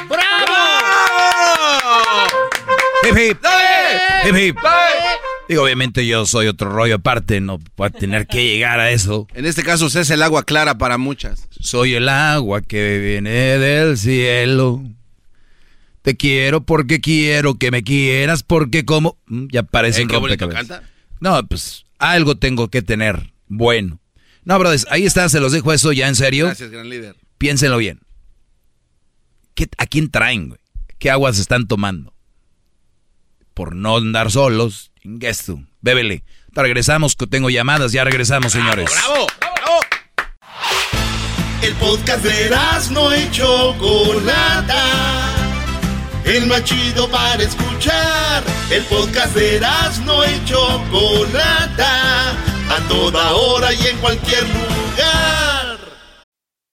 ¡Bravo! 0.07 0.31
Hip 3.03 3.17
hip. 3.17 3.37
Hip 4.27 4.35
hip. 4.37 4.57
Digo, 5.49 5.63
obviamente 5.63 6.05
yo 6.07 6.25
soy 6.25 6.47
otro 6.47 6.69
rollo 6.71 6.95
aparte, 6.95 7.41
no 7.41 7.59
voy 7.75 7.87
a 7.87 7.89
tener 7.89 8.25
que 8.27 8.45
llegar 8.53 8.79
a 8.79 8.91
eso. 8.91 9.27
En 9.33 9.45
este 9.45 9.63
caso 9.63 9.85
usted 9.87 10.01
es 10.01 10.09
el 10.09 10.21
agua 10.23 10.43
clara 10.43 10.77
para 10.77 10.97
muchas. 10.97 11.47
Soy 11.59 11.95
el 11.95 12.07
agua 12.07 12.61
que 12.61 12.99
viene 12.99 13.29
del 13.31 13.97
cielo. 13.97 14.81
Te 16.03 16.15
quiero 16.15 16.63
porque 16.63 17.01
quiero 17.01 17.55
que 17.55 17.69
me 17.69 17.83
quieras 17.83 18.43
porque 18.43 18.85
como... 18.85 19.17
Mm, 19.27 19.47
Ya 19.51 19.63
parece 19.63 20.03
Eh, 20.03 20.07
qué 20.07 20.17
bonito 20.17 20.47
canta. 20.49 20.83
No, 21.19 21.45
pues 21.47 21.85
algo 21.99 22.35
tengo 22.37 22.69
que 22.69 22.81
tener 22.81 23.31
bueno. 23.47 23.99
No, 24.43 24.57
brothers, 24.57 24.87
ahí 24.89 25.05
está, 25.05 25.27
se 25.29 25.39
los 25.39 25.51
dejo 25.51 25.73
eso 25.73 25.91
ya 25.91 26.07
en 26.07 26.15
serio. 26.15 26.45
Gracias, 26.45 26.71
gran 26.71 26.89
líder. 26.89 27.15
Piénsenlo 27.37 27.77
bien. 27.77 27.99
¿Qué- 29.53 29.69
¿A 29.77 29.85
quién 29.85 30.09
traen, 30.09 30.47
güey? 30.49 30.59
¿Qué 30.97 31.11
aguas 31.11 31.37
están 31.39 31.67
tomando? 31.67 32.13
Por 33.53 33.75
no 33.75 33.97
andar 33.97 34.31
solos, 34.31 34.91
chingues 35.01 35.45
tú. 35.45 35.65
Bébele. 35.81 36.23
Regresamos, 36.53 37.15
que 37.15 37.27
tengo 37.27 37.49
llamadas, 37.49 37.91
ya 37.91 38.03
regresamos, 38.03 38.51
señores. 38.51 38.91
¡Bravo! 38.91 39.27
El 41.61 41.73
podcast 41.75 42.23
de 42.23 42.49
no 42.91 43.15
y 43.15 43.29
Chocolata. 43.31 44.83
El 46.25 46.47
más 46.47 46.63
chido 46.63 47.07
para 47.09 47.43
escuchar. 47.43 48.43
El 48.69 48.83
podcast 48.85 49.35
de 49.35 49.61
no 50.05 50.25
y 50.25 50.45
Chocolata. 50.45 52.31
A 52.31 52.87
toda 52.89 53.33
hora 53.33 53.73
y 53.73 53.87
en 53.87 53.97
cualquier 53.97 54.43
lugar. 54.43 55.40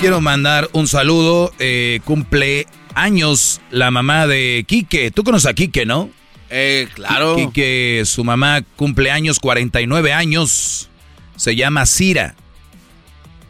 Quiero 0.00 0.22
mandar 0.22 0.70
un 0.72 0.88
saludo. 0.88 1.52
eh, 1.58 2.00
cumple 2.06 2.66
años 2.94 3.60
la 3.70 3.90
mamá 3.90 4.26
de 4.26 4.64
Quique. 4.66 5.10
Tú 5.10 5.24
conoces 5.24 5.50
a 5.50 5.52
Quique, 5.52 5.84
¿no? 5.84 6.08
Eh, 6.48 6.88
claro. 6.94 7.36
Quique, 7.36 8.02
su 8.06 8.24
mamá 8.24 8.62
cumple 8.76 9.10
años, 9.10 9.38
49 9.40 10.14
años. 10.14 10.88
Se 11.36 11.54
llama 11.54 11.84
Cira. 11.84 12.34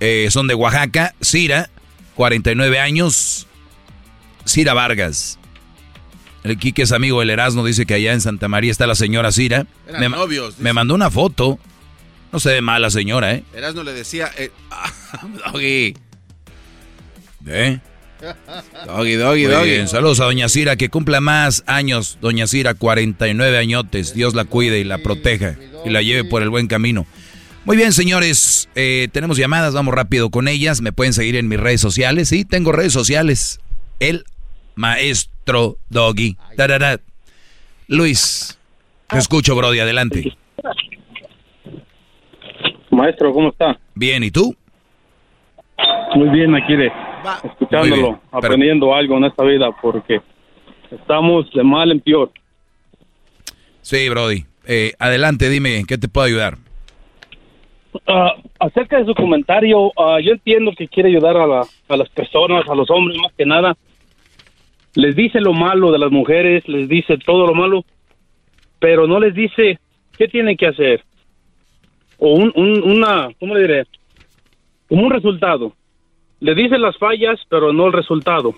Eh, 0.00 0.26
son 0.32 0.48
de 0.48 0.54
Oaxaca. 0.54 1.14
Cira, 1.22 1.70
49 2.16 2.80
años. 2.80 3.46
Cira 4.44 4.74
Vargas. 4.74 5.38
El 6.42 6.58
Quique 6.58 6.82
es 6.82 6.90
amigo 6.90 7.20
del 7.20 7.30
Erasmo. 7.30 7.64
Dice 7.64 7.86
que 7.86 7.94
allá 7.94 8.12
en 8.12 8.20
Santa 8.20 8.48
María 8.48 8.72
está 8.72 8.88
la 8.88 8.96
señora 8.96 9.30
Cira. 9.30 9.66
Eran 9.86 10.12
Me, 10.58 10.72
mandó 10.72 10.96
una 10.96 11.12
foto. 11.12 11.60
No 12.32 12.40
se 12.40 12.50
ve 12.54 12.60
mal 12.60 12.82
la 12.82 12.90
señora, 12.90 13.34
¿eh? 13.34 13.44
Erasmo 13.54 13.84
le 13.84 13.92
decía, 13.92 14.32
eh, 14.36 14.50
Doggy. 15.52 15.94
¿Eh? 17.46 17.78
Doggy, 18.86 19.14
doggy, 19.14 19.44
Muy 19.44 19.52
doggy. 19.52 19.70
bien, 19.70 19.88
Saludos 19.88 20.20
a 20.20 20.24
Doña 20.24 20.48
Cira, 20.50 20.76
que 20.76 20.90
cumpla 20.90 21.20
más 21.20 21.64
años. 21.66 22.18
Doña 22.20 22.46
Cira, 22.46 22.74
49 22.74 23.56
añotes. 23.58 24.12
Dios 24.14 24.34
la 24.34 24.44
cuide 24.44 24.78
y 24.80 24.84
la 24.84 24.98
proteja 24.98 25.56
y 25.84 25.90
la 25.90 26.02
lleve 26.02 26.24
por 26.24 26.42
el 26.42 26.50
buen 26.50 26.66
camino. 26.66 27.06
Muy 27.64 27.76
bien, 27.76 27.92
señores. 27.92 28.68
eh, 28.74 29.08
tenemos 29.12 29.36
llamadas, 29.38 29.72
vamos 29.74 29.94
rápido 29.94 30.30
con 30.30 30.48
ellas. 30.48 30.80
Me 30.82 30.92
pueden 30.92 31.12
seguir 31.14 31.36
en 31.36 31.48
mis 31.48 31.58
redes 31.60 31.80
sociales. 31.80 32.28
Sí, 32.28 32.44
tengo 32.44 32.72
redes 32.72 32.92
sociales. 32.92 33.58
El 34.00 34.24
maestro 34.74 35.78
Doggy. 35.88 36.36
Tarara. 36.56 37.00
Luis, 37.88 38.58
te 39.08 39.18
escucho, 39.18 39.56
Brody. 39.56 39.80
Adelante. 39.80 40.36
Maestro, 42.90 43.32
¿cómo 43.32 43.50
está? 43.50 43.78
Bien, 43.94 44.22
¿y 44.22 44.30
tú? 44.30 44.54
Muy 46.16 46.28
bien, 46.30 46.54
aquí 46.54 46.76
de 46.76 46.90
Escuchándolo, 47.44 48.20
aprendiendo 48.32 48.94
algo 48.94 49.16
en 49.18 49.24
esta 49.24 49.44
vida, 49.44 49.70
porque 49.80 50.20
estamos 50.90 51.50
de 51.52 51.62
mal 51.62 51.90
en 51.92 52.00
peor. 52.00 52.30
Sí, 53.82 54.08
Brody. 54.08 54.44
Eh, 54.66 54.92
adelante, 54.98 55.48
dime, 55.48 55.78
¿en 55.78 55.86
qué 55.86 55.98
te 55.98 56.08
puedo 56.08 56.26
ayudar? 56.26 56.58
Ah, 58.06 58.34
acerca 58.60 58.98
de 58.98 59.04
su 59.06 59.14
comentario, 59.14 59.90
ah, 59.98 60.18
yo 60.22 60.32
entiendo 60.32 60.72
que 60.76 60.86
quiere 60.86 61.08
ayudar 61.08 61.36
a, 61.36 61.46
la- 61.46 61.66
a 61.88 61.96
las 61.96 62.08
personas, 62.10 62.68
a 62.68 62.74
los 62.74 62.88
hombres 62.90 63.18
más 63.20 63.32
que 63.32 63.44
nada. 63.46 63.76
Les 64.94 65.14
dice 65.16 65.40
lo 65.40 65.52
malo 65.52 65.90
de 65.92 65.98
las 65.98 66.10
mujeres, 66.10 66.66
les 66.68 66.88
dice 66.88 67.16
todo 67.18 67.46
lo 67.46 67.54
malo, 67.54 67.84
pero 68.78 69.06
no 69.06 69.18
les 69.20 69.34
dice 69.34 69.78
qué 70.16 70.28
tienen 70.28 70.56
que 70.56 70.66
hacer. 70.68 71.04
O 72.18 72.34
un, 72.34 72.52
un- 72.54 72.82
una, 72.82 73.28
¿cómo 73.40 73.54
le 73.54 73.62
diré? 73.62 73.84
Como 74.88 75.06
un 75.06 75.10
resultado. 75.12 75.72
Le 76.40 76.54
dice 76.54 76.78
las 76.78 76.96
fallas, 76.96 77.38
pero 77.48 77.72
no 77.72 77.86
el 77.86 77.92
resultado. 77.92 78.54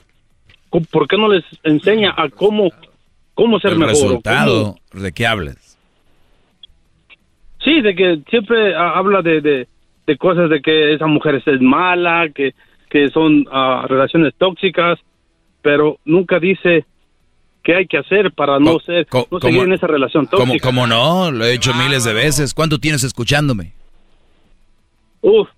¿Por 0.91 1.07
qué 1.09 1.17
no 1.19 1.29
les 1.29 1.45
enseña 1.65 2.15
a 2.17 2.29
cómo, 2.29 2.71
cómo 3.35 3.59
ser 3.61 3.73
El 3.73 3.79
mejor? 3.79 3.95
cómo- 3.95 4.07
resultado, 4.09 4.77
¿de 4.93 5.13
qué 5.13 5.27
hablas? 5.27 5.79
Sí, 7.65 7.81
de 7.81 7.95
que 7.95 8.23
siempre 8.29 8.75
ah, 8.75 8.93
habla 8.97 9.23
de, 9.23 9.41
de, 9.41 9.69
de 10.07 10.17
cosas 10.17 10.51
de 10.51 10.61
que 10.61 10.95
esa 10.95 11.07
mujer 11.07 11.37
es 11.45 11.61
mala, 11.61 12.29
que, 12.35 12.55
que 12.91 13.09
son 13.11 13.47
ah, 13.53 13.87
relaciones 13.89 14.35
tóxicas, 14.37 14.99
pero 15.61 15.99
nunca 16.05 16.41
dice 16.41 16.85
qué 17.63 17.77
hay 17.77 17.87
que 17.87 17.99
hacer 17.99 18.33
para 18.33 18.59
no 18.59 18.81
ser, 18.81 19.07
no 19.31 19.39
seguir 19.39 19.63
en 19.63 19.73
esa 19.75 19.87
relación 19.87 20.27
¿Cómo, 20.27 20.45
tóxica. 20.55 20.67
cómo 20.69 20.87
no? 20.89 21.31
Lo 21.31 21.45
he 21.45 21.55
hecho 21.55 21.73
miles 21.75 22.03
de 22.05 22.13
veces. 22.13 22.53
¿Cuánto 22.55 22.79
tienes 22.79 23.05
escuchándome? 23.05 23.73
Uf, 25.21 25.49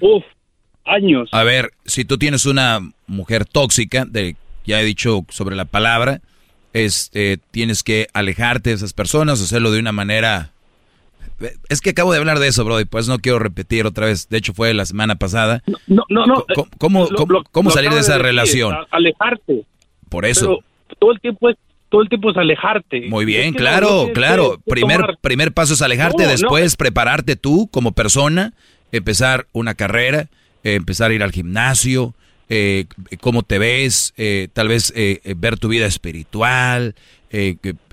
uf, 0.00 0.24
años. 0.86 1.28
A 1.32 1.42
ver, 1.44 1.72
si 1.84 2.04
tú 2.04 2.18
tienes 2.18 2.46
una 2.46 2.80
mujer 3.06 3.44
tóxica, 3.44 4.04
de, 4.04 4.36
ya 4.66 4.80
he 4.80 4.84
dicho 4.84 5.24
sobre 5.30 5.56
la 5.56 5.64
palabra, 5.64 6.20
este, 6.72 7.38
tienes 7.50 7.82
que 7.82 8.08
alejarte 8.12 8.70
de 8.70 8.76
esas 8.76 8.92
personas, 8.92 9.40
hacerlo 9.40 9.70
de 9.70 9.80
una 9.80 9.92
manera... 9.92 10.50
Es 11.68 11.80
que 11.80 11.90
acabo 11.90 12.12
de 12.12 12.18
hablar 12.18 12.38
de 12.38 12.46
eso, 12.48 12.64
bro, 12.64 12.80
y 12.80 12.84
pues 12.84 13.08
no 13.08 13.18
quiero 13.18 13.38
repetir 13.38 13.86
otra 13.86 14.06
vez. 14.06 14.28
De 14.28 14.38
hecho, 14.38 14.54
fue 14.54 14.72
la 14.72 14.86
semana 14.86 15.16
pasada. 15.16 15.62
No, 15.86 16.04
no, 16.08 16.26
no. 16.26 16.44
¿Cómo, 16.54 16.68
cómo, 16.78 17.00
lo- 17.10 17.16
cómo- 17.16 17.32
lo- 17.32 17.44
cómo 17.50 17.70
lo 17.70 17.74
salir 17.74 17.90
de 17.92 18.00
esa 18.00 18.12
decir, 18.12 18.22
relación? 18.26 18.74
alejarte. 18.90 19.64
Por 20.08 20.24
eso. 20.26 20.60
Pero 20.86 20.96
todo 21.00 21.12
el 21.12 21.20
tiempo 21.20 21.50
es, 21.50 21.56
todo 21.90 22.02
el 22.02 22.08
tiempo 22.08 22.30
es 22.30 22.36
alejarte. 22.36 23.08
Muy 23.08 23.24
bien, 23.24 23.40
Es 23.48 23.52
que 23.52 23.58
no- 23.58 23.58
claro, 23.58 24.10
claro. 24.14 24.60
primer, 24.64 25.00
tomar- 25.00 25.18
primer 25.20 25.52
paso 25.52 25.74
es 25.74 25.82
alejarte, 25.82 26.18
No, 26.22 26.24
no. 26.24 26.30
después 26.30 26.76
prepararte 26.76 27.36
tú 27.36 27.68
como 27.70 27.92
persona, 27.92 28.52
empezar 28.92 29.46
una 29.52 29.74
carrera, 29.74 30.28
eh, 30.64 30.74
empezar 30.74 31.10
a 31.10 31.14
ir 31.14 31.22
al 31.22 31.30
gimnasio, 31.32 32.14
eh, 32.48 32.86
cómo 33.20 33.42
te 33.44 33.58
ves, 33.58 34.12
eh, 34.16 34.48
tal 34.52 34.68
vez 34.68 34.92
eh, 34.96 35.20
eh, 35.24 35.34
ver 35.36 35.58
tu 35.58 35.68
vida 35.68 35.86
espiritual, 35.86 36.94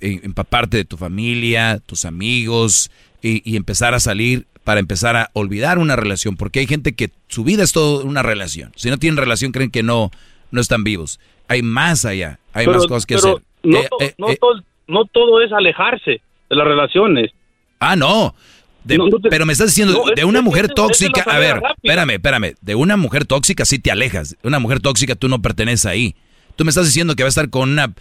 empaparte 0.02 0.78
de 0.78 0.86
tu 0.86 0.98
familia, 0.98 1.80
tus 1.86 2.06
amigos 2.06 2.92
y, 3.22 3.42
y 3.50 3.56
empezar 3.56 3.94
a 3.94 4.00
salir 4.00 4.46
para 4.64 4.80
empezar 4.80 5.16
a 5.16 5.30
olvidar 5.34 5.80
una 5.80 5.96
relación, 5.96 6.38
porque 6.38 6.60
hay 6.60 6.68
gente 6.68 6.94
que 6.94 7.10
su 7.28 7.44
vida 7.44 7.64
es 7.64 7.72
todo 7.72 8.06
una 8.06 8.22
relación. 8.22 8.72
Si 8.76 8.90
no 8.90 8.98
tienen 8.98 9.18
relación 9.18 9.52
creen 9.52 9.72
que 9.72 9.82
no, 9.84 10.12
no 10.52 10.62
están 10.62 10.84
vivos. 10.84 11.20
Hay 11.48 11.64
más 11.64 12.06
allá, 12.06 12.40
hay 12.54 12.66
Pero- 12.68 12.78
más 12.78 12.88
cosas 12.88 13.06
que 13.06 13.16
hacer. 13.16 13.36
No, 13.64 13.82
to- 13.84 13.98
no 14.18 14.28
todo, 14.40 14.62
no 14.88 15.06
todo 15.06 15.42
es 15.42 15.52
alejarse 15.52 16.22
de 16.50 16.56
las 16.56 16.68
relaciones. 16.68 17.32
Ah, 17.80 17.96
no. 17.96 18.36
De- 18.84 18.98
No, 18.98 19.08
no 19.08 19.20
te- 19.20 19.30
pero 19.30 19.46
me 19.46 19.54
estás 19.54 19.68
diciendo, 19.68 19.94
No, 20.06 20.12
de 20.16 20.26
una 20.26 20.42
mujer 20.42 20.66
es- 20.66 20.74
tóxica, 20.74 21.22
a 21.22 21.38
ver, 21.40 21.56
rápida. 21.56 21.74
espérame, 21.84 22.10
espérame, 22.12 22.56
de 22.62 22.76
una 22.76 22.98
mujer 22.98 23.26
tóxica 23.26 23.64
sí 23.66 23.78
te 23.80 23.92
alejas, 23.92 24.36
una 24.44 24.60
mujer 24.60 24.80
tóxica 24.80 25.16
tú 25.16 25.28
no 25.30 25.42
perteneces 25.42 25.86
ahí. 25.86 26.16
Tú 26.56 26.66
me 26.66 26.70
estás 26.70 26.86
diciendo 26.86 27.16
que 27.16 27.24
va 27.24 27.28
a 27.28 27.30
estar 27.30 27.50
con 27.50 27.70
una 27.72 27.94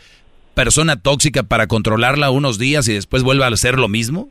persona 0.54 0.96
tóxica 0.96 1.42
para 1.42 1.66
controlarla 1.66 2.30
unos 2.30 2.58
días 2.58 2.88
y 2.88 2.94
después 2.94 3.22
vuelva 3.22 3.46
a 3.46 3.50
hacer 3.50 3.78
lo 3.78 3.88
mismo. 3.88 4.30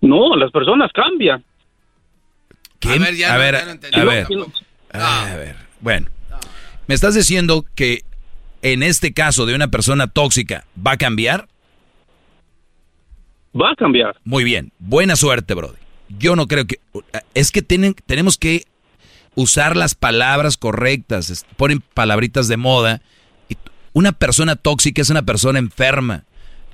No, 0.00 0.36
las 0.36 0.50
personas 0.50 0.90
cambian. 0.94 1.44
¿Qué? 2.78 2.90
A 2.90 2.98
ver, 2.98 3.14
ya 3.16 3.34
a, 3.34 3.36
ver, 3.36 3.56
a, 3.56 3.64
ver, 4.04 4.26
a 4.92 5.36
ver, 5.36 5.56
bueno. 5.80 6.06
¿Me 6.86 6.94
estás 6.94 7.14
diciendo 7.14 7.64
que 7.74 8.02
en 8.62 8.82
este 8.82 9.12
caso 9.12 9.44
de 9.46 9.54
una 9.54 9.68
persona 9.68 10.06
tóxica 10.06 10.64
va 10.86 10.92
a 10.92 10.96
cambiar? 10.96 11.46
Va 13.58 13.72
a 13.72 13.76
cambiar. 13.76 14.16
Muy 14.24 14.44
bien. 14.44 14.72
Buena 14.78 15.16
suerte, 15.16 15.54
Brody. 15.54 15.78
Yo 16.18 16.36
no 16.36 16.46
creo 16.46 16.66
que... 16.66 16.80
Es 17.34 17.50
que 17.50 17.62
tienen, 17.62 17.94
tenemos 18.06 18.38
que 18.38 18.64
usar 19.34 19.76
las 19.76 19.94
palabras 19.94 20.56
correctas. 20.56 21.44
Ponen 21.56 21.82
palabritas 21.94 22.48
de 22.48 22.56
moda. 22.56 23.02
Y 23.48 23.56
una 23.92 24.12
persona 24.12 24.56
tóxica 24.56 25.02
es 25.02 25.10
una 25.10 25.22
persona 25.22 25.58
enferma. 25.58 26.24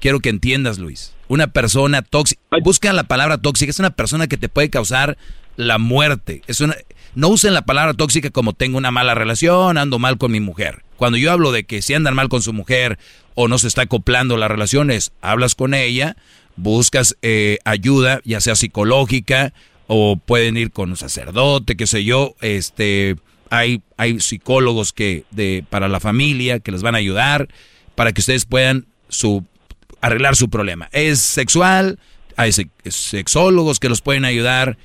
Quiero 0.01 0.21
que 0.21 0.29
entiendas, 0.29 0.79
Luis. 0.79 1.15
Una 1.29 1.49
persona 1.49 2.03
tóxica. 2.03 2.41
Busca 2.63 2.93
la 2.93 3.05
palabra 3.05 3.39
tóxica. 3.39 3.71
Es 3.71 3.79
una 3.79 3.91
persona 3.91 4.27
que 4.27 4.37
te 4.37 4.49
puede 4.49 4.71
causar 4.71 5.17
la 5.57 5.79
muerte. 5.79 6.43
Es 6.47 6.61
una, 6.61 6.77
no 7.15 7.29
usen 7.29 7.55
la 7.55 7.65
palabra 7.65 7.95
tóxica 7.95 8.31
como 8.31 8.53
tengo 8.53 8.77
una 8.79 8.91
mala 8.91 9.15
relación, 9.15 9.79
ando 9.79 9.99
mal 9.99 10.19
con 10.19 10.33
mi 10.33 10.41
mujer. 10.41 10.83
Cuando 10.97 11.19
yo 11.19 11.33
hablo 11.33 11.53
de 11.53 11.65
que 11.65 11.83
si 11.83 11.95
andan 11.95 12.15
mal 12.15 12.29
con 12.29 12.43
su 12.43 12.53
mujer 12.53 12.99
o 13.35 13.49
no 13.49 13.59
se 13.59 13.69
está 13.69 13.83
acoplando 13.83 14.37
las 14.37 14.51
relaciones, 14.51 15.13
hablas 15.21 15.55
con 15.55 15.75
ella, 15.75 16.17
buscas 16.57 17.17
eh, 17.23 17.59
ayuda, 17.65 18.21
ya 18.25 18.41
sea 18.41 18.57
psicológica 18.57 19.53
o 19.87 20.17
pueden 20.17 20.57
ir 20.57 20.71
con 20.71 20.91
un 20.91 20.97
sacerdote, 20.97 21.77
qué 21.77 21.87
sé 21.87 22.05
yo, 22.05 22.35
este, 22.41 23.17
hay, 23.51 23.83
hay 23.97 24.21
psicólogos 24.21 24.93
que 24.93 25.25
de, 25.31 25.65
para 25.69 25.89
la 25.89 26.01
familia 26.01 26.59
que 26.61 26.73
les 26.73 26.83
van 26.83 26.95
a 26.95 26.99
ayudar 26.99 27.49
para 27.95 28.13
que 28.13 28.21
ustedes 28.21 28.45
puedan 28.45 28.87
su, 29.09 29.45
arreglar 30.01 30.37
su 30.37 30.51
problema. 30.51 30.89
Es 30.93 31.21
sexual, 31.21 31.99
hay 32.37 32.53
sexólogos 32.85 33.81
que 33.81 33.89
los 33.89 34.03
pueden 34.03 34.25
ayudar 34.25 34.77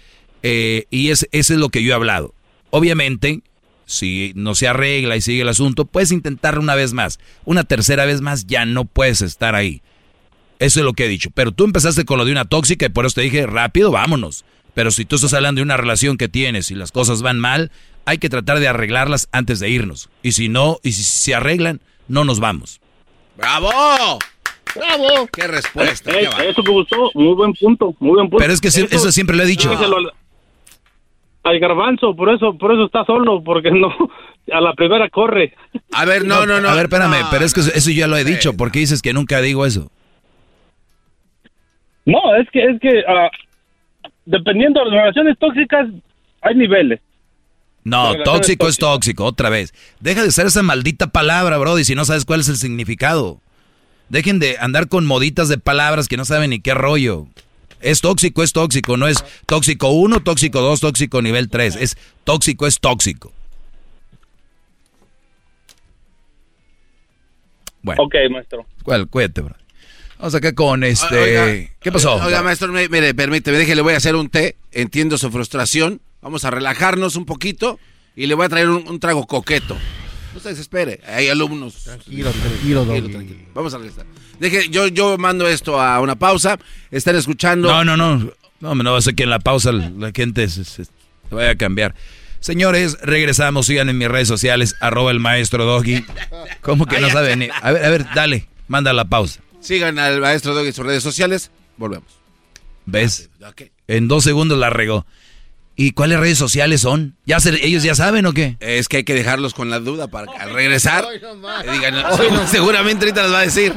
eh, 0.43 0.85
y 0.89 1.09
es, 1.09 1.27
eso 1.31 1.53
es 1.53 1.59
lo 1.59 1.69
que 1.69 1.83
yo 1.83 1.91
he 1.91 1.95
hablado. 1.95 2.33
Obviamente, 2.69 3.41
si 3.85 4.31
no 4.35 4.55
se 4.55 4.67
arregla 4.67 5.17
y 5.17 5.21
sigue 5.21 5.41
el 5.41 5.49
asunto, 5.49 5.85
puedes 5.85 6.11
intentarlo 6.11 6.61
una 6.61 6.75
vez 6.75 6.93
más. 6.93 7.19
Una 7.43 7.63
tercera 7.63 8.05
vez 8.05 8.21
más 8.21 8.47
ya 8.47 8.65
no 8.65 8.85
puedes 8.85 9.21
estar 9.21 9.55
ahí. 9.55 9.81
Eso 10.61 10.79
es 10.79 10.85
lo 10.85 10.93
que 10.93 11.05
he 11.05 11.07
dicho. 11.07 11.31
Pero 11.33 11.51
tú 11.51 11.65
empezaste 11.65 12.05
con 12.05 12.19
lo 12.19 12.25
de 12.25 12.31
una 12.31 12.45
tóxica 12.45 12.85
y 12.85 12.89
por 12.89 13.07
eso 13.07 13.15
te 13.15 13.21
dije, 13.21 13.47
rápido, 13.47 13.89
vámonos. 13.89 14.45
Pero 14.75 14.91
si 14.91 15.05
tú 15.05 15.15
estás 15.15 15.33
hablando 15.33 15.57
de 15.57 15.63
una 15.63 15.75
relación 15.75 16.17
que 16.17 16.29
tienes 16.29 16.69
y 16.69 16.75
las 16.75 16.91
cosas 16.91 17.23
van 17.23 17.39
mal, 17.39 17.71
hay 18.05 18.19
que 18.19 18.29
tratar 18.29 18.59
de 18.59 18.67
arreglarlas 18.67 19.27
antes 19.31 19.59
de 19.59 19.71
irnos. 19.71 20.11
Y 20.21 20.33
si 20.33 20.49
no, 20.49 20.77
y 20.83 20.91
si 20.91 21.01
se 21.01 21.33
arreglan, 21.33 21.81
no 22.07 22.25
nos 22.25 22.39
vamos. 22.39 22.79
¡Bravo! 23.37 23.71
¡Bravo! 24.75 25.27
¡Qué 25.33 25.47
respuesta! 25.47 26.11
Eh, 26.11 26.29
eso 26.47 26.61
me 26.61 26.69
gustó, 26.69 27.09
muy 27.15 27.33
buen 27.33 27.53
punto, 27.53 27.95
muy 27.97 28.11
buen 28.11 28.29
punto. 28.29 28.37
Pero 28.37 28.53
es 28.53 28.61
que 28.61 28.67
eso, 28.67 29.11
siempre 29.11 29.35
lo 29.35 29.41
he 29.41 29.47
dicho. 29.47 29.71
Al 31.41 31.59
garbanzo, 31.59 32.15
por 32.15 32.31
eso, 32.31 32.55
por 32.55 32.71
eso 32.71 32.85
está 32.85 33.03
solo, 33.05 33.43
porque 33.43 33.71
no, 33.71 33.87
a 34.53 34.61
la 34.61 34.75
primera 34.75 35.09
corre. 35.09 35.55
A 35.91 36.05
ver, 36.05 36.23
no, 36.23 36.45
no, 36.45 36.61
no. 36.61 36.69
A 36.69 36.75
ver, 36.75 36.83
espérame, 36.83 37.25
pero 37.31 37.45
es 37.45 37.55
que 37.55 37.61
eso 37.61 37.89
ya 37.89 38.05
lo 38.05 38.15
he 38.15 38.23
dicho, 38.23 38.55
¿por 38.55 38.71
qué 38.71 38.77
dices 38.77 39.01
que 39.01 39.11
nunca 39.11 39.41
digo 39.41 39.65
eso? 39.65 39.89
No, 42.05 42.35
es 42.35 42.49
que, 42.51 42.63
es 42.63 42.79
que, 42.79 42.99
uh, 42.99 43.29
dependiendo 44.25 44.79
de 44.83 44.91
las 44.91 44.99
relaciones 45.01 45.37
tóxicas, 45.37 45.87
hay 46.41 46.55
niveles. 46.55 46.99
No, 47.83 48.15
tóxico 48.23 48.67
es 48.67 48.77
tóxico, 48.77 49.25
otra 49.25 49.49
vez. 49.49 49.73
Deja 49.99 50.21
de 50.21 50.27
usar 50.27 50.45
esa 50.45 50.61
maldita 50.61 51.07
palabra, 51.07 51.57
Brody, 51.57 51.83
si 51.83 51.95
no 51.95 52.05
sabes 52.05 52.25
cuál 52.25 52.41
es 52.41 52.49
el 52.49 52.57
significado. 52.57 53.39
Dejen 54.09 54.39
de 54.39 54.57
andar 54.59 54.87
con 54.87 55.05
moditas 55.05 55.49
de 55.49 55.57
palabras 55.57 56.07
que 56.07 56.17
no 56.17 56.25
saben 56.25 56.51
ni 56.51 56.59
qué 56.59 56.73
rollo. 56.73 57.27
Es 57.79 58.01
tóxico, 58.01 58.43
es 58.43 58.53
tóxico, 58.53 58.97
no 58.97 59.07
es 59.07 59.23
tóxico 59.47 59.89
1, 59.89 60.21
tóxico 60.21 60.61
2, 60.61 60.79
tóxico 60.79 61.21
nivel 61.21 61.49
3. 61.49 61.75
Es 61.77 61.97
tóxico, 62.23 62.67
es 62.67 62.79
tóxico. 62.79 63.31
Bueno. 67.81 68.03
Ok, 68.03 68.15
maestro. 68.29 68.65
¿Cuál? 68.83 69.07
Cuídate, 69.07 69.41
bro. 69.41 69.55
Vamos 70.21 70.35
acá 70.35 70.53
con 70.53 70.83
este... 70.83 71.73
¿Qué 71.79 71.91
pasó? 71.91 72.13
Oiga, 72.17 72.43
maestro, 72.43 72.71
mire, 72.71 73.15
permíteme, 73.15 73.57
déjele, 73.57 73.77
le 73.77 73.81
voy 73.81 73.95
a 73.95 73.97
hacer 73.97 74.15
un 74.15 74.29
té. 74.29 74.55
Entiendo 74.71 75.17
su 75.17 75.31
frustración. 75.31 75.99
Vamos 76.21 76.45
a 76.45 76.51
relajarnos 76.51 77.15
un 77.15 77.25
poquito 77.25 77.79
y 78.15 78.27
le 78.27 78.35
voy 78.35 78.45
a 78.45 78.49
traer 78.49 78.69
un, 78.69 78.99
trago 78.99 79.25
coqueto. 79.25 79.75
No 80.35 80.39
se 80.39 80.49
desespere. 80.49 81.01
Hay 81.07 81.29
alumnos. 81.29 81.73
Tranquilo, 81.85 82.29
tranquilo, 82.29 82.85
tranquilo. 82.85 83.39
Vamos 83.55 83.73
a 83.73 83.79
regresar. 83.79 84.05
Deje, 84.39 84.69
yo, 84.69 84.85
yo 84.85 85.17
mando 85.17 85.47
esto 85.47 85.81
a 85.81 85.99
una 85.99 86.15
pausa. 86.15 86.59
Están 86.91 87.15
escuchando. 87.15 87.67
No, 87.67 87.83
no, 87.83 87.97
no. 87.97 88.31
No, 88.59 88.75
no 88.75 88.91
va 88.91 88.99
a 88.99 89.01
ser 89.01 89.15
que 89.15 89.23
en 89.23 89.31
la 89.31 89.39
pausa 89.39 89.71
la 89.71 90.11
gente 90.13 90.47
se, 90.49 90.83
vaya 91.31 91.49
a 91.49 91.55
cambiar. 91.55 91.95
Señores, 92.41 92.99
regresamos. 93.01 93.65
Sigan 93.65 93.89
en 93.89 93.97
mis 93.97 94.07
redes 94.07 94.27
sociales, 94.27 94.75
arroba 94.81 95.09
el 95.09 95.19
maestro 95.19 95.65
Doggy. 95.65 96.05
¿Cómo 96.61 96.85
que 96.85 97.01
no 97.01 97.09
saben? 97.09 97.49
A 97.63 97.71
ver, 97.71 97.85
a 97.85 97.89
ver, 97.89 98.05
dale, 98.13 98.47
manda 98.67 98.93
la 98.93 99.05
pausa. 99.05 99.41
Sigan 99.61 99.99
al 99.99 100.19
maestro 100.19 100.53
Doggy 100.53 100.67
en 100.67 100.73
sus 100.73 100.85
redes 100.85 101.03
sociales. 101.03 101.51
Volvemos. 101.77 102.09
¿Ves? 102.85 103.29
En 103.87 104.07
dos 104.07 104.23
segundos 104.23 104.57
la 104.57 104.69
regó. 104.69 105.05
¿Y 105.75 105.91
cuáles 105.91 106.19
redes 106.19 106.37
sociales 106.37 106.81
son? 106.81 107.15
¿Ya 107.25 107.37
¿Ellos 107.61 107.83
ya 107.83 107.95
saben 107.95 108.25
o 108.25 108.33
qué? 108.33 108.57
Es 108.59 108.87
que 108.87 108.97
hay 108.97 109.03
que 109.03 109.13
dejarlos 109.13 109.53
con 109.53 109.69
la 109.69 109.79
duda 109.79 110.07
para 110.07 110.27
que 110.27 110.37
al 110.37 110.53
regresar 110.53 111.05
digan, 111.71 111.95
seguramente 112.47 113.05
ahorita 113.05 113.23
les 113.23 113.31
va 113.31 113.39
a 113.39 113.43
decir. 113.43 113.73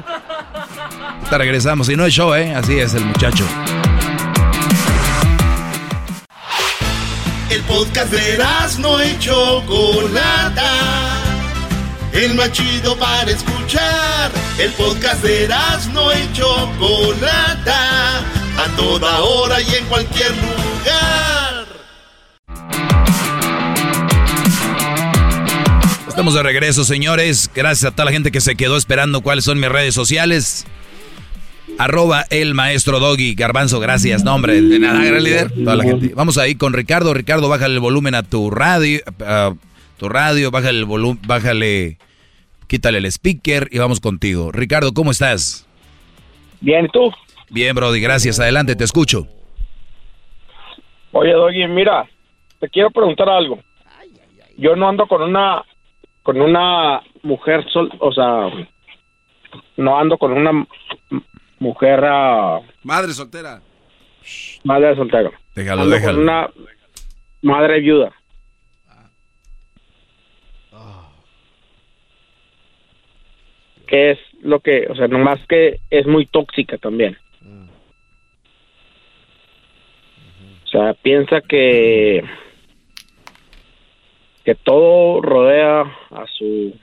Te 1.31 1.39
regresamos, 1.39 1.87
si 1.87 1.97
no 1.97 2.05
es 2.05 2.13
show, 2.13 2.35
¿eh? 2.35 2.55
Así 2.55 2.79
es 2.79 2.95
el 2.95 3.05
muchacho. 3.05 3.47
El 7.49 7.63
podcast 7.63 8.13
de 8.13 8.39
no 8.81 9.01
hecho 9.01 9.63
Chocolata 9.63 11.24
el 12.15 12.35
más 12.35 12.53
chido 12.53 12.97
para 12.97 13.31
escuchar. 13.31 14.31
El 14.59 14.71
podcast 14.73 15.23
de 15.23 15.49
no 15.93 16.13
y 16.13 16.33
Chocolata, 16.33 18.19
a 18.21 18.77
toda 18.77 19.21
hora 19.21 19.61
y 19.61 19.75
en 19.75 19.85
cualquier 19.87 20.31
lugar. 20.31 21.67
Estamos 26.09 26.35
de 26.35 26.43
regreso, 26.45 26.85
señores. 26.85 27.51
Gracias 27.53 27.91
a 27.91 27.95
toda 27.95 28.05
la 28.07 28.13
gente 28.13 28.31
que 28.31 28.41
se 28.41 28.55
quedó 28.55 28.77
esperando 28.77 29.21
cuáles 29.21 29.45
son 29.45 29.59
mis 29.59 29.69
redes 29.69 29.95
sociales. 29.95 30.65
Arroba 31.77 32.25
el 32.31 32.55
maestro 32.55 33.01
Doggy. 33.01 33.35
Garbanzo, 33.35 33.81
gracias. 33.81 34.23
Nombre 34.23 34.63
de 34.63 34.79
nada, 34.79 35.03
gran 35.03 35.25
líder. 35.25 35.51
Toda 35.51 35.75
la 35.75 35.83
gente. 35.83 36.13
Vamos 36.15 36.39
ahí 36.39 36.55
con 36.55 36.73
Ricardo. 36.73 37.13
Ricardo, 37.13 37.49
bájale 37.49 37.75
el 37.75 37.81
volumen 37.81 38.15
a 38.15 38.23
tu 38.23 38.49
radio. 38.51 39.01
Tu 39.99 40.09
radio, 40.09 40.51
bájale 40.51 40.79
el 40.79 40.85
volumen, 40.85 41.21
bájale 41.27 41.99
Quítale 42.67 42.99
el 42.99 43.07
speaker 43.07 43.69
y 43.71 43.79
vamos 43.79 44.01
contigo. 44.01 44.51
Ricardo, 44.51 44.93
¿cómo 44.93 45.11
estás? 45.11 45.69
Bien, 46.61 46.87
¿y 46.87 46.89
tú? 46.89 47.13
Bien, 47.51 47.75
Brody, 47.75 48.01
gracias. 48.01 48.41
Adelante, 48.41 48.75
te 48.75 48.85
escucho. 48.85 49.27
Oye, 51.13 51.33
Doggy, 51.33 51.69
mira, 51.69 52.09
te 52.61 52.69
quiero 52.69 52.91
preguntar 52.91 53.29
algo. 53.29 53.61
Yo 54.57 54.75
no 54.77 54.89
ando 54.89 55.07
con 55.07 55.23
una 55.23 55.63
con 56.23 56.41
una 56.41 57.03
mujer 57.23 57.65
sol, 57.71 57.93
o 57.99 58.11
sea, 58.13 58.49
no 59.77 59.99
ando 59.99 60.17
con 60.17 60.33
una 60.33 60.67
mujer 61.59 62.01
uh, 62.01 62.65
madre 62.83 63.13
soltera. 63.13 63.61
Madre 64.65 64.97
soltera. 64.97 65.31
Déjalo, 65.55 65.87
déjalo. 65.87 66.15
Con 66.15 66.23
una 66.23 66.49
madre 67.43 67.81
viuda. 67.81 68.11
Que 73.87 74.13
es 74.13 74.19
lo 74.43 74.61
que, 74.61 74.87
o 74.91 74.95
sea, 74.95 75.09
nomás 75.09 75.41
que 75.47 75.81
es 75.91 76.07
muy 76.07 76.27
tóxica 76.27 76.79
también. 76.79 77.17
O 80.65 80.67
sea, 80.67 80.95
piensa 80.95 81.41
que 81.41 82.25
que 84.45 84.55
todo 84.55 85.23
rodea 85.23 85.81
a 86.11 86.27
su 86.37 86.75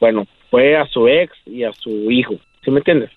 bueno, 0.00 0.26
fue 0.50 0.76
a 0.76 0.86
su 0.88 1.06
ex 1.06 1.32
y 1.46 1.62
a 1.62 1.72
su 1.72 2.10
hijo, 2.10 2.34
¿sí 2.64 2.70
me 2.72 2.78
entiendes? 2.78 3.10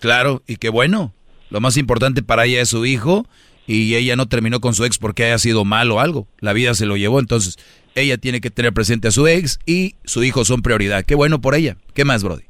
Claro, 0.00 0.42
y 0.48 0.56
qué 0.56 0.68
bueno. 0.68 1.12
Lo 1.50 1.60
más 1.60 1.76
importante 1.76 2.22
para 2.22 2.46
ella 2.46 2.60
es 2.60 2.70
su 2.70 2.84
hijo 2.84 3.26
y 3.66 3.94
ella 3.94 4.16
no 4.16 4.26
terminó 4.26 4.60
con 4.60 4.74
su 4.74 4.84
ex 4.84 4.98
porque 4.98 5.24
haya 5.24 5.38
sido 5.38 5.64
mal 5.64 5.90
o 5.92 6.00
algo. 6.00 6.26
La 6.40 6.52
vida 6.52 6.74
se 6.74 6.86
lo 6.86 6.96
llevó, 6.96 7.20
entonces 7.20 7.56
ella 8.00 8.18
tiene 8.18 8.40
que 8.40 8.50
tener 8.50 8.72
presente 8.72 9.08
a 9.08 9.10
su 9.10 9.26
ex 9.26 9.58
y 9.66 9.94
su 10.04 10.24
hijo 10.24 10.44
son 10.44 10.62
prioridad. 10.62 11.04
Qué 11.04 11.14
bueno 11.14 11.40
por 11.40 11.54
ella. 11.54 11.76
¿Qué 11.94 12.04
más, 12.04 12.22
Brody? 12.22 12.44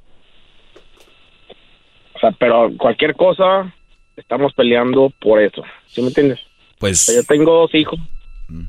O 2.15 2.21
sea, 2.21 2.33
pero 2.33 2.71
cualquier 2.77 3.15
cosa, 3.15 3.73
estamos 4.17 4.53
peleando 4.55 5.13
por 5.21 5.41
eso. 5.41 5.63
¿Sí 5.87 6.01
me 6.01 6.09
entiendes? 6.09 6.41
Pues. 6.79 7.13
yo 7.15 7.23
tengo 7.25 7.53
dos 7.53 7.75
hijos. 7.75 7.99
Mm. 8.49 8.65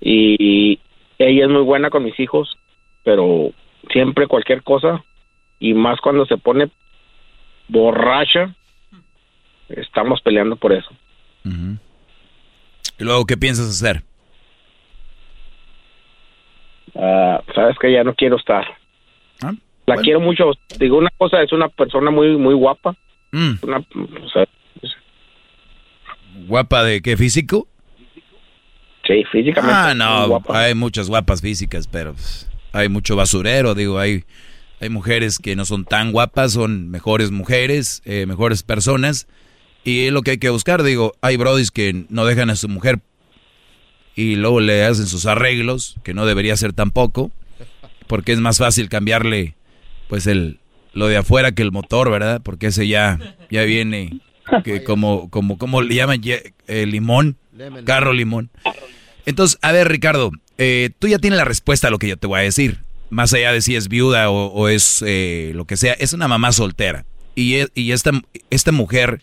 Y 0.00 0.80
ella 1.18 1.44
es 1.44 1.50
muy 1.50 1.62
buena 1.62 1.90
con 1.90 2.04
mis 2.04 2.18
hijos, 2.20 2.56
pero 3.04 3.52
siempre 3.92 4.26
cualquier 4.26 4.62
cosa, 4.62 5.04
y 5.58 5.74
más 5.74 6.00
cuando 6.00 6.26
se 6.26 6.36
pone 6.36 6.70
borracha, 7.68 8.54
estamos 9.68 10.20
peleando 10.22 10.56
por 10.56 10.72
eso. 10.72 10.88
¿Y 12.98 13.04
luego 13.04 13.24
qué 13.24 13.36
piensas 13.36 13.68
hacer? 13.68 14.02
Ah, 16.94 17.42
sabes 17.54 17.76
que 17.78 17.92
ya 17.92 18.04
no 18.04 18.14
quiero 18.14 18.36
estar. 18.36 18.64
Ah, 19.42 19.52
la 19.86 19.96
quiero 19.96 20.20
mucho. 20.20 20.50
Digo, 20.78 20.98
una 20.98 21.10
cosa, 21.16 21.42
es 21.42 21.52
una 21.52 21.68
persona 21.68 22.10
muy 22.10 22.36
muy 22.36 22.54
guapa. 22.54 22.94
Mm. 23.32 23.54
Una, 23.62 23.78
o 23.78 24.28
sea, 24.32 24.46
¿Guapa 26.46 26.82
de 26.84 27.02
qué 27.02 27.16
físico? 27.16 27.66
sí, 29.06 29.24
físicamente. 29.32 29.74
Ah, 29.74 29.94
no, 29.94 30.42
hay 30.50 30.74
muchas 30.74 31.08
guapas 31.08 31.40
físicas, 31.40 31.88
pero 31.88 32.14
hay 32.72 32.88
mucho 32.88 33.16
basurero, 33.16 33.74
digo, 33.74 33.98
hay, 33.98 34.24
hay 34.80 34.90
mujeres 34.90 35.38
que 35.38 35.56
no 35.56 35.64
son 35.64 35.86
tan 35.86 36.12
guapas, 36.12 36.52
son 36.52 36.90
mejores 36.90 37.30
mujeres, 37.30 38.02
eh, 38.04 38.26
mejores 38.26 38.62
personas, 38.62 39.26
y 39.82 40.06
es 40.06 40.12
lo 40.12 40.20
que 40.20 40.32
hay 40.32 40.38
que 40.38 40.50
buscar, 40.50 40.82
digo, 40.82 41.14
hay 41.22 41.38
brodis 41.38 41.70
que 41.70 42.04
no 42.10 42.26
dejan 42.26 42.50
a 42.50 42.56
su 42.56 42.68
mujer 42.68 42.98
y 44.20 44.34
luego 44.34 44.58
le 44.60 44.84
hacen 44.84 45.06
sus 45.06 45.26
arreglos, 45.26 45.94
que 46.02 46.12
no 46.12 46.26
debería 46.26 46.56
ser 46.56 46.72
tampoco, 46.72 47.30
porque 48.08 48.32
es 48.32 48.40
más 48.40 48.58
fácil 48.58 48.88
cambiarle, 48.88 49.54
pues, 50.08 50.26
el 50.26 50.58
lo 50.92 51.06
de 51.06 51.18
afuera 51.18 51.52
que 51.52 51.62
el 51.62 51.70
motor, 51.70 52.10
¿verdad? 52.10 52.40
Porque 52.42 52.68
ese 52.68 52.88
ya, 52.88 53.20
ya 53.50 53.62
viene 53.62 54.18
que 54.64 54.82
como, 54.82 55.30
como, 55.30 55.56
¿cómo 55.56 55.80
le 55.82 55.94
llaman? 55.94 56.20
Eh, 56.24 56.86
limón, 56.86 57.36
carro 57.84 58.12
limón. 58.12 58.50
Entonces, 59.26 59.58
a 59.62 59.70
ver, 59.70 59.86
Ricardo, 59.88 60.32
eh, 60.56 60.90
tú 60.98 61.06
ya 61.06 61.18
tienes 61.20 61.36
la 61.36 61.44
respuesta 61.44 61.86
a 61.86 61.90
lo 61.92 61.98
que 61.98 62.08
yo 62.08 62.16
te 62.16 62.26
voy 62.26 62.40
a 62.40 62.42
decir. 62.42 62.78
Más 63.10 63.32
allá 63.32 63.52
de 63.52 63.60
si 63.60 63.76
es 63.76 63.88
viuda 63.88 64.30
o, 64.30 64.46
o 64.46 64.68
es 64.68 65.04
eh, 65.06 65.52
lo 65.54 65.66
que 65.66 65.76
sea, 65.76 65.92
es 65.92 66.12
una 66.12 66.26
mamá 66.26 66.50
soltera. 66.50 67.04
Y, 67.36 67.54
e- 67.56 67.68
y 67.74 67.92
esta, 67.92 68.10
esta 68.50 68.72
mujer, 68.72 69.22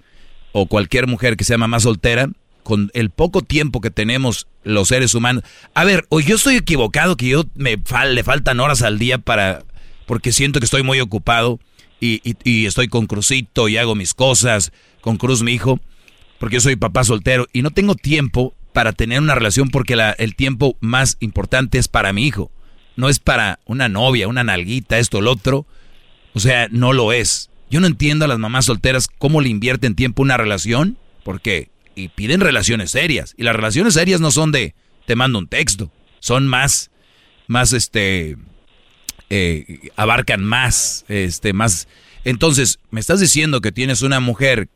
o 0.53 0.67
cualquier 0.67 1.07
mujer 1.07 1.35
que 1.35 1.43
sea 1.43 1.57
mamá 1.57 1.82
soltera, 1.82 2.30
con 2.65 2.89
el 2.95 3.11
poco 3.11 3.41
tiempo 3.43 3.79
que 3.79 3.91
tenemos 3.91 4.47
los 4.63 4.87
seres 4.87 5.13
humanos. 5.13 5.43
A 5.75 5.83
ver, 5.83 6.05
o 6.09 6.19
yo 6.19 6.35
estoy 6.35 6.55
equivocado, 6.55 7.15
que 7.15 7.27
yo 7.29 7.45
me 7.53 7.77
le 8.11 8.23
faltan 8.23 8.59
horas 8.59 8.81
al 8.81 8.97
día 8.97 9.19
para. 9.19 9.63
porque 10.07 10.31
siento 10.31 10.59
que 10.59 10.65
estoy 10.65 10.81
muy 10.83 10.99
ocupado 10.99 11.59
y, 12.01 12.21
y- 12.29 12.35
y 12.43 12.65
estoy 12.65 12.87
con 12.87 13.05
Crucito 13.05 13.69
y 13.69 13.77
hago 13.77 13.93
mis 13.95 14.13
cosas, 14.15 14.71
con 15.01 15.17
Cruz, 15.17 15.43
mi 15.43 15.51
hijo, 15.53 15.79
porque 16.39 16.55
yo 16.55 16.61
soy 16.61 16.75
papá 16.75 17.03
soltero 17.03 17.47
y 17.53 17.61
no 17.61 17.69
tengo 17.69 17.93
tiempo 17.95 18.53
para 18.73 18.91
tener 18.93 19.19
una 19.21 19.35
relación 19.35 19.69
porque 19.69 19.93
el 20.17 20.35
tiempo 20.35 20.75
más 20.81 21.17
importante 21.19 21.77
es 21.77 21.87
para 21.87 22.11
mi 22.13 22.25
hijo. 22.25 22.51
No 22.97 23.09
es 23.09 23.19
para 23.19 23.59
una 23.65 23.89
novia, 23.89 24.27
una 24.27 24.43
nalguita, 24.43 24.97
esto, 24.97 25.21
lo 25.21 25.31
otro. 25.33 25.65
O 26.33 26.39
sea, 26.39 26.67
no 26.71 26.93
lo 26.93 27.13
es. 27.13 27.49
Yo 27.69 27.79
no 27.79 27.87
entiendo 27.87 28.25
a 28.25 28.27
las 28.27 28.39
mamás 28.39 28.65
solteras 28.65 29.07
cómo 29.17 29.39
le 29.41 29.49
invierten 29.49 29.95
tiempo 29.95 30.21
una 30.23 30.37
relación. 30.37 30.97
¿Por 31.23 31.41
qué? 31.41 31.69
Y 31.95 32.09
piden 32.09 32.41
relaciones 32.41 32.91
serias. 32.91 33.33
Y 33.38 33.43
las 33.43 33.56
relaciones 33.56 33.93
serias 33.93 34.19
no 34.22 34.32
son 34.32 34.51
de 34.51 34.75
te 35.06 35.15
mando 35.15 35.40
un 35.40 35.48
texto. 35.48 35.91
Son 36.19 36.45
más, 36.48 36.91
más 37.48 37.72
este, 37.74 38.35
eh, 39.30 39.90
abarcan 39.95 40.43
más, 40.43 41.06
este, 41.07 41.53
más. 41.53 41.88
Entonces, 42.24 42.80
me 42.91 42.99
estás 42.99 43.19
diciendo 43.19 43.61
que 43.61 43.72
tienes 43.72 44.01
una 44.01 44.19
mujer 44.19 44.67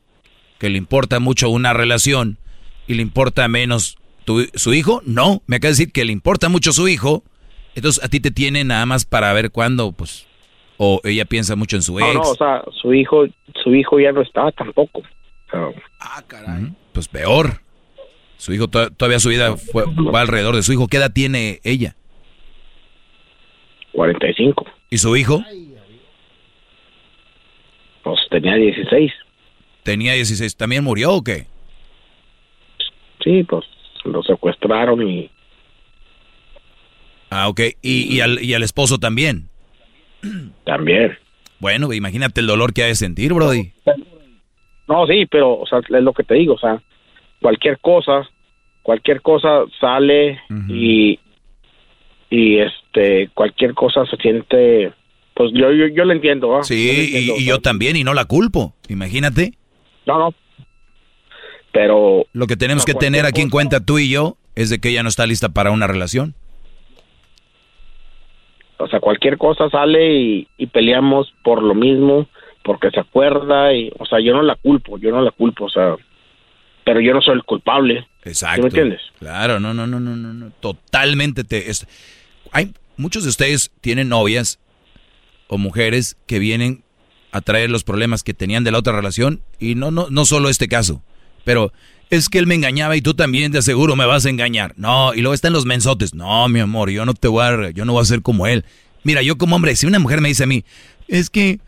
que 0.60 0.70
le 0.70 0.78
importa 0.78 1.20
mucho 1.20 1.50
una 1.50 1.74
relación 1.74 2.38
y 2.88 2.94
le 2.96 3.02
importa 3.02 3.48
menos 3.48 3.98
tu- 4.26 4.48
su 4.54 4.74
hijo. 4.74 5.02
No, 5.06 5.42
me 5.48 5.58
acaba 5.58 5.70
de 5.70 5.74
decir 5.78 5.92
que 5.92 6.06
le 6.06 6.12
importa 6.14 6.50
mucho 6.50 6.72
su 6.74 6.88
hijo. 6.88 7.24
Entonces, 7.76 8.04
a 8.04 8.08
ti 8.10 8.20
te 8.20 8.32
tiene 8.32 8.64
nada 8.64 8.86
más 8.86 9.06
para 9.06 9.32
ver 9.34 9.52
cuándo, 9.52 9.92
pues, 9.92 10.28
o 10.78 11.02
ella 11.04 11.26
piensa 11.26 11.56
mucho 11.56 11.76
en 11.76 11.82
su 11.82 12.00
ex. 12.00 12.14
No, 12.14 12.24
no, 12.24 12.30
o 12.32 12.36
sea, 12.36 12.62
su 12.82 12.94
hijo, 12.94 13.26
su 13.64 13.74
hijo 13.76 14.00
ya 14.00 14.12
no 14.12 14.22
está 14.22 14.52
tampoco. 14.52 15.02
Sea, 16.00 16.56
Ujú, 16.58 16.76
Pues 16.94 17.08
peor. 17.08 17.62
Su 18.38 18.54
hijo 18.54 18.68
to- 18.70 18.90
todavía 18.92 19.20
su 19.20 19.30
vida 19.30 19.58
fue, 19.58 19.84
va 19.86 20.22
alrededor 20.22 20.56
de 20.56 20.64
su 20.64 20.72
hijo. 20.72 20.88
¿Qué 20.88 20.98
edad 20.98 21.12
tiene 21.12 21.60
ella? 21.64 21.96
45. 23.92 24.66
¿Y 24.90 24.98
su 24.98 25.16
hijo? 25.18 25.44
Pues 28.04 28.20
tenía 28.30 28.56
16. 28.56 29.12
Tenía 29.84 30.14
16. 30.14 30.56
¿También 30.56 30.84
murió 30.84 31.12
o 31.14 31.24
qué? 31.24 31.48
Sí, 33.24 33.44
pues 33.44 33.66
lo 34.06 34.24
secuestraron 34.24 35.06
y 35.08 35.30
Ah, 37.30 37.48
ok. 37.50 37.60
¿Y, 37.82 38.16
y 38.16 38.22
al, 38.22 38.42
y 38.42 38.54
al 38.56 38.64
esposo 38.64 38.98
también? 38.98 39.50
También. 40.66 41.18
Bueno, 41.60 41.94
imagínate 41.94 42.42
el 42.42 42.48
dolor 42.48 42.74
que 42.74 42.84
ha 42.84 42.88
de 42.88 42.96
sentir, 42.96 43.34
Brody. 43.34 43.72
No, 44.90 45.06
sí, 45.06 45.28
pero, 45.28 45.60
o 45.60 45.68
sea, 45.68 45.80
es 45.80 45.90
lo 46.04 46.14
que 46.14 46.24
te 46.24 46.34
digo, 46.34 46.56
o 46.56 46.60
sea, 46.60 46.82
cualquier 47.40 47.78
cosa, 47.80 48.28
cualquier 48.82 49.22
cosa 49.22 49.66
sale 49.80 50.42
y, 50.68 51.20
y 52.32 52.58
este, 52.58 53.30
cualquier 53.36 53.76
cosa 53.76 54.04
se 54.08 54.18
siente, 54.18 54.92
pues 55.36 55.52
yo, 55.54 55.72
yo, 55.72 55.86
yo 55.88 56.06
lo 56.06 56.12
entiendo. 56.12 56.48
Yo 56.48 56.58
lo 56.58 56.64
Sí, 56.64 56.90
entiendo, 56.90 57.36
y, 57.38 57.44
y 57.44 57.52
o 57.52 57.54
yo 57.54 57.62
también, 57.62 57.98
y 57.98 58.04
no 58.04 58.16
la 58.16 58.26
culpo. 58.26 58.74
Imagínate. 58.88 59.54
No, 60.08 60.18
no. 60.18 60.34
Pero... 61.72 62.26
Lo 62.34 62.48
que 62.48 62.58
tenemos 62.58 62.84
que 62.84 62.96
tener 62.96 63.28
aquí 63.28 63.42
en 63.42 63.52
cuenta 63.52 63.86
tú 63.86 64.00
y 64.00 64.10
yo 64.10 64.38
es 64.56 64.72
de 64.72 64.80
que 64.80 64.90
ella 64.90 65.04
no 65.04 65.10
está 65.10 65.28
lista 65.28 65.50
para 65.50 65.70
una 65.70 65.86
relación. 65.86 66.34
O 68.78 68.88
sea, 68.88 69.00
cualquier 69.00 69.38
cosa 69.38 69.70
sale 69.70 70.16
y, 70.16 70.48
y 70.58 70.66
peleamos 70.66 71.32
por 71.44 71.62
lo 71.62 71.76
mismo, 71.76 72.28
porque 72.64 72.90
se 72.92 73.00
acuerda 73.00 73.74
y, 73.74 73.92
o 73.98 74.06
sea, 74.06 74.20
yo 74.20 74.34
no 74.34 74.42
la 74.42 74.56
culpo, 74.56 74.98
yo 74.98 75.12
no 75.12 75.22
la 75.22 75.32
culpo, 75.32 75.66
o 75.66 75.70
sea, 75.70 75.96
pero 76.86 77.00
yo 77.02 77.14
no 77.14 77.22
soy 77.22 77.36
el 77.36 77.44
culpable. 77.44 78.08
Exacto. 78.24 78.56
¿Sí 78.58 78.62
me 78.62 78.68
entiendes? 78.68 79.02
Claro, 79.20 79.60
no, 79.60 79.74
no, 79.74 79.88
no, 79.88 80.00
no, 80.00 80.16
no, 80.16 80.34
no. 80.34 80.52
Totalmente 80.60 81.44
te. 81.44 81.70
es- 81.70 81.88
hay 82.52 82.74
muchos 82.98 83.24
de 83.24 83.30
ustedes 83.30 83.72
tienen 83.82 84.10
novias 84.10 84.60
o 85.48 85.58
mujeres 85.58 86.18
que 86.28 86.40
vienen 86.40 86.84
a 87.32 87.42
traer 87.42 87.70
los 87.70 87.84
problemas 87.84 88.24
que 88.24 88.34
tenían 88.34 88.64
de 88.64 88.72
la 88.72 88.80
otra 88.80 88.94
relación 88.94 89.42
y 89.60 89.76
no, 89.76 89.92
no, 89.92 90.08
no 90.10 90.26
solo 90.26 90.50
este 90.50 90.68
caso, 90.68 91.04
pero 91.44 91.72
es 92.10 92.28
que 92.28 92.40
él 92.40 92.48
me 92.48 92.56
engañaba 92.56 92.96
y 92.98 93.02
tú 93.02 93.14
también 93.14 93.52
de 93.52 93.62
seguro 93.62 93.96
me 93.96 94.06
vas 94.06 94.26
a 94.26 94.30
engañar. 94.32 94.74
No, 94.78 95.14
y 95.14 95.22
luego 95.22 95.36
están 95.36 95.54
los 95.54 95.66
mensotes. 95.66 96.16
No, 96.16 96.48
mi 96.50 96.60
amor, 96.60 96.90
yo 96.90 97.06
no 97.06 97.14
te 97.14 97.28
voy 97.28 97.44
a, 97.44 97.70
yo 97.70 97.86
no 97.86 97.94
voy 97.94 98.02
a 98.02 98.06
ser 98.06 98.24
como 98.24 98.48
él. 98.48 98.66
Mira, 99.04 99.22
yo 99.22 99.38
como 99.38 99.56
hombre, 99.56 99.76
si 99.76 99.86
una 99.86 100.00
mujer 100.00 100.22
me 100.22 100.28
dice 100.30 100.44
a 100.44 100.48
mí, 100.48 100.66
es 101.08 101.30
que 101.30 101.60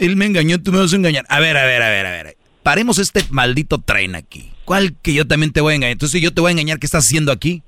él 0.00 0.16
me 0.16 0.26
engañó, 0.26 0.60
tú 0.62 0.72
me 0.72 0.78
vas 0.78 0.92
a 0.92 0.96
engañar. 0.96 1.24
A 1.28 1.40
ver, 1.40 1.56
a 1.56 1.64
ver, 1.64 1.82
a 1.82 1.88
ver, 1.88 2.06
a 2.06 2.10
ver. 2.10 2.36
Paremos 2.62 2.98
este 2.98 3.20
maldito 3.30 3.78
tren 3.78 4.14
aquí. 4.14 4.50
¿Cuál 4.64 4.94
que 5.02 5.14
yo 5.14 5.26
también 5.26 5.52
te 5.52 5.60
voy 5.60 5.72
a 5.72 5.76
engañar? 5.76 5.92
Entonces 5.92 6.20
yo 6.20 6.32
te 6.32 6.40
voy 6.40 6.48
a 6.48 6.52
engañar, 6.52 6.78
¿qué 6.78 6.86
estás 6.86 7.06
haciendo 7.06 7.32
aquí? 7.32 7.62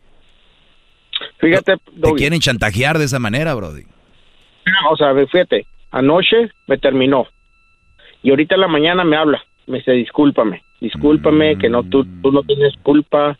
Fíjate, 1.38 1.74
Te 1.76 2.12
quieren 2.14 2.40
chantajear 2.40 2.98
de 2.98 3.04
esa 3.04 3.18
manera, 3.18 3.54
Brody. 3.54 3.84
O 4.90 4.96
sea, 4.96 5.14
fíjate, 5.14 5.66
anoche 5.90 6.50
me 6.66 6.78
terminó 6.78 7.26
y 8.22 8.30
ahorita 8.30 8.54
en 8.54 8.60
la 8.60 8.68
mañana 8.68 9.04
me 9.04 9.16
habla, 9.16 9.42
me 9.66 9.78
dice, 9.78 9.92
discúlpame, 9.92 10.62
discúlpame, 10.80 11.58
que 11.58 11.68
no, 11.68 11.82
tú, 11.82 12.06
tú 12.22 12.30
no 12.30 12.42
tienes 12.42 12.74
culpa. 12.82 13.36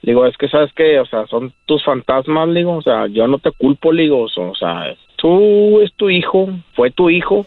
Digo, 0.00 0.26
es 0.26 0.36
que 0.36 0.48
sabes 0.48 0.72
que, 0.72 0.98
o 0.98 1.06
sea, 1.06 1.26
son 1.26 1.52
tus 1.66 1.84
fantasmas, 1.84 2.52
digo, 2.54 2.76
o 2.76 2.82
sea, 2.82 3.06
yo 3.06 3.28
no 3.28 3.38
te 3.38 3.52
culpo, 3.52 3.92
digo, 3.92 4.22
o 4.22 4.54
sea, 4.54 4.96
tú 5.16 5.80
es 5.80 5.92
tu 5.94 6.10
hijo, 6.10 6.48
fue 6.74 6.90
tu 6.90 7.10
hijo, 7.10 7.46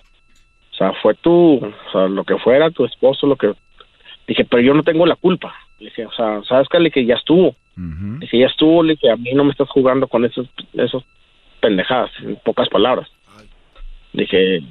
o 0.76 0.78
sea, 0.78 0.92
fue 1.02 1.14
tu, 1.14 1.56
o 1.56 1.92
sea, 1.94 2.08
lo 2.10 2.26
que 2.26 2.38
fuera, 2.38 2.70
tu 2.70 2.84
esposo, 2.84 3.28
lo 3.28 3.38
que... 3.38 3.54
Dije, 4.28 4.44
pero 4.44 4.62
yo 4.62 4.74
no 4.74 4.84
tengo 4.84 5.06
la 5.06 5.16
culpa. 5.16 5.56
Le 5.80 5.86
dije, 5.86 6.06
o 6.06 6.12
sea, 6.12 6.44
sabes 6.44 6.68
que 6.68 6.80
le 6.80 6.90
dije, 6.90 7.06
ya 7.06 7.16
estuvo. 7.16 7.56
Le 7.78 8.20
dije, 8.20 8.40
ya 8.40 8.48
estuvo, 8.48 8.84
le 8.84 8.94
dije, 8.94 9.10
a 9.10 9.16
mí 9.16 9.32
no 9.34 9.46
me 9.46 9.52
estás 9.52 9.70
jugando 9.70 10.08
con 10.08 10.26
esos, 10.26 10.50
esos 10.74 11.06
pendejadas, 11.62 12.12
en 12.22 12.36
pocas 12.44 12.68
palabras. 12.68 13.08
Dije, 14.12 14.64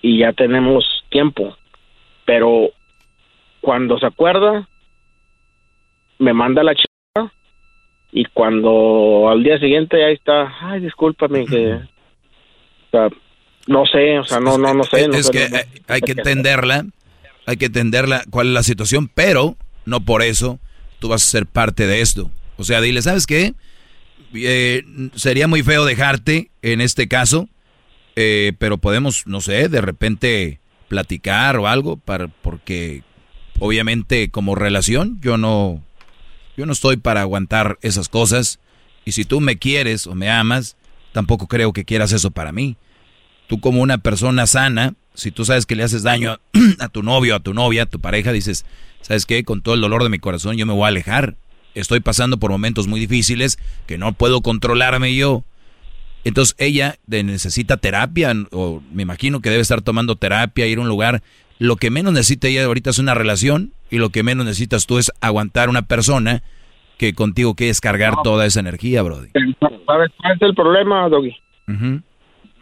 y 0.00 0.18
ya 0.18 0.32
tenemos 0.32 0.84
tiempo. 1.08 1.56
Pero 2.24 2.70
cuando 3.60 3.98
se 3.98 4.06
acuerda, 4.06 4.68
me 6.20 6.32
manda 6.32 6.62
la 6.62 6.76
chica 6.76 7.32
y 8.12 8.26
cuando 8.26 9.28
al 9.28 9.42
día 9.42 9.58
siguiente 9.58 10.04
ahí 10.04 10.14
está, 10.14 10.54
ay, 10.60 10.82
discúlpame 10.82 11.46
que... 11.46 11.74
O 11.74 12.90
sea, 12.92 13.08
no 13.66 13.84
sé, 13.86 14.18
o 14.18 14.24
sea, 14.24 14.40
no, 14.40 14.58
no, 14.58 14.74
no 14.74 14.84
sé. 14.84 15.08
no 15.08 15.14
es 15.16 15.26
sé, 15.26 15.32
que 15.32 15.48
no- 15.48 15.56
hay, 15.56 15.64
hay 15.88 16.00
que 16.00 16.12
entenderla, 16.12 16.86
hay 17.46 17.56
que 17.56 17.66
entenderla 17.66 18.24
cuál 18.30 18.48
es 18.48 18.52
la 18.52 18.62
situación, 18.62 19.10
pero 19.12 19.56
no 19.84 20.00
por 20.00 20.22
eso 20.22 20.58
tú 20.98 21.08
vas 21.08 21.24
a 21.24 21.28
ser 21.28 21.46
parte 21.46 21.86
de 21.86 22.00
esto. 22.00 22.30
O 22.56 22.64
sea, 22.64 22.80
dile, 22.80 23.02
¿sabes 23.02 23.26
qué? 23.26 23.54
Eh, 24.34 24.82
sería 25.14 25.46
muy 25.48 25.62
feo 25.62 25.84
dejarte 25.84 26.50
en 26.62 26.80
este 26.80 27.08
caso, 27.08 27.48
eh, 28.16 28.52
pero 28.58 28.78
podemos, 28.78 29.26
no 29.26 29.40
sé, 29.40 29.68
de 29.68 29.80
repente 29.80 30.60
platicar 30.88 31.56
o 31.58 31.66
algo, 31.68 31.96
para, 31.96 32.28
porque 32.28 33.02
obviamente 33.58 34.30
como 34.30 34.54
relación 34.54 35.18
yo 35.20 35.36
no, 35.38 35.82
yo 36.56 36.66
no 36.66 36.72
estoy 36.72 36.96
para 36.96 37.22
aguantar 37.22 37.78
esas 37.82 38.08
cosas. 38.08 38.58
Y 39.04 39.12
si 39.12 39.24
tú 39.24 39.40
me 39.40 39.56
quieres 39.58 40.06
o 40.06 40.14
me 40.14 40.30
amas, 40.30 40.76
tampoco 41.12 41.46
creo 41.46 41.72
que 41.72 41.84
quieras 41.84 42.12
eso 42.12 42.30
para 42.30 42.52
mí. 42.52 42.76
Tú 43.46 43.60
como 43.60 43.80
una 43.80 43.98
persona 43.98 44.46
sana, 44.46 44.94
si 45.14 45.30
tú 45.30 45.44
sabes 45.44 45.66
que 45.66 45.76
le 45.76 45.82
haces 45.82 46.02
daño 46.02 46.32
a, 46.32 46.40
a 46.84 46.88
tu 46.88 47.02
novio, 47.02 47.36
a 47.36 47.40
tu 47.40 47.54
novia, 47.54 47.84
a 47.84 47.86
tu 47.86 48.00
pareja, 48.00 48.32
dices, 48.32 48.64
¿sabes 49.00 49.26
qué? 49.26 49.44
Con 49.44 49.62
todo 49.62 49.74
el 49.74 49.80
dolor 49.80 50.02
de 50.02 50.08
mi 50.08 50.18
corazón 50.18 50.56
yo 50.56 50.66
me 50.66 50.72
voy 50.72 50.84
a 50.84 50.88
alejar. 50.88 51.36
estoy 51.74 52.00
pasando 52.00 52.38
por 52.38 52.50
momentos 52.50 52.86
muy 52.86 53.00
difíciles 53.00 53.58
que 53.86 53.98
no 53.98 54.12
puedo 54.12 54.40
controlarme 54.40 55.14
yo. 55.14 55.44
Entonces 56.24 56.56
ella 56.58 56.96
necesita 57.06 57.76
terapia, 57.76 58.32
o 58.50 58.82
me 58.92 59.02
imagino 59.02 59.40
que 59.40 59.50
debe 59.50 59.62
estar 59.62 59.80
tomando 59.80 60.16
terapia, 60.16 60.66
ir 60.66 60.78
a 60.78 60.80
un 60.80 60.88
lugar. 60.88 61.22
Lo 61.60 61.76
que 61.76 61.90
menos 61.90 62.12
necesita 62.12 62.48
ella 62.48 62.64
ahorita 62.64 62.90
es 62.90 62.98
una 62.98 63.14
relación 63.14 63.72
y 63.90 63.98
lo 63.98 64.10
que 64.10 64.24
menos 64.24 64.44
necesitas 64.44 64.86
tú 64.86 64.98
es 64.98 65.12
aguantar 65.20 65.68
una 65.68 65.82
persona 65.82 66.42
que 66.98 67.14
contigo 67.14 67.54
quiere 67.54 67.68
descargar 67.68 68.22
toda 68.24 68.44
esa 68.44 68.58
energía, 68.58 69.02
Brody. 69.02 69.28
¿Sabes 69.60 70.10
cuál 70.16 70.34
es 70.34 70.42
el 70.42 70.54
problema, 70.54 71.08
Doggy? 71.08 71.36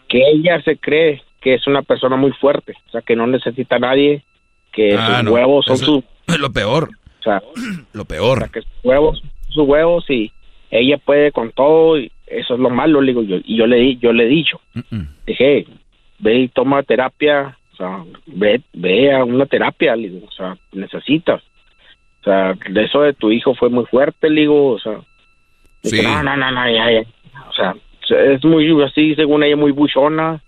Que 0.09 0.23
ella 0.31 0.61
se 0.63 0.77
cree 0.77 1.23
que 1.41 1.55
es 1.55 1.67
una 1.67 1.83
persona 1.83 2.17
muy 2.17 2.33
fuerte, 2.33 2.75
o 2.89 2.91
sea, 2.91 3.03
que 3.03 3.17
no 3.17 3.27
necesita 3.27 3.77
a 3.77 3.81
nadie, 3.81 4.23
que 4.73 4.95
Ah, 4.95 5.17
sus 5.17 5.25
no, 5.25 5.33
huevos 5.33 5.65
son 5.67 5.77
sus... 5.79 6.05
Es 6.27 6.39
lo 6.39 6.51
peor. 6.53 6.89
O 7.21 7.23
sea, 7.23 7.43
lo 7.93 8.05
peor. 8.05 8.51
que 8.51 8.61
sus 8.63 8.71
huevos, 8.83 9.23
sus 9.49 9.67
huevos 9.69 10.09
y 10.11 10.33
ella 10.71 10.99
puede 10.99 11.33
con 11.33 11.53
todo 11.53 11.99
y 11.99 12.11
eso 12.27 12.55
es 12.55 12.61
lo 12.61 12.71
malo, 12.71 13.01
le 13.01 13.13
digo 13.13 13.23
yo. 13.23 13.37
Y 13.45 13.57
yo 13.57 13.67
le, 13.67 13.77
di- 13.77 13.99
yo 13.99 14.13
le 14.13 14.25
he 14.25 14.29
dicho, 14.29 14.61
dije, 15.27 15.67
ve 16.19 16.39
y 16.41 16.49
toma 16.49 16.83
terapia, 16.83 17.57
o 17.73 17.77
sea, 17.77 18.05
ve, 18.27 18.61
ve 18.73 19.13
a 19.15 19.25
una 19.25 19.47
terapia, 19.47 19.95
le 19.97 20.09
digo, 20.09 20.27
o 20.27 20.33
sea, 20.33 20.57
necesitas. 20.73 21.43
O 22.21 22.25
sea, 22.25 22.55
de 22.71 22.85
eso 22.85 23.03
de 23.03 23.13
tu 23.13 23.31
hijo 23.31 23.55
fue 23.55 23.69
muy 23.69 23.85
fuerte, 23.87 24.31
le 24.31 24.43
digo, 24.43 24.73
o 24.73 24.79
sea, 24.79 24.99
dije, 25.83 25.99
Sí. 25.99 26.03
no, 26.03 26.23
no, 26.23 26.37
no, 26.37 26.51
no, 26.51 26.71
ya, 26.71 26.91
ya. 26.91 27.03
O 27.49 27.53
sea, 27.53 27.75
es 28.11 28.45
muy 28.45 28.83
así, 28.83 29.15
según 29.15 29.43
ella, 29.43 29.57
muy 29.57 29.73
buchona. 29.73 30.43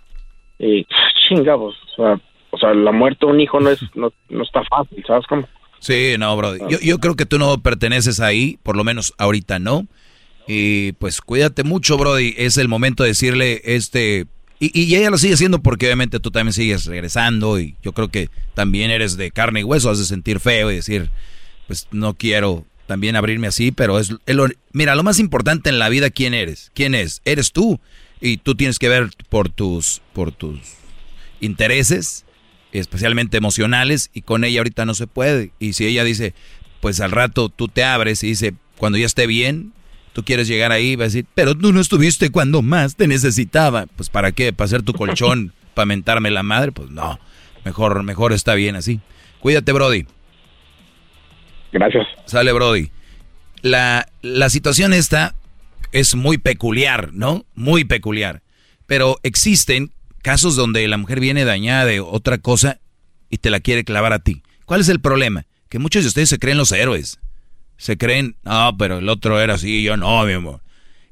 Y 0.58 0.86
chingados, 1.28 1.76
o 1.92 1.96
sea, 1.96 2.20
o 2.50 2.58
sea, 2.58 2.72
la 2.72 2.92
muerte 2.92 3.26
de 3.26 3.32
un 3.32 3.40
hijo 3.40 3.60
no 3.60 3.70
es, 3.70 3.80
no, 3.94 4.12
no 4.28 4.42
está 4.42 4.62
fácil, 4.64 5.04
¿sabes 5.06 5.26
cómo? 5.26 5.46
Sí, 5.78 6.14
no, 6.18 6.34
Brody. 6.36 6.60
Yo, 6.70 6.78
yo 6.80 6.98
creo 6.98 7.14
que 7.14 7.26
tú 7.26 7.38
no 7.38 7.62
perteneces 7.62 8.20
ahí, 8.20 8.58
por 8.62 8.76
lo 8.76 8.84
menos 8.84 9.14
ahorita 9.18 9.58
no. 9.58 9.86
Y 10.48 10.92
pues 10.92 11.20
cuídate 11.20 11.64
mucho, 11.64 11.98
Brody. 11.98 12.34
Es 12.38 12.56
el 12.56 12.68
momento 12.68 13.02
de 13.02 13.10
decirle 13.10 13.60
este... 13.64 14.26
Y, 14.58 14.70
y 14.80 14.96
ella 14.96 15.10
lo 15.10 15.18
sigue 15.18 15.34
haciendo 15.34 15.60
porque 15.60 15.84
obviamente 15.84 16.18
tú 16.18 16.30
también 16.30 16.54
sigues 16.54 16.86
regresando 16.86 17.60
y 17.60 17.76
yo 17.82 17.92
creo 17.92 18.08
que 18.08 18.30
también 18.54 18.90
eres 18.90 19.18
de 19.18 19.30
carne 19.30 19.60
y 19.60 19.64
hueso, 19.64 19.90
has 19.90 19.98
de 19.98 20.04
sentir 20.06 20.40
feo 20.40 20.70
y 20.70 20.76
decir, 20.76 21.10
pues 21.66 21.88
no 21.92 22.14
quiero 22.14 22.64
también 22.86 23.16
abrirme 23.16 23.46
así, 23.46 23.72
pero 23.72 23.98
es... 23.98 24.14
es 24.26 24.36
lo- 24.36 24.48
mira, 24.72 24.94
lo 24.94 25.02
más 25.02 25.18
importante 25.18 25.70
en 25.70 25.78
la 25.78 25.88
vida, 25.88 26.10
¿quién 26.10 26.34
eres? 26.34 26.70
¿Quién 26.74 26.94
es? 26.94 27.20
Eres 27.24 27.52
tú. 27.52 27.80
Y 28.20 28.38
tú 28.38 28.54
tienes 28.54 28.78
que 28.78 28.88
ver 28.88 29.10
por 29.28 29.48
tus, 29.50 30.00
por 30.14 30.32
tus 30.32 30.58
intereses, 31.40 32.24
especialmente 32.72 33.36
emocionales, 33.36 34.10
y 34.14 34.22
con 34.22 34.44
ella 34.44 34.60
ahorita 34.60 34.84
no 34.84 34.94
se 34.94 35.06
puede. 35.06 35.50
Y 35.58 35.74
si 35.74 35.86
ella 35.86 36.04
dice, 36.04 36.34
pues 36.80 37.00
al 37.00 37.10
rato 37.10 37.48
tú 37.48 37.68
te 37.68 37.84
abres 37.84 38.22
y 38.24 38.28
dice, 38.28 38.54
cuando 38.76 38.98
ya 38.98 39.06
esté 39.06 39.26
bien, 39.26 39.72
tú 40.12 40.24
quieres 40.24 40.48
llegar 40.48 40.72
ahí, 40.72 40.96
va 40.96 41.04
a 41.04 41.08
decir, 41.08 41.26
pero 41.34 41.54
tú 41.54 41.72
no 41.72 41.80
estuviste 41.80 42.30
cuando 42.30 42.62
más 42.62 42.96
te 42.96 43.06
necesitaba. 43.06 43.86
Pues 43.96 44.08
para 44.08 44.32
qué, 44.32 44.52
para 44.52 44.66
hacer 44.66 44.82
tu 44.82 44.92
colchón, 44.94 45.52
para 45.74 45.86
mentarme 45.86 46.30
la 46.30 46.42
madre, 46.42 46.72
pues 46.72 46.90
no, 46.90 47.18
mejor, 47.64 48.02
mejor 48.02 48.32
está 48.32 48.54
bien 48.54 48.76
así. 48.76 49.00
Cuídate, 49.40 49.72
Brody. 49.72 50.06
Gracias. 51.76 52.06
Sale, 52.24 52.52
Brody. 52.52 52.90
La, 53.60 54.08
la 54.22 54.48
situación 54.48 54.94
esta 54.94 55.34
es 55.92 56.14
muy 56.14 56.38
peculiar, 56.38 57.10
¿no? 57.12 57.44
Muy 57.54 57.84
peculiar. 57.84 58.42
Pero 58.86 59.18
existen 59.22 59.92
casos 60.22 60.56
donde 60.56 60.88
la 60.88 60.96
mujer 60.96 61.20
viene 61.20 61.44
dañada 61.44 61.84
de 61.84 62.00
otra 62.00 62.38
cosa 62.38 62.80
y 63.28 63.38
te 63.38 63.50
la 63.50 63.60
quiere 63.60 63.84
clavar 63.84 64.14
a 64.14 64.20
ti. 64.20 64.42
¿Cuál 64.64 64.80
es 64.80 64.88
el 64.88 65.00
problema? 65.00 65.44
Que 65.68 65.78
muchos 65.78 66.02
de 66.02 66.08
ustedes 66.08 66.30
se 66.30 66.38
creen 66.38 66.56
los 66.56 66.72
héroes. 66.72 67.20
Se 67.76 67.98
creen, 67.98 68.36
no, 68.42 68.74
pero 68.78 68.98
el 68.98 69.08
otro 69.10 69.38
era 69.38 69.54
así, 69.54 69.82
yo 69.82 69.98
no, 69.98 70.24
mi 70.24 70.32
amor. 70.32 70.62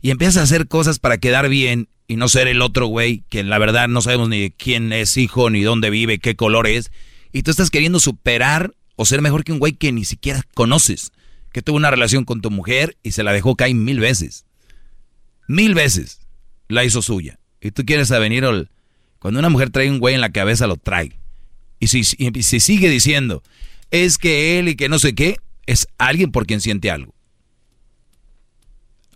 Y 0.00 0.10
empiezas 0.10 0.38
a 0.38 0.42
hacer 0.44 0.66
cosas 0.66 0.98
para 0.98 1.18
quedar 1.18 1.50
bien 1.50 1.88
y 2.08 2.16
no 2.16 2.28
ser 2.28 2.48
el 2.48 2.62
otro 2.62 2.86
güey 2.86 3.22
que 3.28 3.42
la 3.42 3.58
verdad 3.58 3.86
no 3.88 4.00
sabemos 4.00 4.30
ni 4.30 4.50
quién 4.50 4.94
es 4.94 5.18
hijo, 5.18 5.50
ni 5.50 5.60
dónde 5.60 5.90
vive, 5.90 6.18
qué 6.18 6.36
color 6.36 6.66
es. 6.66 6.90
Y 7.32 7.42
tú 7.42 7.50
estás 7.50 7.70
queriendo 7.70 8.00
superar 8.00 8.72
o 8.96 9.04
ser 9.04 9.22
mejor 9.22 9.44
que 9.44 9.52
un 9.52 9.58
güey 9.58 9.72
que 9.72 9.92
ni 9.92 10.04
siquiera 10.04 10.42
conoces. 10.54 11.12
Que 11.52 11.62
tuvo 11.62 11.76
una 11.76 11.90
relación 11.90 12.24
con 12.24 12.40
tu 12.40 12.50
mujer 12.50 12.96
y 13.02 13.12
se 13.12 13.22
la 13.22 13.32
dejó 13.32 13.56
caer 13.56 13.74
mil 13.74 14.00
veces. 14.00 14.44
Mil 15.46 15.74
veces 15.74 16.20
la 16.68 16.84
hizo 16.84 17.02
suya. 17.02 17.38
Y 17.60 17.70
tú 17.70 17.84
quieres 17.84 18.10
a 18.10 18.18
venir 18.18 18.44
al... 18.44 18.70
Cuando 19.18 19.40
una 19.40 19.48
mujer 19.48 19.70
trae 19.70 19.90
un 19.90 20.00
güey 20.00 20.14
en 20.14 20.20
la 20.20 20.32
cabeza, 20.32 20.66
lo 20.66 20.76
trae. 20.76 21.18
Y 21.80 21.86
si, 21.86 22.02
y 22.18 22.42
si 22.42 22.60
sigue 22.60 22.88
diciendo, 22.88 23.42
es 23.90 24.18
que 24.18 24.58
él 24.58 24.68
y 24.68 24.76
que 24.76 24.88
no 24.88 24.98
sé 24.98 25.14
qué, 25.14 25.36
es 25.66 25.88
alguien 25.98 26.30
por 26.32 26.46
quien 26.46 26.60
siente 26.60 26.90
algo. 26.90 27.14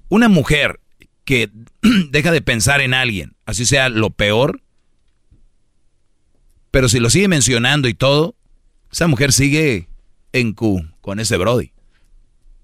Una 0.09 0.29
mujer 0.29 0.81
que 1.25 1.51
deja 2.11 2.33
de 2.33 2.41
pensar 2.41 2.81
en 2.81 2.95
alguien, 2.95 3.35
así 3.45 3.67
sea 3.67 3.89
lo 3.89 4.11
peor, 4.11 4.63
pero 6.71 6.89
si 6.89 7.01
lo 7.01 7.11
sigue 7.11 7.29
mencionando 7.29 7.89
y 7.89 7.95
todo, 7.95 8.35
esa 8.91 9.07
mujer 9.07 9.33
sigue 9.33 9.89
en 10.33 10.53
Q 10.53 10.85
con 11.01 11.21
ese 11.21 11.37
Brody. 11.37 11.73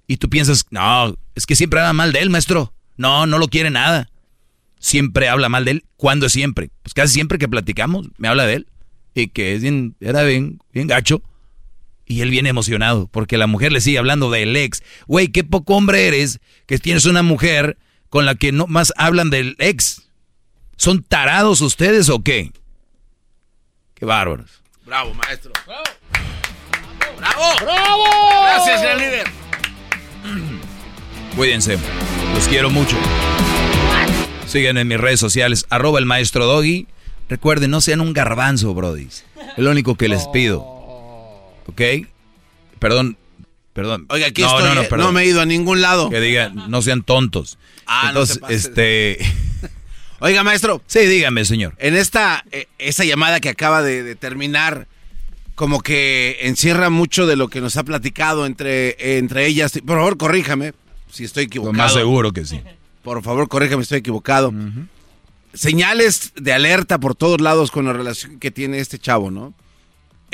Y 0.07 0.19
tú 0.19 0.28
piensas, 0.28 0.67
no, 0.70 1.17
es 1.35 1.47
que 1.47 1.57
siempre 1.57 1.81
habla 1.81 1.93
mal 1.93 2.12
de 2.12 2.20
él, 2.20 2.31
maestro. 2.31 2.73
No, 2.97 3.27
no 3.27 3.39
lo 3.39 3.49
quiere 3.49 3.70
nada. 3.70 4.11
Siempre 4.78 5.28
habla 5.28 5.49
mal 5.49 5.65
de 5.65 5.73
él. 5.73 5.85
¿Cuándo 5.97 6.27
es 6.27 6.33
siempre? 6.33 6.70
Pues 6.83 6.94
casi 6.94 7.15
siempre 7.15 7.39
que 7.39 7.49
platicamos, 7.49 8.09
me 8.19 8.28
habla 8.28 8.47
de 8.47 8.55
él. 8.55 8.69
Y 9.15 9.28
que 9.28 9.55
es 9.55 9.62
bien, 9.62 9.97
era 10.01 10.23
bien, 10.25 10.61
bien 10.73 10.89
gacho. 10.89 11.23
Y 12.07 12.20
él 12.20 12.28
viene 12.28 12.51
emocionado, 12.51 13.09
porque 13.09 13.39
la 13.39 13.47
mujer 13.47 13.73
le 13.73 13.81
sigue 13.81 13.99
hablando 13.99 14.31
del 14.31 14.55
ex. 14.57 14.83
Güey, 15.07 15.28
qué 15.28 15.43
poco 15.43 15.75
hombre 15.75 16.07
eres 16.07 16.41
que 16.67 16.78
tienes 16.78 17.07
una 17.07 17.23
mujer 17.23 17.78
con 18.11 18.27
la 18.27 18.35
que 18.35 18.53
no 18.53 18.67
más 18.67 18.93
hablan 18.97 19.31
del 19.31 19.57
ex. 19.59 20.03
¿Son 20.77 21.03
tarados 21.03 21.62
ustedes 21.62 22.11
o 22.11 22.23
qué? 22.23 22.53
Qué 23.94 24.05
bárbaros. 24.05 24.62
Bravo, 24.85 25.15
maestro. 25.15 25.53
¡Bravo! 25.67 25.85
¡Bravo! 27.62 28.05
Gracias, 28.44 28.83
gran 28.83 28.99
líder. 28.99 29.27
Cuídense. 31.36 31.78
Los 32.35 32.49
quiero 32.49 32.70
mucho. 32.70 32.97
Sigan 34.47 34.77
en 34.78 34.89
mis 34.89 34.99
redes 34.99 35.20
sociales, 35.20 35.67
arroba 35.70 35.99
el 35.99 36.07
maestro 36.07 36.47
Doggy. 36.47 36.86
Recuerden, 37.28 37.70
no 37.70 37.81
sean 37.81 38.01
un 38.01 38.12
garbanzo, 38.12 38.75
brodis. 38.75 39.25
Es 39.57 39.65
lo 39.65 39.70
único 39.70 39.97
que 39.97 40.09
les 40.09 40.27
pido. 40.28 40.61
¿Ok? 41.67 41.81
Perdón, 42.78 43.17
perdón. 43.73 44.07
Oiga, 44.11 44.27
aquí 44.27 44.43
estoy, 44.43 44.62
eh, 44.65 44.89
no 44.97 45.12
me 45.12 45.23
he 45.23 45.27
ido 45.27 45.41
a 45.41 45.47
ningún 45.47 45.81
lado. 45.81 46.11
Que 46.11 46.20
digan, 46.20 46.70
no 46.70 46.83
sean 46.83 47.03
tontos. 47.03 47.59
Ah, 47.86 48.12
no 48.12 48.20
Entonces, 48.20 48.41
este... 48.49 49.19
Oiga, 50.20 50.43
maestro. 50.43 50.83
Sí, 50.86 51.01
dígame, 51.01 51.44
señor. 51.44 51.75
En 51.78 51.97
esta, 51.97 52.44
eh, 52.53 52.67
esa 52.78 53.05
llamada 53.05 53.41
que 53.41 53.49
acaba 53.49 53.83
de, 53.83 54.03
de 54.03 54.15
terminar, 54.15 54.86
como 55.55 55.81
que 55.81 56.39
encierra 56.42 56.91
mucho 56.91 57.26
de 57.26 57.36
lo 57.36 57.49
que 57.49 57.60
nos 57.60 57.76
ha 57.76 57.84
platicado 57.84 58.47
entre, 58.47 59.18
entre 59.18 59.47
ellas. 59.47 59.73
Por 59.86 59.97
favor, 59.99 60.16
corríjame 60.16 60.73
si 61.10 61.24
estoy 61.24 61.44
Lo 61.44 61.49
equivocado. 61.49 61.74
más 61.74 61.92
seguro 61.92 62.33
que 62.33 62.44
sí. 62.44 62.60
Por 63.02 63.23
favor, 63.23 63.49
corríjame 63.49 63.83
si 63.83 63.84
estoy 63.84 63.99
equivocado. 63.99 64.52
Señales 65.52 66.33
de 66.34 66.52
alerta 66.52 66.99
por 66.99 67.15
todos 67.15 67.41
lados 67.41 67.70
con 67.70 67.84
la 67.84 67.92
relación 67.92 68.41
que 68.41 68.50
tiene 68.50 68.81
este 68.81 68.99
chavo, 68.99 69.31
¿no? 69.31 69.55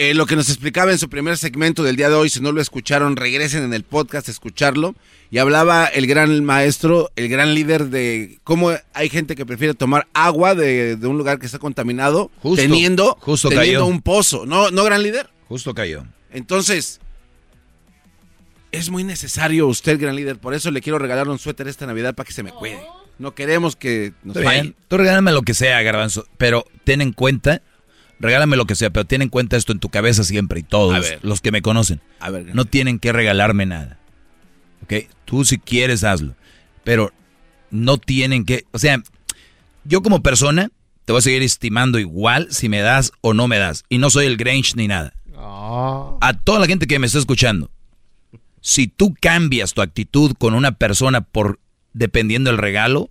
Eh, 0.03 0.15
lo 0.15 0.25
que 0.25 0.35
nos 0.35 0.49
explicaba 0.49 0.93
en 0.93 0.99
su 0.99 1.11
primer 1.11 1.37
segmento 1.37 1.83
del 1.83 1.95
día 1.95 2.09
de 2.09 2.15
hoy, 2.15 2.31
si 2.31 2.41
no 2.41 2.53
lo 2.53 2.63
escucharon, 2.63 3.17
regresen 3.17 3.65
en 3.65 3.75
el 3.75 3.83
podcast 3.85 4.29
a 4.29 4.31
escucharlo. 4.31 4.95
Y 5.31 5.37
hablaba 5.37 5.85
el 5.85 6.07
gran 6.07 6.43
maestro, 6.43 7.11
el 7.17 7.29
gran 7.29 7.55
líder 7.55 7.89
de 7.91 8.39
cómo 8.43 8.73
hay 8.95 9.11
gente 9.11 9.37
que 9.37 9.45
prefiere 9.45 9.75
tomar 9.75 10.07
agua 10.15 10.55
de, 10.55 10.97
de 10.97 11.07
un 11.07 11.19
lugar 11.19 11.39
que 11.39 11.45
está 11.45 11.59
contaminado, 11.59 12.31
Justo, 12.41 12.63
teniendo, 12.63 13.19
justo 13.21 13.51
teniendo 13.51 13.81
cayó. 13.81 13.87
un 13.87 14.01
pozo. 14.01 14.47
¿No, 14.47 14.71
¿No, 14.71 14.85
gran 14.85 15.03
líder? 15.03 15.29
Justo 15.49 15.75
cayó. 15.75 16.07
Entonces, 16.33 16.99
es 18.73 18.89
muy 18.89 19.05
necesario 19.05 19.67
usted, 19.67 20.01
gran 20.01 20.17
líder. 20.17 20.39
Por 20.39 20.55
eso 20.55 20.71
le 20.71 20.81
quiero 20.81 20.99
regalar 20.99 21.29
un 21.29 21.39
suéter 21.39 21.69
esta 21.69 21.85
Navidad 21.87 22.15
para 22.15 22.27
que 22.27 22.33
se 22.33 22.43
me 22.43 22.53
cuide. 22.53 22.81
No 23.19 23.35
queremos 23.35 23.77
que 23.77 24.15
nos 24.25 24.35
Está 24.35 24.51
bien. 24.51 24.63
falle. 24.63 24.77
Tú 24.89 24.97
regálame 24.97 25.33
lo 25.33 25.43
que 25.43 25.53
sea, 25.53 25.83
garbanzo. 25.83 26.25
Pero 26.39 26.65
ten 26.85 27.03
en 27.03 27.13
cuenta, 27.13 27.61
regálame 28.21 28.57
lo 28.57 28.67
que 28.67 28.75
sea, 28.77 28.91
pero 28.91 29.05
ten 29.05 29.23
en 29.23 29.29
cuenta 29.29 29.57
esto 29.57 29.73
en 29.73 29.81
tu 29.81 29.89
cabeza 29.89 30.23
siempre 30.23 30.61
y 30.61 30.63
todos 30.63 31.01
ver. 31.01 31.19
los 31.23 31.41
que 31.41 31.51
me 31.51 31.63
conocen. 31.63 32.01
A 32.21 32.31
ver, 32.31 32.55
no 32.55 32.65
tienen 32.65 32.99
que 32.99 33.13
regalarme 33.13 33.67
nada. 33.67 33.99
¿Ok? 34.85 35.09
Tú 35.25 35.45
si 35.45 35.59
quieres 35.59 36.05
hazlo. 36.05 36.35
Pero 36.85 37.13
no 37.71 37.99
tienen 37.99 38.45
que... 38.45 38.65
O 38.73 38.79
sea, 38.79 39.03
yo 39.85 40.03
como 40.03 40.23
persona 40.23 40.71
te 41.05 41.13
voy 41.13 41.19
a 41.19 41.23
seguir 41.23 41.43
estimando 41.43 41.99
igual 41.99 42.49
si 42.51 42.69
me 42.69 42.81
das 42.81 43.13
o 43.21 43.35
no 43.35 43.49
me 43.49 43.59
das. 43.59 43.85
Y 43.89 43.99
no 43.99 44.11
soy 44.11 44.27
el 44.27 44.37
Grinch 44.37 44.77
ni 44.77 44.87
nada. 44.87 45.15
A 45.43 46.35
toda 46.45 46.59
la 46.61 46.67
gente 46.67 46.87
que 46.87 46.99
me 46.99 47.07
está 47.07 47.19
escuchando. 47.19 47.71
Si 48.61 48.87
tú 48.87 49.15
cambias 49.19 49.73
tu 49.73 49.81
actitud 49.81 50.35
con 50.39 50.55
una 50.55 50.73
persona 50.73 51.23
por 51.23 51.59
dependiendo 51.95 52.51
del 52.51 52.59
regalo, 52.59 53.11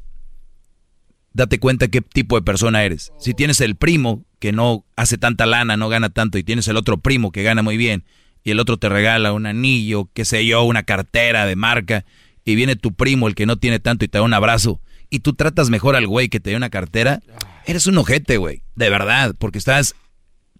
date 1.33 1.59
cuenta 1.59 1.87
qué 1.87 2.01
tipo 2.01 2.35
de 2.35 2.41
persona 2.41 2.83
eres. 2.83 3.11
Si 3.19 3.33
tienes 3.33 3.61
el 3.61 3.75
primo 3.75 4.25
que 4.39 4.51
no 4.51 4.85
hace 4.95 5.17
tanta 5.17 5.45
lana, 5.45 5.77
no 5.77 5.89
gana 5.89 6.09
tanto, 6.09 6.37
y 6.37 6.43
tienes 6.43 6.67
el 6.67 6.77
otro 6.77 6.97
primo 6.97 7.31
que 7.31 7.43
gana 7.43 7.61
muy 7.61 7.77
bien, 7.77 8.05
y 8.43 8.51
el 8.51 8.59
otro 8.59 8.77
te 8.77 8.89
regala 8.89 9.33
un 9.33 9.45
anillo, 9.45 10.09
qué 10.13 10.25
sé 10.25 10.45
yo, 10.45 10.63
una 10.63 10.83
cartera 10.83 11.45
de 11.45 11.55
marca, 11.55 12.05
y 12.45 12.55
viene 12.55 12.75
tu 12.75 12.93
primo, 12.93 13.27
el 13.27 13.35
que 13.35 13.45
no 13.45 13.57
tiene 13.57 13.79
tanto, 13.79 14.05
y 14.05 14.07
te 14.07 14.17
da 14.17 14.23
un 14.23 14.33
abrazo, 14.33 14.81
y 15.09 15.19
tú 15.19 15.33
tratas 15.33 15.69
mejor 15.69 15.95
al 15.95 16.07
güey 16.07 16.29
que 16.29 16.39
te 16.39 16.51
da 16.51 16.57
una 16.57 16.69
cartera, 16.69 17.21
eres 17.65 17.85
un 17.87 17.97
ojete, 17.97 18.37
güey, 18.37 18.63
de 18.75 18.89
verdad, 18.89 19.35
porque 19.37 19.57
estás 19.57 19.95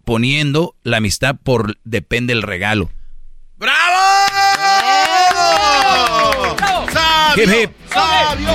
poniendo 0.04 0.76
la 0.84 0.98
amistad 0.98 1.38
por 1.42 1.78
depende 1.84 2.34
el 2.34 2.42
regalo. 2.42 2.90
¡Bravo! 3.58 4.00
Hip, 7.36 7.48
hip. 7.48 7.72
¡Sabio! 7.90 8.50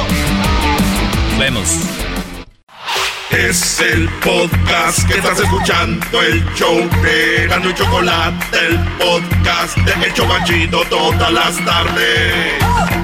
Vemos. 1.39 2.04
Es 3.37 3.81
el 3.81 4.09
podcast 4.21 5.09
que 5.09 5.15
estás 5.15 5.41
escuchando, 5.41 6.23
el 6.23 6.45
show 6.55 6.89
de 7.03 7.49
Gano 7.49 7.69
y 7.69 7.75
Chocolate, 7.75 8.59
el 8.69 8.79
podcast 8.99 9.77
de 9.79 10.07
El 10.07 10.15
Chobachito 10.15 10.85
todas 10.89 11.33
las 11.33 11.65
tardes. 11.65 13.04